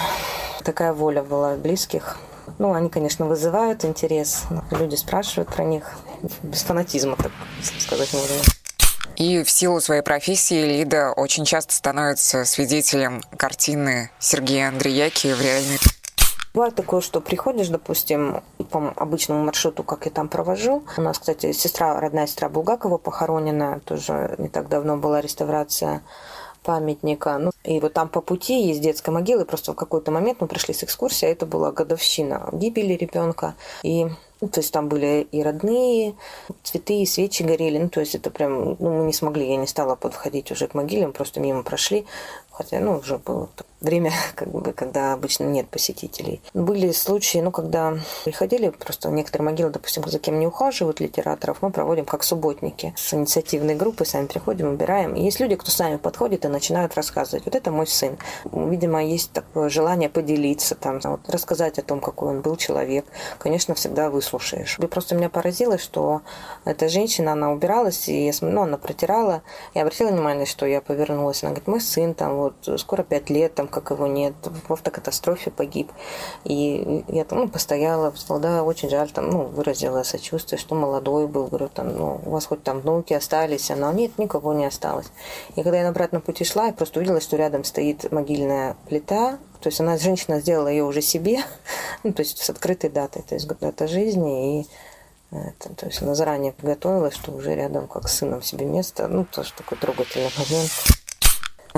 такая 0.64 0.94
воля 0.94 1.24
была 1.24 1.56
близких. 1.56 2.20
Ну, 2.60 2.74
они, 2.74 2.90
конечно, 2.90 3.26
вызывают 3.26 3.86
интерес. 3.86 4.44
Люди 4.70 4.94
спрашивают 4.94 5.49
про 5.49 5.64
них. 5.64 5.98
Без 6.44 6.61
фанатизма, 6.61 7.16
так 7.16 7.32
сказать, 7.80 8.14
можно. 8.14 8.59
И 9.19 9.43
в 9.43 9.51
силу 9.51 9.81
своей 9.81 10.01
профессии 10.01 10.63
Лида 10.63 11.11
очень 11.11 11.43
часто 11.43 11.73
становится 11.73 12.45
свидетелем 12.45 13.21
картины 13.35 14.11
Сергея 14.17 14.69
Андреяки 14.69 15.33
в 15.33 15.41
реальной 15.41 15.77
Бывает 16.53 16.73
такое, 16.73 17.01
что 17.01 17.21
приходишь, 17.21 17.67
допустим, 17.67 18.41
по 18.71 18.93
обычному 18.95 19.43
маршруту, 19.43 19.83
как 19.83 20.05
я 20.05 20.11
там 20.11 20.29
провожу. 20.29 20.83
У 20.97 21.01
нас, 21.01 21.19
кстати, 21.19 21.51
сестра, 21.51 21.99
родная 21.99 22.27
сестра 22.27 22.49
Булгакова 22.49 22.97
похоронена, 22.97 23.81
тоже 23.85 24.35
не 24.39 24.47
так 24.47 24.67
давно 24.67 24.97
была 24.97 25.21
реставрация 25.21 26.01
памятника. 26.63 27.37
Ну, 27.37 27.51
и 27.63 27.79
вот 27.79 27.93
там 27.93 28.09
по 28.09 28.21
пути 28.21 28.67
есть 28.67 28.81
детская 28.81 29.11
могила, 29.11 29.41
и 29.41 29.45
просто 29.45 29.73
в 29.73 29.75
какой-то 29.75 30.11
момент 30.11 30.41
мы 30.41 30.47
пришли 30.47 30.73
с 30.73 30.83
экскурсией, 30.83 31.31
а 31.31 31.33
это 31.33 31.45
была 31.45 31.71
годовщина 31.71 32.49
гибели 32.51 32.93
ребенка. 32.93 33.55
И 33.83 34.07
то 34.40 34.61
есть 34.61 34.72
там 34.72 34.88
были 34.88 35.28
и 35.32 35.44
родные, 35.44 36.16
цветы, 36.64 37.02
и 37.02 37.06
свечи 37.06 37.44
горели. 37.44 37.78
Ну, 37.78 37.90
то 37.90 37.99
есть 37.99 38.16
это 38.16 38.30
прям, 38.32 38.78
ну, 38.80 38.99
мы 38.99 39.06
не 39.06 39.14
смогли, 39.14 39.49
я 39.49 39.57
не 39.57 39.68
стала 39.68 39.95
подходить 39.95 40.52
уже 40.52 40.68
к 40.68 40.74
могиле, 40.74 41.07
мы 41.07 41.14
просто 41.14 41.40
мимо 41.40 41.64
прошли. 41.64 42.06
Хотя, 42.52 42.80
ну, 42.80 42.98
уже 42.98 43.18
было 43.18 43.49
время, 43.81 44.11
как 44.35 44.49
бы, 44.49 44.73
когда 44.73 45.14
обычно 45.14 45.45
нет 45.45 45.68
посетителей. 45.69 46.41
Были 46.53 46.91
случаи, 46.91 47.39
ну, 47.39 47.51
когда 47.51 47.97
приходили, 48.26 48.69
просто 48.69 49.10
некоторые 49.10 49.49
могилы, 49.49 49.69
допустим, 49.72 50.07
за 50.07 50.19
кем 50.19 50.39
не 50.39 50.47
ухаживают 50.47 50.99
литераторов, 50.99 51.57
мы 51.61 51.72
проводим 51.72 52.06
как 52.06 52.23
субботники. 52.23 52.93
С 52.97 53.14
инициативной 53.14 53.76
группы 53.76 54.06
сами 54.06 54.27
приходим, 54.27 54.69
убираем. 54.69 55.15
И 55.15 55.23
есть 55.23 55.39
люди, 55.39 55.56
кто 55.56 55.72
сами 55.72 55.97
подходит 55.97 56.45
и 56.45 56.47
начинают 56.47 56.95
рассказывать. 56.95 57.45
Вот 57.45 57.56
это 57.56 57.72
мой 57.72 57.88
сын. 57.88 58.18
Видимо, 58.51 59.03
есть 59.03 59.31
такое 59.31 59.69
желание 59.69 60.10
поделиться, 60.10 60.76
там, 60.76 60.99
вот, 61.03 61.30
рассказать 61.30 61.80
о 61.80 61.81
том, 61.81 62.01
какой 62.01 62.30
он 62.30 62.41
был 62.41 62.56
человек. 62.56 63.06
Конечно, 63.38 63.76
всегда 63.76 64.10
выслушаешь. 64.10 64.77
И 64.80 64.88
просто 64.88 65.15
меня 65.15 65.30
поразило, 65.30 65.77
что 65.77 66.22
эта 66.65 66.89
женщина, 66.89 67.34
она 67.34 67.51
убиралась, 67.51 68.10
и 68.10 68.31
ну, 68.41 68.61
она 68.61 68.77
протирала. 68.77 69.41
Я 69.73 69.84
обратила 69.84 70.10
внимание, 70.10 70.45
что 70.45 70.65
я 70.65 70.81
повернулась. 70.81 71.43
Она 71.43 71.51
говорит, 71.51 71.68
мой 71.68 71.81
сын 71.81 72.14
там 72.14 72.35
вот 72.35 72.80
скоро 72.80 73.03
пять 73.03 73.30
лет, 73.30 73.56
там 73.56 73.68
как 73.69 73.91
его 73.91 74.07
нет, 74.07 74.33
в 74.67 74.73
автокатастрофе 74.73 75.51
погиб. 75.51 75.91
И 76.43 77.03
я 77.07 77.23
там 77.23 77.39
ну, 77.39 77.47
постояла, 77.47 78.13
да, 78.39 78.63
очень 78.63 78.89
жаль, 78.89 79.11
там, 79.11 79.29
ну, 79.29 79.43
выразила 79.43 80.03
сочувствие, 80.03 80.59
что 80.59 80.75
молодой 80.75 81.27
был, 81.27 81.47
говорю, 81.47 81.69
там, 81.69 81.95
ну, 81.95 82.21
у 82.25 82.29
вас 82.31 82.45
хоть 82.45 82.63
там 82.63 82.81
внуки 82.81 83.13
остались, 83.13 83.71
она, 83.71 83.91
нет, 83.93 84.17
никого 84.17 84.53
не 84.53 84.65
осталось. 84.65 85.07
И 85.55 85.63
когда 85.63 85.77
я 85.77 85.83
на 85.83 85.89
обратном 85.89 86.21
пути 86.21 86.43
шла, 86.43 86.67
я 86.67 86.73
просто 86.73 86.99
увидела, 86.99 87.21
что 87.21 87.37
рядом 87.37 87.63
стоит 87.63 88.11
могильная 88.11 88.75
плита, 88.87 89.37
то 89.61 89.67
есть 89.67 89.79
она, 89.81 89.97
женщина 89.97 90.39
сделала 90.39 90.67
ее 90.67 90.83
уже 90.83 91.01
себе, 91.01 91.39
ну, 92.03 92.13
то 92.13 92.21
есть 92.21 92.37
с 92.37 92.49
открытой 92.49 92.89
датой, 92.89 93.23
то 93.23 93.35
есть 93.35 93.47
дата 93.47 93.87
жизни, 93.87 94.61
и 94.61 94.67
это, 95.31 95.73
то 95.75 95.85
есть 95.85 96.01
она 96.01 96.15
заранее 96.15 96.53
подготовилась, 96.53 97.13
что 97.13 97.31
уже 97.31 97.53
рядом 97.53 97.87
как 97.87 98.07
с 98.07 98.17
сыном 98.17 98.41
себе 98.41 98.65
место, 98.65 99.07
ну, 99.07 99.25
тоже 99.25 99.53
такой 99.53 99.77
трогательный 99.77 100.31
момент. 100.37 100.71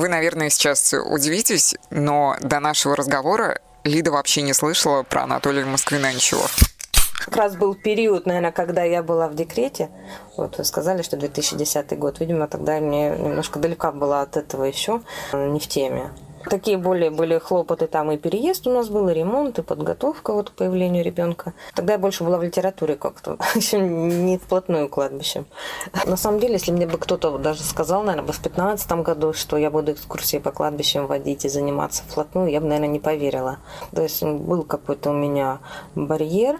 Вы, 0.02 0.10
наверное, 0.10 0.50
сейчас 0.50 0.96
удивитесь, 0.96 1.76
но 1.92 2.36
до 2.42 2.60
нашего 2.60 2.96
разговора 2.96 3.60
Лида 3.84 4.10
вообще 4.10 4.42
не 4.42 4.54
слышала 4.54 5.04
про 5.04 5.26
Анатолия 5.26 5.64
Москвина 5.64 6.12
ничего. 6.12 6.42
Как 7.24 7.36
раз 7.36 7.56
был 7.56 7.76
период, 7.76 8.26
наверное, 8.26 8.52
когда 8.52 8.82
я 8.82 9.04
была 9.04 9.28
в 9.28 9.36
декрете. 9.36 9.92
Вот 10.38 10.58
вы 10.58 10.66
сказали, 10.66 11.04
что 11.04 11.18
2010 11.18 12.00
год. 12.00 12.20
Видимо, 12.20 12.48
тогда 12.48 12.80
мне 12.80 13.12
немножко 13.12 13.60
далека 13.60 13.92
была 13.92 14.24
от 14.24 14.38
этого 14.38 14.64
еще, 14.64 15.04
не 15.34 15.60
в 15.60 15.68
теме. 15.68 16.10
Такие 16.50 16.78
более 16.78 17.10
были 17.10 17.38
хлопоты 17.38 17.88
там 17.88 18.12
и 18.12 18.18
переезд 18.18 18.68
у 18.68 18.72
нас 18.72 18.90
был, 18.90 19.10
и 19.10 19.14
ремонт, 19.14 19.60
и 19.60 19.62
подготовка 19.62 20.34
вот 20.34 20.50
к 20.50 20.54
появлению 20.54 21.04
ребенка. 21.04 21.54
Тогда 21.76 21.94
я 21.94 22.00
больше 22.00 22.24
была 22.24 22.38
в 22.38 22.44
литературе 22.44 22.96
как-то, 22.96 23.38
еще 23.56 23.80
не 23.80 24.38
вплотную 24.38 24.90
к 24.90 24.94
кладбищам. 24.94 25.46
На 26.06 26.18
самом 26.18 26.40
деле, 26.40 26.54
если 26.54 26.72
мне 26.72 26.88
бы 26.88 26.98
кто-то 26.98 27.38
даже 27.38 27.64
сказал, 27.64 28.04
наверное, 28.04 28.28
бы 28.28 28.34
в 28.34 28.42
15 28.42 28.92
году, 29.04 29.34
что 29.34 29.58
я 29.58 29.70
буду 29.70 29.92
экскурсии 29.94 30.38
по 30.38 30.52
кладбищам 30.52 31.08
водить 31.08 31.46
и 31.46 31.50
заниматься 31.50 32.04
вплотную, 32.08 32.50
я 32.50 32.60
бы, 32.60 32.68
наверное, 32.68 32.90
не 32.90 33.00
поверила. 33.00 33.58
То 33.94 34.02
есть 34.02 34.24
был 34.24 34.64
какой-то 34.64 35.12
у 35.12 35.14
меня 35.14 35.60
барьер, 35.96 36.60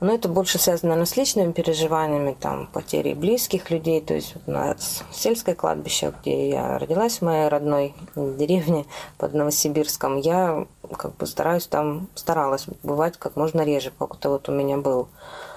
но 0.00 0.14
это 0.14 0.28
больше 0.28 0.58
связано, 0.58 0.90
наверное, 0.90 1.06
с 1.06 1.16
личными 1.16 1.52
переживаниями, 1.52 2.36
там, 2.38 2.68
потери 2.72 3.14
близких 3.14 3.70
людей. 3.70 4.00
То 4.00 4.14
есть 4.14 4.34
вот 4.34 4.46
на 4.46 4.76
сельское 5.12 5.54
кладбище, 5.54 6.12
где 6.20 6.50
я 6.50 6.78
родилась, 6.78 7.18
в 7.18 7.22
моей 7.22 7.48
родной 7.48 7.94
деревне 8.14 8.86
под 9.16 9.34
Новосибирском, 9.34 10.18
я 10.18 10.66
как 10.96 11.16
бы 11.16 11.26
стараюсь 11.26 11.66
там, 11.66 12.08
старалась 12.14 12.66
бывать 12.82 13.16
как 13.18 13.36
можно 13.36 13.62
реже, 13.62 13.92
пока 13.96 14.28
вот 14.28 14.48
у 14.48 14.52
меня 14.52 14.76
был 14.76 15.08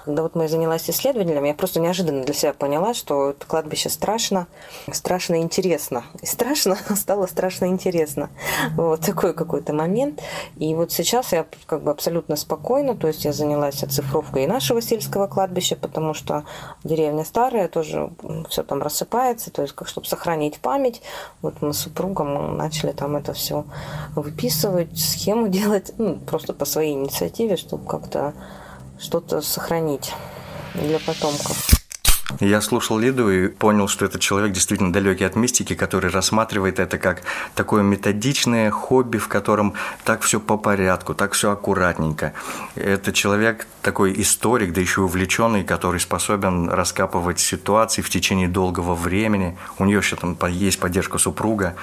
когда 0.04 0.22
вот 0.22 0.34
мы 0.34 0.48
занялась 0.48 0.88
исследованием, 0.90 1.44
я 1.44 1.54
просто 1.54 1.80
неожиданно 1.80 2.24
для 2.24 2.34
себя 2.34 2.52
поняла, 2.52 2.92
что 2.94 3.30
это 3.30 3.46
кладбище 3.46 3.88
страшно, 3.88 4.46
страшно 4.90 5.40
интересно. 5.40 6.04
И 6.20 6.26
страшно 6.26 6.76
стало 6.96 7.26
страшно 7.26 7.66
интересно. 7.66 8.30
Вот 8.76 9.00
такой 9.00 9.32
какой-то 9.32 9.72
момент. 9.72 10.20
И 10.56 10.74
вот 10.74 10.90
сейчас 10.92 11.32
я 11.32 11.46
как 11.66 11.82
бы 11.82 11.90
абсолютно 11.90 12.36
спокойна, 12.36 12.96
то 12.96 13.06
есть 13.06 13.24
я 13.24 13.32
занялась 13.32 13.82
оцифровкой 13.82 14.44
и 14.44 14.46
нашего 14.46 14.82
сельского 14.82 15.26
кладбища, 15.26 15.76
потому 15.76 16.14
что 16.14 16.44
деревня 16.82 17.24
старая, 17.24 17.68
тоже 17.68 18.10
все 18.48 18.62
там 18.64 18.82
рассыпается, 18.82 19.50
то 19.50 19.62
есть 19.62 19.74
как 19.74 19.88
чтобы 19.88 20.06
сохранить 20.06 20.58
память. 20.58 21.02
Вот 21.42 21.62
мы 21.62 21.72
с 21.72 21.78
супругом 21.78 22.56
начали 22.56 22.92
там 22.92 23.16
это 23.16 23.32
все 23.34 23.64
выписывать, 24.16 24.98
схему 24.98 25.48
делать, 25.52 25.92
ну, 25.98 26.16
просто 26.16 26.52
по 26.52 26.64
своей 26.64 26.94
инициативе, 26.94 27.56
чтобы 27.56 27.86
как-то 27.86 28.34
что-то 29.02 29.40
сохранить 29.42 30.14
для 30.74 30.98
потомков. 31.00 31.82
Я 32.40 32.62
слушал 32.62 32.98
Лиду 32.98 33.30
и 33.30 33.48
понял, 33.48 33.88
что 33.88 34.06
это 34.06 34.18
человек 34.18 34.52
действительно 34.52 34.90
далекий 34.90 35.24
от 35.24 35.36
мистики, 35.36 35.74
который 35.74 36.10
рассматривает 36.10 36.78
это 36.78 36.96
как 36.96 37.22
такое 37.54 37.82
методичное 37.82 38.70
хобби, 38.70 39.18
в 39.18 39.28
котором 39.28 39.74
так 40.04 40.22
все 40.22 40.40
по 40.40 40.56
порядку, 40.56 41.14
так 41.14 41.32
все 41.32 41.50
аккуратненько. 41.50 42.32
Это 42.74 43.12
человек 43.12 43.66
такой 43.82 44.18
историк, 44.20 44.72
да 44.72 44.80
еще 44.80 45.02
увлеченный, 45.02 45.62
который 45.62 46.00
способен 46.00 46.70
раскапывать 46.70 47.38
ситуации 47.38 48.00
в 48.00 48.08
течение 48.08 48.48
долгого 48.48 48.94
времени. 48.94 49.58
У 49.78 49.84
нее 49.84 49.98
еще 49.98 50.16
там 50.16 50.36
есть 50.48 50.80
поддержка 50.80 51.18
супруга. 51.18 51.74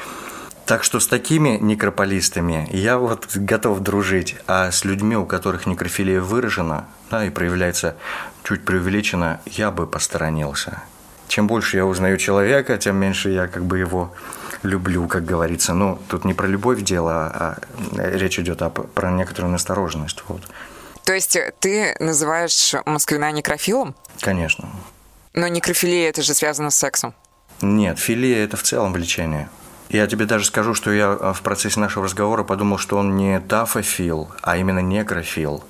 Так 0.69 0.83
что 0.83 0.99
с 0.99 1.07
такими 1.07 1.57
некрополистами 1.59 2.67
я 2.69 2.99
вот 2.99 3.25
готов 3.33 3.79
дружить, 3.79 4.35
а 4.45 4.69
с 4.69 4.85
людьми, 4.85 5.15
у 5.15 5.25
которых 5.25 5.65
некрофилия 5.65 6.21
выражена, 6.21 6.85
да, 7.09 7.25
и 7.25 7.31
проявляется 7.31 7.95
чуть 8.43 8.63
преувеличенно, 8.63 9.41
я 9.47 9.71
бы 9.71 9.87
посторонился. 9.87 10.83
Чем 11.27 11.47
больше 11.47 11.77
я 11.77 11.87
узнаю 11.87 12.17
человека, 12.17 12.77
тем 12.77 12.97
меньше 12.97 13.31
я 13.31 13.47
как 13.47 13.65
бы 13.65 13.79
его 13.79 14.13
люблю, 14.61 15.07
как 15.07 15.25
говорится. 15.25 15.73
Ну, 15.73 15.97
тут 16.07 16.23
не 16.23 16.35
про 16.35 16.45
любовь 16.45 16.83
дело, 16.83 17.31
а 17.33 17.57
речь 17.97 18.37
идет 18.37 18.61
о, 18.61 18.69
про 18.69 19.09
некоторую 19.09 19.51
настороженность. 19.51 20.23
Вот. 20.27 20.43
То 21.03 21.13
есть 21.13 21.35
ты 21.61 21.95
называешь 21.99 22.75
Москвина 22.85 23.31
некрофилом? 23.31 23.95
Конечно. 24.21 24.69
Но 25.33 25.47
некрофилия 25.47 26.09
это 26.09 26.21
же 26.21 26.35
связано 26.35 26.69
с 26.69 26.75
сексом. 26.75 27.15
Нет, 27.59 27.97
филия– 27.97 28.43
это 28.45 28.55
в 28.55 28.61
целом 28.61 28.93
влечение. 28.93 29.49
Я 29.89 30.05
тебе 30.05 30.25
даже 30.25 30.45
скажу, 30.45 30.75
что 30.75 30.91
я 30.91 31.11
а, 31.11 31.33
в 31.33 31.41
процессе 31.41 31.79
нашего 31.79 32.05
разговора 32.05 32.43
подумал, 32.43 32.77
что 32.77 32.97
он 32.97 33.15
не 33.15 33.39
тафофил, 33.39 34.29
а 34.43 34.55
именно 34.55 34.79
некрофил. 34.79 35.63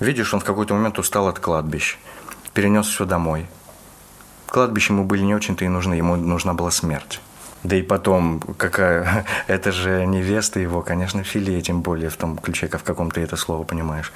Видишь, 0.00 0.34
он 0.34 0.40
в 0.40 0.44
какой-то 0.44 0.74
момент 0.74 0.98
устал 0.98 1.28
от 1.28 1.38
кладбищ, 1.38 1.96
перенес 2.52 2.88
все 2.88 3.04
домой. 3.04 3.46
Кладбища 4.48 4.92
ему 4.92 5.04
были 5.04 5.22
не 5.22 5.36
очень-то 5.36 5.64
и 5.64 5.68
нужны, 5.68 5.94
ему 5.94 6.16
нужна 6.16 6.52
была 6.52 6.72
смерть. 6.72 7.20
Да 7.62 7.76
и 7.76 7.82
потом, 7.82 8.40
какая... 8.40 9.24
Это 9.46 9.70
же 9.70 10.04
невеста 10.04 10.58
его, 10.58 10.82
конечно, 10.82 11.22
филе, 11.22 11.62
тем 11.62 11.82
более 11.82 12.10
в 12.10 12.16
том 12.16 12.38
ключе, 12.38 12.66
в 12.66 12.82
каком 12.82 13.12
ты 13.12 13.20
это 13.20 13.36
слово 13.36 13.62
понимаешь. 13.62 14.12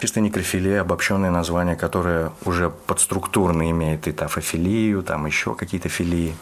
Чисто 0.00 0.20
некрофилия, 0.20 0.82
обобщенное 0.82 1.30
название, 1.30 1.76
которое 1.76 2.32
уже 2.44 2.68
подструктурно 2.68 3.70
имеет 3.70 4.06
и 4.06 4.12
тафофилию, 4.12 5.02
там 5.02 5.24
еще 5.24 5.54
какие-то 5.54 5.88
филии. 5.88 6.36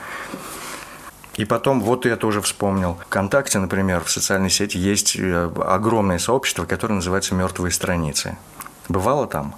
И 1.36 1.44
потом, 1.44 1.80
вот 1.80 2.06
я 2.06 2.16
тоже 2.16 2.40
вспомнил, 2.40 2.96
ВКонтакте, 3.06 3.58
например, 3.58 4.04
в 4.04 4.10
социальной 4.10 4.50
сети 4.50 4.78
есть 4.78 5.16
э, 5.16 5.50
огромное 5.66 6.18
сообщество, 6.18 6.64
которое 6.64 6.94
называется 6.94 7.34
«Мертвые 7.34 7.72
страницы». 7.72 8.36
Бывало 8.88 9.26
там? 9.26 9.56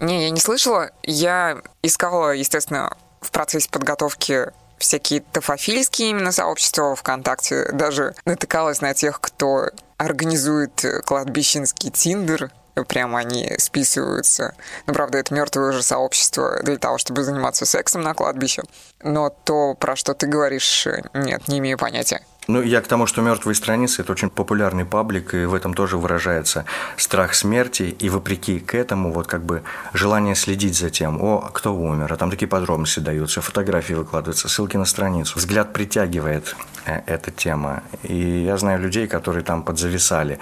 Не, 0.00 0.24
я 0.24 0.30
не 0.30 0.40
слышала. 0.40 0.90
Я 1.02 1.58
искала, 1.82 2.32
естественно, 2.32 2.94
в 3.20 3.30
процессе 3.30 3.70
подготовки 3.70 4.52
всякие 4.78 5.20
тафофильские 5.20 6.10
именно 6.10 6.32
сообщества 6.32 6.94
ВКонтакте. 6.94 7.70
Даже 7.72 8.14
натыкалась 8.26 8.82
на 8.82 8.92
тех, 8.92 9.20
кто 9.20 9.70
организует 9.96 10.84
кладбищенский 11.06 11.90
тиндер, 11.90 12.50
прямо 12.84 13.18
они 13.18 13.54
списываются. 13.58 14.54
Ну, 14.86 14.94
правда, 14.94 15.18
это 15.18 15.34
мертвое 15.34 15.70
уже 15.70 15.82
сообщество 15.82 16.60
для 16.62 16.76
того, 16.76 16.98
чтобы 16.98 17.22
заниматься 17.24 17.66
сексом 17.66 18.02
на 18.02 18.14
кладбище. 18.14 18.62
Но 19.02 19.30
то, 19.30 19.74
про 19.74 19.96
что 19.96 20.14
ты 20.14 20.26
говоришь, 20.26 20.86
нет, 21.14 21.48
не 21.48 21.58
имею 21.58 21.78
понятия. 21.78 22.20
Ну, 22.48 22.62
я 22.62 22.80
к 22.80 22.86
тому, 22.86 23.06
что 23.06 23.22
«Мертвые 23.22 23.56
страницы»– 23.56 24.02
это 24.02 24.12
очень 24.12 24.30
популярный 24.30 24.84
паблик, 24.84 25.34
и 25.34 25.46
в 25.46 25.54
этом 25.54 25.74
тоже 25.74 25.96
выражается 25.96 26.64
страх 26.96 27.34
смерти, 27.34 27.96
и 27.98 28.08
вопреки 28.08 28.60
к 28.60 28.76
этому 28.76 29.12
вот 29.12 29.26
как 29.26 29.44
бы 29.44 29.64
желание 29.92 30.36
следить 30.36 30.76
за 30.76 30.90
тем, 30.90 31.20
о, 31.20 31.50
кто 31.52 31.74
умер, 31.74 32.12
а 32.12 32.16
там 32.16 32.30
такие 32.30 32.46
подробности 32.46 33.00
даются, 33.00 33.40
фотографии 33.40 33.94
выкладываются, 33.94 34.48
ссылки 34.48 34.76
на 34.76 34.84
страницу. 34.84 35.38
Взгляд 35.38 35.72
притягивает 35.72 36.54
э, 36.84 37.00
эта 37.06 37.32
тема. 37.32 37.82
И 38.04 38.44
я 38.44 38.56
знаю 38.58 38.80
людей, 38.80 39.08
которые 39.08 39.42
там 39.42 39.64
подзависали, 39.64 40.38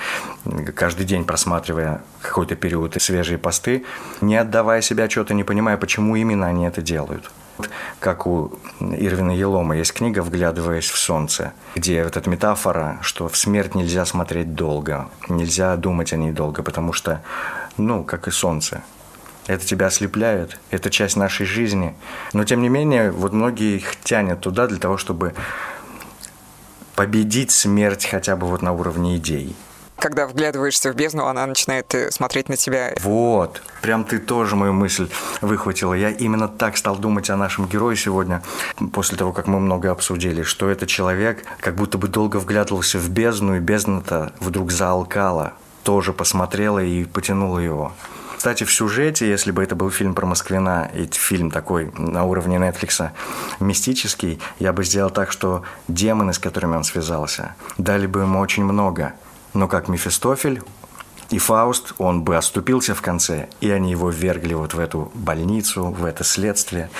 каждый 0.74 1.06
день 1.06 1.24
просматривая 1.24 2.02
какой-то 2.20 2.54
период 2.54 3.00
свежие 3.00 3.38
посты, 3.38 3.84
не 4.20 4.36
отдавая 4.36 4.82
себе 4.82 5.04
отчета, 5.04 5.32
не 5.32 5.44
понимая, 5.44 5.78
почему 5.78 6.16
именно 6.16 6.46
они 6.48 6.66
это 6.66 6.82
делают. 6.82 7.30
Как 8.00 8.26
у 8.26 8.52
Ирвина 8.80 9.30
Елома 9.30 9.76
есть 9.76 9.92
книга 9.92 10.22
«Вглядываясь 10.22 10.88
в 10.90 10.98
солнце», 10.98 11.52
где 11.76 12.02
вот 12.02 12.16
эта 12.16 12.28
метафора, 12.28 12.98
что 13.02 13.28
в 13.28 13.36
смерть 13.36 13.74
нельзя 13.74 14.04
смотреть 14.04 14.54
долго, 14.54 15.08
нельзя 15.28 15.76
думать 15.76 16.12
о 16.12 16.16
ней 16.16 16.32
долго, 16.32 16.62
потому 16.62 16.92
что, 16.92 17.22
ну, 17.76 18.02
как 18.02 18.26
и 18.26 18.30
солнце, 18.32 18.82
это 19.46 19.64
тебя 19.64 19.86
ослепляет, 19.86 20.58
это 20.70 20.90
часть 20.90 21.16
нашей 21.16 21.46
жизни. 21.46 21.94
Но, 22.32 22.44
тем 22.44 22.60
не 22.62 22.68
менее, 22.68 23.12
вот 23.12 23.32
многие 23.32 23.76
их 23.76 23.96
тянет 24.02 24.40
туда 24.40 24.66
для 24.66 24.78
того, 24.78 24.96
чтобы 24.96 25.34
победить 26.96 27.50
смерть 27.50 28.06
хотя 28.06 28.36
бы 28.36 28.46
вот 28.46 28.62
на 28.62 28.72
уровне 28.72 29.16
идей 29.16 29.54
когда 29.98 30.26
вглядываешься 30.26 30.92
в 30.92 30.96
бездну, 30.96 31.26
она 31.26 31.46
начинает 31.46 31.94
э, 31.94 32.10
смотреть 32.10 32.48
на 32.48 32.56
тебя. 32.56 32.94
Вот, 33.00 33.62
прям 33.80 34.04
ты 34.04 34.18
тоже 34.18 34.56
мою 34.56 34.72
мысль 34.72 35.08
выхватила. 35.40 35.94
Я 35.94 36.10
именно 36.10 36.48
так 36.48 36.76
стал 36.76 36.96
думать 36.96 37.30
о 37.30 37.36
нашем 37.36 37.66
герое 37.66 37.96
сегодня, 37.96 38.42
после 38.92 39.16
того, 39.16 39.32
как 39.32 39.46
мы 39.46 39.60
много 39.60 39.90
обсудили, 39.90 40.42
что 40.42 40.68
это 40.68 40.86
человек 40.86 41.44
как 41.60 41.76
будто 41.76 41.98
бы 41.98 42.08
долго 42.08 42.36
вглядывался 42.38 42.98
в 42.98 43.08
бездну, 43.08 43.56
и 43.56 43.60
бездна-то 43.60 44.32
вдруг 44.40 44.72
заалкала, 44.72 45.54
тоже 45.82 46.12
посмотрела 46.12 46.80
и 46.80 47.04
потянула 47.04 47.58
его. 47.58 47.92
Кстати, 48.36 48.64
в 48.64 48.72
сюжете, 48.72 49.26
если 49.26 49.52
бы 49.52 49.62
это 49.62 49.74
был 49.74 49.90
фильм 49.90 50.14
про 50.14 50.26
Москвина, 50.26 50.90
и 50.92 51.06
фильм 51.10 51.50
такой 51.50 51.90
на 51.96 52.24
уровне 52.24 52.58
Нетфликса, 52.58 53.12
мистический, 53.58 54.38
я 54.58 54.74
бы 54.74 54.84
сделал 54.84 55.08
так, 55.08 55.32
что 55.32 55.62
демоны, 55.88 56.34
с 56.34 56.38
которыми 56.38 56.76
он 56.76 56.84
связался, 56.84 57.54
дали 57.78 58.06
бы 58.06 58.20
ему 58.20 58.40
очень 58.40 58.64
много– 58.64 59.14
но 59.54 59.68
как 59.68 59.88
Мефистофель 59.88 60.62
и 61.30 61.38
Фауст, 61.38 61.94
он 61.98 62.22
бы 62.22 62.36
оступился 62.36 62.94
в 62.94 63.02
конце, 63.02 63.48
и 63.60 63.70
они 63.70 63.90
его 63.90 64.10
ввергли 64.10 64.54
вот 64.54 64.74
в 64.74 64.78
эту 64.78 65.10
больницу, 65.14 65.84
в 65.84 66.04
это 66.04 66.22
следствие 66.24 66.90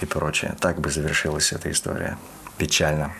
и 0.00 0.06
прочее. 0.06 0.56
Так 0.60 0.80
бы 0.80 0.90
завершилась 0.90 1.52
эта 1.52 1.70
история. 1.70 2.18
Печально. 2.58 3.14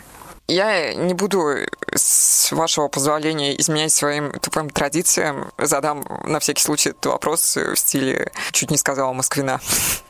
Я 0.47 0.93
не 0.93 1.13
буду, 1.13 1.55
с 1.95 2.51
вашего 2.51 2.89
позволения, 2.89 3.59
изменять 3.59 3.93
своим 3.93 4.31
тупым 4.33 4.69
традициям. 4.69 5.51
Задам 5.57 6.05
на 6.25 6.39
всякий 6.39 6.61
случай 6.61 6.89
этот 6.89 7.05
вопрос 7.05 7.55
в 7.55 7.75
стиле 7.75 8.31
«чуть 8.51 8.69
не 8.69 8.77
сказала 8.77 9.13
Москвина». 9.13 9.61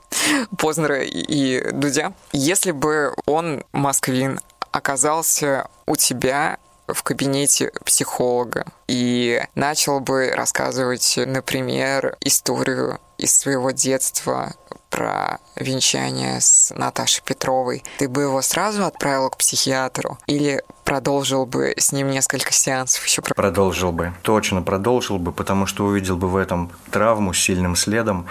Познера 0.58 1.04
и 1.04 1.72
Дудя. 1.72 2.14
Если 2.34 2.72
бы 2.72 3.14
он, 3.26 3.64
Москвин, 3.72 4.40
оказался 4.72 5.68
у 5.86 5.96
тебя 5.96 6.58
в 6.94 7.04
кабинете 7.04 7.72
психолога 7.86 8.66
и 8.88 9.42
начал 9.56 10.00
бы 10.00 10.32
рассказывать, 10.36 11.20
например, 11.26 12.18
историю 12.22 13.00
из 13.18 13.38
своего 13.38 13.72
детства 13.72 14.54
про 14.90 15.40
венчание 15.56 16.42
с 16.42 16.74
Наташей 16.76 17.24
Петровой, 17.26 17.84
ты 17.98 18.10
бы 18.10 18.24
его 18.24 18.42
сразу 18.42 18.86
отправил 18.86 19.30
к 19.30 19.38
психиатру 19.38 20.18
или 20.28 20.62
продолжил 20.84 21.46
бы 21.46 21.74
с 21.78 21.94
ним 21.94 22.10
несколько 22.10 22.52
сеансов 22.52 23.06
еще? 23.06 23.22
Продолжил 23.22 23.92
бы, 23.92 24.14
точно 24.22 24.62
продолжил 24.62 25.18
бы, 25.18 25.32
потому 25.32 25.66
что 25.66 25.86
увидел 25.86 26.18
бы 26.18 26.28
в 26.28 26.36
этом 26.36 26.72
травму 26.92 27.34
с 27.34 27.40
сильным 27.40 27.76
следом 27.78 28.28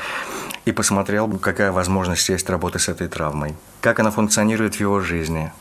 и 0.67 0.73
посмотрел 0.73 1.27
бы, 1.27 1.39
какая 1.39 1.73
возможность 1.73 2.29
есть 2.29 2.51
работы 2.51 2.79
с 2.79 2.89
этой 2.89 3.09
травмой, 3.09 3.55
как 3.81 3.99
она 4.01 4.11
функционирует 4.11 4.75
в 4.75 4.81
его 4.81 5.01
жизни, 5.01 5.53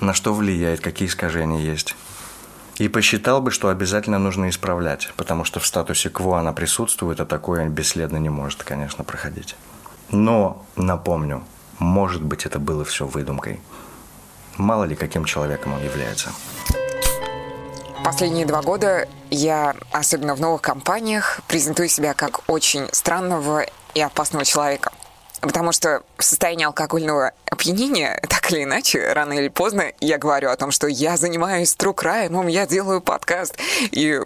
на 0.00 0.14
что 0.14 0.34
влияет, 0.34 0.80
какие 0.80 1.08
искажения 1.08 1.60
есть. 1.60 1.94
И 2.76 2.88
посчитал 2.88 3.40
бы, 3.40 3.50
что 3.50 3.70
обязательно 3.70 4.18
нужно 4.18 4.50
исправлять, 4.50 5.10
потому 5.16 5.44
что 5.44 5.60
в 5.60 5.66
статусе 5.66 6.10
кво 6.10 6.38
она 6.38 6.52
присутствует, 6.52 7.20
а 7.20 7.24
такое 7.24 7.66
бесследно 7.68 8.18
не 8.18 8.28
может, 8.28 8.62
конечно, 8.64 9.02
проходить. 9.02 9.56
Но, 10.10 10.64
напомню, 10.76 11.42
может 11.78 12.22
быть, 12.22 12.44
это 12.44 12.58
было 12.58 12.84
все 12.84 13.06
выдумкой. 13.06 13.60
Мало 14.58 14.84
ли, 14.84 14.94
каким 14.94 15.24
человеком 15.24 15.72
он 15.72 15.82
является. 15.82 16.30
Последние 18.04 18.46
два 18.46 18.62
года 18.62 19.08
я, 19.30 19.74
особенно 19.90 20.34
в 20.34 20.40
новых 20.40 20.60
компаниях, 20.60 21.40
презентую 21.48 21.88
себя 21.88 22.14
как 22.14 22.48
очень 22.48 22.86
странного 22.92 23.66
и 23.94 24.00
опасного 24.00 24.44
человека– 24.44 24.92
Потому 25.40 25.72
что 25.72 26.02
в 26.16 26.24
состоянии 26.24 26.64
алкогольного 26.64 27.32
опьянения, 27.50 28.20
так 28.28 28.50
или 28.52 28.64
иначе, 28.64 29.12
рано 29.12 29.34
или 29.34 29.48
поздно, 29.48 29.92
я 30.00 30.18
говорю 30.18 30.50
о 30.50 30.56
том, 30.56 30.70
что 30.70 30.86
я 30.86 31.16
занимаюсь 31.16 31.74
true 31.74 31.98
crime 31.98 32.28
ом, 32.28 32.46
я 32.46 32.66
делаю 32.66 33.00
подкаст. 33.00 33.58
И 33.90 34.20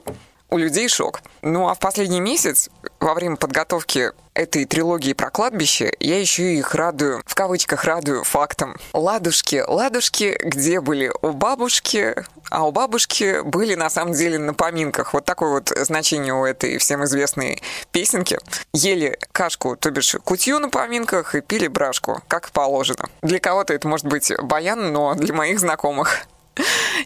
у 0.51 0.59
людей 0.59 0.89
шок. 0.89 1.23
Ну 1.43 1.69
а 1.69 1.75
в 1.75 1.79
последний 1.79 2.21
месяц, 2.21 2.69
во 2.99 3.15
время 3.15 3.37
подготовки 3.37 4.13
этой 4.35 4.65
трилогии 4.65 5.13
про 5.13 5.31
кладбище, 5.31 5.93
я 6.01 6.21
еще 6.21 6.55
их 6.55 6.75
радую, 6.75 7.23
в 7.27 7.35
кавычках 7.35 7.85
радую 7.85 8.25
фактом. 8.25 8.77
Ладушки, 8.93 9.63
ладушки, 9.67 10.39
где 10.43 10.81
были 10.81 11.13
у 11.23 11.33
бабушки, 11.33 12.15
а 12.51 12.67
у 12.67 12.73
бабушки 12.73 13.43
были 13.43 13.75
на 13.75 13.91
самом 13.91 14.15
деле 14.15 14.39
на 14.39 14.55
поминках. 14.55 15.15
Вот 15.15 15.25
такое 15.25 15.51
вот 15.51 15.73
значение 15.77 16.35
у 16.35 16.45
этой 16.45 16.79
всем 16.79 17.05
известной 17.05 17.63
песенки. 17.93 18.39
Ели 18.73 19.19
кашку, 19.33 19.77
то 19.77 19.91
бишь 19.91 20.17
кутью 20.25 20.59
на 20.59 20.69
поминках 20.69 21.35
и 21.35 21.41
пили 21.41 21.69
брашку, 21.69 22.23
как 22.29 22.51
положено. 22.51 23.09
Для 23.23 23.41
кого-то 23.41 23.75
это 23.75 23.87
может 23.89 24.07
быть 24.07 24.33
баян, 24.43 24.93
но 24.93 25.15
для 25.15 25.35
моих 25.35 25.61
знакомых 25.61 26.27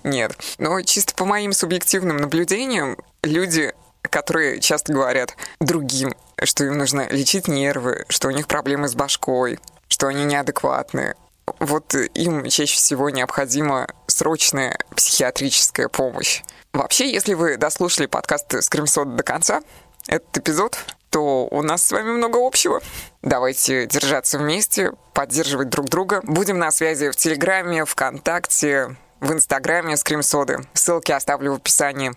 нет. 0.03 0.37
Но 0.59 0.81
чисто 0.83 1.15
по 1.15 1.25
моим 1.25 1.53
субъективным 1.53 2.17
наблюдениям, 2.17 2.97
люди, 3.23 3.73
которые 4.03 4.61
часто 4.61 4.93
говорят 4.93 5.37
другим, 5.61 6.15
что 6.43 6.65
им 6.65 6.79
нужно 6.79 7.09
лечить 7.09 7.49
нервы, 7.49 8.05
что 8.09 8.29
у 8.29 8.31
них 8.31 8.47
проблемы 8.47 8.89
с 8.89 8.95
башкой, 8.95 9.59
что 9.89 10.09
они 10.09 10.25
неадекватные, 10.25 11.15
вот 11.59 11.95
им 11.95 12.49
чаще 12.49 12.77
всего 12.77 13.11
необходима 13.11 13.89
срочная 14.07 14.79
психиатрическая 14.95 15.89
помощь. 15.89 16.43
Вообще, 16.73 17.13
если 17.13 17.35
вы 17.35 17.57
дослушали 17.57 18.07
подкаст 18.07 18.63
«Скримсот» 18.63 19.15
до 19.15 19.23
конца, 19.23 19.63
этот 20.09 20.39
эпизод, 20.39 20.79
то 21.11 21.47
у 21.51 21.63
нас 21.63 21.85
с 21.85 21.93
вами 21.93 22.11
много 22.11 22.45
общего. 22.45 22.81
Давайте 23.23 23.87
держаться 23.87 24.39
вместе, 24.39 24.93
поддерживать 25.13 25.69
друг 25.69 25.89
друга. 25.89 26.21
Будем 26.25 26.59
на 26.59 26.71
связи 26.71 27.11
в 27.11 27.17
Телеграме, 27.17 27.85
ВКонтакте, 27.85 28.97
в 29.25 29.33
Инстаграме 29.33 29.97
Скримсоды. 29.97 30.59
Ссылки 30.75 31.11
оставлю 31.11 31.53
в 31.53 31.57
описании. 31.57 32.13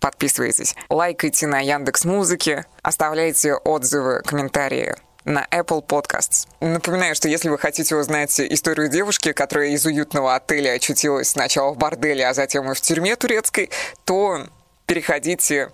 Подписывайтесь. 0.00 0.74
Лайкайте 0.88 1.46
на 1.46 1.60
Яндекс 1.60 2.04
Музыке. 2.04 2.64
Оставляйте 2.82 3.54
отзывы, 3.54 4.22
комментарии 4.24 4.96
на 5.24 5.46
Apple 5.50 5.84
Podcasts. 5.86 6.46
Напоминаю, 6.60 7.14
что 7.14 7.28
если 7.28 7.50
вы 7.50 7.58
хотите 7.58 7.94
узнать 7.96 8.40
историю 8.40 8.88
девушки, 8.88 9.32
которая 9.32 9.68
из 9.68 9.84
уютного 9.84 10.34
отеля 10.34 10.72
очутилась 10.72 11.30
сначала 11.30 11.74
в 11.74 11.76
борделе, 11.76 12.26
а 12.26 12.32
затем 12.32 12.70
и 12.70 12.74
в 12.74 12.80
тюрьме 12.80 13.16
турецкой, 13.16 13.70
то 14.04 14.46
переходите 14.86 15.70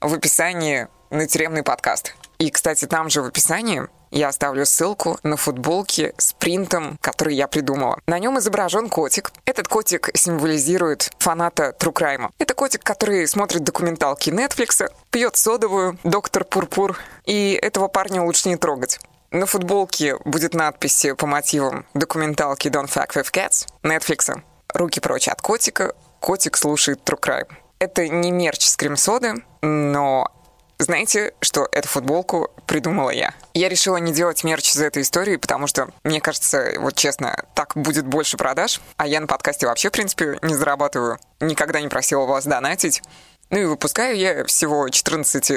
в 0.00 0.14
описании 0.14 0.86
на 1.10 1.26
тюремный 1.26 1.62
подкаст. 1.62 2.14
И, 2.38 2.50
кстати, 2.50 2.84
там 2.84 3.10
же 3.10 3.22
в 3.22 3.26
описании 3.26 3.82
я 4.10 4.28
оставлю 4.28 4.66
ссылку 4.66 5.18
на 5.22 5.36
футболки 5.36 6.14
с 6.18 6.32
принтом, 6.32 6.98
который 7.00 7.34
я 7.34 7.48
придумала. 7.48 7.98
На 8.06 8.18
нем 8.18 8.38
изображен 8.38 8.88
котик. 8.88 9.32
Этот 9.44 9.68
котик 9.68 10.10
символизирует 10.14 11.10
фаната 11.18 11.74
True 11.78 11.92
Crime. 11.92 12.30
Это 12.38 12.54
котик, 12.54 12.82
который 12.82 13.26
смотрит 13.26 13.64
документалки 13.64 14.30
Netflix, 14.30 14.90
пьет 15.10 15.36
содовую, 15.36 15.98
доктор 16.04 16.44
Пурпур, 16.44 16.98
и 17.24 17.58
этого 17.60 17.88
парня 17.88 18.22
лучше 18.22 18.48
не 18.48 18.56
трогать. 18.56 18.98
На 19.30 19.46
футболке 19.46 20.16
будет 20.24 20.54
надпись 20.54 21.06
по 21.16 21.26
мотивам 21.26 21.86
документалки 21.94 22.68
Don't 22.68 22.88
Fuck 22.88 23.14
With 23.14 23.30
Cats 23.32 23.66
Netflix. 23.84 24.40
Руки 24.74 25.00
прочь 25.00 25.28
от 25.28 25.40
котика, 25.40 25.94
котик 26.18 26.56
слушает 26.56 27.00
True 27.04 27.20
Crime. 27.20 27.48
Это 27.78 28.08
не 28.08 28.30
мерч 28.30 28.66
скрим-соды, 28.66 29.42
но 29.62 30.28
знаете, 30.82 31.34
что 31.40 31.68
эту 31.72 31.88
футболку 31.88 32.50
придумала 32.66 33.10
я? 33.10 33.34
Я 33.54 33.68
решила 33.68 33.96
не 33.98 34.12
делать 34.12 34.44
мерч 34.44 34.70
из 34.70 34.80
этой 34.80 35.02
истории, 35.02 35.36
потому 35.36 35.66
что, 35.66 35.90
мне 36.04 36.20
кажется, 36.20 36.72
вот 36.78 36.94
честно, 36.94 37.44
так 37.54 37.76
будет 37.76 38.06
больше 38.06 38.36
продаж, 38.36 38.80
а 38.96 39.06
я 39.06 39.20
на 39.20 39.26
подкасте 39.26 39.66
вообще, 39.66 39.90
в 39.90 39.92
принципе, 39.92 40.38
не 40.42 40.54
зарабатываю. 40.54 41.18
Никогда 41.40 41.80
не 41.80 41.88
просила 41.88 42.24
вас 42.24 42.46
донатить. 42.46 43.02
Ну 43.50 43.58
и 43.58 43.64
выпускаю 43.64 44.16
я 44.16 44.44
всего 44.44 44.88
14 44.88 45.50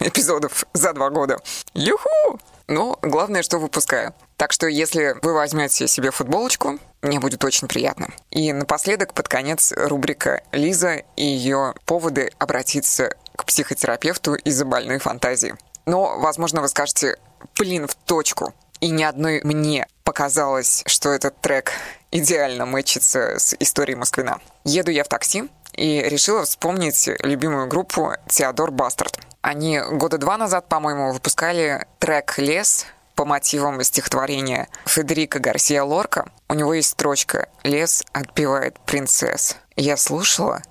эпизодов 0.00 0.64
за 0.72 0.92
два 0.92 1.10
года. 1.10 1.38
Юху! 1.74 2.38
Но 2.68 2.98
главное, 3.02 3.42
что 3.42 3.58
выпускаю. 3.58 4.14
Так 4.36 4.52
что 4.52 4.66
если 4.66 5.16
вы 5.22 5.34
возьмете 5.34 5.86
себе 5.88 6.10
футболочку, 6.10 6.78
мне 7.02 7.20
будет 7.20 7.44
очень 7.44 7.68
приятно. 7.68 8.08
И 8.30 8.52
напоследок, 8.52 9.12
под 9.12 9.28
конец, 9.28 9.72
рубрика 9.76 10.42
«Лиза» 10.52 11.02
и 11.16 11.24
ее 11.24 11.74
поводы 11.84 12.30
обратиться 12.38 13.14
к 13.36 13.44
психотерапевту 13.44 14.34
из-за 14.34 14.64
больной 14.64 14.98
фантазии. 14.98 15.54
Но, 15.86 16.18
возможно, 16.18 16.60
вы 16.60 16.68
скажете 16.68 17.18
«блин, 17.58 17.86
в 17.86 17.94
точку». 17.94 18.54
И 18.80 18.90
ни 18.90 19.02
одной 19.02 19.40
мне 19.44 19.86
показалось, 20.02 20.82
что 20.86 21.10
этот 21.10 21.40
трек 21.40 21.72
идеально 22.10 22.66
мэчится 22.66 23.38
с 23.38 23.54
историей 23.60 23.96
Москвина. 23.96 24.40
Еду 24.64 24.90
я 24.90 25.04
в 25.04 25.08
такси 25.08 25.48
и 25.72 26.02
решила 26.02 26.44
вспомнить 26.44 27.08
любимую 27.20 27.68
группу 27.68 28.12
Теодор 28.28 28.72
Бастард. 28.72 29.20
Они 29.40 29.80
года 29.80 30.18
два 30.18 30.36
назад, 30.36 30.68
по-моему, 30.68 31.12
выпускали 31.12 31.86
трек 31.98 32.38
«Лес», 32.38 32.86
по 33.14 33.24
мотивам 33.24 33.82
стихотворения 33.84 34.68
Федерико 34.86 35.38
Гарсия 35.38 35.82
Лорка. 35.82 36.30
У 36.48 36.54
него 36.54 36.74
есть 36.74 36.90
строчка 36.90 37.48
«Лес 37.62 38.02
отпевает 38.12 38.78
принцесс». 38.80 39.56
Я 39.76 39.96
слушала 39.96 40.62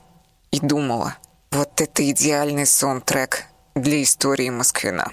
и 0.52 0.60
думала, 0.60 1.16
вот 1.52 1.82
это 1.82 2.10
идеальный 2.10 2.66
саундтрек 2.66 3.44
для 3.76 4.02
истории 4.02 4.50
Москвина. 4.50 5.12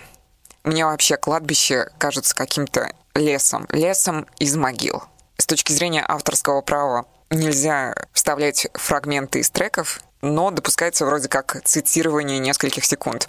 Мне 0.63 0.87
вообще 0.87 1.17
кладбище 1.17 1.91
кажется 1.99 2.35
каким-то 2.35 2.93
лесом, 3.15 3.67
лесом 3.71 4.27
из 4.39 4.57
могил. 4.57 5.03
С 5.37 5.47
точки 5.47 5.73
зрения 5.73 6.05
авторского 6.07 6.61
права 6.61 7.07
нельзя 7.31 7.95
вставлять 8.13 8.69
фрагменты 8.75 9.41
из 9.41 9.51
треков, 9.51 10.01
но 10.21 10.51
допускается 10.51 11.07
вроде 11.07 11.29
как 11.29 11.61
цитирование 11.65 12.39
нескольких 12.39 12.85
секунд. 12.85 13.29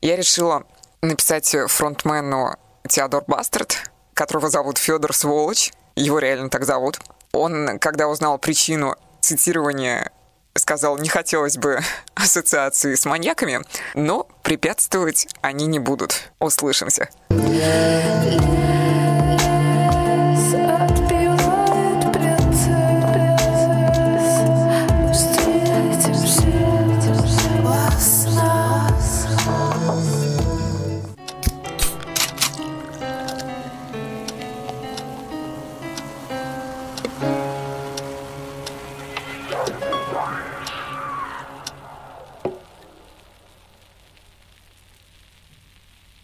Я 0.00 0.16
решила 0.16 0.64
написать 1.02 1.54
фронтмену 1.68 2.56
Теодор 2.88 3.24
Бастерд, 3.26 3.90
которого 4.14 4.48
зовут 4.48 4.78
Федор 4.78 5.14
Сволочь, 5.14 5.72
его 5.94 6.18
реально 6.18 6.50
так 6.50 6.64
зовут. 6.64 7.00
Он, 7.32 7.78
когда 7.78 8.08
узнал 8.08 8.38
причину 8.38 8.96
цитирования, 9.20 10.10
сказал, 10.58 10.98
не 10.98 11.08
хотелось 11.08 11.56
бы 11.56 11.80
ассоциации 12.14 12.94
с 12.94 13.04
маньяками, 13.04 13.60
но 13.94 14.28
препятствовать 14.42 15.28
они 15.40 15.66
не 15.66 15.78
будут. 15.78 16.30
Услышимся. 16.38 17.08
Yeah. 17.30 18.85